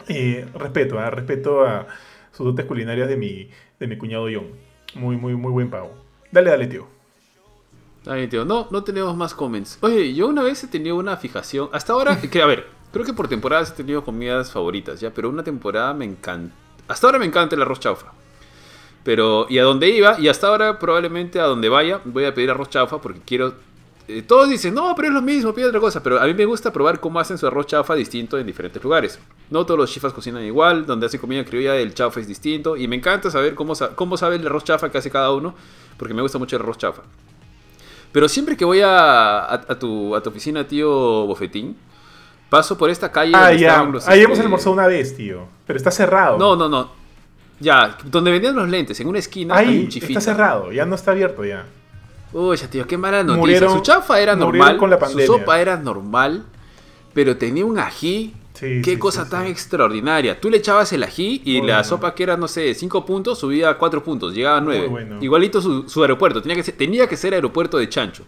eh, 0.07 0.47
respeto, 0.55 0.99
¿eh? 0.99 1.09
respeto 1.11 1.63
a 1.63 1.85
sus 2.31 2.47
dotes 2.47 2.65
culinarias 2.65 3.07
de 3.07 3.15
mi, 3.15 3.51
de 3.79 3.87
mi 3.87 3.97
cuñado 3.97 4.25
John. 4.33 4.47
Muy, 4.95 5.17
muy, 5.17 5.35
muy 5.35 5.51
buen 5.51 5.69
pavo. 5.69 5.91
Dale, 6.31 6.49
dale, 6.49 6.65
tío. 6.65 6.92
Tío. 8.29 8.43
No, 8.43 8.67
no 8.69 8.83
tenemos 8.83 9.15
más 9.15 9.33
comments. 9.33 9.77
Oye, 9.81 10.13
yo 10.13 10.27
una 10.27 10.43
vez 10.43 10.63
he 10.63 10.67
tenido 10.67 10.97
una 10.97 11.15
fijación. 11.15 11.69
Hasta 11.71 11.93
ahora, 11.93 12.19
que 12.31 12.41
a 12.41 12.45
ver, 12.45 12.67
creo 12.91 13.05
que 13.05 13.13
por 13.13 13.27
temporadas 13.27 13.71
he 13.71 13.75
tenido 13.75 14.03
comidas 14.03 14.51
favoritas, 14.51 14.99
¿ya? 14.99 15.11
Pero 15.11 15.29
una 15.29 15.43
temporada 15.43 15.93
me 15.93 16.05
encanta. 16.05 16.53
Hasta 16.87 17.07
ahora 17.07 17.19
me 17.19 17.25
encanta 17.25 17.55
el 17.55 17.61
arroz 17.61 17.79
chaufa. 17.79 18.11
Pero, 19.03 19.47
y 19.49 19.57
a 19.57 19.63
dónde 19.63 19.89
iba, 19.89 20.19
y 20.19 20.27
hasta 20.27 20.47
ahora 20.47 20.79
probablemente 20.79 21.39
a 21.39 21.43
donde 21.43 21.69
vaya, 21.69 22.01
voy 22.05 22.25
a 22.25 22.33
pedir 22.33 22.49
arroz 22.49 22.69
chaufa 22.69 22.99
porque 23.01 23.21
quiero. 23.25 23.53
Eh, 24.09 24.21
todos 24.21 24.49
dicen, 24.49 24.73
no, 24.73 24.93
pero 24.95 25.07
es 25.07 25.13
lo 25.13 25.21
mismo, 25.21 25.53
pide 25.53 25.67
otra 25.67 25.79
cosa. 25.79 26.03
Pero 26.03 26.19
a 26.19 26.25
mí 26.25 26.33
me 26.33 26.43
gusta 26.43 26.73
probar 26.73 26.99
cómo 26.99 27.21
hacen 27.21 27.37
su 27.37 27.47
arroz 27.47 27.67
chaufa 27.67 27.95
distinto 27.95 28.37
en 28.37 28.45
diferentes 28.45 28.83
lugares. 28.83 29.17
No 29.49 29.65
todos 29.65 29.79
los 29.79 29.91
chifas 29.91 30.11
cocinan 30.11 30.43
igual, 30.43 30.85
donde 30.85 31.05
hacen 31.05 31.21
comida 31.21 31.45
criolla 31.45 31.77
el 31.77 31.93
chaufa 31.93 32.19
es 32.19 32.27
distinto. 32.27 32.75
Y 32.75 32.89
me 32.89 32.97
encanta 32.97 33.31
saber 33.31 33.55
cómo, 33.55 33.73
cómo 33.95 34.17
sabe 34.17 34.35
el 34.35 34.45
arroz 34.45 34.65
chaufa 34.65 34.91
que 34.91 34.97
hace 34.97 35.09
cada 35.09 35.31
uno, 35.31 35.55
porque 35.97 36.13
me 36.13 36.21
gusta 36.21 36.37
mucho 36.37 36.57
el 36.57 36.63
arroz 36.63 36.77
chaufa. 36.77 37.03
Pero 38.13 38.29
siempre 38.29 38.55
que 38.55 38.63
voy 38.63 38.79
a, 38.83 39.59
tu, 39.79 40.15
a 40.15 40.21
tu 40.21 40.29
oficina, 40.29 40.65
tío 40.65 41.25
Bofetín, 41.25 41.75
paso 42.47 42.77
por 42.77 42.91
esta 42.91 43.11
calle. 43.11 43.33
Ah, 43.35 43.51
ya. 43.51 43.81
Ahí 44.05 44.21
hemos 44.21 44.33
este, 44.33 44.43
almorzado 44.43 44.71
una 44.71 44.85
vez, 44.85 45.17
tío. 45.17 45.47
Pero 45.65 45.75
está 45.75 45.89
cerrado. 45.89 46.37
No, 46.37 46.55
no, 46.55 46.69
no. 46.69 46.91
Ya, 47.59 47.97
donde 48.05 48.31
vendían 48.31 48.55
los 48.55 48.69
lentes, 48.69 48.99
en 48.99 49.07
una 49.07 49.19
esquina 49.19 49.55
Ahí, 49.55 49.67
hay 49.69 49.79
un 49.79 49.87
chifita. 49.89 50.19
Está 50.19 50.31
cerrado, 50.31 50.71
ya 50.71 50.85
no 50.85 50.95
está 50.95 51.11
abierto 51.11 51.43
ya. 51.43 51.65
Uy, 52.33 52.57
tío, 52.69 52.85
qué 52.85 52.97
mala 52.97 53.23
noticia. 53.23 53.69
su 53.69 53.81
chafa 53.81 54.19
era 54.19 54.35
normal, 54.35 54.77
con 54.77 54.89
la 54.89 55.09
su 55.09 55.19
sopa 55.19 55.59
era 55.59 55.77
normal, 55.77 56.45
pero 57.13 57.37
tenía 57.37 57.65
un 57.65 57.79
ají. 57.79 58.33
Qué 58.83 58.97
cosa 58.99 59.29
tan 59.29 59.45
extraordinaria. 59.45 60.39
Tú 60.39 60.49
le 60.49 60.57
echabas 60.57 60.91
el 60.93 61.03
ají 61.03 61.41
y 61.45 61.61
la 61.61 61.83
sopa 61.83 62.13
que 62.15 62.23
era, 62.23 62.37
no 62.37 62.47
sé, 62.47 62.73
5 62.73 63.05
puntos, 63.05 63.39
subía 63.39 63.69
a 63.69 63.77
4 63.77 64.03
puntos, 64.03 64.33
llegaba 64.33 64.57
a 64.57 64.61
9. 64.61 65.19
Igualito 65.21 65.61
su, 65.61 65.87
su, 65.89 66.01
aeropuerto, 66.01 66.41
tenía 66.41 66.55
que, 66.55 66.63
ser, 66.63 66.75
tenía 66.75 67.07
que 67.07 67.17
ser 67.17 67.33
aeropuerto 67.33 67.77
de 67.77 67.89
chancho. 67.89 68.23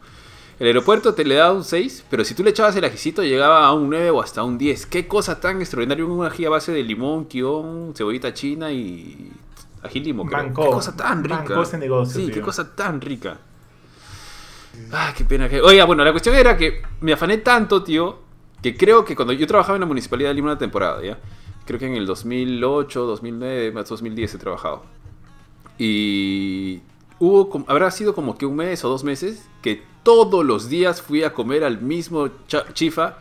El 0.60 0.68
aeropuerto 0.68 1.14
te 1.14 1.26
le 1.26 1.36
daba 1.36 1.54
un 1.54 1.64
6, 1.64 2.06
pero 2.10 2.24
si 2.24 2.34
tú 2.34 2.44
le 2.44 2.52
echabas 2.52 2.76
el 2.76 2.86
ajicito 2.86 3.24
llegaba 3.24 3.66
a 3.66 3.74
un 3.74 3.90
9 3.90 4.10
o 4.12 4.22
hasta 4.22 4.44
un 4.44 4.58
10. 4.58 4.86
Qué 4.86 5.08
cosa 5.08 5.40
tan 5.40 5.60
extraordinaria, 5.60 6.06
un 6.06 6.26
ají 6.26 6.46
a 6.46 6.50
base 6.50 6.72
de 6.72 6.82
limón, 6.82 7.26
kion, 7.26 7.94
cebollita 7.96 8.34
china 8.34 8.72
y 8.72 9.32
ají 9.84 10.00
limón. 10.00 10.30
Qué 10.30 10.54
cosa 10.54 10.96
tan 10.96 11.24
rica. 11.24 11.62
Ese 11.62 11.78
negocio, 11.78 12.22
sí, 12.22 12.32
qué 12.32 12.42
cosa 12.42 12.74
tan 12.74 13.02
rica. 13.02 13.38
Ah, 14.92 15.14
qué 15.16 15.26
pena 15.26 15.50
que... 15.50 15.62
Oiga, 15.62 15.86
bueno, 15.86 16.04
la 16.04 16.12
cuestión 16.12 16.36
era 16.36 16.58
que 16.58 16.82
me 17.02 17.14
afané 17.14 17.38
tanto, 17.40 17.84
tío, 17.84 18.20
que 18.62 18.76
creo 18.76 19.06
que 19.06 19.16
cuando 19.16 19.34
yo 19.34 19.48
trabajaba 19.48 19.76
en 19.76 19.82
la 19.82 19.88
Municipalidad 19.88 20.30
de 20.30 20.36
Lima 20.36 20.52
una 20.52 20.58
temporada, 20.58 21.04
¿ya? 21.04 21.20
Creo 21.66 21.80
que 21.80 21.88
en 21.88 21.96
el 21.96 22.06
2008, 22.06 23.06
2009, 23.06 23.72
más 23.72 23.90
2010 23.90 24.36
he 24.36 24.38
trabajado. 24.38 24.84
Y 25.78 26.82
hubo, 27.20 27.66
habrá 27.68 27.92
sido 27.92 28.14
como 28.14 28.38
que 28.38 28.46
un 28.46 28.56
mes 28.56 28.84
o 28.86 28.90
dos 28.90 29.04
meses 29.04 29.48
que 29.62 29.84
todos 30.04 30.46
los 30.46 30.70
días 30.70 31.02
fui 31.02 31.24
a 31.24 31.34
comer 31.34 31.64
al 31.64 31.82
mismo 31.82 32.30
chifa, 32.74 33.18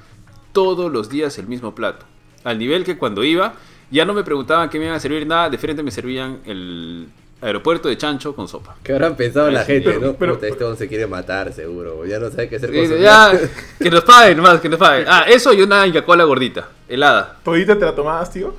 todos 0.52 0.92
los 0.92 1.08
días 1.08 1.38
el 1.38 1.46
mismo 1.46 1.74
plato. 1.74 2.04
Al 2.44 2.58
nivel 2.58 2.84
que 2.84 2.98
cuando 2.98 3.24
iba, 3.24 3.54
ya 3.90 4.04
no 4.04 4.12
me 4.12 4.22
preguntaban 4.24 4.68
qué 4.68 4.78
me 4.78 4.84
iban 4.84 4.96
a 4.96 5.00
servir 5.00 5.26
nada, 5.26 5.48
de 5.48 5.58
frente 5.58 5.82
me 5.82 5.90
servían 5.90 6.40
el 6.44 7.08
aeropuerto 7.44 7.88
de 7.88 7.96
chancho 7.98 8.34
con 8.34 8.48
sopa. 8.48 8.76
¿Qué 8.82 8.92
habrán 8.92 9.16
pensado 9.16 9.50
la 9.50 9.64
gente, 9.64 9.98
no? 9.98 10.14
Pero, 10.14 10.38
este 10.40 10.76
se 10.76 10.88
quiere 10.88 11.06
matar, 11.06 11.52
seguro. 11.52 12.06
Ya 12.06 12.18
no 12.18 12.30
sabe 12.30 12.48
qué 12.48 12.56
hacer 12.56 12.70
con 12.72 12.98
ya, 12.98 13.32
Que 13.78 13.90
nos 13.90 14.02
paguen 14.02 14.36
nomás, 14.36 14.60
que 14.60 14.68
nos 14.68 14.78
paguen. 14.78 15.06
Ah, 15.08 15.24
eso 15.28 15.52
y 15.52 15.62
una 15.62 15.86
Inca 15.86 16.04
Cola 16.04 16.24
gordita, 16.24 16.68
helada. 16.88 17.36
¿Todita 17.44 17.78
te 17.78 17.84
la 17.84 17.94
tomabas, 17.94 18.32
tío? 18.32 18.54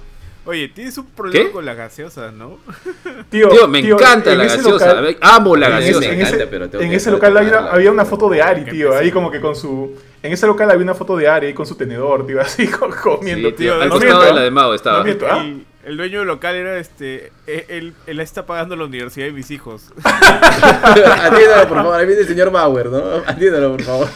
Oye, 0.48 0.68
tienes 0.68 0.96
un 1.00 1.08
problema 1.08 1.52
con 1.52 1.66
la 1.66 1.74
gaseosa, 1.74 2.32
¿no? 2.32 2.60
Tío, 3.32 3.68
me 3.68 3.80
encanta 3.80 4.36
la 4.36 4.44
gaseosa. 4.44 5.02
amo 5.20 5.56
la 5.56 5.70
gaseosa. 5.70 6.06
En 6.06 6.22
ese, 6.22 6.44
en 6.44 6.94
ese 6.94 7.10
local 7.10 7.36
había, 7.36 7.92
una 7.92 8.06
foto 8.06 8.30
de 8.30 8.44
Ari, 8.44 8.66
tío. 8.66 8.96
Ahí 8.96 9.10
como 9.12 9.32
que 9.32 9.42
con 9.42 9.56
su. 9.56 9.96
En 10.22 10.32
ese 10.32 10.46
local 10.46 10.70
había 10.70 10.84
una 10.84 10.94
foto 10.94 11.18
de 11.18 11.28
Ari 11.28 11.52
con 11.56 11.66
su 11.66 11.74
tenedor, 11.74 12.28
tío, 12.28 12.40
así 12.40 12.68
comiendo, 13.04 13.56
tío. 13.56 13.82
Al 13.82 13.90
costado 13.90 14.22
de 14.24 14.34
la 14.34 14.42
de 14.42 14.52
Mao 14.52 14.76
estaba. 14.76 15.04
¿ah? 15.04 15.46
El 15.86 15.98
dueño 15.98 16.20
del 16.20 16.28
local 16.28 16.56
era 16.56 16.78
este. 16.78 17.32
E, 17.48 17.66
él, 17.70 17.94
él, 18.08 18.20
está 18.20 18.46
pagando 18.46 18.76
la 18.76 18.86
universidad 18.86 19.28
de 19.28 19.32
mis 19.32 19.52
hijos. 19.52 19.94
Atiéndalo, 20.04 21.68
por 21.68 21.78
favor. 21.78 21.96
Ahí 21.96 22.06
viene 22.06 22.22
el 22.22 22.28
señor 22.28 22.52
Bauer, 22.52 22.88
¿no? 22.88 23.24
Atiéndalo, 23.26 23.72
por 23.72 23.84
favor 23.84 24.10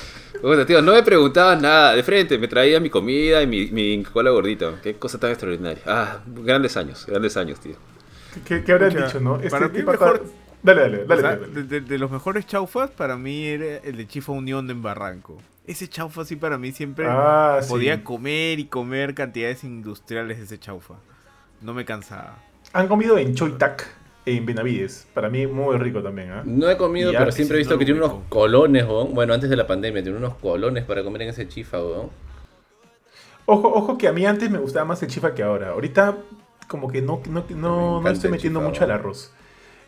tío, 0.66 0.82
no 0.82 0.94
me 0.94 1.04
preguntaban 1.04 1.62
nada 1.62 1.96
de 1.96 2.04
frente, 2.04 2.38
me 2.38 2.48
traía 2.48 2.80
mi 2.80 2.90
comida 2.90 3.42
y 3.42 3.48
mi, 3.48 3.68
mi 3.68 4.04
cola 4.04 4.32
gordita. 4.32 4.80
Qué 4.82 4.96
cosa 4.96 5.20
tan 5.20 5.32
extraordinaria. 5.32 5.82
Ah, 5.86 6.20
grandes 6.26 6.78
años, 6.78 7.06
grandes 7.06 7.36
años, 7.38 7.60
tío. 7.60 7.76
¿Qué, 8.46 8.64
qué 8.64 8.72
habrían 8.72 9.06
dicho, 9.06 9.20
no? 9.20 9.38
Este 9.38 9.50
para 9.50 9.68
mí 9.68 9.84
mejor... 9.84 10.26
Dale, 10.62 10.82
dale, 10.82 11.06
dale. 11.06 11.82
De, 11.82 11.98
los 11.98 12.12
mejores 12.12 12.46
chaufas, 12.46 12.90
para 12.92 13.18
mí 13.18 13.46
era 13.46 13.78
el 13.78 13.96
de 13.96 14.08
Chifa 14.08 14.34
Unión 14.34 14.68
de 14.68 14.74
Barranco. 14.74 15.38
Ese 15.66 15.88
chaufa 15.88 16.26
sí 16.26 16.36
para 16.36 16.58
mí 16.58 16.72
siempre 16.72 17.06
ah, 17.08 17.60
podía 17.68 18.04
comer 18.04 18.60
y 18.60 18.66
comer 18.66 19.14
cantidades 19.14 19.64
industriales 19.64 20.38
de 20.38 20.44
ese 20.44 20.60
chaufa. 20.60 20.96
No 21.62 21.74
me 21.74 21.86
cansaba. 21.86 22.38
¿Han 22.74 22.88
comido 22.88 23.18
en 23.18 23.36
Choitac? 23.36 24.00
en 24.38 24.46
Benavides. 24.46 25.08
Para 25.14 25.30
mí 25.30 25.48
muy 25.48 25.78
rico 25.78 26.02
también. 26.02 26.30
¿eh? 26.32 26.42
No 26.46 26.70
he 26.70 26.78
comido, 26.78 27.12
pero 27.12 27.32
siempre 27.32 27.58
he 27.58 27.60
visto 27.60 27.78
que 27.78 27.86
tiene 27.86 28.00
unos 28.00 28.24
colones, 28.30 28.86
bueno, 28.86 29.34
antes 29.34 29.50
de 29.50 29.56
la 29.56 29.68
pandemia, 29.68 30.04
tiene 30.04 30.18
unos 30.18 30.36
colones 30.36 30.84
para 30.86 31.04
comer 31.04 31.24
en 31.24 31.30
ese 31.30 31.48
chifa. 31.48 31.80
Ojo, 31.80 32.08
ojo 33.46 33.98
que 33.98 34.08
a 34.08 34.14
mí 34.14 34.26
antes 34.26 34.50
me 34.50 34.60
gustaba 34.60 34.86
más 34.86 35.02
el 35.02 35.10
chifa 35.10 35.34
que 35.34 35.44
ahora. 35.44 35.70
Ahorita 35.70 36.18
como 36.68 36.88
que 36.88 37.02
no, 37.02 37.22
no, 37.30 37.46
no, 37.50 38.02
no 38.02 38.10
estoy 38.10 38.30
metiendo 38.30 38.62
mucho 38.62 38.84
al 38.84 38.92
arroz. 38.92 39.32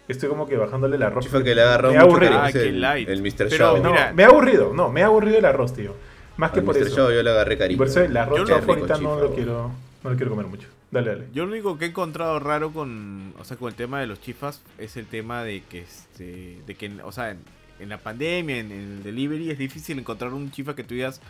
Estoy 0.07 0.29
como 0.29 0.47
que 0.47 0.57
bajándole 0.57 0.95
el 0.95 1.03
arroz. 1.03 1.23
Chifa 1.23 1.43
que 1.43 1.53
le 1.53 1.61
agarró 1.61 1.91
me 1.91 1.97
ha 1.97 2.01
aburrido. 2.01 2.39
Ah, 2.39 2.49
el, 2.49 2.83
el 2.83 3.21
Mr. 3.21 3.49
Show. 3.49 3.77
No, 3.77 3.93
me 4.13 4.23
ha 4.23 4.27
aburrido, 4.27 4.73
no, 4.73 4.89
me 4.89 5.03
ha 5.03 5.05
aburrido 5.05 5.37
el 5.37 5.45
arroz, 5.45 5.73
tío. 5.73 5.93
Más 6.37 6.51
que 6.51 6.61
por 6.61 6.75
Mr. 6.75 6.87
eso. 6.87 6.95
Show 6.95 7.11
yo 7.11 7.21
le 7.21 7.29
agarré 7.29 7.57
cariño. 7.57 7.77
Por 7.77 7.87
eso 7.87 8.01
el 8.01 8.17
arroz 8.17 8.49
ahorita 8.49 8.97
no 8.97 9.19
lo 9.19 9.33
quiero, 9.33 9.71
no 10.03 10.09
lo 10.09 10.15
quiero 10.15 10.31
comer 10.31 10.47
mucho. 10.47 10.67
Dale, 10.91 11.09
dale. 11.09 11.27
Yo 11.33 11.45
lo 11.45 11.51
único 11.53 11.77
que 11.77 11.85
he 11.85 11.87
encontrado 11.87 12.37
raro 12.39 12.71
con, 12.71 13.33
o 13.39 13.45
sea, 13.45 13.55
con 13.55 13.69
el 13.69 13.75
tema 13.75 14.01
de 14.01 14.07
los 14.07 14.19
chifas 14.19 14.61
es 14.77 14.97
el 14.97 15.05
tema 15.05 15.41
de 15.43 15.63
que, 15.63 15.79
este, 15.79 16.61
de 16.67 16.75
que, 16.75 16.91
o 17.03 17.11
sea, 17.13 17.35
en, 17.79 17.89
la 17.89 17.97
pandemia, 17.97 18.57
en, 18.57 18.71
el 18.71 19.03
delivery, 19.03 19.49
es 19.49 19.57
difícil 19.57 19.97
encontrar 19.97 20.33
un 20.33 20.51
chifa 20.51 20.75
que 20.75 20.83
tú 20.83 20.93
digas, 20.93 21.21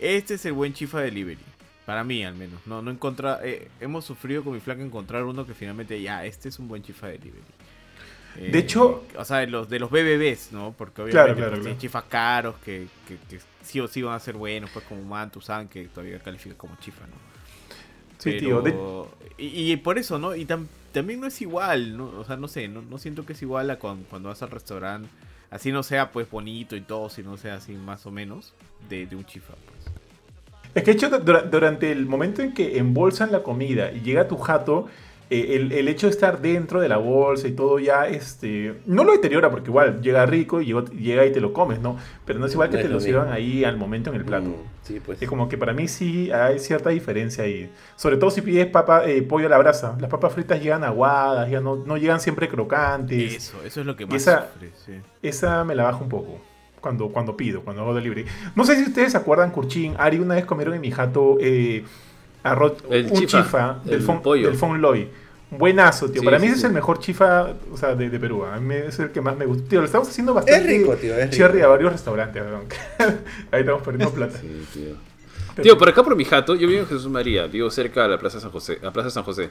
este 0.00 0.34
es 0.34 0.44
el 0.46 0.54
buen 0.54 0.72
chifa 0.72 1.00
delivery. 1.00 1.38
Para 1.84 2.02
mí, 2.02 2.24
al 2.24 2.34
menos. 2.34 2.66
No, 2.66 2.80
no 2.80 2.90
encontrar, 2.90 3.40
eh, 3.44 3.68
hemos 3.78 4.06
sufrido 4.06 4.42
con 4.42 4.54
mi 4.54 4.60
flaca 4.60 4.82
encontrar 4.82 5.24
uno 5.24 5.46
que 5.46 5.52
finalmente, 5.52 6.00
ya, 6.00 6.24
este 6.24 6.48
es 6.48 6.58
un 6.58 6.66
buen 6.66 6.82
chifa 6.82 7.08
delivery. 7.08 7.42
de 8.50 8.58
hecho, 8.58 9.04
eh, 9.12 9.18
o 9.18 9.24
sea, 9.26 9.44
los 9.46 9.68
de 9.68 9.80
los 9.80 9.90
BBBs, 9.90 10.52
¿no? 10.52 10.74
Porque 10.76 11.02
obviamente 11.02 11.34
claro, 11.34 11.60
pues, 11.62 11.76
chifas 11.78 12.04
caros 12.04 12.54
que, 12.64 12.86
que, 13.06 13.38
sí 13.62 13.80
o 13.80 13.86
sí 13.86 14.00
van 14.00 14.14
a 14.14 14.20
ser 14.20 14.34
buenos, 14.34 14.70
pues 14.70 14.86
como 14.86 15.02
Mantusan, 15.02 15.68
que 15.68 15.84
todavía 15.88 16.18
califica 16.20 16.56
como 16.56 16.74
chifa, 16.76 17.06
¿no? 17.06 17.33
Sí, 18.24 18.38
tío. 18.38 18.62
Y, 19.36 19.76
por 19.76 19.98
eso, 19.98 20.18
¿no? 20.18 20.34
Y 20.34 20.46
también 20.46 21.20
no 21.20 21.26
es 21.26 21.40
igual, 21.42 21.96
¿no? 21.96 22.06
O 22.18 22.24
sea, 22.24 22.36
no 22.36 22.48
sé, 22.48 22.68
no, 22.68 22.98
siento 22.98 23.26
que 23.26 23.34
es 23.34 23.42
igual 23.42 23.70
a 23.70 23.78
cuando, 23.78 24.28
vas 24.28 24.42
al 24.42 24.50
restaurante. 24.50 25.08
Así 25.50 25.70
no 25.70 25.82
sea, 25.82 26.10
pues, 26.10 26.30
bonito 26.30 26.74
y 26.74 26.80
todo, 26.80 27.10
sino 27.10 27.36
sea 27.36 27.56
así 27.56 27.72
más 27.72 28.06
o 28.06 28.10
menos 28.10 28.54
de, 28.88 29.08
un 29.12 29.24
chifa, 29.24 29.54
pues. 29.66 29.94
Es 30.74 30.82
que, 30.82 30.92
hecho, 30.92 31.08
durante 31.10 31.92
el 31.92 32.06
momento 32.06 32.42
en 32.42 32.52
que 32.52 32.78
embolsan 32.78 33.30
la 33.30 33.42
comida 33.42 33.92
y 33.92 34.00
llega 34.00 34.26
tu 34.26 34.36
jato, 34.38 34.88
eh, 35.30 35.68
el, 35.72 35.88
hecho 35.88 36.06
de 36.06 36.10
estar 36.10 36.42
dentro 36.42 36.80
de 36.80 36.88
la 36.88 36.98
bolsa 36.98 37.48
y 37.48 37.52
todo 37.52 37.78
ya, 37.78 38.06
este, 38.06 38.74
no 38.84 39.04
lo 39.04 39.12
deteriora 39.12 39.50
porque 39.50 39.70
igual 39.70 40.02
llega 40.02 40.26
rico 40.26 40.60
y 40.60 40.66
llega 40.66 41.24
y 41.24 41.32
te 41.32 41.40
lo 41.40 41.54
comes, 41.54 41.80
¿no? 41.80 41.96
Pero 42.26 42.38
no 42.38 42.46
es 42.46 42.52
igual 42.52 42.68
que 42.68 42.76
te 42.76 42.88
lo 42.88 43.00
sirvan 43.00 43.32
ahí 43.32 43.64
al 43.64 43.78
momento 43.78 44.10
en 44.10 44.16
el 44.16 44.24
plato. 44.24 44.48
Mm, 44.48 44.82
sí, 44.82 45.00
pues. 45.04 45.22
Es 45.22 45.28
como 45.28 45.48
que 45.48 45.56
para 45.56 45.72
mí 45.72 45.88
sí 45.88 46.30
hay 46.30 46.58
cierta 46.58 46.90
diferencia 46.90 47.44
ahí. 47.44 47.70
Sobre 47.96 48.18
todo 48.18 48.30
si 48.30 48.42
pides 48.42 48.66
papa, 48.66 49.06
eh, 49.06 49.22
pollo 49.22 49.46
a 49.46 49.50
la 49.50 49.58
brasa. 49.58 49.96
Las 49.98 50.10
papas 50.10 50.34
fritas 50.34 50.62
llegan 50.62 50.84
aguadas, 50.84 51.50
ya 51.50 51.60
no, 51.60 51.76
no 51.76 51.96
llegan 51.96 52.20
siempre 52.20 52.46
crocantes. 52.48 53.34
Eso, 53.34 53.62
eso 53.64 53.80
es 53.80 53.86
lo 53.86 53.96
que 53.96 54.04
más 54.04 54.16
esa, 54.16 54.50
esa 55.22 55.64
me 55.64 55.74
la 55.74 55.84
bajo 55.84 56.04
un 56.04 56.10
poco. 56.10 56.38
Cuando, 56.82 57.08
cuando 57.08 57.34
pido, 57.34 57.62
cuando 57.62 57.80
hago 57.80 57.94
delivery. 57.94 58.26
No 58.54 58.66
sé 58.66 58.76
si 58.76 58.82
ustedes 58.82 59.12
se 59.12 59.16
acuerdan, 59.16 59.52
Curchín, 59.52 59.94
Ari 59.96 60.18
una 60.18 60.34
vez 60.34 60.44
comieron 60.44 60.74
en 60.74 60.82
mi 60.82 60.90
jato 60.90 61.38
eh, 61.40 61.82
arroz, 62.44 62.74
un 62.88 63.26
chifa, 63.26 63.80
del, 63.84 64.02
fon, 64.02 64.22
del 64.22 64.80
Loy. 64.80 65.08
Buenazo, 65.50 66.10
tío. 66.10 66.22
Para 66.22 66.38
mí 66.38 66.46
ese 66.46 66.56
es 66.56 66.64
el 66.64 66.72
mejor 66.72 66.98
chifa 66.98 67.54
o 67.72 67.76
sea, 67.76 67.94
de, 67.94 68.10
de 68.10 68.18
Perú. 68.18 68.44
A 68.44 68.58
mí 68.58 68.74
es 68.74 68.98
el 68.98 69.10
que 69.10 69.20
más 69.20 69.36
me 69.36 69.46
gusta. 69.46 69.68
Tío, 69.68 69.80
lo 69.80 69.86
estamos 69.86 70.08
haciendo 70.08 70.34
bastante. 70.34 70.60
Es 70.60 70.80
rico, 70.80 70.94
tío. 70.96 71.16
Es 71.16 71.30
cherry 71.30 71.60
a 71.62 71.68
varios 71.68 71.92
restaurantes. 71.92 72.42
Ahí 73.50 73.60
estamos 73.60 73.82
perdiendo 73.82 74.12
plata. 74.12 74.38
Sí, 74.38 74.66
tío. 74.72 75.62
Tío, 75.62 75.78
por 75.78 75.88
acá 75.88 76.02
por 76.02 76.16
mi 76.16 76.24
jato, 76.24 76.56
yo 76.56 76.66
vivo 76.66 76.80
en 76.80 76.86
Jesús 76.86 77.08
María, 77.08 77.46
vivo 77.46 77.70
cerca 77.70 78.02
de 78.02 78.08
la 78.08 78.18
Plaza 78.18 78.40
San 78.40 78.50
José. 78.50 78.78
La 78.82 78.92
Plaza 78.92 79.10
San 79.10 79.22
José. 79.22 79.48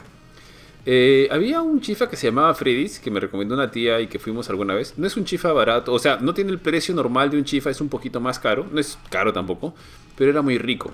Eh, 0.85 1.29
había 1.31 1.61
un 1.61 1.79
chifa 1.79 2.09
que 2.09 2.17
se 2.17 2.27
llamaba 2.27 2.53
Freddy's, 2.53 2.99
que 2.99 3.09
me 3.09 3.21
recomendó 3.21 3.55
una 3.55 3.71
tía 3.71 4.01
y 4.01 4.07
que 4.07 4.19
fuimos 4.19 4.49
alguna 4.49 4.73
vez. 4.73 4.95
No 4.97 5.07
es 5.07 5.15
un 5.15 5.23
chifa 5.23 5.53
barato, 5.53 5.93
o 5.93 5.99
sea, 5.99 6.17
no 6.17 6.33
tiene 6.33 6.51
el 6.51 6.59
precio 6.59 6.93
normal 6.93 7.29
de 7.29 7.37
un 7.37 7.45
chifa, 7.45 7.69
es 7.69 7.79
un 7.79 7.87
poquito 7.87 8.19
más 8.19 8.37
caro. 8.37 8.65
No 8.69 8.81
es 8.81 8.97
caro 9.09 9.31
tampoco, 9.31 9.73
pero 10.17 10.29
era 10.29 10.41
muy 10.41 10.57
rico. 10.57 10.91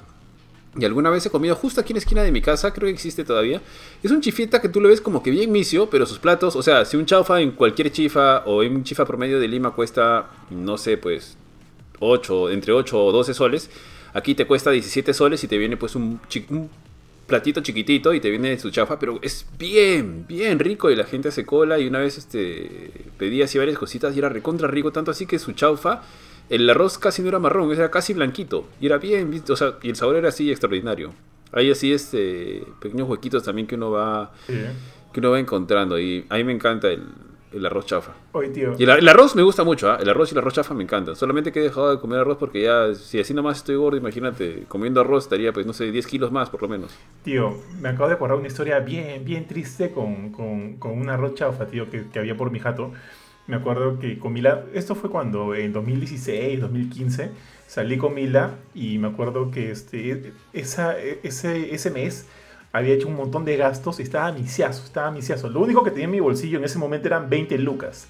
Y 0.78 0.86
alguna 0.86 1.10
vez 1.10 1.26
he 1.26 1.30
comido 1.30 1.56
justo 1.56 1.82
aquí 1.82 1.94
en 1.94 1.96
la 1.96 2.00
esquina 2.00 2.22
de 2.22 2.32
mi 2.32 2.41
casa, 2.41 2.72
creo 2.72 2.88
que 2.88 2.94
existe 2.94 3.24
todavía. 3.24 3.62
Es 4.04 4.12
un 4.12 4.22
chifita 4.22 4.62
que 4.62 4.70
tú 4.70 4.80
lo 4.80 4.90
ves 4.90 5.02
como 5.02 5.24
que 5.24 5.32
bien 5.32 5.52
misio, 5.52 5.90
pero 5.90 6.06
sus 6.06 6.20
platos, 6.20 6.56
o 6.56 6.62
sea, 6.62 6.86
si 6.86 6.96
un 6.96 7.06
chaufa 7.06 7.41
en 7.41 7.52
cualquier 7.52 7.91
chifa 7.91 8.44
o 8.46 8.62
en 8.62 8.76
un 8.76 8.84
chifa 8.84 9.06
promedio 9.06 9.40
de 9.40 9.48
Lima 9.48 9.72
cuesta, 9.72 10.30
no 10.52 10.78
sé, 10.78 10.98
pues 10.98 11.38
8, 12.00 12.52
entre 12.52 12.74
8 12.74 13.04
o 13.04 13.12
12 13.12 13.34
soles, 13.34 13.70
aquí 14.14 14.36
te 14.36 14.46
cuesta 14.46 14.70
17 14.70 15.14
soles 15.14 15.44
y 15.44 15.48
te 15.48 15.58
viene 15.58 15.76
pues 15.76 15.96
un, 15.96 16.20
un 16.50 16.70
platito 17.26 17.62
chiquitito 17.62 18.14
y 18.14 18.20
te 18.20 18.30
viene 18.30 18.60
su 18.60 18.70
chaufa, 18.70 19.00
pero 19.00 19.20
es 19.22 19.46
bien, 19.58 20.26
bien 20.28 20.60
rico 20.60 20.91
y 20.91 20.96
la 20.96 21.06
gente 21.06 21.30
hace 21.30 21.46
cola 21.46 21.80
y 21.80 21.88
una 21.88 22.00
vez 22.00 22.18
este 22.18 22.91
pedí 23.18 23.41
así 23.41 23.58
varias 23.58 23.78
cositas 23.78 24.16
y 24.16 24.20
era 24.20 24.30
recontra 24.30 24.68
rico, 24.68 24.91
tanto 24.91 25.12
así 25.12 25.26
que 25.26 25.40
su 25.40 25.54
chaufa 25.54 26.02
el 26.49 26.69
arroz 26.69 26.97
casi 26.97 27.21
no 27.21 27.30
era 27.30 27.39
marrón, 27.39 27.71
era 27.71 27.91
casi 27.91 28.13
blanquito. 28.13 28.65
Y 28.81 28.88
era 28.88 28.97
bien, 28.97 29.43
o 29.47 29.55
sea, 29.55 29.76
y 29.81 29.89
el 29.89 29.95
sabor 29.95 30.15
era 30.15 30.30
así 30.30 30.49
extraordinario. 30.49 31.13
Hay 31.51 31.71
así 31.71 31.93
este 31.93 32.63
pequeños 32.80 33.09
huequitos 33.09 33.43
también 33.43 33.67
que 33.67 33.76
uno 33.76 33.91
va 33.91 34.31
que 34.47 35.19
uno 35.19 35.31
va 35.31 35.39
encontrando. 35.39 35.99
Y 35.99 36.26
a 36.30 36.35
mí 36.35 36.43
me 36.43 36.53
encanta 36.53 36.89
el, 36.89 37.65
arroz 37.65 37.85
chafa. 37.88 38.13
tío. 38.53 38.76
Y 38.77 38.84
el, 38.84 39.07
arroz 39.07 39.35
me 39.35 39.41
gusta 39.41 39.63
mucho, 39.63 39.91
¿ah? 39.91 39.97
el 39.99 40.07
arroz 40.09 40.31
y 40.31 40.35
el 40.35 40.39
arroz 40.39 40.53
chafa 40.53 40.73
me 40.73 40.84
encantan. 40.84 41.15
Solamente 41.15 41.51
que 41.51 41.59
he 41.59 41.63
dejado 41.63 41.91
de 41.91 41.99
comer 41.99 42.19
arroz 42.19 42.38
porque 42.38 42.61
ya, 42.63 42.93
si 42.93 43.19
así 43.19 43.34
nomás 43.34 43.57
estoy 43.57 43.76
gordo, 43.76 43.97
imagínate, 43.97 44.65
comiendo 44.67 45.01
arroz 45.01 45.23
estaría, 45.23 45.51
pues, 45.51 45.65
no 45.65 45.73
sé, 45.73 45.91
10 45.91 46.05
kilos 46.05 46.31
más 46.31 46.49
por 46.49 46.61
lo 46.61 46.67
menos. 46.67 46.95
Tío, 47.23 47.57
me 47.81 47.89
acabo 47.89 48.07
de 48.07 48.15
acordar 48.15 48.38
una 48.38 48.47
historia 48.47 48.80
bien, 48.80 49.26
bien 49.26 49.47
triste 49.47 49.91
con, 49.91 50.31
con, 50.31 50.91
un 50.91 51.09
arroz 51.09 51.34
chafa, 51.34 51.65
tío, 51.65 51.89
que, 51.89 52.07
que 52.07 52.19
había 52.19 52.38
por 52.38 52.51
mi 52.51 52.59
jato 52.59 52.91
me 53.49 53.55
acuerdo 53.55 53.97
que 53.97 54.19
con 54.19 54.31
Mila, 54.31 54.65
esto 54.76 54.93
fue 54.93 55.09
cuando 55.09 55.55
en 55.55 55.73
2016, 55.73 56.61
2015, 56.61 57.31
salí 57.65 57.97
con 57.97 58.13
Mila 58.13 58.51
y 58.76 58.99
me 58.99 59.07
acuerdo 59.07 59.49
que 59.49 59.71
este, 59.71 60.34
esa, 60.53 60.95
ese, 60.99 61.73
ese 61.73 61.89
mes 61.89 62.27
había 62.71 62.93
hecho 62.93 63.07
un 63.07 63.15
montón 63.15 63.45
de 63.45 63.57
gastos 63.57 63.99
y 63.99 64.03
estaba 64.03 64.31
misiazo, 64.31 64.85
estaba 64.85 65.09
misiazo. 65.09 65.49
Lo 65.49 65.61
único 65.61 65.84
que 65.84 65.89
tenía 65.89 66.05
en 66.05 66.11
mi 66.11 66.19
bolsillo 66.19 66.59
en 66.59 66.63
ese 66.63 66.77
momento 66.77 67.07
eran 67.07 67.27
20 67.27 67.57
lucas. 67.57 68.07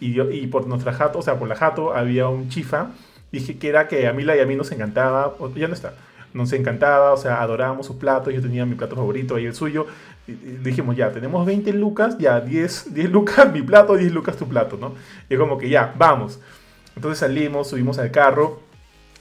Y, 0.00 0.12
yo, 0.12 0.28
y 0.28 0.48
por 0.48 0.66
nuestra 0.66 0.92
jato, 0.92 1.20
o 1.20 1.22
sea, 1.22 1.38
por 1.38 1.46
la 1.46 1.54
jato 1.54 1.94
había 1.94 2.26
un 2.26 2.48
chifa, 2.48 2.90
dije 3.30 3.58
que 3.58 3.68
era 3.68 3.86
que 3.86 4.08
a 4.08 4.12
Mila 4.12 4.36
y 4.36 4.40
a 4.40 4.46
mí 4.46 4.56
nos 4.56 4.72
encantaba, 4.72 5.36
ya 5.54 5.68
no 5.68 5.74
está, 5.74 5.94
nos 6.34 6.52
encantaba, 6.52 7.12
o 7.12 7.16
sea, 7.16 7.40
adorábamos 7.42 7.86
su 7.86 7.96
plato, 7.96 8.32
yo 8.32 8.42
tenía 8.42 8.66
mi 8.66 8.74
plato 8.74 8.96
favorito 8.96 9.38
y 9.38 9.46
el 9.46 9.54
suyo, 9.54 9.86
dijimos, 10.62 10.96
ya, 10.96 11.10
tenemos 11.10 11.44
20 11.46 11.72
lucas, 11.72 12.18
ya, 12.18 12.40
10, 12.40 12.94
10 12.94 13.10
lucas 13.10 13.52
mi 13.52 13.62
plato, 13.62 13.96
10 13.96 14.12
lucas 14.12 14.36
tu 14.36 14.48
plato, 14.48 14.76
¿no? 14.80 14.94
Y 15.28 15.36
como 15.36 15.58
que 15.58 15.68
ya, 15.68 15.94
vamos. 15.96 16.40
Entonces 16.96 17.18
salimos, 17.18 17.68
subimos 17.68 17.98
al 17.98 18.10
carro, 18.10 18.60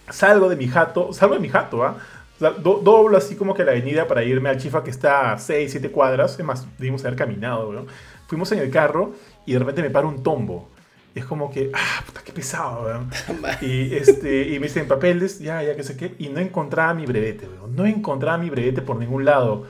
salgo 0.10 0.49
de 0.49 0.56
mi 0.56 0.68
jato, 0.68 1.14
salgo 1.14 1.36
de 1.36 1.41
mi 1.41 1.49
jato, 1.49 1.84
¿ah? 1.84 1.98
doblo 2.40 3.18
así 3.18 3.36
como 3.36 3.53
que 3.53 3.65
la 3.65 3.72
avenida 3.72 4.07
para 4.07 4.23
irme 4.23 4.49
al 4.49 4.57
Chifa 4.57 4.84
que 4.84 4.90
está 4.90 5.34
a 5.34 5.38
6, 5.38 5.72
7 5.72 5.91
cuadras, 5.91 6.40
es 6.40 6.45
más, 6.45 6.65
debimos 6.77 7.03
haber 7.03 7.18
caminado, 7.18 7.72
¿no? 7.73 7.86
Fuimos 8.27 8.52
en 8.52 8.60
el 8.60 8.69
carro 8.69 9.14
y 9.45 9.53
de 9.53 9.60
repente 9.60 9.81
me 9.81 9.90
para 9.90 10.07
un 10.07 10.23
tombo. 10.23 10.69
Y 11.15 11.19
es 11.19 11.26
como 11.26 11.52
que, 11.52 11.72
ah, 11.73 12.03
puta, 12.06 12.22
qué 12.23 12.31
pesado, 12.31 12.84
weón. 12.84 13.10
y, 13.61 13.95
este, 13.95 14.49
y 14.49 14.60
me 14.60 14.68
dicen 14.68 14.88
papeles, 14.88 15.40
ya, 15.40 15.64
ya 15.64 15.76
que 15.76 15.84
sé 15.84 15.98
qué, 15.98 16.15
y 16.19 16.30
no 16.30 16.40
encontraba 16.40 16.94
mi 16.94 17.06
brevete, 17.06 17.48
weón. 17.48 17.76
No 17.76 17.86
encontraba 17.86 18.38
mi 18.38 18.49
brevete 18.49 18.81
por 18.81 18.98
ningún 18.98 19.26
lado 19.26 19.65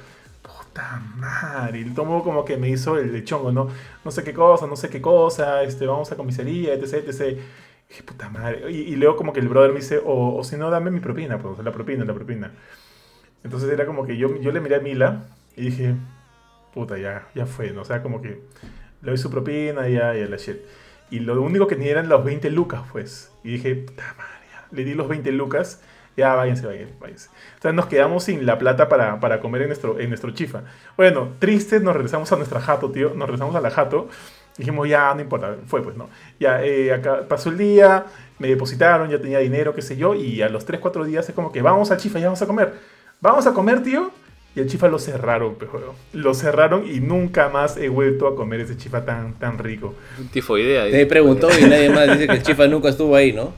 puta 0.69 1.01
madre. 1.17 1.81
El 1.81 1.93
tomo 1.93 2.23
como 2.23 2.45
que 2.45 2.57
me 2.57 2.69
hizo 2.69 2.97
el, 2.97 3.23
chongo, 3.23 3.51
¿no? 3.51 3.69
No 4.05 4.11
sé 4.11 4.23
qué 4.23 4.33
cosa, 4.33 4.67
no 4.67 4.75
sé 4.75 4.89
qué 4.89 5.01
cosa, 5.01 5.63
este, 5.63 5.85
vamos 5.85 6.11
a 6.11 6.15
comisaría, 6.15 6.73
etc, 6.73 7.07
etc. 7.07 7.21
Y 7.21 7.89
dije, 7.89 8.03
puta 8.03 8.29
madre. 8.29 8.71
Y, 8.71 8.95
luego 8.95 9.15
como 9.15 9.33
que 9.33 9.39
el 9.39 9.49
brother 9.49 9.71
me 9.71 9.79
dice, 9.79 10.01
o, 10.03 10.43
si 10.43 10.57
no, 10.57 10.69
dame 10.69 10.91
mi 10.91 10.99
propina, 10.99 11.39
pues, 11.39 11.59
la 11.59 11.71
propina, 11.71 12.05
la 12.05 12.13
propina. 12.13 12.51
Entonces 13.43 13.69
era 13.69 13.85
como 13.85 14.05
que 14.05 14.17
yo, 14.17 14.39
yo 14.39 14.51
le 14.51 14.59
miré 14.59 14.75
a 14.75 14.79
Mila 14.79 15.27
y 15.55 15.65
dije, 15.65 15.95
puta, 16.73 16.97
ya, 16.97 17.27
ya 17.35 17.45
fue, 17.45 17.71
¿no? 17.71 17.81
O 17.81 17.85
sea, 17.85 18.03
como 18.03 18.21
que 18.21 18.41
le 19.01 19.11
doy 19.11 19.17
su 19.17 19.31
propina 19.31 19.89
y 19.89 19.93
ya, 19.93 20.13
ya 20.13 20.27
la 20.27 20.37
shit. 20.37 20.57
Y 21.09 21.19
lo 21.19 21.41
único 21.41 21.67
que 21.67 21.75
tenía 21.75 21.91
eran 21.91 22.09
los 22.09 22.23
20 22.23 22.49
lucas, 22.51 22.81
pues. 22.91 23.31
Y 23.43 23.53
dije, 23.53 23.75
puta 23.75 24.03
madre, 24.17 24.67
le 24.71 24.83
di 24.83 24.93
los 24.93 25.07
20 25.07 25.31
lucas 25.31 25.81
ya, 26.17 26.35
váyanse, 26.35 26.65
váyanse, 26.65 26.93
váyanse. 26.99 27.29
Entonces 27.55 27.73
nos 27.73 27.85
quedamos 27.87 28.23
sin 28.23 28.45
la 28.45 28.57
plata 28.57 28.89
para, 28.89 29.19
para 29.19 29.39
comer 29.39 29.63
en 29.63 29.67
nuestro, 29.69 29.99
en 29.99 30.09
nuestro 30.09 30.31
chifa. 30.31 30.63
Bueno, 30.97 31.29
tristes, 31.39 31.81
nos 31.81 31.93
regresamos 31.93 32.31
a 32.31 32.35
nuestra 32.35 32.59
jato, 32.59 32.91
tío. 32.91 33.13
Nos 33.15 33.27
regresamos 33.27 33.55
a 33.55 33.61
la 33.61 33.69
jato. 33.69 34.09
Dijimos, 34.57 34.89
ya, 34.89 35.13
no 35.13 35.21
importa, 35.21 35.55
fue 35.67 35.81
pues, 35.81 35.95
¿no? 35.95 36.09
Ya, 36.39 36.61
eh, 36.61 36.91
acá 36.91 37.21
pasó 37.27 37.49
el 37.49 37.57
día, 37.57 38.05
me 38.39 38.49
depositaron, 38.49 39.09
ya 39.09 39.17
tenía 39.19 39.39
dinero, 39.39 39.73
qué 39.73 39.81
sé 39.81 39.95
yo, 39.95 40.15
y 40.15 40.41
a 40.41 40.49
los 40.49 40.65
3, 40.65 40.81
4 40.81 41.05
días 41.05 41.29
es 41.29 41.33
como 41.33 41.53
que 41.53 41.61
vamos 41.61 41.91
al 41.91 41.97
chifa, 41.97 42.19
ya 42.19 42.25
vamos 42.25 42.41
a 42.41 42.45
comer. 42.45 42.73
Vamos 43.21 43.47
a 43.47 43.53
comer, 43.53 43.81
tío. 43.83 44.11
Y 44.55 44.59
el 44.59 44.67
chifa 44.67 44.87
lo 44.87 44.97
cerraron, 44.97 45.55
pero 45.59 45.93
lo 46.11 46.33
cerraron 46.33 46.85
y 46.85 46.99
nunca 46.99 47.49
más 47.49 47.77
he 47.77 47.87
vuelto 47.87 48.27
a 48.27 48.35
comer 48.35 48.61
ese 48.61 48.75
chifa 48.75 49.05
tan, 49.05 49.35
tan 49.35 49.59
rico. 49.59 49.93
Tifoidea. 50.31 50.89
Te 50.89 51.05
preguntó 51.05 51.47
y 51.57 51.63
nadie 51.63 51.89
más 51.89 52.11
dice 52.11 52.27
que 52.27 52.33
el 52.33 52.43
chifa 52.43 52.67
nunca 52.67 52.89
estuvo 52.89 53.15
ahí, 53.15 53.31
¿no? 53.31 53.53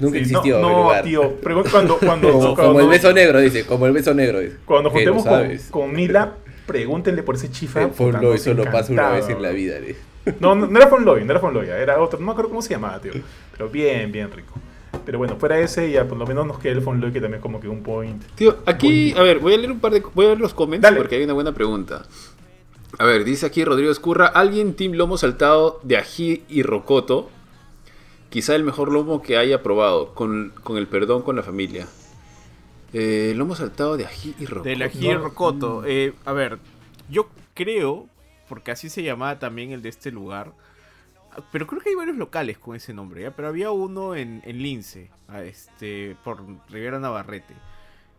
Nunca 0.00 0.18
existió. 0.18 0.60
No, 0.60 0.90
tío, 1.02 1.36
cuando, 1.70 1.98
cuando, 2.04 2.54
como, 2.54 2.80
el 2.80 2.88
beso 2.88 3.12
negro, 3.12 3.40
dice, 3.40 3.64
como 3.64 3.86
el 3.86 3.92
beso 3.92 4.14
negro. 4.14 4.40
Dice. 4.40 4.56
Cuando 4.64 4.90
juntemos 4.90 5.24
con, 5.70 5.92
Mila, 5.92 6.34
pregúntenle 6.66 7.22
por 7.22 7.36
ese 7.36 7.50
chifa. 7.50 7.82
Eh, 7.82 7.88
Fonloy 7.88 8.38
solo 8.38 8.64
pasa 8.64 8.92
una 8.92 9.10
vez 9.10 9.28
en 9.28 9.42
la 9.42 9.50
vida. 9.50 9.76
No, 10.40 10.54
no, 10.54 10.76
era 10.76 10.88
Fonloy, 10.88 11.24
no 11.24 11.32
era 11.32 11.40
Fonloy, 11.40 11.68
era 11.68 12.00
otro, 12.00 12.18
no 12.18 12.26
me 12.26 12.32
acuerdo 12.32 12.50
cómo 12.50 12.62
se 12.62 12.70
llamaba, 12.70 13.00
tío. 13.00 13.12
Pero 13.52 13.68
bien, 13.68 14.10
bien 14.10 14.30
rico. 14.30 14.54
Pero 15.04 15.18
bueno, 15.18 15.36
fuera 15.36 15.58
ese, 15.58 15.90
ya 15.90 16.06
por 16.06 16.16
lo 16.16 16.26
menos 16.26 16.46
nos 16.46 16.58
queda 16.58 16.72
el 16.72 16.80
Fonloy 16.80 17.12
que 17.12 17.20
también 17.20 17.40
como 17.40 17.60
que 17.60 17.68
un 17.68 17.82
point. 17.82 18.22
Tío, 18.34 18.58
aquí, 18.64 19.12
a 19.16 19.22
ver, 19.22 19.38
voy 19.38 19.54
a 19.54 19.58
leer 19.58 19.70
un 19.70 19.80
par 19.80 19.92
de, 19.92 20.02
voy 20.14 20.26
a 20.26 20.28
leer 20.28 20.40
los 20.40 20.54
comentarios 20.54 20.98
porque 20.98 21.16
hay 21.16 21.24
una 21.24 21.34
buena 21.34 21.52
pregunta. 21.52 22.02
A 22.98 23.04
ver, 23.04 23.24
dice 23.24 23.46
aquí 23.46 23.64
Rodrigo 23.64 23.90
Escurra, 23.90 24.26
¿alguien 24.26 24.74
Team 24.74 24.92
Lomo 24.92 25.18
Saltado 25.18 25.80
de 25.82 25.96
ají 25.96 26.44
y 26.48 26.62
rocoto? 26.62 27.28
Quizá 28.34 28.56
el 28.56 28.64
mejor 28.64 28.90
lomo 28.90 29.22
que 29.22 29.36
haya 29.36 29.62
probado, 29.62 30.12
con, 30.12 30.52
el 30.76 30.88
perdón 30.88 31.22
con 31.22 31.36
la 31.36 31.44
familia. 31.44 31.86
Eh, 32.92 33.32
lomo 33.36 33.54
saltado 33.54 33.96
de 33.96 34.06
ají 34.06 34.34
y 34.40 34.46
rocoto. 34.46 34.68
Del 34.68 34.82
ají 34.82 35.06
y 35.06 35.14
rocoto. 35.14 35.84
Eh, 35.86 36.14
a 36.24 36.32
ver, 36.32 36.58
yo 37.08 37.28
creo, 37.54 38.08
porque 38.48 38.72
así 38.72 38.90
se 38.90 39.04
llamaba 39.04 39.38
también 39.38 39.70
el 39.70 39.82
de 39.82 39.88
este 39.88 40.10
lugar, 40.10 40.52
pero 41.52 41.68
creo 41.68 41.80
que 41.80 41.90
hay 41.90 41.94
varios 41.94 42.16
locales 42.16 42.58
con 42.58 42.74
ese 42.74 42.92
nombre, 42.92 43.22
¿ya? 43.22 43.36
pero 43.36 43.46
había 43.46 43.70
uno 43.70 44.16
en, 44.16 44.42
en 44.44 44.60
Lince, 44.60 45.12
este, 45.44 46.16
por 46.24 46.44
Rivera 46.68 46.98
Navarrete, 46.98 47.54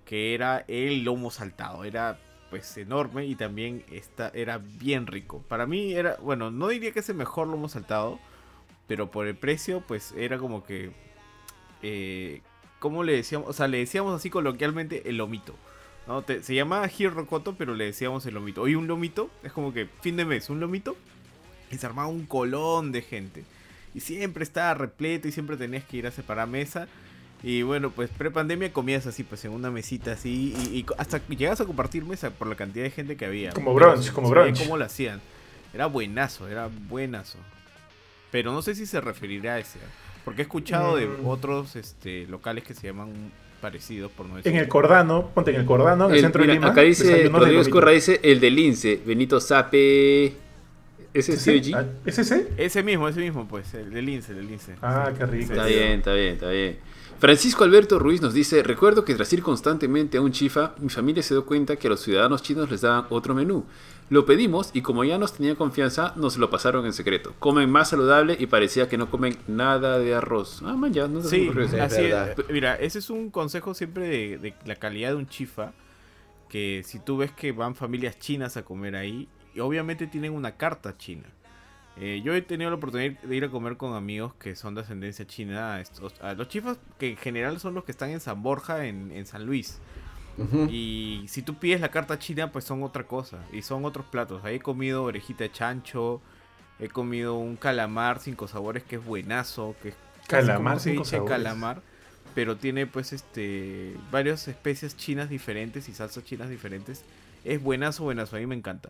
que 0.05 0.33
era 0.33 0.63
el 0.69 1.03
lomo 1.03 1.29
saltado, 1.29 1.83
era 1.83 2.17
pues 2.49 2.77
enorme 2.77 3.25
y 3.25 3.35
también 3.35 3.83
esta, 3.91 4.29
era 4.29 4.59
bien 4.59 5.07
rico. 5.07 5.43
Para 5.49 5.65
mí 5.65 5.91
era, 5.91 6.15
bueno, 6.21 6.51
no 6.51 6.69
diría 6.69 6.93
que 6.93 6.99
es 6.99 7.09
el 7.09 7.17
mejor 7.17 7.49
lomo 7.49 7.67
saltado, 7.67 8.17
pero 8.87 9.11
por 9.11 9.27
el 9.27 9.35
precio, 9.35 9.81
pues 9.87 10.13
era 10.17 10.37
como 10.37 10.63
que. 10.63 10.91
Eh, 11.81 12.41
¿Cómo 12.79 13.03
le 13.03 13.13
decíamos? 13.13 13.49
O 13.49 13.53
sea, 13.53 13.67
le 13.67 13.77
decíamos 13.77 14.15
así 14.15 14.29
coloquialmente 14.29 15.09
el 15.09 15.17
lomito. 15.17 15.55
¿no? 16.07 16.23
se 16.23 16.53
llamaba 16.53 16.87
Rocoto, 16.87 17.55
pero 17.57 17.73
le 17.73 17.85
decíamos 17.85 18.25
el 18.25 18.35
lomito. 18.35 18.61
Hoy 18.61 18.75
un 18.75 18.87
lomito 18.87 19.29
es 19.43 19.51
como 19.51 19.73
que 19.73 19.87
fin 20.01 20.15
de 20.17 20.25
mes, 20.25 20.49
un 20.49 20.59
lomito. 20.59 20.95
Y 21.71 21.77
se 21.77 21.85
armaba 21.85 22.07
un 22.07 22.25
colón 22.25 22.91
de 22.91 23.01
gente. 23.01 23.43
Y 23.95 24.01
siempre 24.01 24.43
estaba 24.43 24.73
repleto 24.75 25.27
y 25.27 25.31
siempre 25.31 25.57
tenías 25.57 25.83
que 25.83 25.97
ir 25.97 26.07
a 26.07 26.11
separar 26.11 26.47
mesa. 26.47 26.87
Y 27.41 27.63
bueno, 27.63 27.91
pues 27.91 28.09
pre-pandemia 28.09 28.71
comías 28.71 29.07
así, 29.07 29.23
pues 29.23 29.43
en 29.45 29.51
una 29.51 29.71
mesita 29.71 30.11
así. 30.11 30.53
Y, 30.71 30.85
hasta 30.97 31.25
llegas 31.27 31.61
a 31.61 31.65
compartir 31.65 32.05
mesa 32.05 32.29
por 32.29 32.47
la 32.47 32.55
cantidad 32.55 32.83
de 32.83 32.91
gente 32.91 33.17
que 33.17 33.25
había. 33.25 33.51
Como 33.51 33.73
brunch, 33.73 34.11
como 34.11 34.29
brunch. 34.29 34.59
Cómo 34.59 34.77
lo 34.77 34.85
hacían. 34.85 35.21
Era 35.73 35.87
buenazo, 35.87 36.47
era 36.47 36.69
buenazo. 36.87 37.39
Pero 38.35 38.51
no 38.51 38.61
sé 38.61 38.75
si 38.75 38.85
se 38.85 38.99
referirá 38.99 39.53
a 39.53 39.59
ese. 39.59 39.79
Porque 40.25 40.41
he 40.41 40.43
escuchado 40.43 40.97
de 40.97 41.07
mm. 41.07 41.25
otros 41.25 41.77
este, 41.77 42.27
locales 42.27 42.65
que 42.65 42.73
se 42.73 42.85
llaman 42.85 43.31
parecidos, 43.61 44.11
por 44.11 44.25
no 44.25 44.35
decir. 44.35 44.51
En 44.51 44.57
el 44.57 44.67
Cordano, 44.67 45.29
ponte 45.33 45.51
en 45.51 45.61
el 45.61 45.65
Cordano, 45.65 46.09
en 46.09 46.15
el, 46.15 46.19
centro 46.19 46.41
de 46.45 46.51
Lima. 46.51 46.67
Acá 46.67 46.81
dice, 46.81 47.29
Rodrigo 47.29 47.61
Escorra 47.61 47.91
dice 47.91 48.19
el 48.21 48.41
del 48.41 48.53
Lince, 48.53 48.99
Benito 49.05 49.39
Sape. 49.39 50.33
¿Ese 51.13 51.31
es 51.31 51.47
¿Ese? 51.47 51.85
¿Ese 52.05 52.47
Ese 52.57 52.83
mismo, 52.83 53.07
ese 53.07 53.21
mismo, 53.21 53.47
pues, 53.47 53.73
el 53.73 53.89
del 53.93 54.05
Lince, 54.05 54.33
el 54.33 54.39
del 54.39 54.47
Lince. 54.49 54.75
Ah, 54.81 55.13
qué 55.17 55.25
rico. 55.25 55.53
Está 55.53 55.67
bien, 55.67 55.99
está 55.99 56.13
bien, 56.13 56.33
está 56.33 56.49
bien. 56.49 56.77
Francisco 57.17 57.63
Alberto 57.63 57.99
Ruiz 57.99 58.21
nos 58.21 58.33
dice, 58.33 58.61
recuerdo 58.63 59.05
que 59.05 59.15
tras 59.15 59.31
ir 59.31 59.41
constantemente 59.41 60.17
a 60.17 60.21
un 60.21 60.33
chifa, 60.33 60.75
mi 60.79 60.89
familia 60.89 61.23
se 61.23 61.35
dio 61.35 61.45
cuenta 61.45 61.77
que 61.77 61.87
a 61.87 61.91
los 61.91 62.01
ciudadanos 62.01 62.43
chinos 62.43 62.69
les 62.69 62.81
daban 62.81 63.05
otro 63.09 63.33
menú. 63.33 63.63
Lo 64.09 64.25
pedimos 64.25 64.69
y 64.73 64.81
como 64.81 65.03
ya 65.03 65.17
nos 65.17 65.33
tenía 65.33 65.55
confianza, 65.55 66.13
nos 66.15 66.37
lo 66.37 66.49
pasaron 66.49 66.85
en 66.85 66.93
secreto. 66.93 67.33
Comen 67.39 67.69
más 67.69 67.89
saludable 67.89 68.37
y 68.39 68.45
parecía 68.45 68.87
que 68.87 68.97
no 68.97 69.09
comen 69.09 69.37
nada 69.47 69.97
de 69.97 70.13
arroz. 70.13 70.61
Ah, 70.63 70.75
man, 70.75 70.93
ya, 70.93 71.07
no 71.07 71.23
sí, 71.23 71.49
así 71.81 72.03
es. 72.05 72.49
Mira, 72.49 72.75
ese 72.75 72.99
es 72.99 73.09
un 73.09 73.31
consejo 73.31 73.73
siempre 73.73 74.07
de, 74.07 74.37
de 74.37 74.53
la 74.65 74.75
calidad 74.75 75.09
de 75.09 75.15
un 75.15 75.27
chifa, 75.27 75.73
que 76.49 76.83
si 76.85 76.99
tú 76.99 77.17
ves 77.17 77.31
que 77.31 77.51
van 77.51 77.75
familias 77.75 78.19
chinas 78.19 78.57
a 78.57 78.63
comer 78.63 78.95
ahí, 78.95 79.27
y 79.55 79.61
obviamente 79.61 80.05
tienen 80.05 80.33
una 80.33 80.57
carta 80.57 80.97
china. 80.97 81.25
Eh, 81.97 82.21
yo 82.23 82.33
he 82.33 82.41
tenido 82.41 82.69
la 82.69 82.75
oportunidad 82.75 83.17
de 83.21 83.35
ir 83.35 83.45
a 83.45 83.49
comer 83.49 83.77
con 83.77 83.93
amigos 83.93 84.33
que 84.35 84.55
son 84.55 84.75
de 84.75 84.81
ascendencia 84.81 85.25
china. 85.25 85.81
A, 86.21 86.33
los 86.33 86.47
chifas 86.49 86.77
que 86.99 87.11
en 87.11 87.17
general 87.17 87.59
son 87.59 87.73
los 87.73 87.85
que 87.85 87.91
están 87.91 88.09
en 88.09 88.19
San 88.19 88.43
Borja, 88.43 88.85
en, 88.85 89.25
San 89.25 89.45
Luis. 89.45 89.79
Y 90.69 91.25
si 91.27 91.41
tú 91.41 91.55
pides 91.55 91.81
la 91.81 91.89
carta 91.89 92.19
china, 92.19 92.51
pues 92.51 92.65
son 92.65 92.83
otra 92.83 93.05
cosa. 93.05 93.39
Y 93.53 93.61
son 93.61 93.85
otros 93.85 94.05
platos. 94.05 94.43
Ahí 94.43 94.55
he 94.55 94.59
comido 94.59 95.03
orejita 95.03 95.43
de 95.43 95.51
chancho. 95.51 96.21
He 96.79 96.89
comido 96.89 97.35
un 97.35 97.55
calamar 97.55 98.19
cinco 98.19 98.47
sabores 98.47 98.83
que 98.83 98.97
es 98.97 99.05
buenazo. 99.05 99.75
Que 99.81 99.89
es 99.89 99.95
calamar 100.27 100.79
cinco 100.79 101.05
sabores. 101.05 101.31
calamar. 101.31 101.81
Pero 102.33 102.57
tiene 102.57 102.85
pues 102.85 103.13
este 103.13 103.95
varias 104.11 104.47
especies 104.47 104.97
chinas 104.97 105.29
diferentes 105.29 105.87
y 105.87 105.93
salsas 105.93 106.23
chinas 106.25 106.49
diferentes. 106.49 107.05
Es 107.45 107.61
buenazo, 107.61 108.03
buenazo. 108.03 108.35
A 108.35 108.39
mí 108.39 108.45
me 108.45 108.55
encanta 108.55 108.89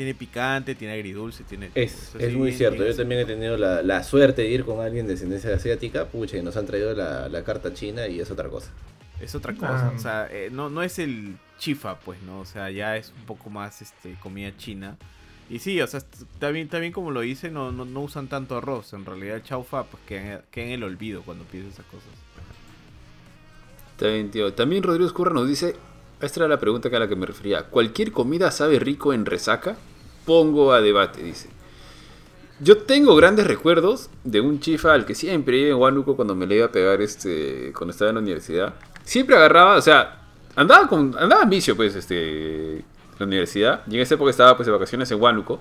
tiene 0.00 0.14
picante, 0.14 0.74
tiene 0.74 0.94
agridulce, 0.94 1.44
tiene... 1.44 1.70
Es, 1.74 2.14
es 2.18 2.32
muy 2.32 2.52
cierto, 2.52 2.86
yo 2.86 2.96
también 2.96 3.20
he 3.20 3.24
tenido 3.26 3.58
la, 3.58 4.02
suerte 4.02 4.40
de 4.40 4.48
ir 4.48 4.64
con 4.64 4.80
alguien 4.80 5.06
de 5.06 5.12
descendencia 5.12 5.54
asiática, 5.54 6.06
pucha, 6.06 6.38
y 6.38 6.42
nos 6.42 6.56
han 6.56 6.64
traído 6.64 6.94
la, 6.94 7.42
carta 7.44 7.74
china 7.74 8.06
y 8.08 8.18
es 8.18 8.30
otra 8.30 8.48
cosa. 8.48 8.70
Es 9.20 9.34
otra 9.34 9.54
cosa, 9.54 9.88
ah. 9.88 9.92
o 9.94 9.98
sea, 9.98 10.28
eh, 10.30 10.48
no, 10.50 10.70
no 10.70 10.82
es 10.82 10.98
el 10.98 11.36
chifa, 11.58 12.00
pues, 12.00 12.22
¿no? 12.22 12.40
O 12.40 12.44
sea, 12.44 12.70
ya 12.70 12.96
es 12.96 13.12
un 13.18 13.26
poco 13.26 13.50
más 13.50 13.82
este 13.82 14.14
comida 14.20 14.56
china. 14.56 14.96
Y 15.48 15.58
sí, 15.58 15.80
o 15.80 15.86
sea, 15.86 16.00
también, 16.38 16.68
también 16.68 16.92
como 16.92 17.10
lo 17.10 17.20
dice, 17.20 17.50
no, 17.50 17.72
no, 17.72 18.00
usan 18.00 18.28
tanto 18.28 18.56
arroz. 18.56 18.92
En 18.92 19.04
realidad 19.04 19.36
el 19.36 19.42
chaufa 19.42 19.84
pues 19.84 20.02
queda, 20.06 20.42
en 20.54 20.68
el 20.70 20.84
olvido 20.84 21.22
cuando 21.22 21.44
pides 21.44 21.74
esas 21.74 21.86
cosas. 21.86 22.08
También, 23.96 24.30
tío. 24.30 24.54
También 24.54 24.82
Rodrigo 24.82 25.06
Escurra 25.06 25.32
nos 25.34 25.48
dice, 25.48 25.76
esta 26.20 26.40
era 26.40 26.48
la 26.48 26.60
pregunta 26.60 26.88
a 26.88 26.98
la 26.98 27.08
que 27.08 27.16
me 27.16 27.26
refería. 27.26 27.64
¿Cualquier 27.64 28.12
comida 28.12 28.50
sabe 28.52 28.78
rico 28.78 29.12
en 29.12 29.26
resaca? 29.26 29.76
pongo 30.24 30.72
a 30.72 30.80
debate, 30.80 31.22
dice. 31.22 31.48
Yo 32.60 32.78
tengo 32.78 33.16
grandes 33.16 33.46
recuerdos 33.46 34.10
de 34.22 34.40
un 34.40 34.60
chifa 34.60 34.92
al 34.92 35.06
que 35.06 35.14
siempre 35.14 35.58
iba 35.58 35.70
en 35.70 35.74
Huánuco 35.74 36.14
cuando 36.14 36.34
me 36.34 36.46
le 36.46 36.56
iba 36.56 36.66
a 36.66 36.72
pegar 36.72 37.00
este 37.00 37.72
cuando 37.76 37.90
estaba 37.90 38.10
en 38.10 38.16
la 38.16 38.20
universidad. 38.20 38.74
Siempre 39.10 39.34
agarraba, 39.34 39.74
o 39.74 39.82
sea, 39.82 40.20
andaba 40.54 40.86
con 40.86 41.16
andaba 41.18 41.42
en 41.42 41.50
vicio 41.50 41.74
pues 41.74 41.96
este 41.96 42.84
la 43.18 43.26
universidad. 43.26 43.80
Y 43.90 43.96
en 43.96 44.02
esa 44.02 44.14
época 44.14 44.30
estaba 44.30 44.54
pues 44.56 44.66
de 44.66 44.72
vacaciones 44.72 45.10
en 45.10 45.20
Huánuco. 45.20 45.58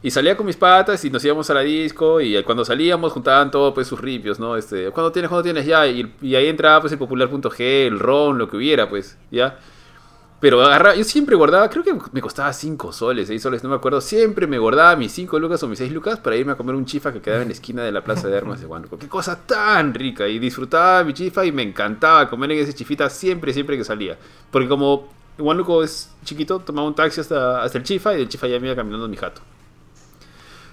Y 0.00 0.12
salía 0.12 0.36
con 0.36 0.46
mis 0.46 0.56
patas 0.56 1.04
y 1.04 1.10
nos 1.10 1.24
íbamos 1.24 1.50
a 1.50 1.54
la 1.54 1.62
disco 1.62 2.20
y 2.20 2.40
cuando 2.44 2.64
salíamos 2.64 3.10
juntaban 3.10 3.50
todo 3.50 3.74
pues 3.74 3.88
sus 3.88 4.00
ripios, 4.00 4.38
¿no? 4.38 4.56
Este, 4.56 4.92
¿cuándo 4.92 5.10
tienes? 5.10 5.28
¿Cuándo 5.28 5.42
tienes? 5.42 5.66
Ya, 5.66 5.88
y, 5.88 6.14
y 6.22 6.36
ahí 6.36 6.46
entraba 6.46 6.82
pues 6.82 6.92
el 6.92 7.00
popular.g, 7.00 7.58
el 7.88 7.98
ron, 7.98 8.38
lo 8.38 8.48
que 8.48 8.58
hubiera 8.58 8.88
pues, 8.88 9.18
¿ya? 9.32 9.58
Pero 10.44 10.62
agarraba, 10.62 10.94
yo 10.94 11.04
siempre 11.04 11.36
guardaba, 11.36 11.70
creo 11.70 11.82
que 11.82 11.94
me 12.12 12.20
costaba 12.20 12.52
5 12.52 12.92
soles, 12.92 13.28
6 13.28 13.42
soles, 13.42 13.62
no 13.62 13.70
me 13.70 13.76
acuerdo. 13.76 14.02
Siempre 14.02 14.46
me 14.46 14.58
guardaba 14.58 14.94
mis 14.94 15.10
5 15.12 15.38
lucas 15.38 15.62
o 15.62 15.68
mis 15.68 15.78
6 15.78 15.90
lucas 15.90 16.20
para 16.20 16.36
irme 16.36 16.52
a 16.52 16.54
comer 16.54 16.74
un 16.74 16.84
chifa 16.84 17.14
que 17.14 17.22
quedaba 17.22 17.40
en 17.40 17.48
la 17.48 17.54
esquina 17.54 17.82
de 17.82 17.90
la 17.90 18.04
plaza 18.04 18.28
de 18.28 18.36
armas 18.36 18.60
de 18.60 18.66
Huánuco. 18.66 18.98
Qué 18.98 19.08
cosa 19.08 19.40
tan 19.46 19.94
rica. 19.94 20.28
Y 20.28 20.38
disfrutaba 20.38 21.02
mi 21.02 21.14
chifa 21.14 21.46
y 21.46 21.50
me 21.50 21.62
encantaba 21.62 22.28
comer 22.28 22.52
en 22.52 22.58
ese 22.58 22.74
chifita 22.74 23.08
siempre, 23.08 23.54
siempre 23.54 23.78
que 23.78 23.84
salía. 23.84 24.18
Porque 24.50 24.68
como 24.68 25.08
Huánuco 25.38 25.82
es 25.82 26.10
chiquito, 26.26 26.58
tomaba 26.58 26.88
un 26.88 26.94
taxi 26.94 27.22
hasta, 27.22 27.62
hasta 27.62 27.78
el 27.78 27.84
chifa 27.84 28.12
y 28.12 28.18
del 28.18 28.28
chifa 28.28 28.46
ya 28.46 28.60
me 28.60 28.66
iba 28.66 28.76
caminando 28.76 29.08
mi 29.08 29.16
jato. 29.16 29.40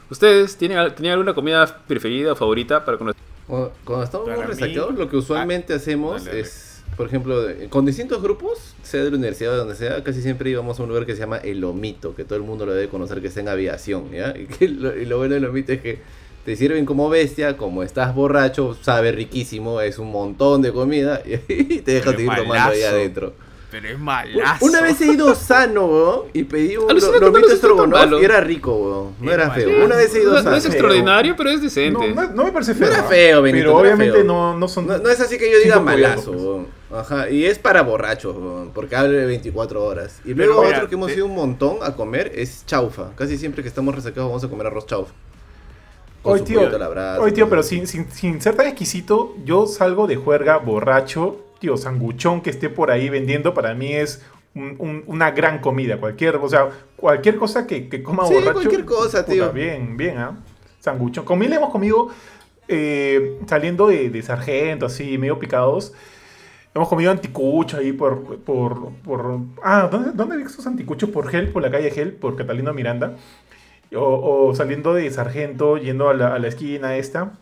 ¿Ustedes 0.10 0.58
tienen, 0.58 0.94
tenían 0.96 1.14
alguna 1.14 1.34
comida 1.34 1.66
preferida 1.88 2.34
o 2.34 2.36
favorita 2.36 2.84
para 2.84 2.98
conocer? 2.98 3.22
Cuando, 3.48 4.04
estamos 4.04 4.28
resacados, 4.46 4.96
lo 4.96 5.10
que 5.10 5.16
usualmente 5.16 5.72
ah, 5.72 5.78
hacemos 5.78 6.28
es 6.28 6.71
por 6.98 7.08
ejemplo, 7.08 7.46
con 7.70 7.86
distintos 7.86 8.22
grupos, 8.22 8.76
sea 8.84 9.04
de 9.04 9.12
la 9.12 9.18
universidad 9.18 9.52
o 9.52 9.54
de 9.54 9.60
donde 9.60 9.76
sea, 9.76 10.04
casi 10.04 10.22
siempre 10.22 10.50
íbamos 10.50 10.80
a 10.80 10.84
un 10.84 10.90
lugar 10.90 11.06
que 11.06 11.14
se 11.14 11.20
llama 11.20 11.38
El 11.38 11.64
Omito, 11.64 12.16
que 12.16 12.24
todo 12.24 12.36
el 12.36 12.44
mundo 12.44 12.66
lo 12.66 12.74
debe 12.74 12.90
conocer 12.90 13.22
que 13.22 13.28
está 13.28 13.40
en 13.40 13.50
aviación, 13.50 14.12
¿ya? 14.12 14.34
Y, 14.60 14.68
lo, 14.68 15.18
bueno 15.18 15.34
del 15.36 15.46
Omito 15.46 15.74
es 15.74 15.82
que 15.82 16.00
te 16.46 16.56
sirven 16.56 16.86
como 16.86 17.10
bestia, 17.10 17.58
como 17.58 17.84
estás 17.84 18.14
borracho, 18.14 18.76
sabe 18.82 19.12
riquísimo, 19.12 19.82
es 19.82 20.00
un 20.00 20.12
montón 20.12 20.62
de 20.62 20.72
comida 20.72 21.22
y 21.26 21.82
te 21.82 21.92
dejas 21.94 22.16
seguir 22.16 22.32
tomando 22.36 22.72
ahí 22.72 22.84
adentro. 22.84 23.34
Pero 23.72 23.88
es 23.88 23.98
malazo. 23.98 24.66
Una 24.66 24.82
vez 24.82 25.00
he 25.00 25.14
ido 25.14 25.34
sano, 25.34 25.86
weón, 25.86 26.22
y 26.34 26.44
pedí 26.44 26.76
un 26.76 26.88
lomito 27.22 27.52
estrogonoff 27.52 28.22
y 28.22 28.26
era 28.26 28.42
rico, 28.42 28.76
weón. 28.76 29.16
No 29.22 29.32
era 29.32 29.50
feo. 29.52 29.86
Una 29.86 29.96
vez 29.96 30.14
he 30.14 30.22
ido 30.22 30.36
sano. 30.36 30.52
No 30.52 30.58
es 30.58 30.66
extraordinario, 30.66 31.36
pero 31.38 31.50
es 31.50 31.62
decente. 31.62 32.14
No, 32.14 32.44
me 32.44 32.52
parece 32.52 32.76
feo. 32.76 32.90
No 32.90 32.94
era 32.94 33.04
feo, 33.04 33.42
Benito. 33.42 33.64
Pero 33.64 33.78
obviamente 33.78 34.24
no, 34.24 34.58
no 34.58 34.68
son. 34.68 34.88
No, 34.88 35.10
es 35.10 35.22
así 35.22 35.38
que 35.38 35.50
yo 35.50 35.58
diga 35.60 35.80
malazo, 35.80 36.32
weón. 36.32 36.82
Ajá, 36.94 37.30
y 37.30 37.46
es 37.46 37.58
para 37.58 37.84
borrachos, 37.84 38.36
porque 38.74 38.98
abre 38.98 39.26
24 39.26 39.82
horas. 39.82 40.20
Y 40.26 40.34
luego 40.34 40.62
otro 40.62 40.90
que 40.90 40.96
hemos 40.96 41.12
ido 41.12 41.26
un 41.26 41.36
montón 41.36 41.78
a 41.82 41.96
comer 41.96 42.34
es 42.36 42.66
chaufa. 42.66 43.12
Casi 43.16 43.38
siempre 43.38 43.64
que 43.64 43.70
estamos 43.70 43.96
resacados 43.96 44.30
vamos 44.30 44.44
a 44.44 44.50
comer 44.50 44.68
arroz 44.68 44.86
chaufa. 44.86 45.14
Hoy 46.24 46.42
tío, 46.42 46.62
hoy 47.20 47.32
tío, 47.32 47.50
pero 47.50 47.64
sin, 47.64 47.88
sin, 47.88 48.12
sin, 48.12 48.40
ser 48.42 48.56
tan 48.56 48.68
exquisito, 48.68 49.36
yo 49.44 49.66
salgo 49.66 50.06
de 50.06 50.18
juerga 50.18 50.58
borracho, 50.58 51.40
tío, 51.62 51.78
sanguchón 51.78 52.42
que 52.42 52.50
esté 52.50 52.70
por 52.70 52.90
ahí 52.90 53.08
vendiendo, 53.08 53.54
para 53.54 53.74
mí 53.76 53.94
es 53.94 54.22
una 54.54 55.32
gran 55.32 55.60
comida. 55.60 55.98
Cualquier, 55.98 56.36
o 56.36 56.50
sea, 56.50 56.70
cualquier 56.98 57.38
cosa 57.38 57.66
que, 57.68 57.88
que 57.88 58.04
coma 58.04 58.26
sí, 58.26 58.34
borracho. 58.34 58.54
cualquier 58.54 58.84
cosa, 58.84 59.26
tío. 59.26 59.54
bien, 59.54 59.96
bien, 59.96 60.18
¿ah? 60.18 60.38
Sanguchón. 60.80 61.26
Le 61.40 61.56
hemos 61.56 61.70
comido 61.70 62.10
eh, 62.68 63.40
saliendo 63.46 63.88
de, 63.88 64.10
de 64.10 64.22
sargento, 64.24 64.88
así, 64.88 65.18
medio 65.20 65.38
picados. 65.38 65.94
Hemos 66.74 66.90
comido 66.90 67.12
anticucho 67.12 67.78
ahí 67.78 67.94
por. 67.94 68.40
por, 68.40 68.92
por 69.04 69.40
ah, 69.64 69.88
¿dónde, 69.90 70.12
¿dónde 70.14 70.38
vi 70.38 70.44
estos 70.44 70.66
anticuchos? 70.66 71.12
Por 71.12 71.28
Gel, 71.30 71.50
por 71.50 71.62
la 71.62 71.70
calle 71.70 71.92
Gel, 71.92 72.14
por 72.14 72.36
Catalino 72.36 72.74
Miranda. 72.74 73.18
O, 73.96 74.54
saliendo 74.56 74.96
de 74.96 75.12
Sargento, 75.12 75.78
yendo 75.78 76.10
a 76.10 76.14
la, 76.16 76.34
a 76.34 76.40
la, 76.40 76.48
esquina 76.48 76.96
esta, 76.96 77.34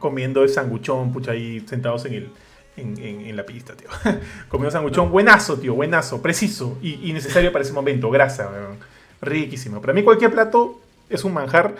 comiendo 0.00 0.42
el 0.42 0.48
sanguchón, 0.48 1.12
pucha, 1.12 1.32
ahí 1.32 1.60
sentados 1.68 2.06
en, 2.06 2.14
el, 2.14 2.30
en, 2.80 2.98
en, 3.00 3.36
la 3.36 3.44
pista, 3.44 3.74
tío. 3.74 3.88
comiendo 4.48 4.70
sanguchón, 4.70 5.10
buenazo, 5.10 5.58
tío, 5.58 5.74
buenazo, 5.74 6.22
preciso 6.22 6.78
y, 6.82 7.08
y 7.08 7.12
necesario 7.12 7.52
para 7.52 7.64
ese 7.64 7.72
momento, 7.72 8.10
grasa, 8.10 8.50
riquísimo. 9.20 9.80
Para 9.80 9.92
mí 9.92 10.02
cualquier 10.02 10.32
plato 10.32 10.80
es 11.08 11.24
un 11.24 11.34
manjar 11.34 11.74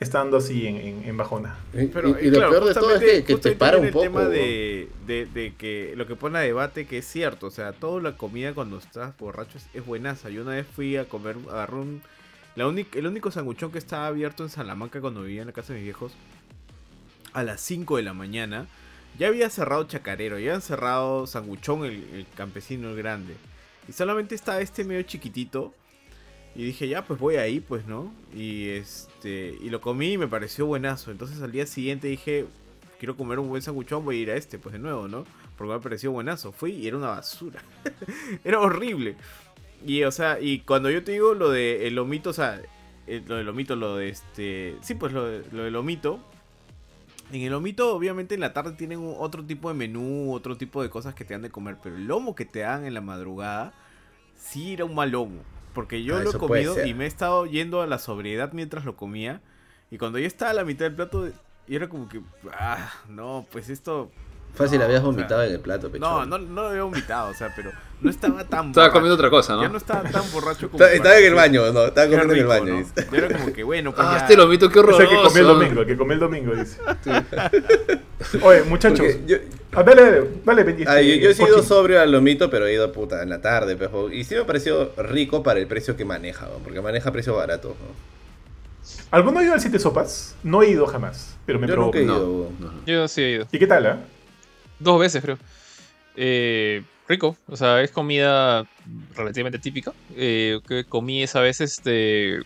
estando 0.00 0.36
así 0.36 0.66
en, 0.66 1.02
en, 1.04 1.16
bajona. 1.16 1.56
Pero, 1.72 2.20
y, 2.20 2.30
lo 2.30 2.50
peor 2.50 2.64
de 2.64 2.74
todo 2.74 2.94
es 2.94 3.24
que, 3.24 3.36
te 3.36 3.52
para 3.52 3.78
un 3.78 3.90
poco. 3.90 4.04
El 4.04 4.10
tema 4.10 4.24
de, 4.26 4.88
de, 5.06 5.52
que 5.56 5.94
lo 5.96 6.06
que 6.06 6.16
pone 6.16 6.38
a 6.38 6.42
debate 6.42 6.86
que 6.86 6.98
es 6.98 7.06
cierto, 7.06 7.46
o 7.46 7.50
sea, 7.50 7.72
toda 7.72 8.00
la 8.00 8.16
comida 8.16 8.52
cuando 8.54 8.78
estás 8.78 9.16
borracho 9.18 9.58
es, 9.72 9.86
buenaza. 9.86 10.30
Yo 10.30 10.42
una 10.42 10.52
vez 10.52 10.66
fui 10.66 10.96
a 10.96 11.08
comer, 11.08 11.36
agarré 11.50 11.76
un... 11.76 12.02
La 12.56 12.64
el 12.64 13.06
único 13.06 13.32
sanguchón 13.32 13.72
que 13.72 13.78
estaba 13.78 14.06
abierto 14.06 14.44
en 14.44 14.48
Salamanca 14.48 15.00
cuando 15.00 15.22
vivía 15.22 15.40
en 15.40 15.48
la 15.48 15.52
casa 15.52 15.72
de 15.72 15.80
mis 15.80 15.86
viejos, 15.86 16.12
a 17.32 17.42
las 17.42 17.60
5 17.60 17.96
de 17.96 18.04
la 18.04 18.14
mañana, 18.14 18.66
ya 19.18 19.28
había 19.28 19.48
cerrado 19.50 19.84
Chacarero, 19.84 20.38
ya 20.38 20.50
habían 20.50 20.62
cerrado 20.62 21.26
Sanguchón, 21.26 21.84
el, 21.84 22.26
campesino, 22.36 22.90
el 22.90 22.96
grande. 22.96 23.34
Y 23.88 23.92
solamente 23.92 24.34
estaba 24.34 24.60
este 24.60 24.84
medio 24.84 25.02
chiquitito 25.02 25.74
y 26.54 26.64
dije, 26.64 26.88
ya, 26.88 27.04
pues 27.04 27.20
voy 27.20 27.36
ahí, 27.36 27.60
pues, 27.60 27.86
¿no? 27.86 28.12
Y 28.34 28.70
este 28.70 29.56
y 29.60 29.70
lo 29.70 29.80
comí 29.80 30.12
y 30.12 30.18
me 30.18 30.28
pareció 30.28 30.66
buenazo. 30.66 31.10
Entonces 31.10 31.40
al 31.42 31.52
día 31.52 31.66
siguiente 31.66 32.08
dije, 32.08 32.46
quiero 32.98 33.16
comer 33.16 33.38
un 33.38 33.48
buen 33.48 33.62
sanguchón, 33.62 34.04
voy 34.04 34.18
a 34.18 34.22
ir 34.22 34.30
a 34.30 34.36
este, 34.36 34.58
pues 34.58 34.72
de 34.72 34.78
nuevo, 34.78 35.08
¿no? 35.08 35.24
Porque 35.56 35.74
me 35.74 35.80
pareció 35.80 36.10
buenazo. 36.10 36.52
Fui 36.52 36.72
y 36.72 36.88
era 36.88 36.96
una 36.96 37.08
basura. 37.08 37.62
era 38.44 38.60
horrible. 38.60 39.16
Y, 39.86 40.02
o 40.04 40.10
sea, 40.10 40.40
y 40.40 40.60
cuando 40.60 40.90
yo 40.90 41.04
te 41.04 41.12
digo 41.12 41.34
lo 41.34 41.50
de 41.50 41.86
el 41.86 41.98
o 41.98 42.32
sea, 42.32 42.60
lo 43.06 43.36
del 43.36 43.46
lomito, 43.46 43.76
lo 43.76 43.96
de 43.96 44.08
este... 44.08 44.76
Sí, 44.80 44.94
pues 44.94 45.12
lo, 45.12 45.26
lo 45.52 45.64
del 45.64 45.72
lomito. 45.72 46.20
En 47.32 47.42
el 47.42 47.50
lomito, 47.50 47.94
obviamente, 47.94 48.34
en 48.34 48.40
la 48.40 48.52
tarde 48.52 48.72
tienen 48.72 49.14
otro 49.18 49.44
tipo 49.44 49.68
de 49.68 49.74
menú, 49.74 50.32
otro 50.32 50.56
tipo 50.56 50.82
de 50.82 50.90
cosas 50.90 51.14
que 51.14 51.24
te 51.24 51.34
dan 51.34 51.42
de 51.42 51.50
comer. 51.50 51.78
Pero 51.82 51.96
el 51.96 52.06
lomo 52.06 52.34
que 52.34 52.44
te 52.44 52.60
dan 52.60 52.84
en 52.84 52.94
la 52.94 53.00
madrugada, 53.00 53.72
sí 54.36 54.74
era 54.74 54.84
un 54.84 54.94
mal 54.94 55.10
lomo. 55.10 55.42
Porque 55.72 56.04
yo 56.04 56.16
ah, 56.16 56.22
lo 56.22 56.30
he 56.30 56.38
comido 56.38 56.86
y 56.86 56.94
me 56.94 57.04
he 57.04 57.08
estado 57.08 57.46
yendo 57.46 57.82
a 57.82 57.86
la 57.86 57.98
sobriedad 57.98 58.52
mientras 58.52 58.84
lo 58.84 58.96
comía. 58.96 59.40
Y 59.90 59.98
cuando 59.98 60.18
ya 60.18 60.26
estaba 60.26 60.52
a 60.52 60.54
la 60.54 60.64
mitad 60.64 60.84
del 60.84 60.94
plato, 60.94 61.28
y 61.66 61.74
era 61.74 61.88
como 61.88 62.08
que, 62.08 62.20
ah, 62.52 62.92
no, 63.08 63.46
pues 63.50 63.68
esto 63.68 64.10
Fácil, 64.54 64.80
habías 64.82 65.02
vomitado 65.02 65.42
en 65.42 65.52
el 65.52 65.60
plato, 65.60 65.90
pecho. 65.90 66.04
No, 66.04 66.24
no, 66.24 66.38
no 66.38 66.62
lo 66.62 66.68
había 66.68 66.82
vomitado, 66.84 67.30
o 67.30 67.34
sea, 67.34 67.52
pero 67.54 67.72
no 68.00 68.10
estaba 68.10 68.44
tan 68.44 68.68
Estaba 68.68 68.92
comiendo 68.92 69.14
otra 69.14 69.30
cosa, 69.30 69.54
¿no? 69.54 69.62
Ya 69.62 69.68
no 69.68 69.78
estaba 69.78 70.08
tan 70.08 70.22
borracho 70.32 70.70
como. 70.70 70.84
estaba 70.84 71.18
en 71.18 71.24
el 71.24 71.34
baño, 71.34 71.72
no, 71.72 71.86
estaba 71.86 72.06
comiendo 72.06 72.34
en 72.34 72.40
el 72.40 72.46
baño. 72.46 72.74
¿no? 72.74 73.16
Era 73.16 73.36
como 73.36 73.52
que, 73.52 73.64
bueno, 73.64 73.92
pues. 73.92 74.06
Ah, 74.06 74.18
este 74.20 74.36
lomito, 74.36 74.68
qué 74.68 74.78
horror. 74.78 74.94
Es 74.94 75.00
el 75.00 75.08
que 75.08 75.22
comió 75.22 75.40
el 75.40 75.46
domingo, 75.46 75.80
el 75.80 75.86
que 75.86 75.96
comió 75.96 76.14
el 76.14 76.20
domingo, 76.20 76.54
dice. 76.54 76.78
Oye, 78.42 78.62
muchos. 78.62 78.92
Yo, 79.26 79.36
Ah, 79.76 79.82
dale, 79.82 80.30
dale, 80.44 80.84
ah, 80.86 81.00
yo, 81.00 81.30
he 81.30 81.34
sido 81.34 81.62
sobrio 81.62 82.00
al 82.00 82.12
lomito, 82.12 82.48
pero 82.48 82.66
he 82.66 82.74
ido 82.74 82.92
puta 82.92 83.22
en 83.22 83.28
la 83.28 83.40
tarde, 83.40 83.76
pejo. 83.76 84.08
Y 84.08 84.22
sí 84.22 84.34
me 84.36 84.42
ha 84.42 84.46
parecido 84.46 84.92
rico 84.96 85.42
para 85.42 85.58
el 85.58 85.66
precio 85.66 85.96
que 85.96 86.04
maneja, 86.04 86.46
porque 86.62 86.80
maneja 86.80 87.10
precio 87.10 87.34
barato. 87.34 87.74
¿Alguno 89.10 89.40
ha 89.40 89.42
ido 89.42 89.52
al 89.52 89.60
Siete 89.60 89.80
Sopas? 89.80 90.36
No 90.44 90.62
he 90.62 90.70
ido 90.70 90.86
jamás, 90.86 91.36
pero 91.44 91.58
me 91.58 91.66
Yo 91.66 91.90
he 91.92 92.02
ido. 92.02 92.50
Yo 92.86 93.08
sí 93.08 93.22
he 93.22 93.30
ido. 93.32 93.48
¿Y 93.50 93.58
qué 93.58 93.66
tal, 93.66 93.86
ah? 93.86 93.98
Dos 94.78 95.00
veces, 95.00 95.22
creo. 95.22 95.38
Eh, 96.16 96.82
rico, 97.08 97.36
o 97.48 97.56
sea, 97.56 97.82
es 97.82 97.90
comida 97.90 98.66
relativamente 99.16 99.58
típica. 99.58 99.92
Eh, 100.16 100.60
que 100.66 100.84
comí 100.84 101.22
esa 101.22 101.40
vez, 101.40 101.60
este. 101.60 102.40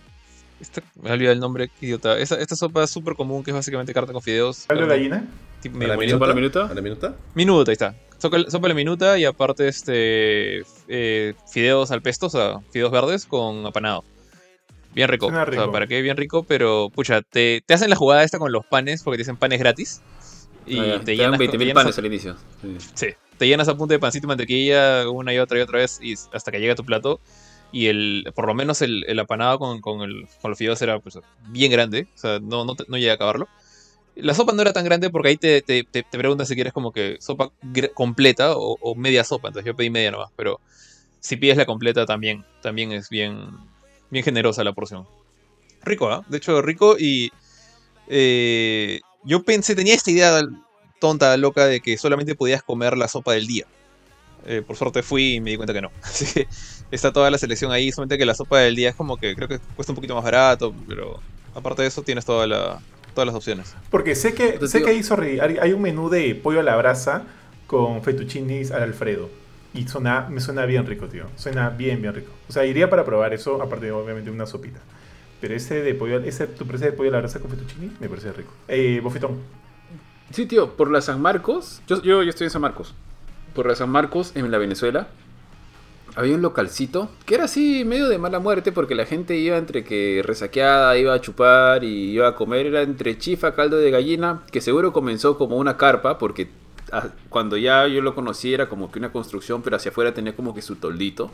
Esta, 0.61 0.83
me 1.01 1.11
he 1.11 1.13
olvidado 1.13 1.35
el 1.35 1.41
nombre, 1.41 1.71
idiota. 1.81 2.19
Esta, 2.19 2.57
sopa 2.57 2.83
es 2.83 2.91
súper 2.91 3.15
común, 3.15 3.45
que 3.45 3.53
es 3.53 3.55
básicamente 3.55 3.95
carne 3.95 4.13
con 4.13 4.23
fideos. 4.23 4.65
¿Caldo 4.67 4.83
de 4.83 4.89
gallina? 4.89 5.25
¿A 5.65 5.87
la, 5.87 5.97
minuta? 5.97 6.25
¿A 6.25 6.29
la 6.29 6.35
minuta? 6.35 6.67
¿A 6.67 6.75
la 6.75 6.81
minuta? 6.81 7.17
Minuta, 7.35 7.71
ahí 7.71 7.75
está. 7.75 7.95
Sopa, 8.19 8.39
sopa 8.51 8.69
la 8.69 8.75
minuta 8.75 9.19
y 9.19 9.25
aparte 9.25 9.69
este 9.69 10.63
eh, 10.89 11.35
fideos 11.53 11.93
al 11.93 12.03
pesto, 12.03 12.27
o 12.27 12.31
sea, 12.31 12.59
fideos 12.71 12.91
verdes 12.91 13.27
con 13.27 13.65
apanado. 13.65 14.05
Bien 14.95 15.09
rico. 15.09 15.27
O 15.27 15.31
sea, 15.31 15.71
para 15.71 15.87
qué 15.87 16.03
bien 16.03 16.17
rico, 16.17 16.43
pero 16.43 16.91
pucha, 16.91 17.23
te, 17.23 17.63
te, 17.65 17.75
hacen 17.75 17.91
la 17.91 17.97
jugada 17.97 18.25
esta 18.25 18.39
con 18.39 18.51
los 18.51 18.67
panes 18.67 19.03
porque 19.05 19.17
te 19.17 19.23
dicen 19.23 19.37
panes 19.37 19.61
gratis. 19.61 20.03
Y 20.69 20.79
ah, 20.79 21.01
te, 21.05 21.17
llenan 21.17 21.39
20.000 21.39 21.75
panes 21.75 21.99
al 21.99 22.07
inicio. 22.07 22.37
sí 22.95 23.09
te 23.39 23.47
llenas 23.47 23.69
a 23.69 23.77
punto 23.77 23.95
de 23.95 23.99
pancito 23.99 24.27
y 24.27 24.29
mantequilla 24.29 25.09
una 25.09 25.33
y 25.33 25.39
otra 25.39 25.59
y 25.59 25.63
otra 25.63 25.79
vez 25.79 26.01
y 26.03 26.15
hasta 26.33 26.51
que 26.51 26.61
llega 26.61 26.75
tu 26.75 26.85
plato. 26.85 27.21
Y 27.71 27.87
el, 27.87 28.31
por 28.35 28.47
lo 28.47 28.55
menos 28.55 28.83
el, 28.83 29.05
el 29.07 29.19
apanado 29.19 29.59
con, 29.59 29.81
con, 29.81 30.01
el, 30.01 30.27
con 30.41 30.51
los 30.51 30.59
fideos 30.59 30.81
era 30.83 30.99
pues, 31.01 31.19
bien 31.49 31.71
grande. 31.71 32.09
O 32.15 32.19
sea, 32.19 32.41
no, 32.41 32.65
no, 32.65 32.75
no 32.89 32.97
llega 32.97 33.13
a 33.13 33.15
acabarlo. 33.15 33.49
La 34.17 34.35
sopa 34.35 34.53
no 34.53 34.63
era 34.63 34.73
tan 34.73 34.85
grande 34.85 35.11
porque 35.11 35.29
ahí 35.29 35.37
te, 35.37 35.63
te, 35.63 35.85
te, 35.85 36.03
preguntan 36.03 36.47
si 36.47 36.55
quieres 36.55 36.73
como 36.73 36.93
que 36.93 37.19
sopa 37.21 37.53
completa 37.95 38.55
o, 38.57 38.95
media 38.97 39.23
sopa. 39.23 39.49
Entonces 39.49 39.67
yo 39.67 39.77
pedí 39.77 39.91
media 39.91 40.11
nomás. 40.11 40.31
Pero 40.35 40.61
si 41.21 41.37
pides 41.37 41.57
la 41.57 41.67
completa 41.67 42.07
también, 42.07 42.45
también 42.63 42.91
es 42.93 43.11
bien, 43.11 43.51
bien 44.11 44.25
generosa 44.25 44.65
la 44.65 44.73
porción. 44.73 45.07
Rico, 45.83 46.11
¿ah? 46.11 46.25
De 46.29 46.39
hecho, 46.39 46.61
rico 46.63 46.97
y... 46.99 47.31
Eh, 48.11 49.01
yo 49.25 49.43
pensé, 49.43 49.75
tenía 49.75 49.95
esta 49.95 50.11
idea 50.11 50.41
tonta, 51.01 51.37
loca, 51.37 51.67
de 51.67 51.81
que 51.81 51.97
solamente 51.97 52.35
podías 52.35 52.63
comer 52.63 52.97
la 52.97 53.09
sopa 53.09 53.33
del 53.33 53.47
día. 53.47 53.67
Eh, 54.47 54.63
por 54.67 54.77
suerte 54.77 55.03
fui 55.03 55.35
y 55.35 55.41
me 55.41 55.51
di 55.51 55.57
cuenta 55.57 55.73
que 55.73 55.83
no. 55.83 55.91
Así 56.03 56.27
que 56.27 56.49
está 56.91 57.13
toda 57.13 57.31
la 57.31 57.39
selección 57.39 57.73
ahí, 57.73 57.93
solamente 57.93 58.19
que 58.19 58.27
la 58.27 58.35
sopa 58.35 58.61
del 58.61 58.77
día 58.77 58.91
es 58.91 58.95
como 58.95 59.17
que 59.17 59.35
creo 59.35 59.49
que 59.49 59.59
cuesta 59.77 59.93
un 59.93 59.97
poquito 59.97 60.15
más 60.15 60.25
barato, 60.25 60.75
pero 60.87 61.21
aparte 61.55 61.83
de 61.83 61.89
eso 61.89 62.03
tienes 62.03 62.25
toda 62.25 62.47
la, 62.47 62.81
todas 63.15 63.27
las 63.27 63.35
opciones. 63.35 63.75
Porque 63.91 64.15
sé 64.15 64.35
que, 64.35 64.67
sé 64.67 64.83
que 64.83 64.91
hay, 64.91 65.59
hay 65.61 65.73
un 65.73 65.83
menú 65.83 66.09
de 66.09 66.35
pollo 66.35 66.61
a 66.61 66.63
la 66.63 66.77
brasa 66.77 67.25
con 67.67 68.03
fettuccinis 68.03 68.71
al 68.71 68.83
Alfredo. 68.83 69.29
Y 69.75 69.87
suena, 69.87 70.27
me 70.31 70.41
suena 70.41 70.65
bien 70.65 70.87
rico, 70.87 71.09
tío. 71.09 71.27
Suena 71.37 71.69
bien, 71.69 72.01
bien 72.01 72.15
rico. 72.15 72.33
O 72.49 72.53
sea, 72.53 72.65
iría 72.65 72.89
para 72.89 73.05
probar 73.05 73.35
eso, 73.35 73.63
aparte 73.63 73.87
de 73.87 73.93
obviamente 73.93 74.31
una 74.31 74.47
sopita. 74.47 74.81
Pero 75.41 75.55
ese 75.55 75.83
de 75.83 75.95
pollo, 75.95 76.19
ese, 76.21 76.47
tu 76.47 76.67
precio 76.67 76.87
de 76.87 76.93
pollo 76.93 77.11
a 77.11 77.13
la 77.13 77.19
brasa 77.21 77.41
con 77.41 77.51
fettuccini 77.51 77.93
me 78.01 78.09
parece 78.09 78.33
rico. 78.33 78.53
Eh, 78.67 79.01
bofetón. 79.03 79.39
Sí, 80.33 80.47
tío, 80.47 80.77
por 80.77 80.91
la 80.91 81.01
San 81.01 81.23
Marcos, 81.23 81.81
yo, 81.87 82.03
yo, 82.03 82.23
estoy 82.23 82.47
en 82.47 82.51
San 82.51 82.63
Marcos. 82.63 82.95
Por 83.55 83.67
la 83.67 83.75
San 83.75 83.89
Marcos, 83.89 84.33
en 84.35 84.51
la 84.51 84.59
Venezuela, 84.59 85.09
había 86.17 86.35
un 86.35 86.43
localcito 86.43 87.11
que 87.25 87.35
era 87.37 87.45
así 87.45 87.85
medio 87.85 88.09
de 88.09 88.19
mala 88.19 88.41
muerte 88.41 88.73
porque 88.73 88.95
la 88.95 89.07
gente 89.07 89.37
iba 89.37 89.57
entre 89.57 89.85
que 89.85 90.23
resaqueada, 90.25 90.99
iba 90.99 91.15
a 91.15 91.21
chupar 91.21 91.85
y 91.85 92.11
iba 92.11 92.29
a 92.29 92.35
comer, 92.35 92.67
era 92.67 92.83
entre 92.83 93.17
chifa, 93.19 93.55
caldo 93.55 93.79
de 93.79 93.91
gallina, 93.91 94.43
que 94.51 94.61
seguro 94.61 94.93
comenzó 94.93 95.39
como 95.39 95.57
una 95.57 95.77
carpa 95.77 96.19
porque 96.19 96.51
ah, 96.93 97.09
cuando 97.31 97.57
ya 97.57 97.87
yo 97.87 98.03
lo 98.03 98.15
conocí 98.15 98.53
era 98.53 98.69
como 98.69 98.91
que 98.91 98.99
una 98.99 99.13
construcción, 99.13 99.63
pero 99.63 99.77
hacia 99.77 99.93
afuera 99.93 100.13
tenía 100.13 100.37
como 100.37 100.55
que 100.55 100.63
su 100.63 100.77
toldito. 100.77 101.31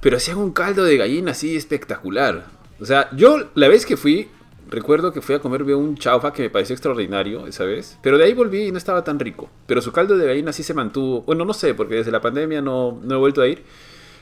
Pero 0.00 0.16
hacían 0.16 0.38
un 0.38 0.52
caldo 0.52 0.84
de 0.84 0.96
gallina 0.96 1.32
así 1.32 1.56
espectacular. 1.56 2.59
O 2.80 2.84
sea, 2.86 3.08
yo 3.14 3.50
la 3.54 3.68
vez 3.68 3.84
que 3.84 3.96
fui, 3.96 4.28
Recuerdo 4.70 5.12
que 5.12 5.20
fui 5.20 5.34
a 5.34 5.40
comer 5.40 5.64
un 5.74 5.96
chaufa 5.96 6.32
que 6.32 6.44
me 6.44 6.50
pareció 6.50 6.74
extraordinario 6.74 7.44
esa 7.48 7.64
vez, 7.64 7.98
pero 8.02 8.16
de 8.16 8.24
ahí 8.24 8.34
volví 8.34 8.66
y 8.66 8.70
no 8.70 8.78
estaba 8.78 9.02
tan 9.02 9.18
rico. 9.18 9.50
Pero 9.66 9.82
su 9.82 9.90
caldo 9.90 10.16
de 10.16 10.24
gallina 10.24 10.52
sí 10.52 10.62
se 10.62 10.74
mantuvo. 10.74 11.22
Bueno, 11.22 11.44
no 11.44 11.52
sé, 11.52 11.74
porque 11.74 11.96
desde 11.96 12.12
la 12.12 12.20
pandemia 12.20 12.62
no, 12.62 13.00
no 13.02 13.14
he 13.16 13.18
vuelto 13.18 13.42
a 13.42 13.48
ir. 13.48 13.64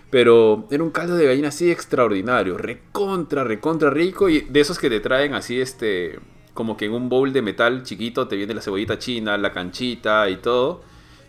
Pero 0.09 0.67
era 0.71 0.83
un 0.83 0.91
caldo 0.91 1.17
de 1.17 1.27
gallina 1.27 1.49
así 1.49 1.71
extraordinario, 1.71 2.57
recontra, 2.57 3.45
recontra 3.45 3.91
rico 3.91 4.31
y 4.31 4.41
de 4.41 4.61
esos 4.61 4.79
que 4.79 4.89
te 4.89 5.01
traen 5.01 5.35
así 5.35 5.61
este 5.61 6.19
como 6.55 6.79
que 6.79 6.87
en 6.87 6.93
un 6.93 7.11
bowl 7.11 7.31
de 7.31 7.43
metal 7.43 7.83
chiquito 7.83 8.27
te 8.27 8.37
viene 8.37 8.55
la 8.55 8.63
cebollita 8.63 8.99
china, 8.99 9.37
la 9.37 9.53
canchita 9.53 10.31
y 10.31 10.37
todo. 10.37 10.81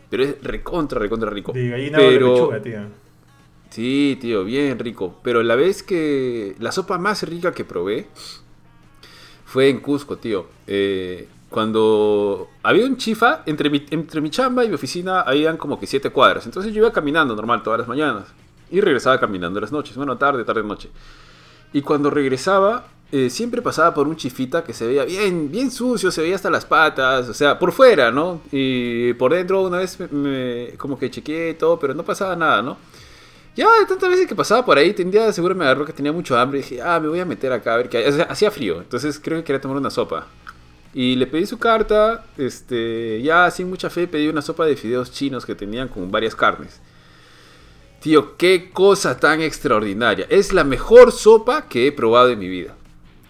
Pero 0.10 0.24
es 0.24 0.42
recontra, 0.42 0.98
recontra 0.98 1.30
rico. 1.30 1.52
De 1.52 1.68
gallina 1.68 1.98
pero... 1.98 2.36
lechuga, 2.36 2.62
tío. 2.62 3.09
Sí, 3.70 4.18
tío, 4.20 4.44
bien 4.44 4.80
rico. 4.80 5.20
Pero 5.24 5.44
la 5.44 5.56
vez 5.56 5.84
que 5.84 6.56
la 6.60 6.72
sopa 6.72 6.98
más 6.98 7.24
rica 7.24 7.54
que 7.54 7.66
probé 7.66 8.08
fue 9.46 9.70
en 9.70 9.80
Cusco, 9.80 10.18
tío. 10.18 10.48
Eh, 10.68 11.28
cuando 11.50 12.50
había 12.64 12.86
un 12.86 12.98
chifa, 12.98 13.44
entre 13.46 13.70
mi, 13.70 14.30
chamba 14.30 14.64
y 14.64 14.70
mi 14.70 14.76
oficina 14.76 15.22
habían 15.22 15.58
como 15.58 15.80
que 15.80 15.88
siete 15.88 16.10
cuadras. 16.10 16.46
Entonces 16.46 16.74
yo 16.74 16.82
iba 16.82 16.92
caminando 16.92 17.36
normal 17.36 17.64
todas 17.64 17.80
las 17.80 17.88
mañanas. 17.88 18.26
Y 18.72 18.82
regresaba 18.82 19.20
caminando 19.20 19.60
las 19.60 19.72
noches. 19.72 19.96
Bueno, 19.96 20.18
tarde, 20.18 20.44
tarde, 20.46 20.64
noche. 20.64 20.90
Y 21.74 21.82
cuando 21.82 22.10
regresaba, 22.10 22.88
eh, 23.12 23.30
siempre 23.30 23.62
pasaba 23.62 23.94
por 23.94 24.08
un 24.08 24.16
chifita 24.16 24.64
que 24.64 24.74
se 24.74 24.86
veía 24.88 25.06
bien, 25.06 25.52
bien 25.52 25.72
sucio, 25.72 26.12
se 26.12 26.22
veía 26.22 26.36
hasta 26.36 26.50
las 26.50 26.66
patas, 26.66 27.30
o 27.30 27.34
sea, 27.34 27.58
por 27.58 27.72
fuera, 27.72 28.12
¿no? 28.12 28.42
Y 28.52 29.14
por 29.14 29.34
dentro 29.34 29.62
una 29.62 29.80
vez 29.80 29.98
como 30.78 30.98
que 30.98 31.10
chequeé 31.10 31.56
todo, 31.56 31.80
pero 31.80 31.96
no 31.96 32.04
pasaba 32.04 32.36
nada, 32.36 32.62
¿no? 32.62 32.78
Ya, 33.60 33.68
tantas 33.86 34.10
veces 34.10 34.26
que 34.26 34.36
pasaba 34.36 34.64
por 34.64 34.78
ahí, 34.78 34.94
tendía, 34.94 35.34
seguro 35.34 35.54
me 35.54 35.66
agarró 35.66 35.86
que 35.86 35.92
tenía 35.92 36.14
mucho 36.14 36.40
hambre. 36.40 36.60
Y 36.60 36.62
dije, 36.62 36.82
ah, 36.82 36.98
me 36.98 37.10
voy 37.10 37.20
a 37.20 37.26
meter 37.26 37.52
acá 37.52 37.74
a 37.74 37.78
ver 37.78 37.90
qué 37.90 37.98
hay. 37.98 38.22
hacía 38.30 38.50
frío, 38.52 38.80
entonces 38.80 39.20
creo 39.22 39.40
que 39.40 39.44
quería 39.44 39.60
tomar 39.60 39.76
una 39.76 39.90
sopa. 39.90 40.28
Y 40.94 41.18
le 41.18 41.28
pedí 41.28 41.46
su 41.46 41.60
carta, 41.60 42.26
este, 42.38 43.22
ya 43.22 43.52
sin 43.52 43.70
mucha 43.70 43.90
fe 43.90 44.08
pedí 44.08 44.30
una 44.30 44.42
sopa 44.42 44.66
de 44.66 44.78
fideos 44.78 45.12
chinos 45.12 45.46
que 45.46 45.56
tenían 45.56 45.90
con 45.90 46.10
varias 46.10 46.38
carnes. 46.38 46.80
Tío, 48.00 48.38
qué 48.38 48.72
cosa 48.72 49.20
tan 49.20 49.42
extraordinaria. 49.42 50.26
Es 50.30 50.54
la 50.54 50.64
mejor 50.64 51.12
sopa 51.12 51.68
que 51.68 51.88
he 51.88 51.92
probado 51.92 52.30
en 52.30 52.40
mi 52.40 52.48
vida. 52.48 52.78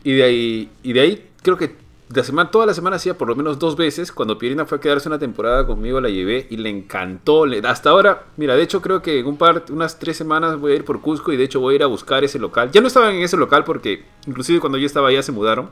Y 0.04 0.14
de 0.14 0.24
ahí, 0.24 0.72
y 0.84 0.94
de 0.94 1.02
ahí 1.02 1.30
creo 1.42 1.58
que 1.58 1.76
la 2.12 2.24
semana, 2.24 2.50
toda 2.50 2.66
la 2.66 2.74
semana 2.74 2.96
hacía 2.96 3.18
por 3.18 3.28
lo 3.28 3.36
menos 3.36 3.60
dos 3.60 3.76
veces. 3.76 4.12
Cuando 4.12 4.38
Pierina 4.38 4.66
fue 4.66 4.80
a 4.80 4.82
quedarse 4.82 5.08
una 5.08 5.20
temporada 5.20 5.68
conmigo, 5.68 6.02
la 6.02 6.10
llevé 6.10 6.48
y 6.50 6.58
le 6.58 6.70
encantó. 6.70 7.46
hasta 7.64 7.92
ahora, 7.92 8.26
mira, 8.36 8.56
de 8.56 8.64
hecho 8.64 8.82
creo 8.82 9.02
que 9.02 9.20
en 9.20 9.28
un 9.28 9.38
par, 9.38 9.66
unas 9.70 10.00
tres 10.00 10.18
semanas 10.18 10.60
voy 10.60 10.72
a 10.72 10.76
ir 10.76 10.86
por 10.86 11.02
Cusco 11.02 11.32
y 11.32 11.38
de 11.38 11.44
hecho 11.44 11.60
voy 11.60 11.74
a 11.74 11.76
ir 11.76 11.84
a 11.84 11.88
buscar 11.88 12.24
ese 12.24 12.40
local. 12.40 12.72
Ya 12.72 12.82
no 12.82 12.88
estaban 12.88 13.14
en 13.16 13.22
ese 13.22 13.38
local 13.38 13.64
porque 13.64 14.06
inclusive 14.26 14.60
cuando 14.60 14.80
yo 14.80 14.88
estaba 14.88 15.10
allá 15.10 15.22
se 15.22 15.32
mudaron. 15.32 15.70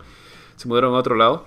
Se 0.58 0.68
mudaron 0.68 0.94
a 0.94 0.98
otro 0.98 1.16
lado. 1.16 1.46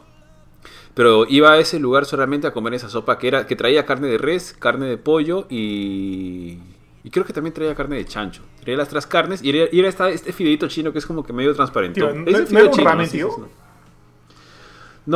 Pero 0.94 1.24
iba 1.28 1.52
a 1.52 1.58
ese 1.58 1.78
lugar 1.78 2.04
solamente 2.04 2.48
a 2.48 2.52
comer 2.52 2.74
esa 2.74 2.88
sopa 2.88 3.16
que, 3.16 3.28
era, 3.28 3.46
que 3.46 3.54
traía 3.54 3.86
carne 3.86 4.08
de 4.08 4.18
res, 4.18 4.56
carne 4.58 4.86
de 4.86 4.98
pollo 4.98 5.46
y... 5.48 6.58
Y 7.02 7.08
creo 7.08 7.24
que 7.24 7.32
también 7.32 7.54
traía 7.54 7.74
carne 7.74 7.96
de 7.96 8.04
chancho. 8.04 8.42
Traía 8.60 8.76
las 8.76 8.88
tres 8.88 9.06
carnes 9.06 9.42
y 9.42 9.56
era, 9.78 10.08
este 10.08 10.32
fideito 10.34 10.68
chino 10.68 10.92
que 10.92 10.98
es 10.98 11.06
como 11.06 11.24
que 11.24 11.32
medio 11.32 11.54
transparente. 11.54 11.98
No, 12.00 12.12
no, 12.12 12.24
no, 12.24 13.48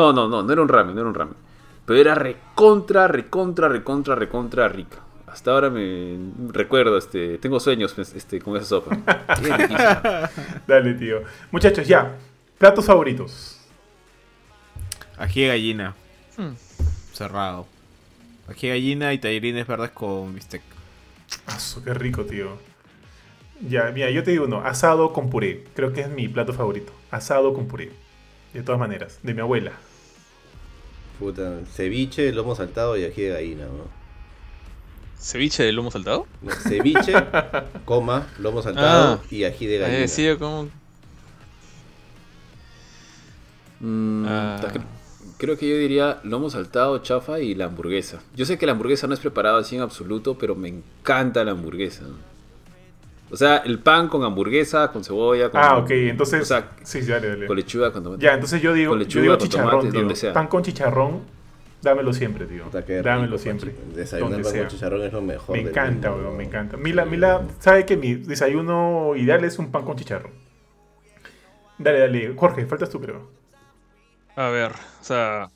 no 0.02 0.52
era 0.52 0.62
un 0.62 0.68
ramen, 0.68 0.94
no 0.94 1.00
era 1.00 1.08
un 1.08 1.14
ramen. 1.14 1.36
Pero 1.86 2.00
era 2.00 2.14
recontra, 2.14 3.08
recontra, 3.08 3.68
recontra, 3.68 4.14
recontra 4.14 4.68
rica. 4.68 4.98
Hasta 5.26 5.50
ahora 5.50 5.68
me 5.68 6.16
recuerdo, 6.52 6.96
este, 6.96 7.38
tengo 7.38 7.58
sueños 7.58 7.92
pues, 7.92 8.14
este, 8.14 8.40
con 8.40 8.56
esa 8.56 8.66
sopa. 8.66 8.96
Dale, 10.66 10.94
tío. 10.94 11.22
Muchachos, 11.50 11.86
ya. 11.86 12.16
Platos 12.56 12.86
favoritos. 12.86 13.60
Ají 15.18 15.42
de 15.42 15.48
gallina. 15.48 15.94
Hmm. 16.36 16.54
Cerrado. 17.12 17.66
Ají 18.48 18.68
de 18.68 18.74
gallina 18.74 19.12
y 19.12 19.18
tallarines 19.18 19.66
verdes 19.66 19.90
con 19.90 20.34
bistec. 20.34 20.62
Eso, 21.48 21.82
qué 21.82 21.92
rico, 21.94 22.24
tío. 22.24 22.56
Ya, 23.60 23.90
mira, 23.92 24.10
yo 24.10 24.22
te 24.22 24.30
digo 24.30 24.44
uno, 24.44 24.60
asado 24.64 25.12
con 25.12 25.30
puré. 25.30 25.64
Creo 25.74 25.92
que 25.92 26.02
es 26.02 26.08
mi 26.08 26.28
plato 26.28 26.52
favorito. 26.52 26.92
Asado 27.10 27.54
con 27.54 27.66
puré. 27.66 27.90
De 28.54 28.62
todas 28.62 28.78
maneras, 28.78 29.18
de 29.22 29.34
mi 29.34 29.40
abuela. 29.40 29.72
Puta, 31.18 31.60
ceviche, 31.72 32.32
lomo 32.32 32.54
saltado 32.54 32.96
y 32.96 33.04
ají 33.04 33.22
de 33.22 33.30
gallina, 33.30 33.64
¿no? 33.64 33.88
¿Ceviche 35.18 35.64
de 35.64 35.72
lomo 35.72 35.90
saltado? 35.90 36.26
ceviche, 36.62 37.14
coma, 37.84 38.28
lomo 38.38 38.62
saltado 38.62 39.20
ah. 39.20 39.26
y 39.28 39.44
ají 39.44 39.66
de 39.66 39.78
gallina. 39.78 40.08
sí, 40.08 40.28
como... 40.38 40.68
Mm, 43.80 44.24
ah. 44.28 44.60
Creo 45.36 45.58
que 45.58 45.68
yo 45.68 45.76
diría 45.76 46.20
lomo 46.22 46.48
saltado, 46.48 46.98
chafa 46.98 47.40
y 47.40 47.56
la 47.56 47.64
hamburguesa. 47.64 48.20
Yo 48.36 48.46
sé 48.46 48.56
que 48.56 48.66
la 48.66 48.72
hamburguesa 48.72 49.08
no 49.08 49.14
es 49.14 49.20
preparada 49.20 49.58
así 49.58 49.74
en 49.74 49.82
absoluto, 49.82 50.38
pero 50.38 50.54
me 50.54 50.68
encanta 50.68 51.44
la 51.44 51.50
hamburguesa. 51.50 52.04
O 53.30 53.36
sea, 53.36 53.58
el 53.58 53.78
pan 53.78 54.08
con 54.08 54.22
hamburguesa, 54.22 54.92
con 54.92 55.02
cebolla. 55.02 55.50
Con, 55.50 55.60
ah, 55.60 55.78
ok, 55.78 55.90
entonces. 55.90 56.42
O 56.42 56.44
sea, 56.44 56.70
sí, 56.82 57.00
dale, 57.02 57.28
dale. 57.28 57.46
Con 57.46 57.56
lechuga, 57.56 57.92
con 57.92 58.02
tomate. 58.02 58.22
Ya, 58.22 58.34
entonces 58.34 58.62
yo 58.62 58.72
digo, 58.72 58.96
yo 58.98 59.20
digo 59.22 59.36
chicharrón, 59.36 59.90
Pan 60.32 60.46
con 60.46 60.62
chicharrón 60.62 61.34
Dámelo 61.84 62.14
siempre, 62.14 62.46
tío. 62.46 62.64
Dámelo 63.02 63.36
siempre. 63.38 63.74
Desayunar 63.94 64.42
pan 64.42 64.52
con 64.52 64.68
chicharrón 64.68 65.02
es 65.02 65.12
lo 65.12 65.20
mejor. 65.20 65.54
Me 65.54 65.68
encanta, 65.68 66.12
weón, 66.12 66.36
me 66.36 66.44
encanta. 66.44 66.78
Mila, 66.78 67.04
Mila, 67.04 67.42
sabe 67.60 67.84
que 67.84 67.96
mi 67.96 68.14
desayuno 68.14 69.12
ideal 69.16 69.44
es 69.44 69.58
un 69.58 69.70
pan 69.70 69.84
con 69.84 69.96
chicharrón. 69.96 70.32
Dale, 71.78 72.00
dale. 72.00 72.34
Jorge, 72.34 72.66
faltas 72.66 72.88
tú, 72.88 73.00
creo. 73.00 73.28
A 74.34 74.48
ver, 74.48 74.72
o 74.72 75.04
sea. 75.04 75.50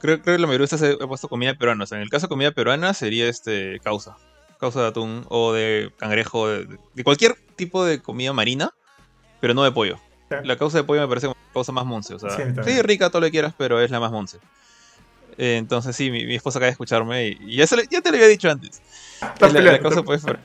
Creo, 0.00 0.22
que 0.22 0.32
la 0.32 0.46
mayoría 0.46 0.66
de 0.66 0.74
ustedes 0.74 0.96
he 1.00 1.06
puesto 1.06 1.28
comida 1.28 1.54
peruana. 1.54 1.84
O 1.84 1.86
sea, 1.86 1.96
en 1.96 2.02
el 2.02 2.10
caso 2.10 2.26
de 2.26 2.30
comida 2.30 2.50
peruana 2.50 2.92
sería 2.92 3.28
este 3.28 3.80
causa. 3.82 4.16
Causa 4.58 4.82
de 4.82 4.88
atún 4.88 5.26
o 5.28 5.52
de 5.52 5.92
cangrejo, 5.98 6.48
de, 6.48 7.04
cualquier 7.04 7.34
tipo 7.56 7.84
de 7.84 8.00
comida 8.00 8.32
marina, 8.32 8.72
pero 9.40 9.54
no 9.54 9.64
de 9.64 9.72
pollo. 9.72 9.98
La 10.44 10.56
causa 10.56 10.78
de 10.78 10.84
pollo 10.84 11.02
me 11.02 11.08
parece 11.08 11.26
como 11.28 11.38
causa 11.52 11.72
más 11.72 11.84
monce. 11.84 12.14
O 12.14 12.18
sea, 12.18 12.30
sí, 12.30 12.82
rica, 12.82 13.10
todo 13.10 13.20
lo 13.20 13.26
que 13.26 13.32
quieras, 13.32 13.54
pero 13.56 13.80
es 13.80 13.90
la 13.90 14.00
más 14.00 14.10
monce. 14.10 14.38
Eh, 15.38 15.56
entonces 15.58 15.94
sí, 15.94 16.10
mi, 16.10 16.34
esposa 16.34 16.58
acaba 16.58 16.68
de 16.68 16.72
escucharme 16.72 17.28
y, 17.28 17.56
ya, 17.56 17.66
te 17.66 18.10
lo 18.10 18.16
había 18.16 18.26
dicho 18.26 18.50
antes. 18.50 18.80
La, 19.40 19.48
la, 19.48 19.78
causa 19.80 20.00
de 20.00 20.02
pollo 20.02 20.20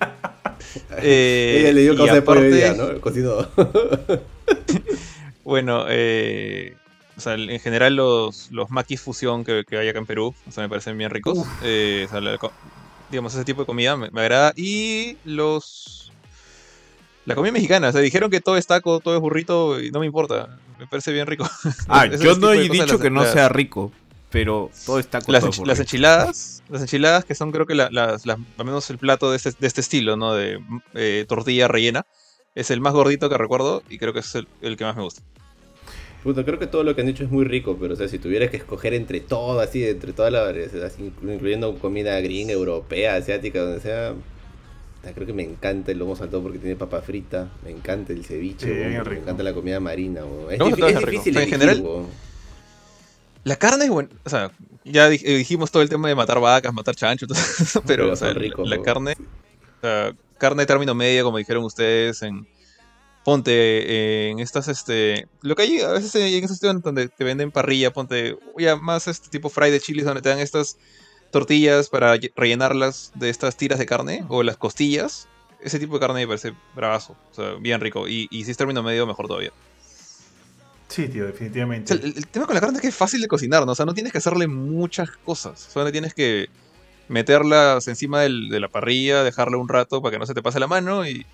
eh, 0.97 1.57
Ella 1.59 1.73
le 1.73 1.81
dio 1.81 1.95
causa 1.95 2.15
de 2.15 2.21
pollo 2.21 2.75
¿no? 2.75 2.89
El 2.89 2.99
cocido. 2.99 3.49
bueno, 5.43 5.85
eh, 5.87 6.75
o 7.17 7.21
sea, 7.21 7.35
en 7.35 7.59
general 7.59 7.95
los, 7.95 8.51
los 8.51 8.69
maquis 8.69 8.99
fusión 8.99 9.43
que, 9.43 9.63
hay 9.71 9.87
acá 9.87 9.99
en 9.99 10.05
Perú, 10.05 10.33
o 10.47 10.51
sea, 10.51 10.63
me 10.63 10.69
parecen 10.69 10.97
bien 10.97 11.09
ricos. 11.09 11.45
Eh, 11.63 12.07
digamos, 13.11 13.33
ese 13.35 13.45
tipo 13.45 13.61
de 13.61 13.65
comida 13.65 13.95
me, 13.95 14.07
agrada. 14.21 14.53
Y 14.55 15.17
los... 15.25 16.11
La 17.25 17.35
comida 17.35 17.51
mexicana, 17.51 17.89
o 17.89 17.91
sea, 17.91 18.01
dijeron 18.01 18.31
que 18.31 18.41
todo 18.41 18.57
es 18.57 18.65
taco, 18.65 18.99
todo 18.99 19.13
es 19.13 19.21
burrito 19.21 19.79
y 19.79 19.91
no 19.91 19.99
me 19.99 20.07
importa. 20.07 20.57
Me 20.79 20.87
parece 20.87 21.11
bien 21.11 21.27
rico. 21.27 21.47
Ah, 21.87 22.07
yo 22.19 22.35
no 22.35 22.51
he 22.51 22.67
dicho 22.67 22.97
que 22.97 23.11
no 23.11 23.23
sea 23.25 23.47
rico, 23.47 23.91
pero 24.31 24.71
todo 24.87 24.97
está 24.97 25.19
las, 25.27 25.59
las 25.59 25.79
enchiladas, 25.79 26.63
las 26.67 26.81
enchiladas 26.81 27.23
que 27.23 27.35
son 27.35 27.51
creo 27.51 27.67
que 27.67 27.75
las, 27.75 27.91
las, 27.91 28.25
al 28.25 28.65
menos 28.65 28.89
el 28.89 28.97
plato 28.97 29.29
de 29.29 29.37
este, 29.37 29.51
de 29.51 29.67
este 29.67 29.81
estilo, 29.81 30.17
¿no? 30.17 30.33
De 30.33 30.59
eh, 30.95 31.25
tortilla 31.29 31.67
rellena, 31.67 32.07
es 32.55 32.71
el 32.71 32.81
más 32.81 32.93
gordito 32.93 33.29
que 33.29 33.37
recuerdo 33.37 33.83
y 33.87 33.99
creo 33.99 34.13
que 34.13 34.21
es 34.21 34.35
el 34.35 34.77
que 34.77 34.83
más 34.83 34.95
me 34.95 35.03
gusta. 35.03 35.21
Puta, 36.23 36.45
creo 36.45 36.59
que 36.59 36.67
todo 36.67 36.83
lo 36.83 36.93
que 36.93 37.01
han 37.01 37.07
dicho 37.07 37.23
es 37.23 37.31
muy 37.31 37.45
rico, 37.45 37.77
pero 37.79 37.95
o 37.95 37.97
sea, 37.97 38.07
si 38.07 38.19
tuvieras 38.19 38.51
que 38.51 38.57
escoger 38.57 38.93
entre 38.93 39.21
todo, 39.21 39.59
así, 39.59 39.83
entre 39.83 40.13
todas 40.13 40.31
las 40.31 40.99
incluyendo 40.99 41.73
comida 41.79 42.19
gringa, 42.21 42.53
europea, 42.53 43.15
asiática, 43.15 43.61
donde 43.61 43.79
sea, 43.79 44.13
creo 45.15 45.25
que 45.25 45.33
me 45.33 45.41
encanta 45.41 45.91
el 45.91 45.97
lomo 45.97 46.15
saltado 46.15 46.43
porque 46.43 46.59
tiene 46.59 46.75
papa 46.75 47.01
frita, 47.01 47.49
me 47.63 47.71
encanta 47.71 48.13
el 48.13 48.23
ceviche, 48.23 48.67
me 48.67 49.17
encanta 49.17 49.41
la 49.41 49.53
comida 49.53 49.79
marina. 49.79 50.21
Es, 50.51 50.59
difícil 51.05 51.37
en 51.37 51.49
general. 51.49 51.83
La 53.43 53.55
carne 53.55 53.85
es 53.85 53.89
buena, 53.89 54.09
o 54.23 54.29
sea, 54.29 54.51
ya 54.85 55.09
dijimos 55.09 55.71
todo 55.71 55.81
el 55.81 55.89
tema 55.89 56.07
de 56.07 56.13
matar 56.13 56.39
vacas, 56.39 56.71
matar 56.71 56.95
chanchos, 56.95 57.29
pero, 57.87 58.11
o 58.11 58.15
sea, 58.15 58.31
la 58.33 58.81
carne, 58.83 59.13
o 59.13 59.81
sea, 59.81 60.13
carne 60.37 60.61
de 60.61 60.67
término 60.67 60.93
medio, 60.93 61.23
como 61.23 61.39
dijeron 61.39 61.63
ustedes 61.63 62.21
en 62.21 62.45
ponte 63.23 63.51
eh, 63.53 64.29
en 64.29 64.39
estas, 64.39 64.67
este, 64.67 65.27
lo 65.41 65.55
que 65.55 65.63
hay 65.63 65.81
a 65.81 65.89
veces 65.89 66.15
en 66.15 66.43
esos 66.43 66.57
sitios 66.57 66.81
donde 66.81 67.09
te 67.09 67.23
venden 67.23 67.51
parrilla, 67.51 67.93
ponte, 67.93 68.37
ya 68.57 68.75
más 68.75 69.07
este 69.07 69.29
tipo 69.29 69.49
fry 69.49 69.69
de 69.69 69.79
chilis 69.79 70.05
donde 70.05 70.21
te 70.21 70.29
dan 70.29 70.39
estas 70.39 70.77
tortillas 71.31 71.89
para 71.89 72.17
rellenarlas 72.35 73.11
de 73.15 73.29
estas 73.29 73.55
tiras 73.55 73.79
de 73.79 73.85
carne 73.85 74.25
o 74.27 74.43
las 74.43 74.57
costillas. 74.57 75.27
Ese 75.61 75.77
tipo 75.77 75.93
de 75.93 75.99
carne 75.99 76.21
me 76.21 76.27
parece 76.27 76.53
bravazo, 76.75 77.15
o 77.31 77.35
sea, 77.35 77.53
bien 77.59 77.79
rico. 77.79 78.07
Y, 78.07 78.27
y 78.31 78.43
si 78.45 78.51
es 78.51 78.57
término 78.57 78.81
medio, 78.81 79.05
mejor 79.05 79.27
todavía. 79.27 79.51
Sí, 80.87 81.07
tío, 81.07 81.25
definitivamente. 81.25 81.93
el, 81.93 82.27
tema 82.27 82.45
con 82.45 82.55
la 82.55 82.59
carne 82.59 82.77
es 82.77 82.81
que 82.81 82.87
es 82.89 82.95
fácil 82.95 83.21
de 83.21 83.27
cocinar, 83.27 83.65
¿no? 83.65 83.71
O 83.71 83.75
sea, 83.75 83.85
no 83.85 83.93
tienes 83.93 84.11
que 84.11 84.17
hacerle 84.17 84.47
muchas 84.47 85.11
cosas. 85.11 85.59
Solo 85.59 85.89
tienes 85.91 86.13
que 86.13 86.49
meterlas 87.07 87.87
encima 87.87 88.21
de 88.21 88.59
la 88.59 88.67
parrilla, 88.67 89.23
dejarle 89.23 89.57
un 89.57 89.69
rato 89.69 90.01
para 90.01 90.11
que 90.11 90.19
no 90.19 90.25
se 90.25 90.33
te 90.33 90.41
pase 90.41 90.59
la 90.59 90.67
mano 90.67 91.07
y 91.07 91.25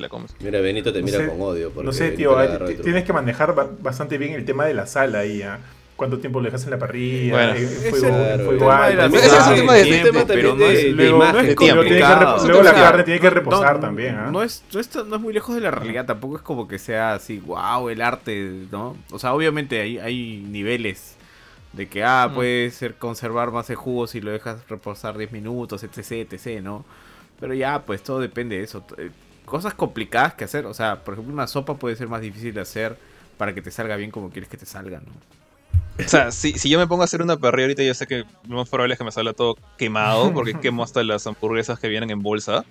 la 0.00 0.08
comes. 0.08 0.34
Mira, 0.40 0.60
Benito 0.60 0.92
te 0.92 1.02
mira 1.02 1.26
con 1.28 1.40
odio. 1.40 1.72
No 1.82 1.92
sé, 1.92 2.12
tío, 2.12 2.36
tienes 2.82 3.04
que 3.04 3.12
manejar 3.12 3.54
bastante 3.80 4.18
bien 4.18 4.34
el 4.34 4.44
tema 4.44 4.66
de 4.66 4.74
la 4.74 4.86
sal 4.86 5.14
ahí. 5.14 5.42
¿ah? 5.42 5.58
¿Cuánto 5.96 6.18
tiempo 6.18 6.40
le 6.40 6.48
dejas 6.48 6.64
en 6.64 6.70
la 6.72 6.78
parrilla? 6.78 7.32
Bueno, 7.32 7.52
el 7.54 8.40
fuego, 8.40 8.70
alto. 8.70 9.16
Ese 9.16 9.26
es 9.26 9.46
el 9.46 9.54
tema 9.56 9.74
de 9.74 9.84
tiempo, 9.84 10.24
pero 10.26 10.54
no 10.54 10.66
es 10.66 10.84
imagen. 10.84 11.54
Luego 11.56 12.62
la 12.62 12.74
carne 12.74 13.02
tiene 13.02 13.18
que 13.18 13.30
reposar 13.30 13.80
también. 13.80 14.14
¿ah? 14.14 14.28
No, 14.30 14.42
es, 14.42 14.62
no, 14.72 15.04
no 15.04 15.16
es 15.16 15.22
muy 15.22 15.32
lejos 15.32 15.54
de 15.54 15.62
la 15.62 15.70
realidad. 15.70 16.04
Tampoco 16.04 16.36
es 16.36 16.42
como 16.42 16.68
que 16.68 16.78
sea 16.78 17.14
así, 17.14 17.38
wow, 17.38 17.88
el 17.88 18.02
arte, 18.02 18.66
¿no? 18.70 18.94
O 19.10 19.18
sea, 19.18 19.32
obviamente 19.32 19.80
hay, 19.80 19.98
hay 19.98 20.44
niveles 20.46 21.16
de 21.72 21.88
que, 21.88 22.04
ah, 22.04 22.28
mm. 22.30 22.34
puede 22.34 22.70
ser 22.70 22.96
conservar 22.96 23.50
más 23.50 23.70
el 23.70 23.76
jugo 23.76 24.06
si 24.06 24.20
lo 24.20 24.30
dejas 24.30 24.68
reposar 24.68 25.16
10 25.16 25.32
minutos, 25.32 25.82
etc, 25.82 26.30
etc, 26.30 26.62
¿no? 26.62 26.84
Pero 27.40 27.54
ya, 27.54 27.82
pues 27.84 28.02
todo 28.02 28.20
depende 28.20 28.56
de 28.56 28.64
eso 28.64 28.84
cosas 29.46 29.72
complicadas 29.72 30.34
que 30.34 30.44
hacer. 30.44 30.66
O 30.66 30.74
sea, 30.74 31.02
por 31.02 31.14
ejemplo, 31.14 31.32
una 31.32 31.46
sopa 31.46 31.76
puede 31.76 31.96
ser 31.96 32.08
más 32.08 32.20
difícil 32.20 32.52
de 32.52 32.60
hacer 32.60 32.98
para 33.38 33.54
que 33.54 33.62
te 33.62 33.70
salga 33.70 33.96
bien 33.96 34.10
como 34.10 34.28
quieres 34.28 34.50
que 34.50 34.58
te 34.58 34.66
salga, 34.66 35.00
¿no? 35.00 35.12
O 36.04 36.08
sea, 36.08 36.30
si, 36.30 36.52
si 36.58 36.68
yo 36.68 36.78
me 36.78 36.86
pongo 36.86 37.02
a 37.02 37.04
hacer 37.06 37.22
una 37.22 37.38
parrilla 37.38 37.64
ahorita, 37.64 37.82
yo 37.82 37.94
sé 37.94 38.06
que 38.06 38.24
lo 38.48 38.56
más 38.56 38.68
probable 38.68 38.94
es 38.94 38.98
que 38.98 39.04
me 39.04 39.12
salga 39.12 39.32
todo 39.32 39.56
quemado, 39.78 40.32
porque 40.34 40.52
quemo 40.60 40.82
hasta 40.82 41.02
las 41.02 41.26
hamburguesas 41.26 41.78
que 41.78 41.88
vienen 41.88 42.10
en 42.10 42.22
bolsa. 42.22 42.66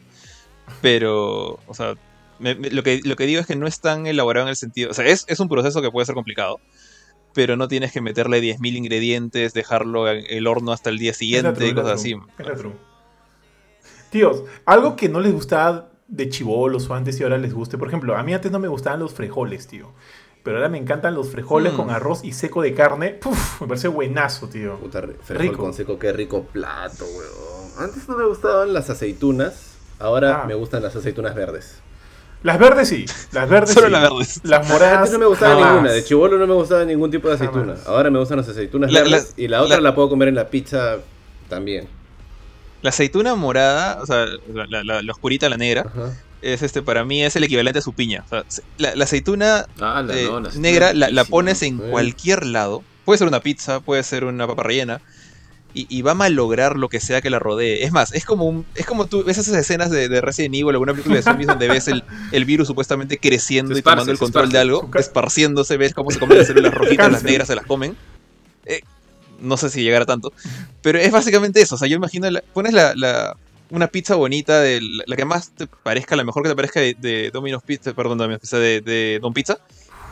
Pero, 0.82 1.60
o 1.66 1.74
sea, 1.74 1.96
lo, 2.40 2.84
que, 2.84 3.02
lo 3.04 3.16
que 3.16 3.26
digo 3.26 3.42
es 3.42 3.48
que 3.48 3.56
no 3.56 3.66
es 3.66 3.80
tan 3.80 4.06
elaborado 4.06 4.46
en 4.46 4.50
el 4.50 4.56
sentido. 4.56 4.92
O 4.92 4.94
sea, 4.94 5.06
es, 5.06 5.26
es 5.28 5.40
un 5.40 5.50
proceso 5.50 5.82
que 5.82 5.90
puede 5.90 6.06
ser 6.06 6.14
complicado, 6.14 6.60
pero 7.34 7.56
no 7.58 7.68
tienes 7.68 7.92
que 7.92 8.02
meterle 8.02 8.42
10.000 8.42 8.76
ingredientes, 8.76 9.54
dejarlo 9.54 10.10
en 10.10 10.24
el 10.30 10.46
horno 10.46 10.72
hasta 10.72 10.90
el 10.90 11.00
día 11.00 11.14
siguiente, 11.14 11.68
y 11.68 11.74
cosas 11.74 11.94
así. 11.94 12.16
Tíos, 14.12 14.44
algo 14.66 14.96
que 14.96 15.10
no 15.10 15.20
les 15.20 15.34
gustaba 15.34 15.90
de 16.08 16.30
chivolos 16.30 16.90
o 16.90 16.94
antes 16.94 17.20
y 17.20 17.24
ahora 17.24 17.38
les 17.38 17.54
guste. 17.54 17.78
Por 17.78 17.88
ejemplo, 17.88 18.16
a 18.16 18.24
mí 18.24 18.34
antes 18.34 18.52
no 18.52 18.60
me 18.60 18.68
gustaban 18.68 19.00
los 19.00 19.14
frijoles, 19.14 19.68
tío. 19.68 19.92
Pero 20.44 20.58
ahora 20.58 20.70
me 20.70 20.78
encantan 20.78 21.16
los 21.16 21.30
frijoles 21.30 21.74
con 21.74 21.88
mm. 21.88 21.92
arroz 21.92 22.24
y 22.24 22.32
seco 22.34 22.62
de 22.62 22.76
carne. 22.76 23.10
Puf, 23.12 23.62
me 23.62 23.68
parece 23.68 23.88
buenazo, 23.88 24.48
tío. 24.48 24.78
Puta, 24.78 25.02
frijol 25.24 25.58
con 25.58 25.74
seco, 25.74 25.98
qué 25.98 26.14
rico 26.14 26.44
plato, 26.44 27.06
weón. 27.06 27.90
Antes 27.90 28.08
no 28.08 28.16
me 28.16 28.26
gustaban 28.26 28.72
las 28.72 28.90
aceitunas. 28.92 29.76
Ahora 29.98 30.44
ah. 30.44 30.46
me 30.46 30.54
gustan 30.54 30.84
las 30.84 30.96
aceitunas 30.96 31.34
verdes. 31.34 31.82
Las 32.44 32.60
verdes 32.60 32.90
sí, 32.90 33.06
las 33.32 33.50
verdes 33.50 33.74
Solo 33.74 33.90
las 33.90 34.04
verdes. 34.04 34.42
Las 34.44 34.70
moradas. 34.70 34.98
Antes 34.98 35.14
no 35.14 35.20
me 35.20 35.26
gustaba 35.26 35.56
ninguna. 35.56 35.92
De 35.92 36.04
chivolo 36.04 36.38
no 36.38 36.46
me 36.46 36.54
gustaba 36.54 36.86
ningún 36.86 37.10
tipo 37.10 37.28
de 37.28 37.34
aceituna. 37.34 37.74
Ahora 37.88 38.12
me 38.12 38.20
gustan 38.20 38.38
las 38.38 38.48
aceitunas 38.48 38.94
verdes. 38.94 39.34
y 39.36 39.48
la 39.48 39.64
otra 39.64 39.82
la, 39.82 39.96
puedo 39.96 40.10
comer 40.10 40.28
en 40.28 40.36
la 40.36 40.48
pizza 40.48 40.98
también. 41.50 41.88
La 42.86 42.90
aceituna 42.90 43.34
morada, 43.34 43.98
o 44.00 44.06
sea, 44.06 44.28
la, 44.54 45.02
la, 45.02 45.12
oscurita, 45.12 45.50
la 45.50 45.58
negra, 45.58 45.92
es 46.44 46.62
este, 46.62 46.84
para 46.84 47.04
mí 47.04 47.24
es 47.24 47.36
el 47.36 47.44
equivalente 47.44 47.80
a 47.80 47.82
su 47.82 47.94
piña. 47.94 48.24
O 48.28 48.30
sea, 48.30 48.44
la, 48.78 49.04
aceituna 49.04 49.66
ah, 49.82 50.06
eh, 50.08 50.30
negra 50.60 50.94
la, 50.94 51.26
pones 51.26 51.64
en 51.64 51.80
cualquier 51.80 52.46
lado. 52.46 52.84
Puede 53.04 53.18
ser 53.18 53.28
una 53.28 53.40
pizza, 53.40 53.80
puede 53.80 54.04
ser 54.04 54.24
una 54.24 54.46
papa 54.46 54.62
rellena. 54.62 55.02
Y, 55.74 56.04
va 56.04 56.12
a 56.12 56.14
malograr 56.14 56.78
lo 56.78 56.88
que 56.88 57.00
sea 57.00 57.22
que 57.24 57.32
la 57.32 57.40
rodee. 57.40 57.84
Es 57.84 57.92
más, 57.92 58.14
es 58.14 58.24
como 58.24 58.46
un, 58.46 58.68
es 58.76 58.86
como 58.86 59.08
tú 59.08 59.24
ves 59.24 59.40
esas 59.40 59.56
escenas 59.56 59.90
de, 59.90 60.08
de 60.08 60.22
Resident 60.22 60.54
Evil, 60.54 60.70
alguna 60.70 60.94
película 60.94 61.16
de 61.16 61.24
zombies 61.24 61.48
donde 61.48 61.68
ves 61.68 61.88
el, 61.88 62.04
el 62.32 62.46
virus 62.46 62.68
supuestamente 62.68 63.18
creciendo 63.18 63.76
y 63.76 63.82
tomando 63.82 64.12
el 64.12 64.20
control 64.20 64.52
de 64.52 64.60
algo, 64.60 64.92
esparciéndose, 64.94 65.76
ves 65.78 65.96
cómo 65.96 66.12
se 66.12 66.20
comen 66.20 66.38
las 66.38 66.46
células 66.48 66.72
rojitas, 66.72 67.12
las 67.12 67.24
negras 67.24 67.48
se 67.48 67.56
las 67.56 67.66
comen. 67.66 67.98
Eh, 68.68 68.82
no 69.40 69.58
sé 69.58 69.70
si 69.70 69.84
llegará 69.84 70.06
tanto. 70.06 70.34
Pero 70.82 71.00
es 71.00 71.12
básicamente 71.12 71.62
eso. 71.62 71.76
O 71.76 71.78
sea, 71.78 71.88
yo 71.88 71.96
imagino, 71.96 72.28
pones 72.54 72.74
la, 72.74 73.36
una 73.70 73.88
pizza 73.88 74.16
bonita, 74.16 74.62
de 74.62 74.82
la, 75.06 75.16
que 75.16 75.26
más 75.26 75.52
te 75.52 75.68
parezca, 75.68 76.16
la 76.16 76.24
mejor 76.24 76.44
que 76.44 76.50
te 76.50 76.56
parezca 76.56 76.80
de, 76.80 77.32
Domino's 77.34 77.64
Pizza, 77.64 77.94
perdón, 77.94 78.18
Domino's 78.18 78.42
Pizza, 78.42 78.58
de, 78.58 79.20
Don 79.22 79.34
Pizza. 79.34 79.58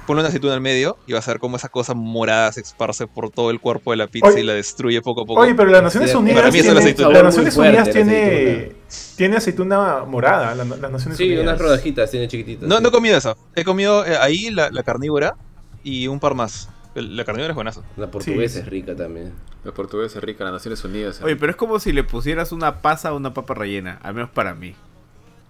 Ponle 0.06 0.20
una 0.20 0.28
aceituna 0.28 0.54
al 0.54 0.60
medio 0.60 0.98
y 1.08 1.14
vas 1.14 1.26
a 1.30 1.32
ver 1.32 1.40
cómo 1.40 1.56
esa 1.56 1.70
cosa 1.70 1.94
morada 1.94 2.52
se 2.52 2.60
esparce 2.60 3.08
por 3.08 3.30
todo 3.30 3.52
el 3.52 3.62
cuerpo 3.62 3.92
de 3.92 3.98
la 3.98 4.08
pizza 4.08 4.38
y 4.38 4.44
la 4.44 4.52
destruye 4.52 5.02
poco 5.02 5.22
a 5.22 5.26
poco. 5.26 5.40
Oye, 5.40 5.56
pero 5.56 5.70
las 5.70 5.82
Naciones 5.82 6.14
Unidas 6.14 6.52
tiene, 6.52 6.74
las 6.74 7.24
Naciones 7.24 7.56
Unidas 7.56 7.90
tiene, 7.90 8.74
tiene 9.16 9.38
aceituna 9.38 10.04
morada. 10.04 10.56
las 10.56 10.92
Naciones 10.92 11.18
sí, 11.18 11.38
unas 11.38 11.58
rodajitas 11.58 12.12
tiene 12.12 12.28
chiquititas. 12.28 12.68
No, 12.68 12.82
no 12.82 12.90
he 12.90 12.92
comido 12.92 13.18
esa. 13.18 13.38
He 13.56 13.64
comido 13.64 14.06
eh, 14.06 14.18
ahí 14.20 14.50
la, 14.50 14.70
la 14.72 14.84
carnívora 14.84 15.38
y 15.86 16.08
un 16.08 16.20
par 16.20 16.34
más. 16.34 16.68
La 16.96 17.26
carnívora 17.26 17.52
es 17.52 17.56
buenazo. 17.56 17.84
La 17.98 18.12
portuguesa 18.12 18.60
es 18.60 18.68
rica 18.68 18.96
también. 18.96 19.34
La 19.64 19.72
portuguesa 19.72 20.20
es 20.20 20.24
rica, 20.24 20.44
las 20.44 20.54
Naciones 20.54 20.84
Unidas. 20.84 21.22
Oye, 21.24 21.36
pero 21.36 21.52
es 21.52 21.56
como 21.56 21.80
si 21.80 21.92
le 21.92 22.04
pusieras 22.04 22.52
una 22.52 22.82
pasa 22.82 23.10
a 23.10 23.14
una 23.14 23.34
papa 23.34 23.56
rellena, 23.56 24.00
al 24.04 24.14
menos 24.14 24.30
para 24.30 24.54
mí. 24.54 24.76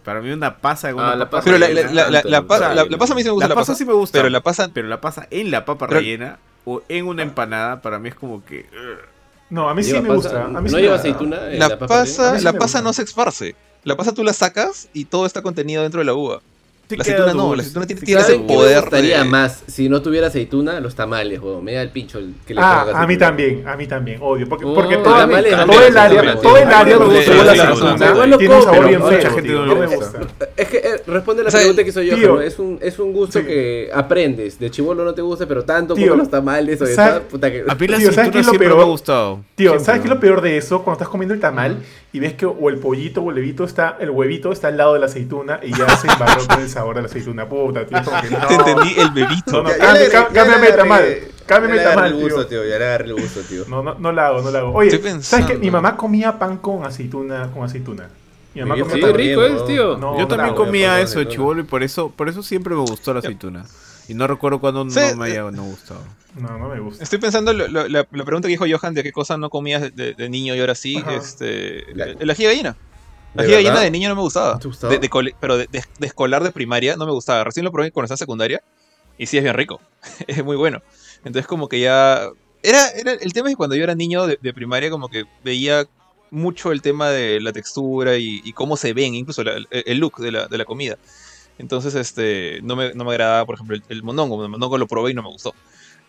Para 0.03 0.21
mí 0.21 0.31
una 0.31 0.57
pasa 0.57 0.89
en 0.89 0.95
una 0.95 1.13
ah, 1.13 1.29
papa 1.29 1.41
Pero 1.43 1.57
la, 1.57 1.67
pasa 2.47 2.67
a 2.71 3.15
mí 3.15 3.23
sí 3.23 3.25
me 3.25 3.31
gusta. 3.31 3.47
La, 3.47 3.55
pasa, 3.55 3.75
sí 3.75 3.85
me 3.85 3.93
gusta. 3.93 4.19
Pero 4.19 4.29
la 4.29 4.41
pasa, 4.41 4.69
pero 4.73 4.87
la 4.87 5.01
pasa 5.01 5.27
en 5.31 5.51
la 5.51 5.65
papa 5.65 5.87
rellena 5.87 6.39
o 6.65 6.81
en 6.87 7.07
una 7.07 7.23
empanada, 7.23 7.81
para 7.81 7.99
mí 7.99 8.09
es 8.09 8.15
como 8.15 8.43
que... 8.43 8.65
No, 9.49 9.69
a 9.69 9.75
mí 9.75 9.83
sí 9.83 9.99
me 9.99 10.13
gusta. 10.13 10.45
A 10.45 10.61
mí 10.61 10.69
¿No 10.69 10.79
lleva 10.79 10.95
aceituna? 10.95 11.37
la, 11.51 11.77
pasa, 11.77 12.39
la 12.39 12.53
pasa 12.53 12.81
no 12.81 12.93
se 12.93 13.03
esparce. 13.03 13.55
La 13.83 13.97
pasa 13.97 14.13
tú 14.13 14.23
la 14.23 14.33
sacas 14.33 14.89
y 14.93 15.05
todo 15.05 15.25
está 15.25 15.41
contenido 15.41 15.83
dentro 15.83 15.99
de 15.99 16.05
la 16.05 16.13
uva. 16.13 16.41
La 16.89 17.01
aceituna 17.01 17.33
no, 17.33 17.55
la 17.55 17.61
aceituna 17.61 17.87
tiene, 17.87 18.01
tiene 18.01 18.21
ese 18.21 18.39
poder. 18.39 18.75
Me 18.75 18.81
gustaría 18.81 19.23
más 19.23 19.63
si 19.67 19.89
no 19.89 20.01
tuviera 20.01 20.27
aceituna, 20.27 20.79
los 20.79 20.95
tamales, 20.95 21.39
weón. 21.39 21.63
Me 21.63 21.73
da 21.73 21.81
el 21.81 21.89
pincho 21.89 22.19
el 22.19 22.33
que 22.45 22.53
le 22.53 22.61
Ah, 22.61 22.85
a 22.93 23.07
mí 23.07 23.17
también, 23.17 23.67
a 23.67 23.75
mí 23.75 23.87
también, 23.87 24.19
odio. 24.21 24.47
Porque, 24.47 24.65
oh, 24.65 24.73
porque 24.73 24.97
todo, 24.97 25.23
el 25.23 25.33
área, 25.33 25.65
todo 25.65 26.57
el 26.57 26.67
área 26.67 26.99
me 26.99 27.05
gusta 27.05 27.43
la 27.43 27.51
aceituna. 27.51 28.37
Tiene 28.37 28.55
un 28.55 28.63
sabor 28.63 28.87
bien 28.87 29.03
feo, 29.03 29.65
no 29.65 29.75
me 29.75 29.87
gusta. 29.87 30.19
Es 30.55 30.67
que 30.67 30.77
eh, 30.77 31.01
responde 31.07 31.43
la 31.43 31.49
pregunta 31.49 31.83
que 31.83 31.91
soy 31.91 32.07
yo, 32.07 32.41
es 32.41 32.59
un, 32.59 32.79
es 32.81 32.99
un 32.99 33.13
gusto 33.13 33.43
que 33.43 33.89
aprendes. 33.93 34.59
De 34.59 34.69
chivolo 34.69 35.03
no 35.03 35.13
te 35.13 35.21
gusta, 35.21 35.47
pero 35.47 35.63
tanto 35.63 35.95
como 35.95 36.15
los 36.15 36.29
tamales 36.29 36.81
o 36.81 36.85
esa 36.85 37.21
puta 37.21 37.51
que... 37.51 37.63
A 37.67 37.75
mí 37.75 37.87
la 37.87 37.97
aceituna 37.97 38.43
siempre 38.43 38.69
me 38.69 38.81
ha 38.81 38.85
gustado. 38.85 39.39
Tío, 39.55 39.79
¿sabes 39.79 40.01
qué 40.01 40.07
es 40.07 40.13
lo 40.13 40.19
peor 40.19 40.41
de 40.41 40.57
eso? 40.57 40.83
Cuando 40.83 40.93
estás 40.93 41.09
comiendo 41.09 41.33
el 41.33 41.39
tamal 41.39 41.77
y 42.11 42.19
ves 42.19 42.33
que 42.33 42.45
o 42.45 42.69
el 42.69 42.77
pollito 42.77 43.21
o 43.21 43.31
el 43.31 43.37
huevito 43.37 43.63
está, 43.63 43.97
el 43.99 44.09
huevito 44.11 44.51
está 44.51 44.67
al 44.67 44.77
lado 44.77 44.93
de 44.93 44.99
la 44.99 45.07
aceituna 45.07 45.59
y 45.63 45.71
ya 45.75 45.89
se 45.97 46.07
embarró 46.07 46.45
con 46.47 46.61
el 46.61 46.69
sabor 46.73 46.95
de 46.95 47.01
la 47.03 47.07
aceituna. 47.07 47.47
Puta, 47.47 47.85
tío. 47.85 47.97
Que 48.21 48.29
no. 48.31 48.47
Te 48.47 48.53
entendí 48.55 48.95
el 48.97 49.11
bebito. 49.11 49.63
No, 49.63 49.63
no, 49.63 49.69
cámbiame 50.33 50.67
el 50.67 50.75
tamal. 50.75 51.17
Cámbiame 51.45 51.77
el 51.77 51.83
tamal, 51.83 52.17
tío. 52.17 52.47
tío. 52.47 52.63
Ya 52.65 52.79
le 52.79 52.85
agarré 52.85 53.05
el 53.05 53.13
gusto, 53.13 53.41
tío. 53.41 53.65
No, 53.67 53.83
no, 53.83 53.95
no 53.95 54.11
la 54.11 54.27
hago, 54.27 54.41
no 54.41 54.51
la 54.51 54.59
hago. 54.59 54.73
Oye, 54.73 55.21
¿sabes 55.21 55.45
qué? 55.45 55.57
Mi 55.57 55.71
mamá 55.71 55.95
comía 55.95 56.37
pan 56.37 56.57
con 56.57 56.83
aceituna, 56.83 57.49
con 57.51 57.63
aceituna. 57.63 58.09
Mi 58.53 58.61
mamá 58.61 58.75
comía 58.75 58.95
sí, 58.95 59.01
pan 59.01 59.13
rico 59.13 59.43
es, 59.43 59.65
tío. 59.65 60.17
Yo 60.19 60.27
también 60.27 60.55
comía 60.55 60.99
eso, 60.99 61.23
chivolo, 61.23 61.61
y 61.61 61.63
por 61.63 61.83
eso, 61.83 62.09
por 62.09 62.29
eso 62.29 62.43
siempre 62.43 62.75
me 62.75 62.81
gustó 62.81 63.13
la 63.13 63.19
aceituna. 63.19 63.65
Y 64.07 64.13
no 64.15 64.27
recuerdo 64.27 64.59
cuando 64.59 64.83
no 64.83 64.91
me 64.91 65.25
haya 65.25 65.43
no 65.49 65.63
gustado. 65.63 66.01
No, 66.35 66.57
no 66.57 66.67
me 66.67 66.79
gusta. 66.79 67.03
Estoy 67.03 67.19
pensando, 67.19 67.53
la, 67.53 67.87
la, 67.87 68.03
pregunta 68.05 68.47
que 68.47 68.57
dijo 68.57 68.65
Johan 68.69 68.93
de 68.93 69.03
qué 69.03 69.11
cosas 69.11 69.39
no 69.39 69.49
comías 69.49 69.95
de, 69.95 70.29
niño 70.29 70.55
y 70.55 70.59
ahora 70.59 70.75
sí, 70.75 71.01
este, 71.09 71.91
el 71.91 72.29
ají 72.29 72.43
gallina. 72.43 72.75
La 73.33 73.43
gallina 73.43 73.79
de 73.79 73.91
niño 73.91 74.09
no 74.09 74.15
me 74.15 74.21
gustaba. 74.21 74.59
De, 74.59 75.33
pero 75.39 75.57
de, 75.57 75.67
escolar 76.01 76.43
de 76.43 76.51
primaria 76.51 76.95
no 76.95 77.05
me 77.05 77.11
gustaba. 77.11 77.43
Recién 77.43 77.65
lo 77.65 77.71
probé 77.71 77.91
cuando 77.91 78.05
estaba 78.05 78.15
en 78.15 78.19
secundaria 78.19 78.63
y 79.17 79.25
sí 79.25 79.37
es 79.37 79.43
bien 79.43 79.55
rico. 79.55 79.81
es 80.27 80.43
muy 80.43 80.55
bueno. 80.55 80.81
Entonces 81.17 81.47
como 81.47 81.67
que 81.67 81.79
ya... 81.79 82.29
Era, 82.61 82.89
era, 82.91 83.13
el 83.13 83.33
tema 83.33 83.49
es 83.49 83.53
que 83.53 83.57
cuando 83.57 83.75
yo 83.75 83.83
era 83.83 83.95
niño 83.95 84.25
de, 84.25 84.37
primaria 84.53 84.89
como 84.89 85.09
que 85.09 85.25
veía 85.43 85.85
mucho 86.31 86.71
el 86.71 86.81
tema 86.81 87.09
de 87.09 87.41
la 87.41 87.51
textura 87.51 88.17
y, 88.17 88.53
cómo 88.53 88.77
se 88.77 88.93
ven, 88.93 89.15
incluso 89.15 89.41
el, 89.41 89.97
look 89.97 90.17
de 90.17 90.31
la, 90.31 90.47
de 90.47 90.57
la 90.57 90.65
comida. 90.65 90.97
Entonces, 91.59 91.93
este, 91.93 92.59
no 92.63 92.75
me, 92.75 92.93
no 92.93 93.03
me 93.03 93.11
agradaba, 93.11 93.45
por 93.45 93.55
ejemplo, 93.55 93.75
el, 93.75 93.83
el 93.89 94.01
mondongo. 94.01 94.43
El 94.43 94.49
mondongo 94.49 94.77
lo 94.77 94.87
probé 94.87 95.11
y 95.11 95.13
no 95.13 95.21
me 95.21 95.29
gustó. 95.29 95.53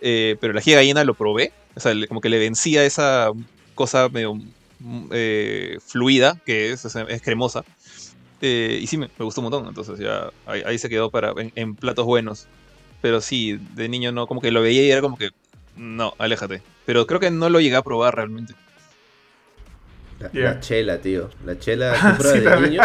Eh, 0.01 0.36
pero 0.40 0.56
ají 0.59 0.70
de 0.70 0.76
gallina 0.76 1.05
lo 1.05 1.14
probé. 1.14 1.52
O 1.74 1.80
sea, 1.80 1.92
como 2.09 2.20
que 2.20 2.28
le 2.28 2.38
vencía 2.38 2.84
esa 2.84 3.32
cosa 3.74 4.09
medio 4.09 4.38
eh, 5.11 5.78
fluida 5.85 6.40
que 6.44 6.73
es, 6.73 6.85
es, 6.85 7.23
cremosa. 7.23 7.65
Eh, 8.40 8.78
y 8.82 8.86
sí, 8.86 8.98
me, 8.98 9.09
gustó 9.19 9.40
un 9.40 9.51
montón. 9.51 9.69
Entonces 9.69 9.98
ya 9.98 10.31
ahí, 10.47 10.78
se 10.78 10.89
quedó 10.89 11.11
para 11.11 11.32
en, 11.36 11.74
platos 11.74 12.05
buenos. 12.05 12.47
Pero 13.01 13.20
sí, 13.20 13.59
de 13.74 13.89
niño 13.89 14.12
no, 14.12 14.27
como 14.27 14.40
que 14.40 14.51
lo 14.51 14.62
veía 14.62 14.82
y 14.82 14.90
era 14.90 15.01
como 15.01 15.16
que, 15.16 15.31
no, 15.77 16.15
aléjate. 16.19 16.62
Pero 16.86 17.06
creo 17.06 17.20
que 17.20 17.31
no 17.31 17.51
lo 17.51 17.61
llegué 17.61 17.77
a 17.77 17.82
probar 17.82 18.16
realmente. 18.16 18.55
La, 20.32 20.61
chela, 20.61 20.98
tío. 20.98 21.28
La 21.44 21.59
chela 21.59 21.93
de 22.19 22.69
niño. 22.69 22.81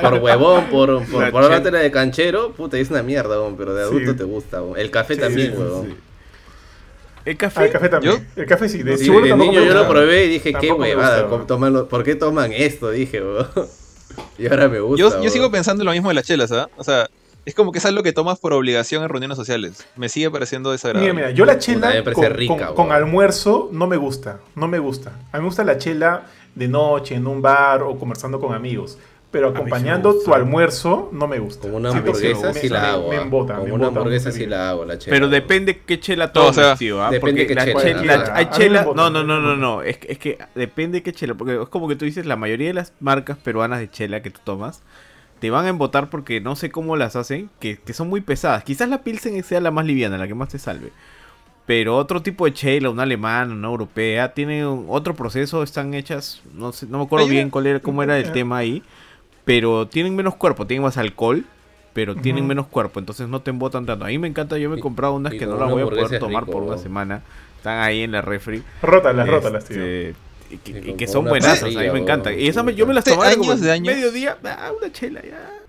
por, 0.00 0.14
huevón, 0.14 0.66
por, 0.66 1.04
por, 1.06 1.30
por 1.30 1.72
de 1.72 1.90
canchero, 1.90 2.52
puta, 2.52 2.78
es 2.78 2.90
una 2.90 3.02
mierda, 3.02 3.36
pero 3.56 3.74
de 3.74 3.82
adulto 3.82 4.14
te 4.14 4.24
gusta. 4.24 4.62
El 4.76 4.90
café 4.90 5.16
también, 5.16 5.58
huevón. 5.58 6.13
¿El 7.24 7.36
café? 7.36 7.60
Ah, 7.60 7.64
el 7.64 7.72
café 7.72 7.88
también. 7.88 8.28
El 8.36 8.46
café 8.46 8.68
sí. 8.68 8.82
De, 8.82 8.96
niño 8.96 9.62
yo 9.64 9.74
lo 9.74 9.88
probé 9.88 10.26
y 10.26 10.28
dije, 10.28 10.52
qué 10.54 10.72
huevada, 10.72 11.28
¿por 11.28 12.04
qué 12.04 12.14
toman 12.14 12.52
esto? 12.52 12.90
Dije, 12.90 13.22
huevón. 13.22 13.48
Y 14.38 14.46
ahora 14.46 14.68
me 14.68 14.78
gusta. 14.78 15.00
Yo, 15.00 15.22
yo 15.22 15.30
sigo 15.30 15.50
pensando 15.50 15.82
lo 15.82 15.90
mismo 15.90 16.08
de 16.08 16.14
las 16.14 16.24
chelas, 16.24 16.52
¿ah? 16.52 16.68
O 16.76 16.84
sea, 16.84 17.08
es 17.44 17.54
como 17.54 17.72
que 17.72 17.78
es 17.78 17.84
algo 17.84 18.02
que 18.02 18.12
tomas 18.12 18.38
por 18.38 18.52
obligación 18.52 19.02
en 19.02 19.08
reuniones 19.08 19.36
sociales. 19.36 19.86
Me 19.96 20.08
sigue 20.08 20.30
pareciendo 20.30 20.70
desagradable. 20.70 21.12
Mira, 21.12 21.26
mira, 21.28 21.36
yo 21.36 21.44
la 21.44 21.58
chela 21.58 21.92
con, 22.74 22.90
almuerzo 22.90 23.68
no 23.72 23.86
me 23.86 23.96
gusta. 23.96 24.40
No 24.54 24.66
me 24.66 24.78
gusta. 24.78 25.10
A 25.30 25.38
mí 25.38 25.42
me 25.42 25.48
gusta 25.48 25.64
la 25.64 25.76
chela 25.76 26.26
de 26.54 26.68
noche 26.68 27.14
en 27.16 27.26
un 27.26 27.42
bar 27.42 27.82
o 27.82 27.98
conversando 27.98 28.40
con 28.40 28.54
amigos. 28.54 28.98
Pero 29.34 29.48
acompañando 29.48 30.14
tu 30.24 30.32
almuerzo 30.32 31.08
no 31.10 31.26
me 31.26 31.40
gusta. 31.40 31.62
Como 31.62 31.78
una 31.78 31.90
hamburguesa 31.90 32.54
sí, 32.54 32.68
la 32.68 32.92
hago. 32.92 33.08
Me, 33.10 33.16
embota, 33.16 33.56
Como 33.56 33.74
una 33.74 33.88
hamburguesa 33.88 34.30
sí 34.30 34.46
la 34.46 34.70
hago, 34.70 34.84
la 34.84 34.96
chela. 34.96 35.12
Pero 35.12 35.28
depende 35.28 35.80
qué 35.84 35.98
chela 35.98 36.32
tomes, 36.32 36.78
tío. 36.78 37.02
¿ah? 37.02 37.10
Depende 37.10 37.44
qué 37.44 37.56
chela. 37.56 38.30
hay 38.32 38.48
chela... 38.50 38.86
No, 38.94 39.10
no, 39.10 39.24
no, 39.24 39.40
no, 39.40 39.56
no. 39.56 39.82
Es, 39.82 39.98
es 40.06 40.18
que 40.18 40.38
depende 40.54 41.02
qué 41.02 41.12
chela. 41.12 41.34
Porque 41.34 41.60
es 41.60 41.68
como 41.68 41.88
que 41.88 41.96
tú 41.96 42.04
dices, 42.04 42.26
la 42.26 42.36
mayoría 42.36 42.68
de 42.68 42.74
las 42.74 42.92
marcas 43.00 43.36
peruanas 43.36 43.80
de 43.80 43.90
chela 43.90 44.22
que 44.22 44.30
tú 44.30 44.38
tomas 44.44 44.82
te 45.40 45.50
van 45.50 45.66
a 45.66 45.70
embotar 45.70 46.10
porque 46.10 46.40
no 46.40 46.54
sé 46.54 46.70
cómo 46.70 46.96
las 46.96 47.16
hacen, 47.16 47.50
que, 47.58 47.80
son 47.92 48.08
muy 48.08 48.20
pesadas. 48.20 48.62
Quizás 48.62 48.88
la 48.88 49.02
Pilsen 49.02 49.42
sea 49.42 49.60
la 49.60 49.72
más 49.72 49.84
liviana, 49.84 50.16
la 50.16 50.28
que 50.28 50.34
más 50.36 50.50
te 50.50 50.60
salve. 50.60 50.92
Pero 51.66 51.96
otro 51.96 52.22
tipo 52.22 52.44
de 52.44 52.52
chela, 52.52 52.88
una 52.88 53.02
alemana, 53.02 53.52
una 53.52 53.66
europea, 53.66 54.32
tienen 54.32 54.86
otro 54.88 55.16
proceso, 55.16 55.64
están 55.64 55.92
hechas, 55.92 56.40
no 56.54 56.70
sé, 56.70 56.86
no 56.86 56.98
me 56.98 57.04
acuerdo 57.04 57.26
bien 57.26 57.50
cuál 57.50 57.66
era, 57.66 57.80
cómo 57.80 58.04
era 58.04 58.16
el 58.16 58.30
tema 58.30 58.58
ahí, 58.58 58.84
pero 59.44 59.86
tienen 59.86 60.14
menos 60.16 60.36
cuerpo, 60.36 60.66
tienen 60.66 60.84
más 60.84 60.96
alcohol, 60.96 61.44
pero 61.92 62.16
tienen 62.16 62.46
menos 62.46 62.66
cuerpo, 62.66 62.98
entonces 62.98 63.28
no 63.28 63.40
te 63.40 63.50
embotan 63.50 63.86
tanto. 63.86 64.04
A 64.04 64.08
mí 64.08 64.18
me 64.18 64.28
encanta, 64.28 64.58
yo 64.58 64.68
me 64.68 64.76
he 64.76 64.80
comprado 64.80 65.14
unas 65.14 65.32
que 65.32 65.46
no 65.46 65.56
las 65.56 65.70
voy 65.70 65.82
a 65.82 65.86
poder 65.86 66.18
tomar 66.18 66.46
por 66.46 66.62
una 66.62 66.78
semana, 66.78 67.22
están 67.56 67.80
ahí 67.80 68.02
en 68.02 68.12
la 68.12 68.22
refri. 68.22 68.62
Rótalas, 68.82 69.28
rótalas, 69.28 69.64
tío. 69.64 69.82
Este, 69.82 70.14
y 70.50 70.94
que, 70.94 71.06
son 71.06 71.24
buenas, 71.24 71.62
a 71.62 71.66
mí 71.66 71.74
me 71.74 71.98
encanta. 71.98 72.32
Y 72.32 72.48
esa 72.48 72.68
yo 72.70 72.86
me 72.86 72.94
las 72.94 73.04
tomaba 73.04 73.28
años 73.28 73.60
de 73.60 73.72
años. 73.72 73.94
mediodía, 73.94 74.36
ah, 74.44 74.70
una 74.78 74.92
chela 74.92 75.22
ya. 75.22 75.63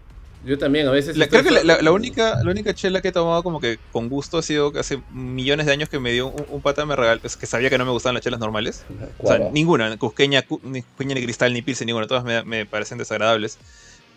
Yo 0.46 0.58
también, 0.58 0.88
a 0.88 0.92
veces. 0.92 1.18
creo 1.28 1.44
que 1.44 1.52
la, 1.52 1.92
única, 1.92 2.44
la 2.44 2.52
única 2.52 2.74
chela 2.74 3.02
que 3.02 3.08
he 3.08 3.12
tomado 3.12 3.42
como 3.42 3.60
que 3.60 3.80
con 3.92 4.10
gusto 4.10 4.38
ha 4.38 4.44
sido 4.44 4.72
que 4.72 4.80
hace 4.80 5.02
millones 5.12 5.66
de 5.66 5.72
años 5.72 5.90
que 5.90 6.00
me 6.00 6.12
dio 6.12 6.28
un, 6.28 6.62
pata 6.62 6.86
me 6.86 6.96
regaló, 6.96 7.20
que 7.22 7.46
sabía 7.48 7.70
que 7.70 7.78
no 7.78 7.86
me 7.86 7.92
gustaban 7.92 8.14
las 8.14 8.24
chelas 8.24 8.40
normales. 8.40 8.86
O 9.18 9.28
sea, 9.28 9.40
ninguna, 9.52 9.98
cusqueña, 9.98 10.46
ni 10.64 10.84
cusqueña 10.84 11.16
ni 11.16 11.24
cristal, 11.24 11.52
ni 11.52 11.62
pilsen, 11.62 11.88
ninguna, 11.88 12.06
todas 12.06 12.24
me, 12.24 12.44
me 12.44 12.66
parecen 12.66 12.98
desagradables. 12.98 13.58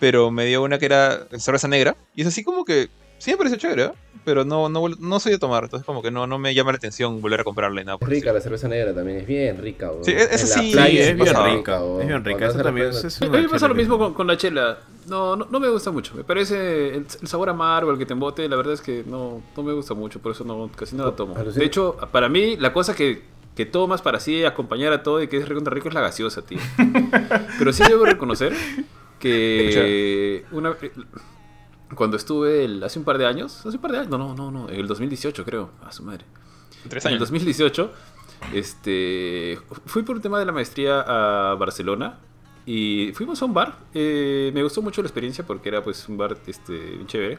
Pero 0.01 0.31
me 0.31 0.45
dio 0.45 0.63
una 0.63 0.79
que 0.79 0.87
era 0.87 1.27
cerveza 1.39 1.67
negra. 1.67 1.97
Y 2.15 2.23
es 2.23 2.29
así 2.29 2.45
como 2.45 2.65
que 2.65 2.89
Sí, 3.19 3.33
me 3.33 3.37
pareció 3.37 3.59
chévere, 3.59 3.85
¿eh? 3.85 3.93
pero 4.29 4.45
no, 4.45 4.69
no, 4.69 4.89
no 4.89 5.21
soy 5.21 5.33
de 5.33 5.39
tomar, 5.39 5.65
entonces 5.65 5.87
como 5.87 6.03
que 6.03 6.11
no, 6.11 6.27
no 6.27 6.39
me 6.39 6.55
llama 6.55 6.73
la 6.73 6.77
atención 6.77 7.23
volver 7.23 7.41
a 7.41 7.45
comprarla 7.45 7.81
y 7.81 7.85
nada. 7.87 7.97
Es 7.99 8.09
rica 8.09 8.31
la 8.31 8.43
cerveza 8.43 8.69
negra 8.69 8.95
también, 8.95 9.21
es 9.21 9.27
bien 9.27 9.57
rica. 9.57 9.91
Sí, 10.03 10.13
esa 10.13 10.47
sí, 10.47 10.73
es, 10.77 11.17
bien 11.17 11.19
rica. 11.19 11.81
Es 12.01 12.07
bien 12.07 12.23
rica, 12.23 12.47
esa 12.47 12.63
también 12.63 12.89
es, 12.89 13.23
A 13.23 13.27
mí 13.27 13.39
me 13.39 13.49
pasa 13.49 13.69
lo 13.69 13.75
mismo 13.75 14.13
con, 14.13 14.27
la 14.27 14.37
chela. 14.37 14.81
No, 15.07 15.35
no, 15.35 15.47
no, 15.51 15.61
me 15.61 15.71
gusta 15.71 15.91
mucho. 15.91 16.15
Me 16.15 16.25
parece 16.25 16.95
el, 16.95 17.07
sabor 17.27 17.49
amargo, 17.49 17.91
el 17.91 17.97
que 17.97 18.05
te 18.05 18.13
embote, 18.13 18.47
la 18.51 18.57
verdad 18.57 18.75
es 18.75 18.83
que 18.83 19.03
no, 19.07 19.43
no 19.57 19.63
me 19.63 19.73
gusta 19.73 19.95
mucho, 19.95 20.21
por 20.21 20.33
eso 20.33 20.45
no, 20.45 20.71
casi 20.77 20.95
no 20.95 21.07
la 21.07 21.17
tomo. 21.17 21.35
De 21.35 21.65
hecho, 21.65 21.97
para 22.13 22.29
mí, 22.29 22.57
la 22.59 22.75
cosa 22.75 22.95
que, 22.95 23.23
que 23.57 23.65
tomas 23.65 24.03
para 24.03 24.19
así 24.19 24.45
acompañar 24.45 24.93
a 24.93 25.03
todo 25.03 25.23
y 25.23 25.29
que 25.29 25.39
es 25.39 25.49
rico, 25.49 25.63
rico 25.71 25.89
es 25.89 25.95
la 25.95 26.03
gaseosa, 26.03 26.43
tío. 26.43 26.59
Pero 27.59 27.73
sí 27.73 27.83
debo 27.89 28.05
reconocer 28.05 28.53
que 29.19 30.45
una 30.53 30.77
cuando 31.95 32.17
estuve 32.17 32.65
el, 32.65 32.83
hace 32.83 32.99
un 32.99 33.05
par 33.05 33.19
de 33.19 33.27
años, 33.27 33.65
hace 33.65 33.77
un 33.77 33.83
par 33.83 33.93
de 33.93 33.99
años, 33.99 34.11
no, 34.11 34.19
no, 34.19 34.35
no, 34.35 34.51
no, 34.51 34.69
en 34.69 34.79
el 34.79 34.87
2018 34.87 35.45
creo, 35.45 35.71
a 35.83 35.93
su 35.93 36.03
madre. 36.03 36.25
Tres 36.89 37.05
años. 37.07 37.13
En 37.13 37.13
el 37.15 37.19
2018, 37.21 37.93
este, 38.53 39.59
fui 39.87 40.03
por 40.03 40.17
un 40.17 40.23
tema 40.23 40.39
de 40.39 40.45
la 40.45 40.53
maestría 40.53 41.01
a 41.01 41.55
Barcelona 41.55 42.19
y 42.67 43.13
fuimos 43.15 43.41
a 43.43 43.47
un 43.47 43.55
bar. 43.55 43.79
Eh, 43.95 44.51
me 44.55 44.63
gustó 44.63 44.83
mucho 44.83 45.03
la 45.03 45.09
experiencia 45.09 45.47
porque 45.47 45.71
era 45.71 45.83
pues 45.83 46.09
un 46.09 46.17
bar 46.17 46.37
este, 46.47 47.01
chévere. 47.07 47.39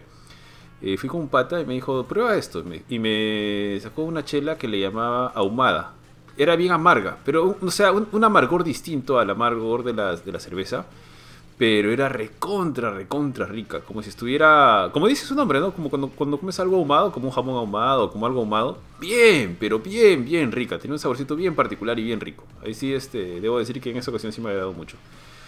Eh, 0.81 0.97
fui 0.97 1.09
con 1.09 1.21
un 1.21 1.27
pata 1.27 1.59
y 1.59 1.65
me 1.65 1.73
dijo, 1.73 2.03
prueba 2.05 2.35
esto. 2.35 2.63
Y 2.89 2.99
me 2.99 3.79
sacó 3.81 4.03
una 4.03 4.25
chela 4.25 4.57
que 4.57 4.67
le 4.67 4.79
llamaba 4.79 5.27
ahumada. 5.27 5.93
Era 6.37 6.55
bien 6.55 6.71
amarga, 6.71 7.17
pero 7.25 7.57
o 7.61 7.69
sea, 7.71 7.91
un, 7.91 8.07
un 8.11 8.23
amargor 8.23 8.63
distinto 8.63 9.19
al 9.19 9.29
amargor 9.29 9.83
de 9.83 9.93
la, 9.93 10.15
de 10.15 10.31
la 10.31 10.39
cerveza 10.39 10.85
pero 11.59 11.91
era 11.91 12.07
recontra, 12.07 12.89
recontra 12.89 13.45
rica, 13.45 13.81
como 13.81 14.01
si 14.01 14.07
estuviera, 14.07 14.89
como 14.93 15.09
dice 15.09 15.25
su 15.25 15.35
nombre, 15.35 15.59
¿no? 15.59 15.73
Como 15.73 15.89
cuando, 15.89 16.07
cuando 16.07 16.39
comes 16.39 16.57
algo 16.61 16.77
ahumado, 16.77 17.11
como 17.11 17.27
un 17.27 17.33
jamón 17.33 17.57
ahumado, 17.57 18.09
como 18.09 18.25
algo 18.25 18.39
ahumado, 18.39 18.77
bien, 18.97 19.57
pero 19.59 19.77
bien, 19.77 20.23
bien 20.23 20.53
rica, 20.53 20.79
tiene 20.79 20.93
un 20.93 20.99
saborcito 20.99 21.35
bien 21.35 21.55
particular 21.55 21.99
y 21.99 22.03
bien 22.03 22.21
rico. 22.21 22.45
Ahí 22.63 22.73
sí, 22.73 22.93
este, 22.93 23.41
debo 23.41 23.59
decir 23.59 23.81
que 23.81 23.91
en 23.91 23.97
esa 23.97 24.09
ocasión 24.09 24.31
sí 24.31 24.39
me 24.39 24.51
ha 24.51 24.53
dado 24.53 24.71
mucho. 24.71 24.95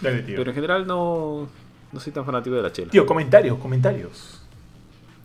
Pero 0.01 0.49
en 0.49 0.53
general 0.53 0.85
no, 0.85 1.47
no 1.93 1.99
soy 2.01 2.11
tan 2.11 2.25
fanático 2.25 2.57
de 2.57 2.61
la 2.61 2.73
chela. 2.73 2.91
Tío, 2.91 3.05
comentarios, 3.05 3.57
comentarios. 3.57 4.41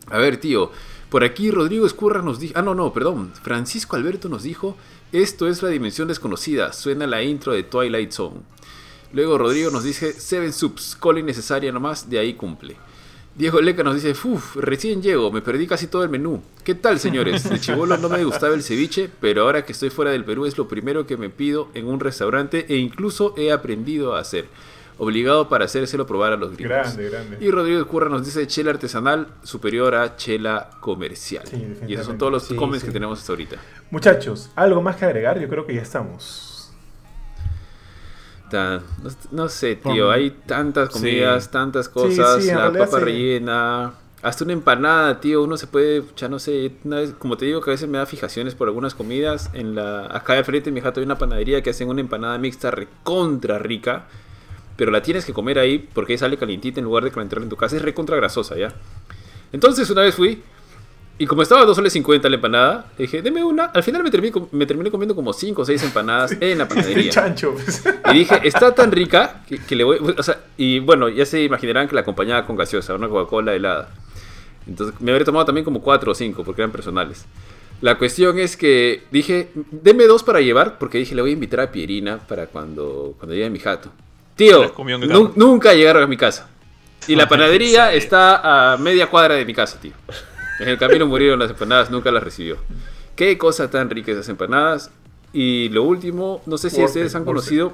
A 0.09 0.19
ver, 0.19 0.37
tío, 0.37 0.71
por 1.09 1.25
aquí 1.25 1.51
Rodrigo 1.51 1.85
Escurra 1.85 2.21
nos 2.21 2.39
dijo, 2.39 2.53
ah, 2.55 2.61
no, 2.61 2.73
no, 2.75 2.93
perdón, 2.93 3.33
Francisco 3.41 3.97
Alberto 3.97 4.29
nos 4.29 4.43
dijo, 4.43 4.77
esto 5.11 5.49
es 5.49 5.61
la 5.61 5.67
dimensión 5.67 6.07
desconocida, 6.07 6.71
suena 6.71 7.05
la 7.07 7.21
intro 7.23 7.51
de 7.51 7.63
Twilight 7.63 8.11
Zone. 8.11 8.37
Luego 9.13 9.37
Rodrigo 9.37 9.71
nos 9.71 9.83
dice 9.83 10.13
Seven 10.13 10.53
Subs, 10.53 10.95
cola 10.99 11.19
innecesaria 11.19 11.71
nomás, 11.71 12.09
de 12.09 12.19
ahí 12.19 12.33
cumple. 12.33 12.75
Diego 13.35 13.61
Leca 13.61 13.83
nos 13.83 13.93
dice, 14.01 14.15
uff, 14.27 14.55
recién 14.55 15.01
llego, 15.03 15.31
me 15.31 15.41
perdí 15.41 15.67
casi 15.67 15.85
todo 15.85 16.03
el 16.03 16.09
menú. 16.09 16.41
¿Qué 16.63 16.73
tal, 16.73 16.99
señores? 16.99 17.47
De 17.47 17.59
chivolo 17.59 17.95
no 17.97 18.09
me 18.09 18.23
gustaba 18.23 18.55
el 18.55 18.63
ceviche, 18.63 19.11
pero 19.21 19.43
ahora 19.43 19.63
que 19.63 19.73
estoy 19.73 19.91
fuera 19.91 20.09
del 20.09 20.25
Perú 20.25 20.47
es 20.47 20.57
lo 20.57 20.67
primero 20.67 21.05
que 21.05 21.17
me 21.17 21.29
pido 21.29 21.69
en 21.75 21.85
un 21.85 21.99
restaurante 21.99 22.65
e 22.67 22.77
incluso 22.77 23.35
he 23.37 23.51
aprendido 23.51 24.15
a 24.15 24.21
hacer. 24.21 24.47
obligado 24.99 25.47
para 25.47 25.65
hacérselo 25.65 26.07
probar 26.07 26.33
a 26.33 26.37
los 26.37 26.57
gringos. 26.57 26.75
Grande, 26.75 27.09
grande. 27.11 27.37
Y 27.39 27.51
Rodrigo 27.51 27.85
Curra 27.87 28.09
nos 28.09 28.25
dice 28.25 28.47
chela 28.47 28.71
artesanal 28.71 29.27
superior 29.43 29.93
a 29.93 30.15
chela 30.15 30.71
comercial. 30.79 31.43
y 31.87 31.93
esos 31.93 32.07
son 32.07 32.17
todos 32.17 32.31
los 32.31 32.47
comments 32.57 32.83
que 32.83 32.91
tenemos 32.91 33.19
hasta 33.19 33.33
ahorita. 33.33 33.57
Muchachos, 33.91 34.49
¿algo 34.55 34.81
más 34.81 34.95
que 34.95 35.05
agregar? 35.05 35.39
Yo 35.39 35.47
creo 35.47 35.67
que 35.67 35.75
ya 35.75 35.83
estamos. 35.83 36.56
No, 39.31 39.49
sé, 39.49 39.75
tío, 39.75 40.11
hay 40.11 40.31
tantas 40.31 40.89
comidas, 40.89 41.51
tantas 41.51 41.89
cosas, 41.89 42.45
la 42.45 42.71
papa 42.71 42.99
rellena 42.99 43.93
hasta 44.21 44.43
una 44.43 44.53
empanada, 44.53 45.19
tío, 45.19 45.43
uno 45.43 45.57
se 45.57 45.67
puede, 45.67 46.03
ya 46.15 46.27
no 46.27 46.39
sé, 46.39 46.71
una 46.83 46.97
vez, 46.97 47.13
como 47.17 47.37
te 47.37 47.45
digo 47.45 47.61
que 47.61 47.69
a 47.69 47.73
veces 47.73 47.87
me 47.87 47.97
da 47.97 48.05
fijaciones 48.05 48.55
por 48.55 48.67
algunas 48.67 48.95
comidas, 48.95 49.49
en 49.53 49.75
la 49.75 50.05
acá 50.07 50.33
de 50.33 50.43
frente 50.43 50.69
en 50.69 50.73
mi 50.73 50.81
jato 50.81 50.99
hay 50.99 51.05
una 51.05 51.17
panadería 51.17 51.61
que 51.61 51.69
hacen 51.69 51.87
una 51.87 52.01
empanada 52.01 52.37
mixta 52.37 52.71
recontra 52.71 53.59
rica, 53.59 54.07
pero 54.75 54.91
la 54.91 55.01
tienes 55.01 55.23
que 55.23 55.33
comer 55.33 55.59
ahí 55.59 55.77
porque 55.93 56.17
sale 56.17 56.37
calientita 56.37 56.79
en 56.79 56.85
lugar 56.85 57.03
de 57.03 57.11
calentarla 57.11 57.43
en 57.43 57.49
tu 57.49 57.57
casa, 57.57 57.75
es 57.75 57.81
recontra 57.81 58.15
grasosa, 58.15 58.57
¿ya? 58.57 58.73
Entonces 59.51 59.89
una 59.89 60.01
vez 60.01 60.15
fui 60.15 60.41
y 61.19 61.25
como 61.25 61.41
estaba 61.41 61.61
a 61.61 61.65
2 61.65 61.75
soles 61.75 61.93
50 61.93 62.29
la 62.29 62.35
empanada, 62.35 62.85
dije, 62.97 63.21
deme 63.21 63.43
una. 63.43 63.65
Al 63.65 63.81
final 63.81 64.03
me 64.03 64.11
terminé, 64.11 64.33
me 64.51 64.65
terminé 64.65 64.91
comiendo 64.91 65.15
como 65.15 65.33
5 65.33 65.61
o 65.61 65.65
6 65.65 65.83
empanadas 65.83 66.37
en 66.39 66.57
la 66.59 66.67
panadería. 66.67 67.11
chancho. 67.11 67.53
Pues. 67.53 67.83
Y 68.11 68.19
dije, 68.19 68.39
está 68.43 68.75
tan 68.75 68.91
rica 68.91 69.43
que, 69.47 69.75
le 69.75 69.83
voy. 69.83 69.97
O 69.97 70.21
sea, 70.21 70.39
y 70.57 70.79
bueno, 70.79 71.09
ya 71.09 71.25
se 71.25 71.43
imaginarán 71.43 71.87
que 71.87 71.95
la 71.95 72.01
acompañaba 72.01 72.45
con 72.45 72.55
gaseosa, 72.55 72.93
una 72.93 73.09
Coca-Cola 73.09 73.55
helada. 73.55 73.89
Entonces 74.67 74.99
me 75.01 75.11
habría 75.11 75.25
tomado 75.25 75.45
también 75.45 75.65
como 75.65 75.81
4 75.81 76.11
o 76.11 76.15
5 76.15 76.43
porque 76.43 76.61
eran 76.61 76.71
personales. 76.71 77.25
La 77.81 77.97
cuestión 77.97 78.37
es 78.37 78.57
que 78.57 79.03
dije, 79.11 79.49
deme 79.71 80.05
dos 80.05 80.23
para 80.23 80.41
llevar, 80.41 80.77
porque 80.77 80.97
dije, 80.97 81.15
le 81.15 81.21
voy 81.21 81.31
a 81.31 81.33
invitar 81.33 81.59
a 81.59 81.71
Pierina 81.71 82.17
para 82.17 82.47
cuando, 82.47 83.15
cuando 83.17 83.35
llegue 83.35 83.49
mi 83.49 83.59
jato. 83.59 83.91
Tío, 84.35 84.71
nunca 85.35 85.73
llegaron 85.73 86.03
a 86.03 86.07
mi 86.07 86.17
casa. 86.17 86.49
Y 87.07 87.15
la 87.15 87.27
panadería 87.27 87.93
está 87.93 88.73
a 88.73 88.77
media 88.77 89.07
cuadra 89.07 89.35
de 89.35 89.45
mi 89.45 89.53
casa, 89.53 89.79
tío. 89.79 89.93
En 90.59 90.69
el 90.69 90.77
camino 90.77 91.05
murieron 91.05 91.39
las 91.39 91.51
empanadas, 91.51 91.91
nunca 91.91 92.11
las 92.11 92.23
recibió. 92.23 92.57
Qué 93.15 93.37
cosa 93.37 93.69
tan 93.69 93.89
rica 93.89 94.11
esas 94.11 94.29
empanadas. 94.29 94.91
Y 95.33 95.69
lo 95.69 95.83
último, 95.83 96.41
no 96.45 96.57
sé 96.57 96.69
si 96.69 96.83
ustedes 96.83 97.13
han 97.15 97.25
conocido, 97.25 97.73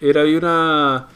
era 0.00 0.22
una 0.24 1.08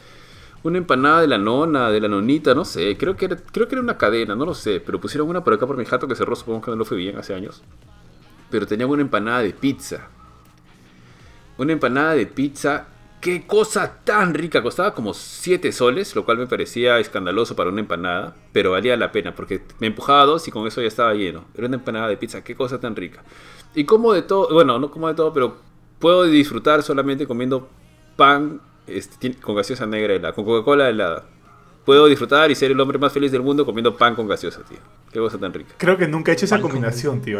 una 0.65 0.79
empanada 0.79 1.21
de 1.21 1.27
la 1.27 1.37
nona, 1.37 1.91
de 1.91 1.99
la 1.99 2.07
nonita, 2.07 2.55
no 2.55 2.65
sé, 2.65 2.97
creo 2.97 3.15
que 3.15 3.25
era, 3.25 3.35
creo 3.35 3.67
que 3.67 3.75
era 3.75 3.83
una 3.83 3.99
cadena, 3.99 4.35
no 4.35 4.45
lo 4.45 4.55
sé, 4.55 4.81
pero 4.83 4.99
pusieron 4.99 5.29
una 5.29 5.43
por 5.43 5.53
acá 5.53 5.67
por 5.67 5.77
mi 5.77 5.85
jato 5.85 6.07
que 6.07 6.15
cerró, 6.15 6.35
supongo 6.35 6.61
que 6.61 6.71
no 6.71 6.77
lo 6.77 6.85
fue 6.85 6.97
bien 6.97 7.19
hace 7.19 7.35
años. 7.35 7.61
Pero 8.49 8.65
tenía 8.65 8.87
una 8.87 9.03
empanada 9.03 9.41
de 9.41 9.51
pizza. 9.51 10.07
Una 11.59 11.71
empanada 11.71 12.15
de 12.15 12.25
pizza, 12.25 12.87
qué 13.25 13.47
cosa 13.47 14.01
tan 14.03 14.35
rica, 14.35 14.61
costaba 14.61 14.93
como 14.93 15.15
7 15.15 15.71
soles, 15.71 16.15
lo 16.15 16.25
cual 16.25 16.37
me 16.37 16.45
parecía 16.45 16.99
escandaloso 16.99 17.55
para 17.55 17.71
una 17.71 17.79
empanada, 17.79 18.35
pero 18.53 18.69
valía 18.69 18.95
la 18.97 19.11
pena 19.11 19.33
porque 19.33 19.63
me 19.79 19.87
empujaba 19.87 20.25
dos 20.25 20.47
y 20.47 20.51
con 20.51 20.67
eso 20.67 20.79
ya 20.79 20.87
estaba 20.87 21.11
lleno. 21.15 21.45
Era 21.55 21.65
una 21.65 21.77
empanada 21.77 22.07
de 22.07 22.17
pizza, 22.17 22.43
qué 22.43 22.55
cosa 22.55 22.79
tan 22.79 22.95
rica. 22.95 23.23
Y 23.73 23.85
como 23.85 24.13
de 24.13 24.21
todo, 24.21 24.53
bueno, 24.53 24.77
no 24.77 24.91
como 24.91 25.07
de 25.07 25.15
todo, 25.15 25.33
pero 25.33 25.57
puedo 25.97 26.25
disfrutar 26.25 26.83
solamente 26.83 27.25
comiendo 27.25 27.67
pan 28.15 28.61
este, 28.85 29.33
con 29.37 29.55
gaseosa 29.55 29.87
negra 29.87 30.13
helada, 30.13 30.35
con 30.35 30.45
Coca-Cola 30.45 30.87
helada. 30.87 31.25
Puedo 31.85 32.07
disfrutar 32.07 32.49
y 32.49 32.55
ser 32.55 32.71
el 32.71 32.79
hombre 32.79 32.97
más 32.97 33.13
feliz 33.13 33.31
del 33.31 33.43
mundo 33.43 33.63
comiendo 33.63 33.95
pan 33.95 34.15
con 34.15 34.27
gaseosa, 34.27 34.61
tío. 34.67 34.79
Qué 35.13 35.19
cosa 35.19 35.37
tan 35.37 35.53
rica. 35.53 35.75
Creo 35.77 35.95
que 35.95 36.07
nunca 36.07 36.31
he 36.31 36.33
hecho 36.33 36.45
esa 36.45 36.59
combinación, 36.59 37.21
tío. 37.21 37.39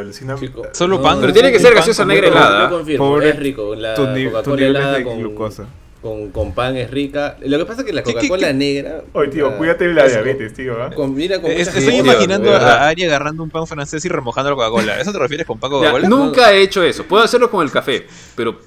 Solo 0.71 1.01
pan. 1.01 1.19
Pero 1.19 1.33
tiene 1.33 1.51
que 1.51 1.59
ser 1.59 1.73
gaseosa 1.73 2.05
negra 2.05 2.27
helada. 2.27 2.69
Pobre, 2.97 3.29
es 3.29 3.39
rico. 3.39 3.73
La 3.73 3.95
Coca-Cola 3.95 4.65
helada 4.65 5.03
con, 5.03 5.19
glucosa. 5.19 5.65
Con, 5.99 6.29
con, 6.29 6.53
pan 6.53 6.77
es 6.77 6.91
rica. 6.91 7.37
Lo 7.41 7.57
que 7.57 7.65
pasa 7.65 7.81
es 7.81 7.87
que 7.87 7.93
la 7.93 8.03
Coca-Cola 8.03 8.53
negra. 8.53 9.01
Oye, 9.13 9.29
tío, 9.29 9.57
cuídate 9.57 9.87
de 9.87 9.93
la 9.95 10.07
diabetes, 10.07 10.53
tío. 10.53 10.73
¿eh? 10.85 10.91
Combina 10.93 11.41
con 11.41 11.49
estoy 11.49 11.95
imaginando 11.95 12.53
a 12.53 12.87
Ari 12.87 13.03
agarrando 13.05 13.41
un 13.41 13.49
pan 13.49 13.65
francés 13.65 14.05
y 14.05 14.09
remojando 14.09 14.51
la 14.51 14.55
Coca-Cola. 14.57 14.99
¿Eso 14.99 15.11
te 15.11 15.17
refieres 15.17 15.47
con 15.47 15.57
pan 15.57 15.71
Coca-Cola? 15.71 16.07
Nunca 16.07 16.53
he 16.53 16.61
hecho 16.61 16.83
eso. 16.83 17.03
Puedo 17.05 17.23
hacerlo 17.23 17.49
con 17.49 17.63
el 17.63 17.71
café, 17.71 18.05
pero 18.35 18.59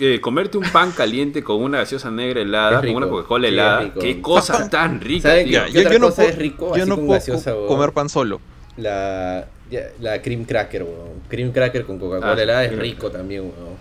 eh, 0.00 0.20
comerte 0.20 0.58
un 0.58 0.68
pan 0.70 0.92
caliente 0.92 1.42
con 1.42 1.62
una 1.62 1.78
gaseosa 1.78 2.10
negra 2.10 2.40
helada, 2.40 2.80
con 2.80 2.90
una 2.90 3.08
Coca-Cola 3.08 3.48
helada, 3.48 3.92
qué 3.94 4.20
cosa 4.20 4.68
tan 4.68 5.00
rica, 5.00 5.42
tío. 5.44 5.66
Yo, 5.66 5.82
yo, 5.82 5.98
no 5.98 6.10
puedo, 6.10 6.28
es 6.28 6.36
rico, 6.36 6.76
yo 6.76 6.86
no 6.86 6.96
puedo 6.96 7.66
comer 7.66 7.92
pan 7.92 8.08
solo. 8.08 8.40
La, 8.76 9.46
la 10.00 10.22
cream 10.22 10.44
cracker, 10.44 10.82
weón. 10.82 11.22
Cream 11.28 11.52
cracker 11.52 11.84
con 11.84 11.98
Coca-Cola 11.98 12.32
ah, 12.32 12.42
helada 12.42 12.64
es 12.64 12.78
rico 12.78 13.10
también, 13.10 13.42
weón. 13.42 13.76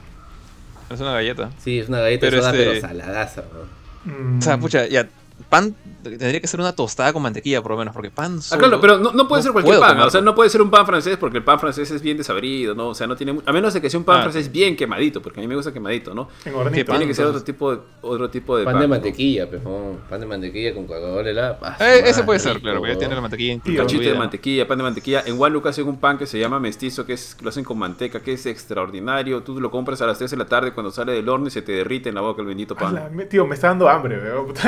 Es 0.89 0.99
una 0.99 1.13
galleta. 1.13 1.49
Sí, 1.59 1.79
es 1.79 1.87
una 1.87 2.01
galleta 2.01 2.27
pero, 2.27 2.41
soda, 2.41 2.51
pero 2.51 2.81
saladaza, 2.81 3.43
weón. 3.53 4.39
O 4.39 4.41
sea, 4.41 4.57
pucha, 4.57 4.87
ya, 4.87 5.07
pan 5.43 5.75
tendría 6.03 6.39
que 6.39 6.47
ser 6.47 6.59
una 6.59 6.73
tostada 6.73 7.13
con 7.13 7.21
mantequilla, 7.21 7.61
por 7.61 7.71
lo 7.71 7.77
menos, 7.77 7.93
porque 7.93 8.09
pan 8.09 8.41
solo, 8.41 8.57
Ah, 8.57 8.67
claro, 8.67 8.81
pero 8.81 8.97
no, 8.97 9.27
puede 9.27 9.43
ser 9.43 9.51
cualquier 9.51 9.79
pan. 9.79 9.99
O 9.99 10.09
sea, 10.09 10.21
no 10.21 10.33
puede 10.35 10.49
ser 10.49 10.61
un 10.61 10.69
pan 10.69 10.85
francés 10.85 11.17
porque 11.17 11.37
el 11.37 11.43
pan 11.43 11.59
francés 11.59 11.91
es 11.91 12.01
bien 12.01 12.17
desabrido, 12.17 12.73
¿no? 12.75 12.89
O 12.89 12.95
sea, 12.95 13.07
no 13.07 13.15
tiene. 13.15 13.39
A 13.45 13.51
menos 13.51 13.73
de 13.73 13.81
que 13.81 13.89
sea 13.89 13.99
un 13.99 14.05
pan 14.05 14.19
ah. 14.19 14.21
francés 14.23 14.51
bien 14.51 14.75
quemadito, 14.75 15.21
porque 15.21 15.39
a 15.39 15.41
mí 15.41 15.47
me 15.47 15.55
gusta 15.55 15.71
quemadito, 15.71 16.13
¿no? 16.13 16.29
En 16.45 16.85
tiene 16.85 17.07
que 17.07 17.13
ser 17.13 17.25
otro 17.25 17.43
tipo, 17.43 17.75
de, 17.75 17.81
otro 18.01 18.29
tipo 18.29 18.57
de 18.57 18.65
pan. 18.65 18.73
Pan 18.73 18.81
de 18.81 18.87
mantequilla, 18.87 19.49
pero 19.49 19.99
pan 20.09 20.19
de 20.19 20.25
mantequilla 20.25 20.73
con 20.73 20.87
Coca-Cola 20.87 21.29
helada. 21.29 21.59
Ah, 21.61 21.77
eh, 21.79 22.03
ese 22.05 22.23
puede 22.23 22.39
ser, 22.39 22.59
claro, 22.59 22.79
porque 22.79 22.93
ya 22.93 22.99
tiene 22.99 23.15
la 23.15 23.21
mantequilla 23.21 23.61
Cachito 23.77 24.03
de 24.03 24.15
mantequilla, 24.15 24.67
pan 24.67 24.77
de 24.77 24.83
mantequilla. 24.83 25.23
En 25.25 25.41
One 25.41 25.61
hacen 25.65 25.87
un 25.87 25.99
pan 25.99 26.17
que 26.17 26.25
se 26.25 26.39
llama 26.39 26.59
mestizo, 26.59 27.05
que 27.05 27.13
es 27.13 27.37
lo 27.41 27.49
hacen 27.49 27.63
con 27.63 27.77
manteca, 27.77 28.21
que 28.21 28.33
es 28.33 28.45
extraordinario. 28.45 29.41
Tú 29.43 29.59
lo 29.59 29.71
compras 29.71 30.01
a 30.01 30.07
las 30.07 30.17
3 30.17 30.31
de 30.31 30.37
la 30.37 30.45
tarde 30.45 30.73
cuando 30.73 30.91
sale 30.91 31.13
del 31.13 31.27
horno 31.29 31.47
y 31.47 31.51
se 31.51 31.61
te 31.61 31.71
derrite 31.71 32.09
en 32.09 32.15
la 32.15 32.21
boca 32.21 32.41
el 32.41 32.47
bendito 32.47 32.75
pan. 32.75 32.99
tío, 33.29 33.45
me 33.45 33.55
está 33.55 33.67
dando 33.67 33.87
hambre, 33.89 34.19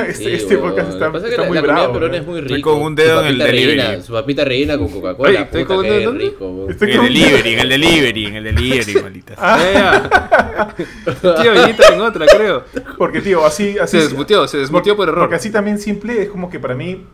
Este, 0.08 0.36
este 0.36 0.58
podcast 0.64 0.90
está, 0.90 1.10
muy 1.46 1.56
la 1.62 2.18
es 2.18 2.26
muy 2.26 2.42
rico. 2.42 2.56
Estoy 2.56 2.62
con 2.62 2.82
un 2.82 2.96
dedo 2.96 3.22
en 3.22 3.28
el 3.28 3.38
delivery. 3.38 4.02
su 4.02 4.14
papita 4.14 4.44
rellena 4.46 4.78
con 4.78 4.90
Coca-Cola. 4.90 5.42
Estoy 5.42 5.66
con 5.66 5.78
un 5.78 5.84
dedo 5.84 6.12
rico. 6.12 6.68
En 6.70 6.90
el 6.90 7.02
delivery, 7.02 7.54
en 7.54 7.60
el 7.60 7.70
delivery, 7.70 8.26
en 8.26 8.36
el 8.36 8.44
delivery, 8.44 9.02
maldita. 9.02 9.34
Ah. 9.38 10.74
tío, 11.42 11.54
viniste 11.54 11.94
en 11.94 12.02
otra, 12.02 12.26
creo. 12.26 12.64
Porque, 12.98 13.22
tío, 13.22 13.46
así. 13.46 13.78
así 13.78 13.98
se 13.98 14.04
desmutió, 14.04 14.48
se 14.48 14.58
desmutió 14.58 14.96
por 14.96 15.08
error. 15.08 15.22
Porque 15.22 15.36
así 15.36 15.52
también 15.52 15.80
simple 15.80 16.24
es 16.24 16.30
como 16.30 16.50
que 16.50 16.60
para 16.60 16.76
mí, 16.76 17.06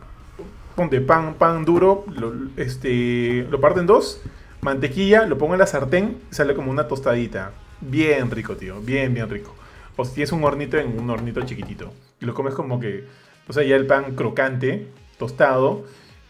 ponte 0.76 1.00
pan, 1.00 1.34
pan 1.34 1.64
duro, 1.64 2.04
lo, 2.14 2.32
este, 2.56 3.46
lo 3.50 3.60
parto 3.60 3.80
en 3.80 3.86
dos, 3.86 4.20
mantequilla, 4.60 5.26
lo 5.26 5.38
pongo 5.38 5.54
en 5.54 5.60
la 5.60 5.66
sartén, 5.66 6.18
sale 6.30 6.54
como 6.54 6.70
una 6.70 6.88
tostadita. 6.88 7.52
Bien 7.80 8.30
rico, 8.30 8.56
tío, 8.56 8.80
bien, 8.80 9.14
bien 9.14 9.28
rico. 9.28 9.54
O 9.96 10.04
si 10.04 10.14
tienes 10.14 10.32
un 10.32 10.44
hornito 10.44 10.78
en 10.78 10.98
un 10.98 11.10
hornito 11.10 11.40
chiquitito. 11.42 11.92
Y 12.20 12.26
lo 12.26 12.34
comes 12.34 12.54
como 12.54 12.78
que 12.80 13.04
o 13.50 13.52
sea, 13.52 13.64
ya 13.64 13.74
el 13.74 13.84
pan 13.84 14.14
crocante, 14.14 14.86
tostado, 15.18 15.84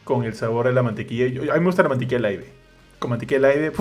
con 0.05 0.25
el 0.25 0.33
sabor 0.33 0.67
de 0.67 0.73
la 0.73 0.83
mantequilla. 0.83 1.27
a 1.27 1.55
mí 1.55 1.61
me 1.61 1.67
gusta 1.67 1.83
la 1.83 1.91
mantequilla 1.91 2.17
al 2.17 2.25
aire. 2.25 2.47
Con 2.99 3.11
mantequilla 3.11 3.39
al 3.41 3.45
aire, 3.45 3.73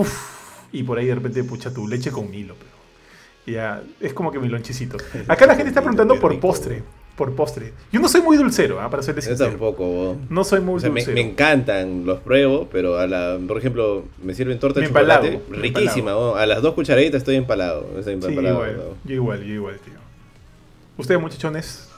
y 0.74 0.84
por 0.84 0.98
ahí 0.98 1.06
de 1.08 1.16
repente, 1.16 1.42
pucha, 1.46 1.74
tu 1.74 1.88
leche 1.88 2.12
con 2.12 2.34
hilo. 2.34 2.56
Pero 2.60 3.56
ya, 3.56 3.82
es 4.02 4.14
como 4.14 4.34
que 4.34 4.40
mi 4.40 4.50
lonchecito. 4.50 4.98
Acá 5.30 5.46
la 5.46 5.56
gente 5.56 5.70
está 5.70 5.80
preguntando 5.80 6.20
por 6.20 6.38
postre. 6.42 6.84
Por 7.16 7.34
postre. 7.34 7.72
Yo 7.94 8.02
no 8.02 8.10
soy 8.10 8.22
muy 8.22 8.36
dulcero, 8.36 8.82
¿ah? 8.82 8.90
para 8.90 9.04
serles 9.04 9.24
sincero. 9.24 9.52
Yo 9.52 9.58
tampoco. 9.58 10.18
No 10.30 10.44
soy 10.44 10.60
muy 10.60 10.82
dulcero. 10.82 11.14
Me, 11.14 11.22
encantan, 11.22 12.06
los 12.06 12.20
pruebo, 12.20 12.68
pero 12.70 13.00
a 13.00 13.08
la, 13.08 13.40
por 13.48 13.58
ejemplo, 13.58 14.04
me 14.22 14.34
sirven 14.34 14.60
torta 14.60 14.82
de 14.82 14.88
chocolate. 14.88 15.42
riquísima. 15.50 16.12
A 16.38 16.46
las 16.46 16.62
dos 16.62 16.74
cucharaditas 16.74 17.20
estoy 17.20 17.38
empalado. 17.38 17.90
Estoy 17.98 18.16
empalado 18.16 18.42
igual, 18.42 18.82
yo 19.06 19.16
igual, 19.16 19.44
yo 19.46 19.54
igual, 19.54 19.80
tío. 19.80 19.94
Ustedes, 20.98 21.22
muchachones, 21.22 21.89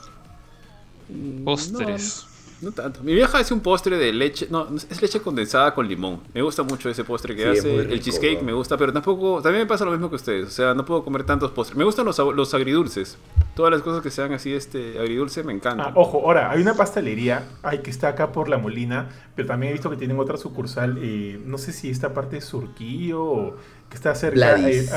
Postres. 1.43 2.27
No, 2.61 2.71
tanto. 2.71 3.01
Mi 3.01 3.15
vieja 3.15 3.39
hace 3.39 3.55
un 3.55 3.59
postre 3.59 3.97
de 3.97 4.13
leche. 4.13 4.47
No, 4.51 4.67
es 4.75 5.01
leche 5.01 5.19
condensada 5.19 5.73
con 5.73 5.87
limón. 5.87 6.19
Me 6.31 6.43
gusta 6.43 6.61
mucho 6.61 6.89
ese 6.89 7.03
postre 7.03 7.35
que 7.35 7.49
hace. 7.49 7.75
el 7.75 7.99
cheesecake 7.99 8.43
me 8.43 8.53
gusta, 8.53 8.77
pero 8.77 8.93
tampoco. 8.93 9.41
También 9.41 9.63
me 9.63 9.67
pasa 9.67 9.83
lo 9.83 9.91
mismo 9.91 10.09
que 10.09 10.17
ustedes. 10.17 10.47
O 10.47 10.51
sea, 10.51 10.75
no 10.75 10.85
puedo 10.85 11.03
comer 11.03 11.23
tantos 11.23 11.49
postres. 11.51 11.75
Me 11.75 11.83
gustan 11.83 12.05
los, 12.05 12.19
los 12.19 12.53
agridulces. 12.53 13.17
Todas 13.55 13.71
las 13.71 13.81
cosas 13.81 14.03
que 14.03 14.11
sean 14.11 14.31
así, 14.33 14.53
este 14.53 14.99
agridulce, 14.99 15.43
me 15.43 15.53
encantan. 15.53 15.87
Ah, 15.87 15.93
ojo, 15.95 16.21
ahora, 16.23 16.51
hay 16.51 16.61
una 16.61 16.75
pastelería 16.75 17.49
ay, 17.63 17.79
que 17.79 17.89
está 17.89 18.09
acá 18.09 18.31
por 18.31 18.47
La 18.47 18.57
Molina, 18.57 19.09
pero 19.35 19.47
también 19.47 19.71
he 19.71 19.73
visto 19.73 19.89
que 19.89 19.97
tienen 19.97 20.19
otra 20.19 20.37
sucursal. 20.37 20.99
Eh, 21.01 21.41
no 21.43 21.57
sé 21.57 21.73
si 21.73 21.89
esta 21.89 22.13
parte 22.13 22.37
es 22.37 22.45
Surquillo 22.45 23.23
o 23.23 23.55
que 23.91 23.97
está 23.97 24.15
cerca. 24.15 24.57
Eh, 24.57 24.87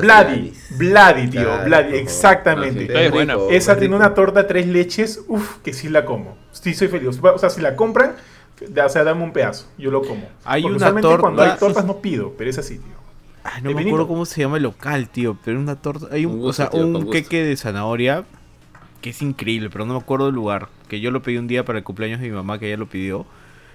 Vladi. 0.00 0.54
Vladi, 0.70 1.28
tío. 1.28 1.62
Vladi, 1.62 1.96
exactamente. 1.96 2.88
Ah, 2.96 3.36
Esa 3.50 3.76
tiene 3.76 3.94
una 3.94 4.14
torta 4.14 4.46
tres 4.46 4.66
leches, 4.66 5.22
uff, 5.28 5.58
que 5.58 5.74
sí 5.74 5.90
la 5.90 6.06
como. 6.06 6.38
Sí, 6.50 6.72
soy 6.72 6.88
feliz. 6.88 7.20
O 7.22 7.38
sea, 7.38 7.50
si 7.50 7.60
la 7.60 7.76
compran, 7.76 8.16
o 8.62 8.88
sea, 8.88 9.04
dame 9.04 9.22
un 9.22 9.32
pedazo, 9.34 9.68
yo 9.76 9.90
lo 9.90 10.00
como. 10.00 10.26
Hay 10.44 10.64
una 10.64 10.90
torta. 11.00 11.18
Cuando 11.20 11.42
hay 11.42 11.58
tortas 11.58 11.84
no 11.84 11.98
pido, 11.98 12.32
pero 12.38 12.48
es 12.48 12.56
así, 12.56 12.78
tío. 12.78 12.94
no 13.62 13.74
me 13.74 13.82
acuerdo 13.82 14.08
cómo 14.08 14.24
se 14.24 14.40
llama 14.40 14.56
el 14.56 14.62
local, 14.62 15.10
tío, 15.10 15.36
pero 15.44 15.60
una 15.60 15.76
torta. 15.76 16.06
Hay 16.10 16.24
un, 16.24 16.40
o 16.42 16.52
sea, 16.54 16.70
un 16.72 17.10
queque 17.10 17.44
de 17.44 17.56
zanahoria 17.58 18.24
que 19.02 19.10
es 19.10 19.20
increíble, 19.20 19.68
pero 19.70 19.84
no 19.84 19.92
me 19.94 20.00
acuerdo 20.00 20.26
del 20.26 20.34
lugar. 20.34 20.68
Que 20.88 21.00
yo 21.00 21.10
lo 21.10 21.20
pedí 21.20 21.36
un 21.36 21.46
día 21.46 21.64
para 21.64 21.78
el 21.78 21.84
cumpleaños 21.84 22.20
de 22.20 22.28
mi 22.28 22.34
mamá, 22.34 22.58
que 22.58 22.68
ella 22.68 22.78
lo 22.78 22.86
pidió. 22.86 23.26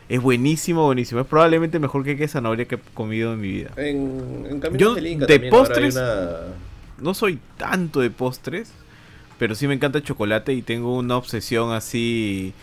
Es 0.08 0.22
buenísimo, 0.22 0.86
buenísimo. 0.86 1.22
Es 1.22 1.28
probablemente 1.28 1.80
mejor 1.80 2.04
que 2.04 2.16
que 2.16 2.28
zanahoria 2.28 2.66
que 2.66 2.76
he 2.76 2.80
comido 2.94 3.34
en 3.34 3.42
mi 3.42 3.50
vida. 3.50 3.72
En, 3.78 4.62
Yo 4.78 4.96
de 4.96 5.40
postres 5.50 6.00
no 6.98 7.14
soy 7.14 7.40
tanto 7.58 8.00
de 8.00 8.10
postres, 8.10 8.72
pero 9.38 9.56
sí 9.56 9.68
me 9.68 9.74
encanta 9.74 9.98
el 9.98 10.04
chocolate 10.04 10.54
y 10.54 10.62
tengo 10.62 10.96
una 10.96 11.18
obsesión 11.18 11.74
así 11.74 12.54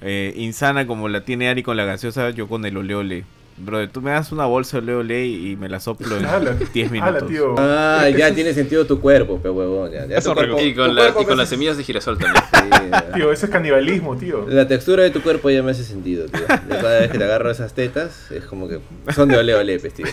eh, 0.00 0.32
insana 0.36 0.86
como 0.86 1.08
la 1.08 1.24
tiene 1.24 1.48
Ari 1.48 1.62
con 1.62 1.76
la 1.76 1.84
gaseosa, 1.84 2.30
yo 2.30 2.48
con 2.48 2.64
el 2.64 2.76
ole 2.76 2.94
ole. 2.94 3.24
Bro, 3.56 3.90
tú 3.90 4.00
me 4.00 4.10
das 4.10 4.32
una 4.32 4.46
bolsa 4.46 4.80
de 4.80 4.94
ole 4.94 5.26
y 5.26 5.54
me 5.56 5.68
la 5.68 5.80
soplo 5.80 6.16
en 6.16 6.26
10 6.72 6.90
minutos. 6.90 7.30
Ah, 7.58 8.08
ya 8.08 8.34
tiene 8.34 8.54
sentido 8.54 8.86
tu 8.86 9.00
cuerpo, 9.00 9.38
pero 9.42 9.54
huevón. 9.54 9.90
Ya, 9.92 10.06
y 10.62 10.74
con, 10.74 11.36
las 11.36 11.48
semillas 11.48 11.76
de 11.76 11.84
girasol 11.84 12.18
también. 12.18 12.90
tío, 13.14 13.30
ese 13.30 13.46
es 13.46 13.52
canibalismo, 13.52 14.16
tío. 14.16 14.46
La 14.48 14.66
textura 14.66 15.02
de 15.02 15.10
tu 15.10 15.20
cuerpo 15.20 15.50
ya 15.50 15.62
me 15.62 15.72
hace 15.72 15.84
sentido, 15.84 16.26
tío. 16.26 16.40
cada 16.46 17.00
vez 17.00 17.10
que 17.10 17.18
te 17.18 17.24
agarro 17.24 17.50
esas 17.50 17.74
tetas, 17.74 18.30
es 18.30 18.44
como 18.44 18.66
que 18.66 18.80
son 19.14 19.28
de 19.28 19.36
ole 19.36 19.54
ole, 19.54 19.78
pues, 19.78 19.92
tío. 19.92 20.06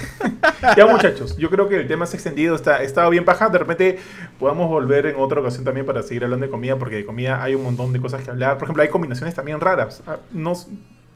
Ya, 0.76 0.86
muchachos, 0.86 1.38
yo 1.38 1.50
creo 1.50 1.70
que 1.70 1.78
el 1.78 1.88
tema 1.88 2.06
se 2.06 2.18
ha 2.18 2.18
extendido, 2.18 2.56
está, 2.56 2.84
estado 2.84 3.10
bien 3.10 3.24
paja. 3.24 3.50
De 3.50 3.60
repente 3.60 4.00
podamos 4.40 4.68
volver 4.68 5.06
en 5.06 5.16
otra 5.18 5.40
ocasión 5.40 5.64
también 5.64 5.86
para 5.86 6.04
seguir 6.04 6.26
hablando 6.26 6.46
de 6.46 6.52
comida, 6.52 6.76
porque 6.78 6.98
de 6.98 7.06
comida 7.06 7.42
hay 7.42 7.56
un 7.56 7.64
montón 7.64 7.94
de 7.94 8.02
cosas 8.02 8.24
que 8.24 8.30
hablar. 8.30 8.58
Por 8.58 8.66
ejemplo, 8.66 8.84
hay 8.84 8.90
combinaciones 8.90 9.36
también 9.36 9.62
raras. 9.62 10.04
Ah, 10.06 10.18
no, 10.32 10.54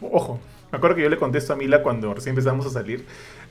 ojo, 0.01 0.39
me 0.71 0.77
acuerdo 0.77 0.95
que 0.95 1.03
yo 1.03 1.09
le 1.09 1.17
contesto 1.17 1.53
a 1.53 1.55
Mila 1.55 1.81
cuando 1.81 2.13
recién 2.13 2.31
empezamos 2.31 2.65
a 2.65 2.69
salir. 2.69 3.05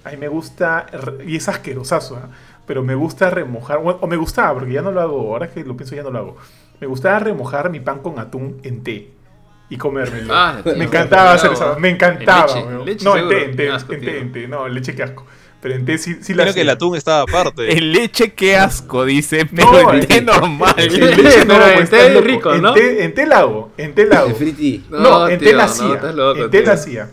A 0.04 0.10
mí 0.10 0.16
me 0.16 0.28
gusta, 0.28 0.86
y 1.26 1.36
es 1.36 1.48
asquerosazo, 1.48 2.16
¿eh? 2.16 2.28
pero 2.66 2.82
me 2.82 2.94
gusta 2.94 3.28
remojar, 3.30 3.80
o 3.82 4.06
me 4.06 4.16
gustaba, 4.16 4.54
porque 4.54 4.72
ya 4.72 4.82
no 4.82 4.90
lo 4.90 5.00
hago, 5.00 5.32
ahora 5.32 5.48
que 5.48 5.62
lo 5.64 5.76
pienso 5.76 5.94
ya 5.94 6.02
no 6.02 6.10
lo 6.10 6.18
hago. 6.18 6.36
Me 6.80 6.86
gustaba 6.86 7.18
remojar 7.18 7.68
mi 7.70 7.80
pan 7.80 7.98
con 7.98 8.18
atún 8.18 8.58
en 8.62 8.82
té 8.82 9.10
y 9.68 9.76
comérmelo. 9.76 10.34
Ah, 10.34 10.62
me 10.64 10.84
encantaba 10.84 11.34
hacer 11.34 11.52
eso, 11.52 11.78
me 11.78 11.90
encantaba. 11.90 12.54
no, 13.02 13.16
en 13.16 13.28
té, 13.28 13.44
en 13.44 13.56
té, 13.56 13.68
en 13.68 13.86
té, 13.86 14.18
en 14.18 14.32
té, 14.32 14.48
no, 14.48 14.66
leche 14.68 14.94
que 14.94 15.02
asco. 15.02 15.26
Pero 15.60 15.74
en 15.74 15.84
té 15.84 15.98
sí, 15.98 16.16
sí 16.22 16.32
la 16.32 16.44
Creo 16.44 16.54
que 16.54 16.60
el 16.62 16.70
atún 16.70 16.96
estaba 16.96 17.22
aparte. 17.22 17.70
En 17.76 17.92
leche, 17.92 18.32
qué 18.32 18.56
asco, 18.56 19.04
dice. 19.04 19.44
Pero 19.44 19.92
en 19.92 20.06
té 20.06 20.22
normal. 20.22 20.74
En 20.76 21.00
leche 21.00 21.44
no, 21.44 21.66
en 21.66 21.88
té 21.88 22.20
rico, 22.20 22.54
¿no? 22.56 22.76
En 22.76 23.14
té 23.14 23.26
lago. 23.26 23.70
En 23.76 23.94
té 23.94 24.06
lago. 24.06 24.28
No, 24.90 25.28
en 25.28 25.38
té 25.38 25.52
la 25.52 25.64
hacía. 25.64 26.00
En 26.36 26.50
té 26.50 26.62
la 26.62 26.72
hacía. 26.72 27.10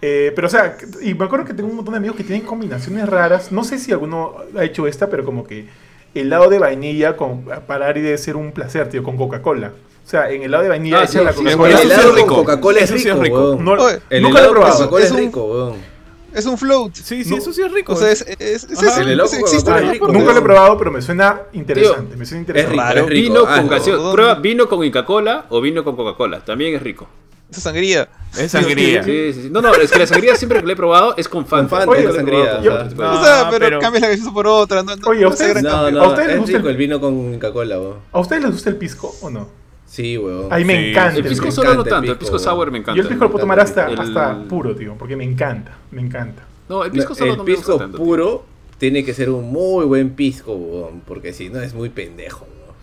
Eh, 0.00 0.32
pero 0.34 0.46
o 0.46 0.50
sea, 0.50 0.76
y 1.02 1.14
me 1.14 1.24
acuerdo 1.24 1.44
que 1.44 1.54
tengo 1.54 1.68
un 1.68 1.74
montón 1.74 1.92
de 1.92 1.98
amigos 1.98 2.16
que 2.16 2.22
tienen 2.22 2.46
combinaciones 2.46 3.08
raras. 3.08 3.50
No 3.50 3.64
sé 3.64 3.78
si 3.78 3.90
alguno 3.90 4.36
ha 4.56 4.64
hecho 4.64 4.86
esta, 4.86 5.10
pero 5.10 5.24
como 5.24 5.44
que 5.44 5.66
helado 6.14 6.48
de 6.48 6.58
vainilla 6.58 7.16
con 7.16 7.44
parar 7.66 7.98
y 7.98 8.02
debe 8.02 8.18
ser 8.18 8.36
un 8.36 8.52
placer, 8.52 8.88
tío, 8.88 9.02
con 9.02 9.16
Coca-Cola. 9.16 9.72
O 10.04 10.08
sea, 10.08 10.30
en 10.30 10.42
helado 10.42 10.62
de 10.62 10.68
vainilla 10.68 11.00
ah, 11.00 11.06
sí, 11.06 11.18
la 11.18 11.32
Coca-Cola. 11.32 11.80
El 11.80 11.90
helado 11.90 12.14
con 12.14 12.26
Coca-Cola 12.26 12.78
es 12.78 12.90
rico. 12.90 13.58
No, 13.60 13.76
nunca 13.76 14.40
lo 14.40 14.46
he 14.46 14.50
probado. 14.50 14.78
Coca-Cola 14.78 15.04
es 15.04 15.14
rico, 15.16 15.44
weón. 15.44 15.97
Es 16.34 16.46
un 16.46 16.58
float. 16.58 16.94
Sí, 16.94 17.24
sí, 17.24 17.34
eso 17.34 17.52
sí 17.52 17.62
es 17.62 17.72
rico. 17.72 17.92
O 17.94 17.96
sea, 17.96 18.10
es, 18.10 18.22
es, 18.38 18.64
es, 18.64 18.98
el 18.98 19.20
existe 19.20 19.72
rico, 19.80 20.08
Nunca 20.08 20.32
lo 20.32 20.38
he 20.38 20.42
probado, 20.42 20.76
pero 20.76 20.90
me 20.90 21.00
suena 21.00 21.42
interesante. 21.52 22.16
me 22.16 22.26
suena 22.26 22.40
interesante. 22.40 23.00
Es 23.00 23.06
rico, 23.06 23.08
Vino 23.08 23.44
ah, 23.46 23.56
con 23.58 23.68
gaseosa. 23.68 24.12
Prueba 24.12 24.34
vino 24.34 24.68
con 24.68 24.78
Coca-Cola 24.86 25.46
o 25.48 25.60
vino 25.60 25.84
con 25.84 25.96
Coca-Cola. 25.96 26.40
También 26.44 26.74
es 26.74 26.82
rico. 26.82 27.08
Es 27.50 27.62
sangría. 27.62 28.08
Es 28.36 28.52
sangría. 28.52 29.02
Sí, 29.02 29.32
sí, 29.32 29.42
sí. 29.42 29.48
No, 29.50 29.62
no, 29.62 29.72
es 29.74 29.90
que 29.90 29.98
la 29.98 30.06
sangría 30.06 30.36
siempre 30.36 30.60
que 30.60 30.66
la 30.66 30.74
he 30.74 30.76
probado 30.76 31.14
es 31.16 31.28
con 31.28 31.46
Fanta. 31.46 31.86
Con 31.86 31.96
Fanta, 31.96 32.12
sangría. 32.12 32.60
o 32.60 33.24
sea, 33.24 33.48
pero, 33.50 33.80
cambias 33.80 34.02
la 34.02 34.08
gaseosa 34.08 34.32
por 34.32 34.46
otra. 34.46 34.82
No, 34.82 34.92
Oye, 35.06 35.24
¿a 35.24 35.28
ustedes, 35.28 35.62
no, 35.62 35.90
no, 35.90 36.02
¿a 36.02 36.08
ustedes 36.08 36.28
les 36.28 36.38
gusta 36.40 36.58
el... 36.58 36.66
el 36.66 36.76
vino 36.76 37.00
con 37.00 37.34
Coca-Cola? 37.34 37.78
¿A 38.12 38.20
ustedes 38.20 38.42
les 38.42 38.52
gusta 38.52 38.70
el 38.70 38.76
pisco 38.76 39.14
o 39.22 39.30
no? 39.30 39.48
Sí, 39.88 40.18
weón. 40.18 40.52
A 40.52 40.58
mí 40.58 40.64
me 40.64 40.90
encanta. 40.90 41.18
El 41.18 41.24
pisco 41.24 41.50
solo 41.50 41.74
no 41.74 41.82
tanto, 41.82 42.12
el 42.12 42.18
pisco 42.18 42.38
sour 42.38 42.70
me 42.70 42.78
encanta. 42.78 42.96
Yo 42.96 43.02
el 43.02 43.08
pisco 43.08 43.24
lo 43.24 43.30
puedo 43.30 43.40
tomar 43.40 43.58
hasta, 43.58 43.86
hasta 43.86 44.44
puro, 44.44 44.76
tío, 44.76 44.94
porque 44.98 45.16
me 45.16 45.24
encanta, 45.24 45.72
me 45.90 46.02
encanta. 46.02 46.44
No, 46.68 46.84
el 46.84 46.92
pisco 46.92 47.14
solo 47.14 47.34
el 47.34 47.40
pisco 47.40 47.78
puro 47.92 48.44
tiene 48.76 49.02
que 49.02 49.14
ser 49.14 49.30
un 49.30 49.50
muy 49.50 49.86
buen 49.86 50.10
pisco, 50.10 50.52
weón, 50.52 51.00
porque 51.06 51.32
si 51.32 51.48
no 51.48 51.60
es 51.60 51.74
muy 51.74 51.88
pendejo. 51.88 52.44
weón. 52.44 52.76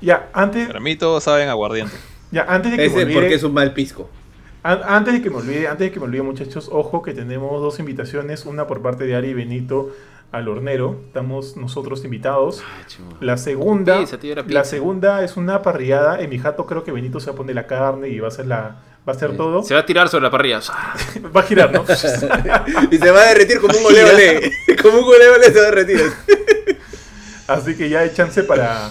Ya, 0.00 0.30
antes... 0.32 0.66
Para 0.66 0.80
mí 0.80 0.96
todos 0.96 1.22
saben 1.22 1.48
aguardiente. 1.48 1.94
Ya, 2.30 2.44
antes 2.48 2.72
de 2.72 2.78
que 2.78 2.86
Ese 2.86 2.96
me 2.96 3.02
olvide... 3.02 3.20
porque 3.20 3.34
es 3.34 3.42
un 3.42 3.52
mal 3.52 3.74
pisco. 3.74 4.08
Antes 4.62 5.14
de 5.14 5.22
que 5.22 5.30
me 5.30 5.36
olvide, 5.36 5.68
antes 5.68 5.86
de 5.86 5.92
que 5.92 6.00
me 6.00 6.06
olvide, 6.06 6.22
muchachos, 6.22 6.68
ojo 6.72 7.02
que 7.02 7.14
tenemos 7.14 7.60
dos 7.60 7.78
invitaciones, 7.78 8.44
una 8.44 8.66
por 8.66 8.82
parte 8.82 9.04
de 9.04 9.14
Ari 9.14 9.28
y 9.28 9.34
Benito 9.34 9.94
al 10.32 10.48
hornero. 10.48 11.00
Estamos 11.06 11.56
nosotros 11.56 12.04
invitados. 12.04 12.62
la 13.20 13.36
segunda, 13.36 14.04
la 14.46 14.64
segunda 14.64 15.24
es 15.24 15.36
una 15.36 15.62
parrillada. 15.62 16.20
En 16.20 16.30
mi 16.30 16.38
jato 16.38 16.66
creo 16.66 16.84
que 16.84 16.92
Benito 16.92 17.20
se 17.20 17.26
va 17.26 17.34
a 17.34 17.36
poner 17.36 17.54
la 17.54 17.66
carne 17.66 18.08
y 18.08 18.18
va 18.20 18.26
a 18.26 18.28
hacer 18.28 18.46
la 18.46 18.76
va 19.08 19.12
a 19.12 19.16
hacer 19.16 19.36
todo. 19.36 19.62
Se 19.62 19.74
va 19.74 19.80
a 19.80 19.86
tirar 19.86 20.08
sobre 20.08 20.24
la 20.24 20.30
parrilla. 20.30 20.60
va 21.36 21.40
a 21.40 21.44
girar, 21.44 21.72
¿no? 21.72 21.84
y 22.90 22.98
se 22.98 23.10
va 23.10 23.20
a 23.20 23.26
derretir 23.28 23.60
como 23.60 23.78
un 23.78 23.86
ole 23.86 24.04
ole. 24.04 24.52
como 24.82 24.98
un 24.98 25.04
ole 25.04 25.28
ole 25.28 25.44
se 25.46 25.60
va 25.60 25.66
a 25.66 25.70
derretir. 25.70 26.12
Así 27.46 27.76
que 27.76 27.88
ya 27.88 28.00
hay 28.00 28.12
chance 28.12 28.42
para, 28.42 28.90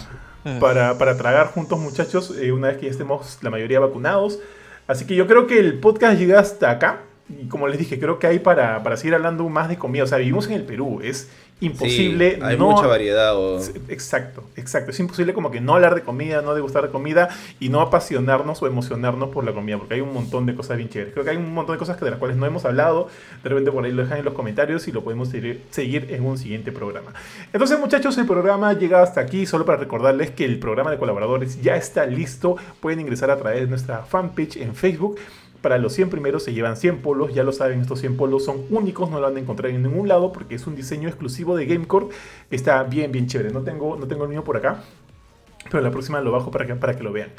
para, 0.59 0.97
para 0.97 1.15
tragar 1.15 1.47
juntos, 1.51 1.77
muchachos, 1.77 2.34
eh, 2.39 2.51
una 2.51 2.69
vez 2.69 2.77
que 2.77 2.85
ya 2.88 2.91
estemos 2.91 3.38
la 3.41 3.51
mayoría 3.51 3.80
vacunados. 3.80 4.39
Así 4.88 5.05
que 5.05 5.15
yo 5.15 5.27
creo 5.27 5.45
que 5.45 5.59
el 5.59 5.80
podcast 5.80 6.18
llega 6.18 6.39
hasta 6.39 6.72
acá 6.72 7.01
y 7.29 7.47
como 7.47 7.67
les 7.67 7.77
dije, 7.77 7.99
creo 7.99 8.19
que 8.19 8.27
hay 8.27 8.39
para, 8.39 8.81
para 8.83 8.95
seguir 8.95 9.15
hablando 9.15 9.47
más 9.49 9.67
de 9.69 9.77
comida. 9.77 10.03
O 10.03 10.07
sea, 10.07 10.17
vivimos 10.17 10.47
en 10.47 10.53
el 10.53 10.63
Perú, 10.63 11.01
es 11.03 11.29
imposible. 11.59 12.39
hay 12.41 12.57
mucha 12.57 12.87
variedad. 12.87 13.35
Exacto, 13.89 14.43
exacto. 14.55 14.91
Es 14.91 14.99
imposible 14.99 15.33
como 15.33 15.51
que 15.51 15.59
no 15.59 15.75
hablar 15.75 15.95
de 15.95 16.01
comida, 16.01 16.41
no 16.41 16.53
degustar 16.53 16.83
de 16.83 16.89
comida 16.89 17.29
y 17.59 17.69
no 17.69 17.81
apasionarnos 17.81 18.61
o 18.61 18.67
emocionarnos 18.67 19.29
por 19.29 19.43
la 19.43 19.53
comida, 19.53 19.77
porque 19.77 19.95
hay 19.95 20.01
un 20.01 20.13
montón 20.13 20.45
de 20.45 20.55
cosas 20.55 20.77
bien 20.77 20.89
chéveres. 20.89 21.13
Creo 21.13 21.25
que 21.25 21.31
hay 21.31 21.37
un 21.37 21.53
montón 21.53 21.75
de 21.75 21.79
cosas 21.79 21.97
que 21.97 22.05
de 22.05 22.11
las 22.11 22.19
cuales 22.19 22.37
no 22.37 22.45
hemos 22.45 22.63
hablado. 22.65 23.09
De 23.43 23.49
repente 23.49 23.71
por 23.71 23.83
ahí 23.83 23.91
lo 23.91 24.03
dejan 24.03 24.19
en 24.19 24.25
los 24.25 24.33
comentarios 24.33 24.87
y 24.87 24.91
lo 24.91 25.03
podemos 25.03 25.29
seguir, 25.29 25.63
seguir 25.71 26.07
en 26.11 26.25
un 26.25 26.37
siguiente 26.37 26.71
programa. 26.71 27.13
Entonces, 27.51 27.79
muchachos, 27.79 28.17
el 28.17 28.25
programa 28.25 28.73
llega 28.73 29.01
hasta 29.01 29.21
aquí. 29.21 29.45
Solo 29.45 29.65
para 29.65 29.79
recordarles 29.79 30.31
que 30.31 30.45
el 30.45 30.59
programa 30.59 30.91
de 30.91 30.97
colaboradores 30.97 31.61
ya 31.61 31.75
está 31.75 32.05
listo. 32.05 32.55
Pueden 32.79 32.99
ingresar 32.99 33.31
a 33.31 33.37
través 33.37 33.61
de 33.61 33.67
nuestra 33.67 34.03
fanpage 34.03 34.57
en 34.57 34.75
Facebook 34.75 35.17
para 35.61 35.77
los 35.77 35.93
100 35.93 36.09
primeros 36.09 36.43
se 36.43 36.53
llevan 36.53 36.77
100 36.77 36.99
polos, 36.99 37.34
ya 37.34 37.43
lo 37.43 37.51
saben, 37.51 37.81
estos 37.81 37.99
100 37.99 38.17
polos 38.17 38.45
son 38.45 38.65
únicos, 38.69 39.09
no 39.09 39.19
lo 39.19 39.27
van 39.27 39.38
a 39.38 39.39
encontrar 39.39 39.71
en 39.71 39.84
ningún 39.84 40.07
lado 40.07 40.31
porque 40.31 40.55
es 40.55 40.67
un 40.67 40.75
diseño 40.75 41.07
exclusivo 41.07 41.55
de 41.55 41.65
Gamecore. 41.65 42.07
Está 42.51 42.84
bien, 42.84 43.11
bien 43.11 43.27
chévere. 43.27 43.51
No 43.51 43.61
tengo, 43.61 43.97
no 43.97 44.07
tengo 44.07 44.23
el 44.23 44.29
mío 44.29 44.43
por 44.43 44.57
acá, 44.57 44.84
pero 45.69 45.81
la 45.81 45.91
próxima 45.91 46.21
lo 46.21 46.31
bajo 46.31 46.51
para 46.51 46.65
que, 46.65 46.75
para 46.75 46.95
que 46.95 47.03
lo 47.03 47.11
vean. 47.11 47.29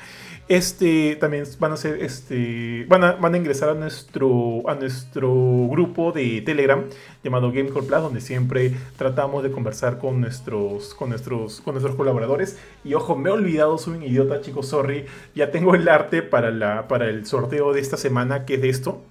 Este 0.49 1.16
también 1.16 1.45
van 1.59 1.73
a 1.73 1.77
ser, 1.77 2.03
este, 2.03 2.87
van 2.89 3.05
a, 3.05 3.12
van 3.12 3.35
a 3.35 3.37
ingresar 3.37 3.69
a 3.69 3.75
nuestro, 3.75 4.62
a 4.66 4.75
nuestro 4.75 5.31
grupo 5.69 6.11
de 6.11 6.41
Telegram 6.41 6.85
llamado 7.23 7.53
Gamecore 7.53 7.87
Plus, 7.87 8.01
donde 8.01 8.23
siempre 8.23 8.73
tratamos 8.97 9.43
de 9.43 9.51
conversar 9.51 9.99
con 9.99 10.23
nuestros, 10.23 10.95
con 10.95 11.11
nuestros, 11.11 11.61
con 11.61 11.75
nuestros 11.75 11.97
colaboradores. 11.97 12.59
Y 12.83 12.95
ojo, 12.95 13.15
me 13.15 13.29
he 13.29 13.33
olvidado, 13.33 13.77
soy 13.77 13.99
un 13.99 14.05
idiota, 14.05 14.41
chicos, 14.41 14.69
sorry. 14.69 15.05
Ya 15.35 15.51
tengo 15.51 15.75
el 15.75 15.87
arte 15.87 16.23
para, 16.23 16.51
la, 16.51 16.89
para 16.89 17.11
el 17.11 17.27
sorteo 17.27 17.75
de 17.75 17.81
esta 17.81 17.99
semana, 17.99 18.47
que 18.47 18.55
es 18.55 18.62
de 18.62 18.70
esto. 18.70 19.03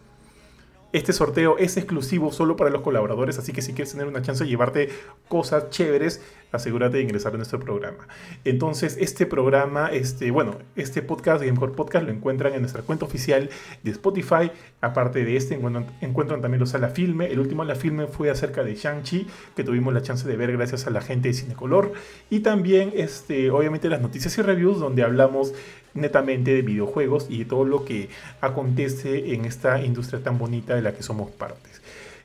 Este 0.97 1.13
sorteo 1.13 1.59
es 1.59 1.77
exclusivo 1.77 2.31
solo 2.31 2.55
para 2.55 2.71
los 2.71 2.81
colaboradores, 2.81 3.37
así 3.37 3.53
que 3.53 3.61
si 3.61 3.73
quieres 3.73 3.91
tener 3.91 4.07
una 4.07 4.23
chance 4.23 4.43
de 4.43 4.49
llevarte 4.49 4.89
cosas 5.29 5.69
chéveres, 5.69 6.23
asegúrate 6.51 6.97
de 6.97 7.03
ingresar 7.03 7.35
a 7.35 7.37
nuestro 7.37 7.59
programa. 7.59 8.07
Entonces, 8.45 8.97
este 8.99 9.27
programa, 9.27 9.89
este, 9.91 10.31
bueno, 10.31 10.55
este 10.75 11.03
podcast, 11.03 11.43
Gamecore 11.43 11.73
Podcast, 11.73 12.03
lo 12.03 12.11
encuentran 12.11 12.55
en 12.55 12.61
nuestra 12.61 12.81
cuenta 12.81 13.05
oficial 13.05 13.51
de 13.83 13.91
Spotify. 13.91 14.51
Aparte 14.81 15.23
de 15.23 15.37
este, 15.37 15.53
encuentran, 15.53 16.41
también 16.41 16.59
los 16.59 16.73
a 16.73 16.79
la 16.79 16.89
filme. 16.89 17.27
El 17.27 17.41
último 17.41 17.61
a 17.61 17.65
la 17.65 17.75
filme 17.75 18.07
fue 18.07 18.31
acerca 18.31 18.63
de 18.63 18.73
Shang-Chi, 18.73 19.27
que 19.55 19.63
tuvimos 19.63 19.93
la 19.93 20.01
chance 20.01 20.27
de 20.27 20.35
ver 20.35 20.51
gracias 20.51 20.87
a 20.87 20.89
la 20.89 21.01
gente 21.01 21.27
de 21.27 21.35
Cinecolor. 21.35 21.93
Y 22.31 22.39
también, 22.39 22.91
este, 22.95 23.51
obviamente, 23.51 23.87
las 23.87 24.01
noticias 24.01 24.35
y 24.39 24.41
reviews, 24.41 24.79
donde 24.79 25.03
hablamos 25.03 25.53
netamente 25.97 26.53
de 26.53 26.61
videojuegos 26.61 27.27
y 27.29 27.39
de 27.39 27.45
todo 27.45 27.65
lo 27.65 27.85
que 27.85 28.09
acontece 28.41 29.33
en 29.33 29.45
esta 29.45 29.83
industria 29.83 30.23
tan 30.23 30.37
bonita 30.37 30.75
de 30.75 30.81
la 30.81 30.93
que 30.93 31.03
somos 31.03 31.31
partes. 31.31 31.81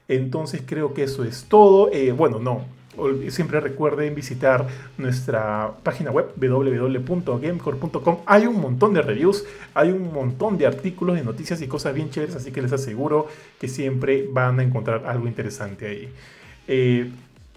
Entonces 0.09 0.63
creo 0.65 0.95
que 0.95 1.05
eso 1.05 1.25
es 1.25 1.45
todo. 1.45 1.91
Eh, 1.93 2.13
bueno, 2.13 2.39
no. 2.39 2.65
Siempre 3.31 3.59
recuerden 3.61 4.15
visitar 4.15 4.67
nuestra 4.99 5.73
página 5.83 6.11
web 6.11 6.27
www.gamecore.com. 6.37 8.19
Hay 8.27 8.47
un 8.47 8.61
montón 8.61 8.93
de 8.93 9.01
reviews, 9.01 9.47
hay 9.73 9.91
un 9.91 10.13
montón 10.13 10.59
de 10.59 10.67
artículos, 10.67 11.17
de 11.17 11.25
noticias 11.25 11.63
y 11.63 11.69
cosas 11.69 11.95
bien 11.95 12.11
chéveres, 12.11 12.37
así 12.37 12.53
que 12.53 12.61
les 12.61 12.71
aseguro 12.71 13.29
que 13.59 13.69
siempre 13.69 14.29
van 14.31 14.61
a 14.61 14.63
encontrar 14.63 15.07
algo 15.07 15.27
interesante 15.27 15.87
ahí. 15.87 16.13
Eh, 16.69 17.11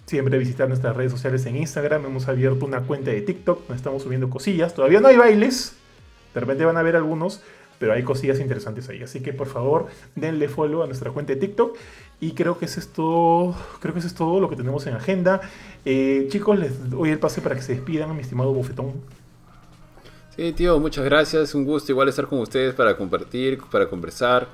siempre 0.06 0.38
visitar 0.38 0.68
nuestras 0.68 0.96
redes 0.96 1.12
sociales 1.12 1.46
en 1.46 1.58
Instagram. 1.58 2.06
Hemos 2.06 2.28
abierto 2.28 2.66
una 2.66 2.82
cuenta 2.82 3.12
de 3.12 3.22
TikTok 3.22 3.60
donde 3.60 3.76
estamos 3.76 4.04
subiendo 4.04 4.30
cosillas. 4.30 4.74
Todavía 4.74 5.02
no 5.02 5.08
hay 5.08 5.18
bailes, 5.18 5.76
de 6.36 6.42
repente 6.42 6.66
van 6.66 6.78
a 6.78 6.84
ver 6.84 6.98
algunos, 6.98 7.42
pero 7.80 7.94
hay 7.94 8.04
cosillas 8.04 8.40
interesantes 8.40 8.88
ahí. 8.90 9.02
Así 9.02 9.22
que 9.22 9.34
por 9.34 9.48
favor, 9.48 9.88
denle 10.16 10.50
follow 10.50 10.84
a 10.84 10.86
nuestra 10.86 11.12
cuenta 11.12 11.34
de 11.34 11.40
TikTok. 11.40 11.76
Y 12.20 12.34
creo 12.34 12.60
que 12.60 12.66
eso 12.66 12.80
es 12.80 12.90
todo, 12.90 13.56
creo 13.80 13.94
que 13.94 14.00
eso 14.00 14.08
es 14.08 14.16
todo 14.16 14.40
lo 14.40 14.50
que 14.50 14.56
tenemos 14.56 14.86
en 14.86 14.96
agenda. 14.96 15.42
Eh, 15.86 16.28
chicos, 16.30 16.60
les 16.60 16.90
doy 16.90 17.10
el 17.10 17.20
pase 17.20 17.42
para 17.42 17.56
que 17.56 17.62
se 17.62 17.74
despidan, 17.74 18.14
mi 18.14 18.22
estimado 18.22 18.54
bofetón. 18.54 18.94
Sí, 20.36 20.52
tío, 20.52 20.78
muchas 20.80 21.06
gracias. 21.06 21.56
Un 21.56 21.64
gusto 21.64 21.92
igual 21.92 22.10
estar 22.10 22.28
con 22.28 22.40
ustedes 22.40 22.74
para 22.74 22.98
compartir, 22.98 23.60
para 23.72 23.88
conversar, 23.88 24.48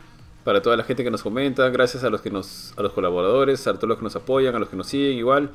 para 0.43 0.61
toda 0.61 0.77
la 0.77 0.83
gente 0.83 1.03
que 1.03 1.09
nos 1.09 1.23
comenta. 1.23 1.67
Gracias 1.69 2.03
a 2.03 2.09
los 2.11 2.21
que 2.21 2.29
nos, 2.29 2.73
a 2.77 2.83
los 2.83 2.93
colaboradores, 2.93 3.65
a 3.65 3.73
todos 3.73 3.89
los 3.89 3.97
que 3.97 4.03
nos 4.03 4.15
apoyan, 4.15 4.53
a 4.55 4.59
los 4.59 4.69
que 4.69 4.75
nos 4.75 4.87
siguen 4.87 5.17
igual. 5.17 5.49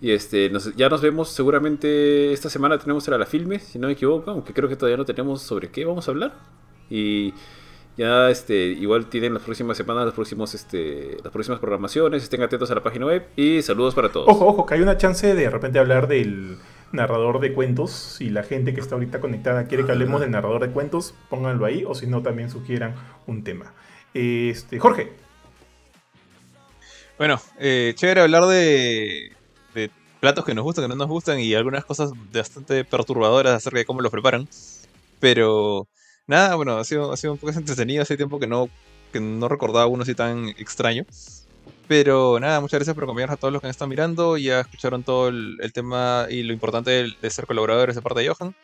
Y 0.00 0.12
este, 0.12 0.50
ya 0.76 0.88
nos 0.88 1.02
vemos 1.02 1.28
seguramente 1.28 2.32
esta 2.32 2.48
semana 2.48 2.78
tenemos 2.78 3.08
a 3.08 3.18
la 3.18 3.26
filme, 3.26 3.58
si 3.58 3.78
no 3.78 3.88
me 3.88 3.94
equivoco, 3.94 4.30
aunque 4.30 4.52
creo 4.52 4.68
que 4.68 4.76
todavía 4.76 4.96
no 4.96 5.04
tenemos 5.04 5.42
sobre 5.42 5.70
qué 5.70 5.84
vamos 5.84 6.06
a 6.06 6.12
hablar. 6.12 6.34
Y 6.88 7.34
ya 7.96 8.30
este, 8.30 8.54
igual 8.54 9.06
tienen 9.06 9.34
las 9.34 9.42
próximas 9.42 9.76
semanas, 9.76 10.04
los 10.04 10.14
próximos, 10.14 10.54
este, 10.54 11.16
las 11.22 11.32
próximas 11.32 11.58
programaciones, 11.58 12.22
estén 12.22 12.42
atentos 12.42 12.70
a 12.70 12.76
la 12.76 12.82
página 12.82 13.06
web 13.06 13.26
y 13.34 13.60
saludos 13.62 13.96
para 13.96 14.10
todos. 14.10 14.28
Ojo, 14.28 14.46
ojo, 14.46 14.66
que 14.66 14.74
hay 14.74 14.82
una 14.82 14.96
chance 14.96 15.26
de 15.26 15.34
de 15.34 15.50
repente 15.50 15.80
hablar 15.80 16.06
del 16.06 16.58
narrador 16.92 17.40
de 17.40 17.52
cuentos. 17.52 17.90
Si 17.90 18.30
la 18.30 18.44
gente 18.44 18.74
que 18.74 18.80
está 18.80 18.94
ahorita 18.94 19.20
conectada 19.20 19.66
quiere 19.66 19.84
que 19.84 19.90
hablemos 19.90 20.20
del 20.20 20.30
narrador 20.30 20.60
de 20.60 20.70
cuentos, 20.70 21.12
pónganlo 21.28 21.64
ahí, 21.66 21.84
o 21.84 21.96
si 21.96 22.06
no, 22.06 22.22
también 22.22 22.50
sugieran 22.50 22.94
un 23.26 23.42
tema. 23.42 23.74
Este, 24.14 24.78
Jorge. 24.78 25.12
Bueno, 27.18 27.40
eh, 27.58 27.94
chévere 27.96 28.20
hablar 28.20 28.46
de 28.46 29.32
platos 30.20 30.44
que 30.44 30.54
nos 30.54 30.64
gustan, 30.64 30.84
que 30.84 30.88
no 30.88 30.96
nos 30.96 31.08
gustan 31.08 31.40
y 31.40 31.54
algunas 31.54 31.84
cosas 31.84 32.12
bastante 32.32 32.84
perturbadoras 32.84 33.54
acerca 33.54 33.78
de 33.78 33.84
cómo 33.84 34.00
los 34.00 34.12
preparan. 34.12 34.48
Pero 35.20 35.88
Nada, 36.28 36.56
bueno, 36.56 36.76
ha 36.76 36.84
sido, 36.84 37.10
ha 37.10 37.16
sido 37.16 37.32
un 37.32 37.38
poco 37.38 37.52
entretenido. 37.56 38.02
Hace 38.02 38.16
tiempo 38.16 38.38
que 38.38 38.46
no, 38.46 38.68
que 39.12 39.18
no 39.18 39.48
recordaba 39.48 39.86
uno 39.86 40.04
así 40.04 40.14
tan 40.14 40.48
extraño. 40.50 41.04
Pero 41.88 42.38
nada, 42.38 42.60
muchas 42.60 42.78
gracias 42.78 42.94
por 42.94 43.04
acompañarnos 43.04 43.38
a 43.38 43.40
todos 43.40 43.52
los 43.52 43.62
que 43.62 43.68
nos 43.68 43.74
están 43.74 43.88
mirando. 43.88 44.36
Ya 44.36 44.60
escucharon 44.60 45.02
todo 45.02 45.28
el, 45.28 45.58
tema 45.72 46.26
y 46.28 46.42
lo 46.42 46.52
importante 46.52 46.90
de, 47.20 47.30
ser 47.30 47.46
colaboradores 47.46 47.96
de 47.96 48.02
parte 48.02 48.20
de 48.20 48.28
Johan. 48.28 48.54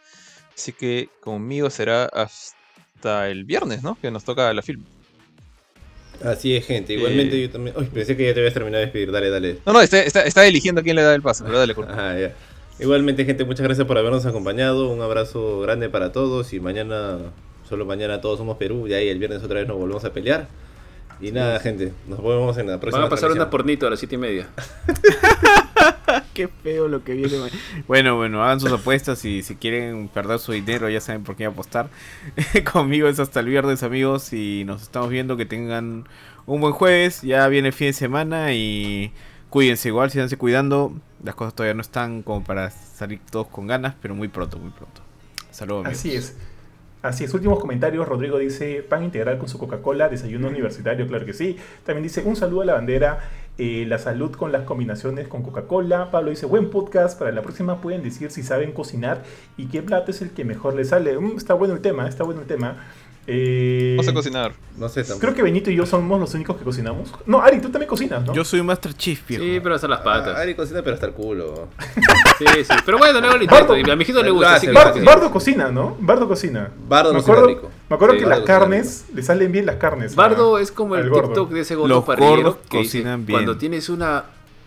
Así 0.54 0.72
que 0.72 1.08
conmigo 1.20 1.70
será 1.70 2.04
hasta 2.04 3.30
el 3.30 3.44
viernes, 3.44 3.82
¿no? 3.82 3.96
Que 4.00 4.10
nos 4.10 4.24
toca 4.24 4.52
la 4.52 4.62
film. 4.62 4.84
Así 6.22 6.56
es, 6.56 6.66
gente. 6.66 6.92
Igualmente 6.92 7.40
yo 7.40 7.50
también. 7.50 7.76
Uy, 7.76 7.86
pensé 7.86 8.16
que 8.16 8.26
ya 8.26 8.34
te 8.34 8.40
habías 8.40 8.54
terminado 8.54 8.80
de 8.80 8.86
despedir. 8.86 9.10
Dale, 9.10 9.30
dale. 9.30 9.58
No, 9.66 9.72
no, 9.72 9.80
está, 9.80 10.00
está, 10.00 10.46
eligiendo 10.46 10.80
a 10.80 10.84
quién 10.84 10.96
le 10.96 11.02
da 11.02 11.14
el 11.14 11.22
paso, 11.22 11.44
pero 11.44 11.58
dale, 11.58 11.74
Ajá, 11.88 12.18
ya. 12.18 12.34
Igualmente, 12.78 13.24
gente, 13.24 13.44
muchas 13.44 13.64
gracias 13.64 13.86
por 13.86 13.98
habernos 13.98 14.26
acompañado. 14.26 14.90
Un 14.90 15.00
abrazo 15.00 15.60
grande 15.60 15.88
para 15.88 16.12
todos 16.12 16.52
y 16.52 16.60
mañana 16.60 17.18
Solo 17.68 17.86
mañana 17.86 18.20
todos 18.20 18.38
somos 18.38 18.58
Perú 18.58 18.86
y 18.86 18.94
ahí 18.94 19.08
el 19.08 19.18
viernes 19.18 19.42
otra 19.42 19.60
vez 19.60 19.68
nos 19.68 19.78
volvemos 19.78 20.04
a 20.04 20.12
pelear. 20.12 20.48
Y 21.20 21.32
nada, 21.32 21.58
gente, 21.60 21.92
nos 22.06 22.22
vemos 22.22 22.58
en 22.58 22.66
la 22.66 22.78
próxima. 22.78 23.04
Vamos 23.04 23.12
a 23.12 23.16
pasar 23.16 23.32
una 23.32 23.48
pornito 23.48 23.86
a 23.86 23.90
las 23.90 23.98
7 23.98 24.14
y 24.14 24.18
media. 24.18 24.48
Qué 26.34 26.48
feo 26.48 26.88
lo 26.88 27.04
que 27.04 27.14
viene. 27.14 27.36
Bueno, 27.86 28.16
bueno, 28.16 28.42
hagan 28.42 28.60
sus 28.60 28.72
apuestas 28.72 29.24
y 29.24 29.42
si 29.42 29.56
quieren 29.56 30.08
perder 30.08 30.38
su 30.38 30.52
dinero 30.52 30.88
ya 30.88 31.00
saben 31.00 31.22
por 31.22 31.36
qué 31.36 31.46
apostar. 31.46 31.88
Conmigo 32.72 33.08
es 33.08 33.20
hasta 33.20 33.40
el 33.40 33.46
viernes, 33.46 33.82
amigos, 33.82 34.32
y 34.32 34.64
nos 34.64 34.82
estamos 34.82 35.10
viendo. 35.10 35.36
Que 35.36 35.46
tengan 35.46 36.06
un 36.46 36.60
buen 36.60 36.72
jueves. 36.72 37.22
Ya 37.22 37.46
viene 37.48 37.72
fin 37.72 37.88
de 37.88 37.92
semana 37.92 38.52
y 38.52 39.12
cuídense 39.50 39.88
igual, 39.88 40.10
síganse 40.10 40.36
cuidando. 40.36 40.92
Las 41.22 41.34
cosas 41.34 41.54
todavía 41.54 41.74
no 41.74 41.80
están 41.80 42.22
como 42.22 42.44
para 42.44 42.70
salir 42.70 43.20
todos 43.30 43.48
con 43.48 43.66
ganas, 43.66 43.94
pero 44.00 44.14
muy 44.14 44.28
pronto, 44.28 44.58
muy 44.58 44.70
pronto. 44.70 45.00
Saludos. 45.50 45.86
Así 45.86 46.14
es. 46.14 46.36
Así 47.04 47.22
es, 47.24 47.34
últimos 47.34 47.58
comentarios. 47.60 48.08
Rodrigo 48.08 48.38
dice, 48.38 48.82
pan 48.82 49.04
integral 49.04 49.36
con 49.36 49.46
su 49.46 49.58
Coca-Cola, 49.58 50.08
desayuno 50.08 50.48
universitario, 50.48 51.06
claro 51.06 51.26
que 51.26 51.34
sí. 51.34 51.58
También 51.84 52.02
dice, 52.02 52.22
un 52.24 52.34
saludo 52.34 52.62
a 52.62 52.64
la 52.64 52.72
bandera, 52.72 53.20
eh, 53.56 53.84
la 53.86 53.98
salud 53.98 54.32
con 54.32 54.50
las 54.50 54.64
combinaciones 54.64 55.28
con 55.28 55.42
Coca-Cola. 55.42 56.10
Pablo 56.10 56.30
dice, 56.30 56.44
buen 56.44 56.70
podcast, 56.70 57.16
para 57.16 57.30
la 57.30 57.42
próxima 57.42 57.80
pueden 57.80 58.02
decir 58.02 58.32
si 58.32 58.42
saben 58.42 58.72
cocinar 58.72 59.22
y 59.56 59.66
qué 59.66 59.80
plato 59.80 60.10
es 60.10 60.22
el 60.22 60.30
que 60.30 60.44
mejor 60.44 60.74
les 60.74 60.88
sale. 60.88 61.16
Mm, 61.16 61.36
está 61.36 61.54
bueno 61.54 61.74
el 61.74 61.80
tema, 61.80 62.08
está 62.08 62.24
bueno 62.24 62.40
el 62.40 62.48
tema. 62.48 62.78
Eh, 63.26 63.94
no 63.96 64.02
sé 64.02 64.12
cocinar. 64.12 64.52
No 64.76 64.88
sé 64.88 65.02
tampoco. 65.02 65.20
Creo 65.20 65.34
que 65.34 65.42
Benito 65.42 65.70
y 65.70 65.76
yo 65.76 65.86
somos 65.86 66.20
los 66.20 66.34
únicos 66.34 66.56
que 66.56 66.64
cocinamos. 66.64 67.10
No, 67.26 67.40
Ari, 67.40 67.60
tú 67.60 67.70
también 67.70 67.88
cocinas, 67.88 68.24
¿no? 68.24 68.34
Yo 68.34 68.44
soy 68.44 68.60
un 68.60 68.66
Master 68.66 68.94
Chief, 68.94 69.22
Sí, 69.26 69.60
pero 69.62 69.74
hasta 69.74 69.88
las 69.88 70.00
patas. 70.00 70.34
Ah, 70.36 70.40
Ari 70.40 70.54
cocina, 70.54 70.82
pero 70.82 70.94
hasta 70.94 71.06
el 71.06 71.12
culo. 71.12 71.68
sí, 72.38 72.44
sí. 72.64 72.74
Pero 72.84 72.98
bueno, 72.98 73.20
luego 73.20 73.36
lo 73.36 73.42
intento. 73.42 73.76
Y 73.76 73.90
a 73.90 73.96
mi 73.96 74.02
hijito 74.02 74.22
le 74.22 74.30
gusta. 74.30 74.54
Así 74.56 74.68
Bardo 74.68 75.30
cocina, 75.30 75.70
¿no? 75.70 75.96
Bardo 76.00 76.28
cocina. 76.28 76.70
Bardo 76.88 77.12
me 77.14 77.20
acuerdo, 77.20 77.46
rico. 77.46 77.70
Me 77.88 77.96
acuerdo 77.96 78.18
que 78.18 78.26
las 78.26 78.40
carnes, 78.40 79.06
le 79.14 79.22
salen 79.22 79.52
bien 79.52 79.66
las 79.66 79.76
carnes. 79.76 80.14
Bardo 80.14 80.58
es 80.58 80.70
como 80.70 80.96
el 80.96 81.10
TikTok 81.10 81.50
de 81.50 81.60
ese 81.60 81.74
gordo 81.76 82.04
parrillero 82.04 82.60
que 82.68 82.78
cocinan 82.78 83.24
bien. 83.24 83.38
Cuando 83.38 83.56
tienes 83.56 83.88
una 83.88 84.24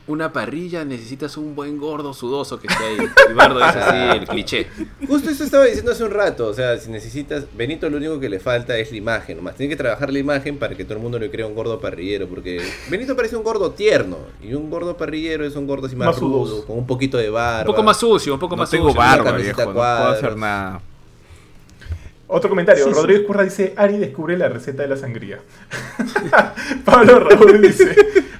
una 0.07 0.31
parrilla 0.31 0.85
necesitas 0.85 1.37
un 1.37 1.55
buen 1.55 1.77
gordo 1.77 2.13
sudoso 2.13 2.59
que 2.59 2.67
esté 2.67 2.83
ahí. 2.83 2.97
Y 3.29 3.33
Bardo 3.33 3.59
es 3.59 3.75
así 3.75 4.17
el 4.17 4.27
cliché. 4.27 4.67
Justo 5.07 5.29
eso 5.29 5.43
estaba 5.43 5.65
diciendo 5.65 5.91
hace 5.91 6.03
un 6.03 6.11
rato. 6.11 6.47
O 6.47 6.53
sea, 6.53 6.77
si 6.77 6.89
necesitas. 6.89 7.45
Benito 7.55 7.89
lo 7.89 7.97
único 7.97 8.19
que 8.19 8.29
le 8.29 8.39
falta 8.39 8.77
es 8.77 8.91
la 8.91 8.97
imagen 8.97 9.37
nomás. 9.37 9.55
Tiene 9.55 9.69
que 9.69 9.75
trabajar 9.75 10.11
la 10.11 10.19
imagen 10.19 10.57
para 10.57 10.75
que 10.75 10.85
todo 10.85 10.95
el 10.95 11.03
mundo 11.03 11.19
le 11.19 11.29
crea 11.29 11.45
un 11.45 11.55
gordo 11.55 11.79
parrillero. 11.79 12.27
Porque 12.27 12.61
Benito 12.89 13.15
parece 13.15 13.35
un 13.35 13.43
gordo 13.43 13.71
tierno. 13.71 14.17
Y 14.41 14.53
un 14.53 14.69
gordo 14.69 14.95
parrillero 14.95 15.45
es 15.45 15.55
un 15.55 15.67
gordo 15.67 15.87
así 15.87 15.95
más, 15.95 16.17
rudo, 16.17 16.65
con 16.65 16.77
un 16.77 16.87
poquito 16.87 17.17
de 17.17 17.29
barba. 17.29 17.61
Un 17.61 17.75
poco 17.75 17.83
más 17.83 17.97
sucio, 17.97 18.33
un 18.33 18.39
poco 18.39 18.55
más 18.55 18.69
tengo 18.69 18.87
sucio. 18.87 18.99
barba, 18.99 19.31
viejo, 19.33 19.65
no 19.65 19.73
puedo 19.73 20.07
hacer 20.07 20.37
nada. 20.37 20.81
Otro 22.29 22.49
comentario, 22.49 22.85
Rodríguez 22.91 23.25
Curra 23.25 23.43
dice, 23.43 23.73
Ari 23.77 23.97
descubre 23.97 24.37
la 24.37 24.49
receta 24.49 24.83
de 24.83 24.89
la 24.89 24.97
sangría. 24.97 25.39
Pablo 26.85 27.19
Raúl 27.21 27.61
dice, 27.61 27.95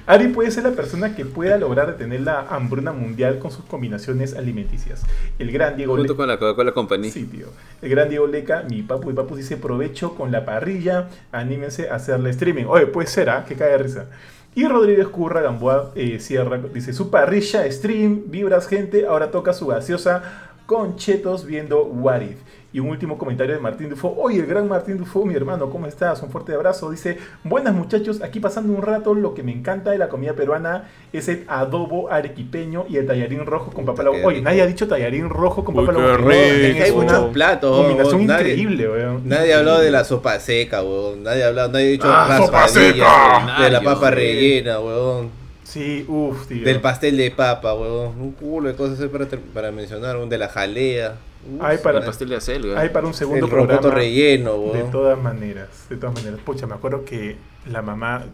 Ari 0.06 0.28
puede 0.28 0.50
ser 0.50 0.64
la 0.64 0.72
persona 0.72 1.16
que 1.16 1.24
pueda 1.24 1.56
lograr 1.56 1.86
detener 1.86 2.20
la 2.20 2.40
hambruna 2.50 2.92
mundial 2.92 3.38
con 3.38 3.50
sus 3.50 3.64
combinaciones 3.64 4.34
alimenticias. 4.34 5.04
El 5.38 5.50
gran 5.52 5.76
Diego 5.76 5.96
Junto 5.96 6.16
con 6.16 6.28
la 6.28 6.38
Coca-Cola 6.38 6.72
Company. 6.72 7.10
Sí, 7.10 7.24
tío. 7.24 7.46
El 7.80 7.88
gran 7.88 8.10
Diego 8.10 8.26
Leca, 8.26 8.62
mi 8.68 8.82
papu 8.82 9.10
y 9.10 9.14
papu 9.14 9.36
dice, 9.36 9.56
provecho 9.56 10.14
con 10.14 10.32
la 10.32 10.44
parrilla, 10.44 11.08
anímense 11.32 11.88
a 11.88 11.94
hacerle 11.94 12.28
streaming. 12.30 12.64
Oye, 12.66 12.86
puede 12.86 13.08
ser, 13.08 13.30
¿ah? 13.30 13.46
Que 13.48 13.54
cae 13.54 13.70
de 13.70 13.78
risa. 13.78 14.06
Y 14.54 14.66
Rodríguez 14.66 15.08
Curra 15.08 15.40
Gamboa 15.40 15.92
eh, 15.94 16.18
cierra, 16.20 16.58
dice, 16.58 16.92
su 16.92 17.10
parrilla, 17.10 17.70
stream, 17.70 18.24
vibras 18.26 18.66
gente, 18.66 19.06
ahora 19.06 19.30
toca 19.30 19.54
su 19.54 19.66
gaseosa 19.66 20.48
con 20.66 20.96
chetos 20.96 21.46
viendo 21.46 21.84
What 21.84 22.20
If. 22.20 22.47
Y 22.70 22.80
un 22.80 22.90
último 22.90 23.16
comentario 23.16 23.54
de 23.54 23.60
Martín 23.62 23.88
Dufo. 23.88 24.14
Oye, 24.18 24.40
el 24.40 24.46
gran 24.46 24.68
Martín 24.68 24.98
Dufo, 24.98 25.24
mi 25.24 25.34
hermano, 25.34 25.70
¿cómo 25.70 25.86
estás? 25.86 26.22
Un 26.22 26.30
fuerte 26.30 26.52
abrazo. 26.52 26.90
Dice, 26.90 27.16
buenas 27.42 27.74
muchachos, 27.74 28.20
aquí 28.20 28.40
pasando 28.40 28.74
un 28.74 28.82
rato, 28.82 29.14
lo 29.14 29.32
que 29.32 29.42
me 29.42 29.52
encanta 29.52 29.90
de 29.90 29.96
la 29.96 30.10
comida 30.10 30.34
peruana 30.34 30.86
es 31.14 31.28
el 31.28 31.46
adobo 31.48 32.12
arequipeño 32.12 32.84
y 32.86 32.98
el 32.98 33.06
tallarín 33.06 33.46
rojo 33.46 33.70
con 33.72 33.86
papá 33.86 34.04
Oye, 34.22 34.42
nadie 34.42 34.60
ha 34.60 34.66
dicho 34.66 34.86
tallarín 34.86 35.30
rojo 35.30 35.64
con 35.64 35.74
papá 35.74 35.92
Hay 36.30 36.92
muchos 36.92 37.32
platos. 37.32 37.74
Combinación 37.74 38.20
increíble, 38.20 38.86
weón. 38.86 39.22
Nadie 39.26 39.54
ha 39.54 39.60
hablado 39.60 39.80
de 39.80 39.90
la 39.90 40.04
sopa 40.04 40.38
seca, 40.38 40.82
weón. 40.82 41.22
Nadie 41.22 41.44
ha 41.44 41.48
hablado, 41.48 41.72
nadie 41.72 41.86
ha 41.86 41.90
dicho 41.92 42.08
ah, 42.10 42.36
sopa 42.36 42.68
seca. 42.68 43.62
De, 43.62 43.70
la 43.70 43.80
papa 43.80 44.10
rellena, 44.10 44.78
weón. 44.78 45.30
Sí, 45.64 46.04
uff, 46.06 46.46
tío. 46.46 46.64
Del 46.66 46.82
pastel 46.82 47.16
de 47.16 47.30
papa, 47.30 47.72
weón. 47.72 48.20
Un 48.20 48.32
culo 48.32 48.68
de 48.68 48.74
cosas 48.74 49.08
para, 49.08 49.26
para 49.54 49.72
mencionar. 49.72 50.18
Un 50.18 50.28
de 50.28 50.36
la 50.36 50.48
jalea 50.48 51.14
hay 51.60 51.78
para, 51.78 51.98
el 51.98 52.04
pastel 52.04 52.28
de. 52.28 52.76
Hay 52.76 52.88
para 52.90 53.06
un 53.06 53.14
segundo 53.14 53.46
el 53.46 53.50
programa. 53.50 53.90
relleno, 53.90 54.72
De 54.72 54.82
todas 54.84 55.18
maneras, 55.18 55.68
de 55.88 55.96
todas 55.96 56.14
maneras. 56.14 56.40
Pucha, 56.44 56.66
me 56.66 56.74
acuerdo 56.74 57.04
que 57.04 57.36
la 57.66 57.82
mamá, 57.82 58.24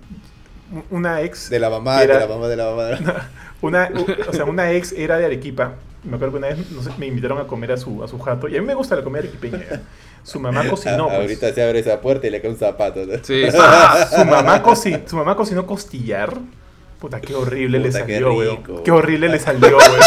una 0.91 1.23
ex. 1.23 1.51
De 1.51 1.59
la 1.59 1.71
mamá, 1.71 2.01
de 2.01 2.09
la 2.09 2.27
mamá, 2.27 2.49
de 2.49 2.57
la 2.57 2.71
mamá. 2.71 3.31
Una, 3.61 3.91
o 4.29 4.33
sea, 4.35 4.45
una 4.45 4.73
ex 4.73 4.93
era 4.93 5.17
de 5.17 5.25
Arequipa. 5.25 5.77
Me 6.03 6.17
acuerdo 6.17 6.33
que 6.33 6.39
una 6.39 6.49
vez 6.49 6.71
no 6.71 6.83
sé, 6.83 6.91
me 6.99 7.07
invitaron 7.07 7.39
a 7.39 7.47
comer 7.47 7.73
a 7.73 7.79
su, 7.79 8.05
a 8.05 8.09
su 8.09 8.19
jato. 8.19 8.47
Y 8.47 8.59
a 8.59 8.61
mí 8.61 8.67
me 8.67 8.75
gusta 8.75 8.95
la 8.95 9.03
comida 9.03 9.21
arequipeña. 9.21 9.65
Su 10.23 10.39
mamá 10.39 10.67
cocinó. 10.69 11.07
Pues. 11.07 11.19
Ahorita 11.19 11.53
se 11.55 11.63
abre 11.63 11.79
esa 11.79 11.99
puerta 12.03 12.27
y 12.27 12.31
le 12.31 12.43
cae 12.43 12.51
un 12.51 12.59
zapato. 12.59 13.01
Sí, 13.23 13.45
su, 13.51 14.25
mamá 14.27 14.63
cocinó, 14.63 14.99
su 15.07 15.17
mamá 15.17 15.35
cocinó 15.35 15.67
costillar. 15.67 16.39
Puta, 17.05 17.21
qué 17.21 17.35
horrible 17.35 17.81
le 17.81 17.93
salió, 17.93 18.33
weón. 18.33 18.83
Qué 18.83 18.91
horrible 18.91 19.29
le 19.29 19.39
salió, 19.39 19.77
weón. 19.77 20.01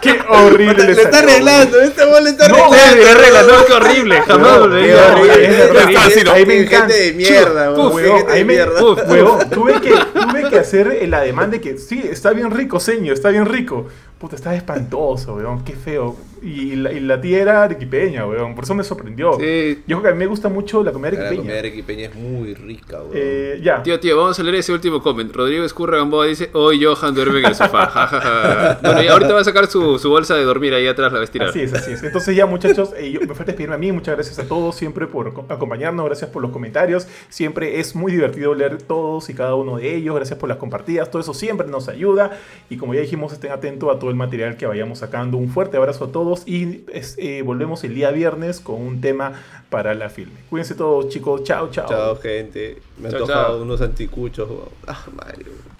Qué 0.00 0.18
horrible 0.28 0.84
le, 0.84 0.94
le 0.94 1.02
está 1.02 1.20
arreglando, 1.20 1.80
este 1.80 2.04
bol 2.04 2.24
le 2.24 2.30
está 2.30 2.48
no, 2.48 2.56
arreglando. 2.56 3.04
No, 3.04 3.10
arreglando, 3.12 3.66
qué 3.68 3.72
horrible. 3.72 4.22
Jamás 4.22 4.58
lo 4.58 4.70
Qué 4.70 4.96
horrible. 4.96 6.30
Ahí 6.32 6.44
me 6.44 6.58
encanta. 6.58 6.92
De 6.92 7.12
mierda, 7.12 7.72
weón. 7.72 8.24
Ahí 8.28 8.44
me, 8.44 8.56
tuve 9.52 9.80
que, 9.80 9.90
tuve 10.12 10.50
que 10.50 10.58
hacer 10.58 10.98
el 11.02 11.14
ademán 11.14 11.52
de 11.52 11.60
que 11.60 11.78
sí, 11.78 12.02
está 12.10 12.32
bien 12.32 12.50
rico, 12.50 12.80
señor, 12.80 13.14
está 13.14 13.28
bien 13.28 13.46
rico. 13.46 13.86
Puta, 14.24 14.54
espantoso, 14.54 15.34
weón, 15.34 15.62
qué 15.64 15.74
feo. 15.74 16.16
Y 16.40 16.76
la, 16.76 16.92
y 16.92 17.00
la 17.00 17.20
tía 17.20 17.42
era 17.42 17.62
arequipeña, 17.62 18.26
weón, 18.26 18.54
por 18.54 18.64
eso 18.64 18.74
me 18.74 18.82
sorprendió. 18.82 19.34
Sí. 19.34 19.82
Yo 19.86 19.98
creo 19.98 20.02
que 20.02 20.08
a 20.08 20.12
mí 20.12 20.18
me 20.18 20.26
gusta 20.26 20.48
mucho 20.48 20.82
la 20.82 20.92
comida 20.92 21.08
arequipeña. 21.08 21.30
La 21.32 21.42
comida 21.42 21.58
arequipeña 21.58 22.06
es 22.06 22.14
muy 22.14 22.54
rica, 22.54 23.00
weón. 23.02 23.12
Eh, 23.14 23.60
ya. 23.62 23.82
Tío, 23.82 24.00
tío, 24.00 24.16
vamos 24.16 24.38
a 24.38 24.42
leer 24.42 24.54
ese 24.56 24.72
último 24.72 25.02
comment. 25.02 25.30
Rodrigo 25.30 25.62
Escurra 25.64 25.98
Gamboa 25.98 26.24
dice, 26.24 26.48
hoy 26.54 26.82
Johan 26.82 27.14
duerme 27.14 27.40
en 27.40 27.46
el 27.46 27.54
sofá. 27.54 27.84
Ja, 27.94 28.78
bueno, 28.82 29.02
y 29.02 29.08
ahorita 29.08 29.34
va 29.34 29.40
a 29.40 29.44
sacar 29.44 29.66
su, 29.66 29.98
su, 29.98 30.08
bolsa 30.08 30.34
de 30.36 30.44
dormir 30.44 30.72
ahí 30.72 30.86
atrás, 30.86 31.12
la 31.12 31.18
va 31.18 31.22
a 31.22 31.24
estirar. 31.24 31.48
Así 31.50 31.60
es, 31.60 31.74
así 31.74 31.92
es. 31.92 32.02
Entonces 32.02 32.34
ya, 32.34 32.46
muchachos, 32.46 32.92
eh, 32.96 33.10
yo, 33.10 33.20
me 33.20 33.26
falta 33.28 33.44
despedirme 33.46 33.74
a 33.74 33.78
mí. 33.78 33.92
Muchas 33.92 34.14
gracias 34.14 34.38
a 34.38 34.48
todos 34.48 34.74
siempre 34.74 35.06
por 35.06 35.28
acompañarnos. 35.48 36.06
Gracias 36.06 36.30
por 36.30 36.40
los 36.40 36.50
comentarios. 36.50 37.06
Siempre 37.28 37.78
es 37.78 37.94
muy 37.94 38.12
divertido 38.12 38.54
leer 38.54 38.80
todos 38.82 39.28
y 39.28 39.34
cada 39.34 39.54
uno 39.54 39.76
de 39.76 39.94
ellos. 39.94 40.14
Gracias 40.16 40.38
por 40.38 40.48
las 40.48 40.58
compartidas. 40.58 41.10
Todo 41.10 41.20
eso 41.20 41.34
siempre 41.34 41.66
nos 41.66 41.88
ayuda. 41.88 42.38
Y 42.70 42.78
como 42.78 42.94
ya 42.94 43.00
dijimos, 43.00 43.32
estén 43.32 43.52
atentos 43.52 43.94
a 43.94 43.98
todo 43.98 44.10
el 44.14 44.18
material 44.18 44.56
que 44.56 44.66
vayamos 44.66 44.98
sacando. 44.98 45.36
Un 45.36 45.48
fuerte 45.50 45.76
abrazo 45.76 46.06
a 46.06 46.12
todos 46.12 46.46
y 46.46 46.84
eh, 47.18 47.42
volvemos 47.42 47.84
el 47.84 47.94
día 47.94 48.10
viernes 48.10 48.60
con 48.60 48.80
un 48.80 49.00
tema 49.00 49.32
para 49.70 49.94
la 49.94 50.08
filme. 50.08 50.40
Cuídense 50.48 50.74
todos, 50.74 51.08
chicos. 51.08 51.42
Chao, 51.44 51.70
chao. 51.70 51.88
Chao, 51.88 52.16
gente. 52.16 52.80
Me 52.98 53.08
han 53.08 53.18
tocado 53.18 53.62
unos 53.62 53.80
anticuchos. 53.80 54.48
Ah, 54.86 55.04
Mario. 55.14 55.73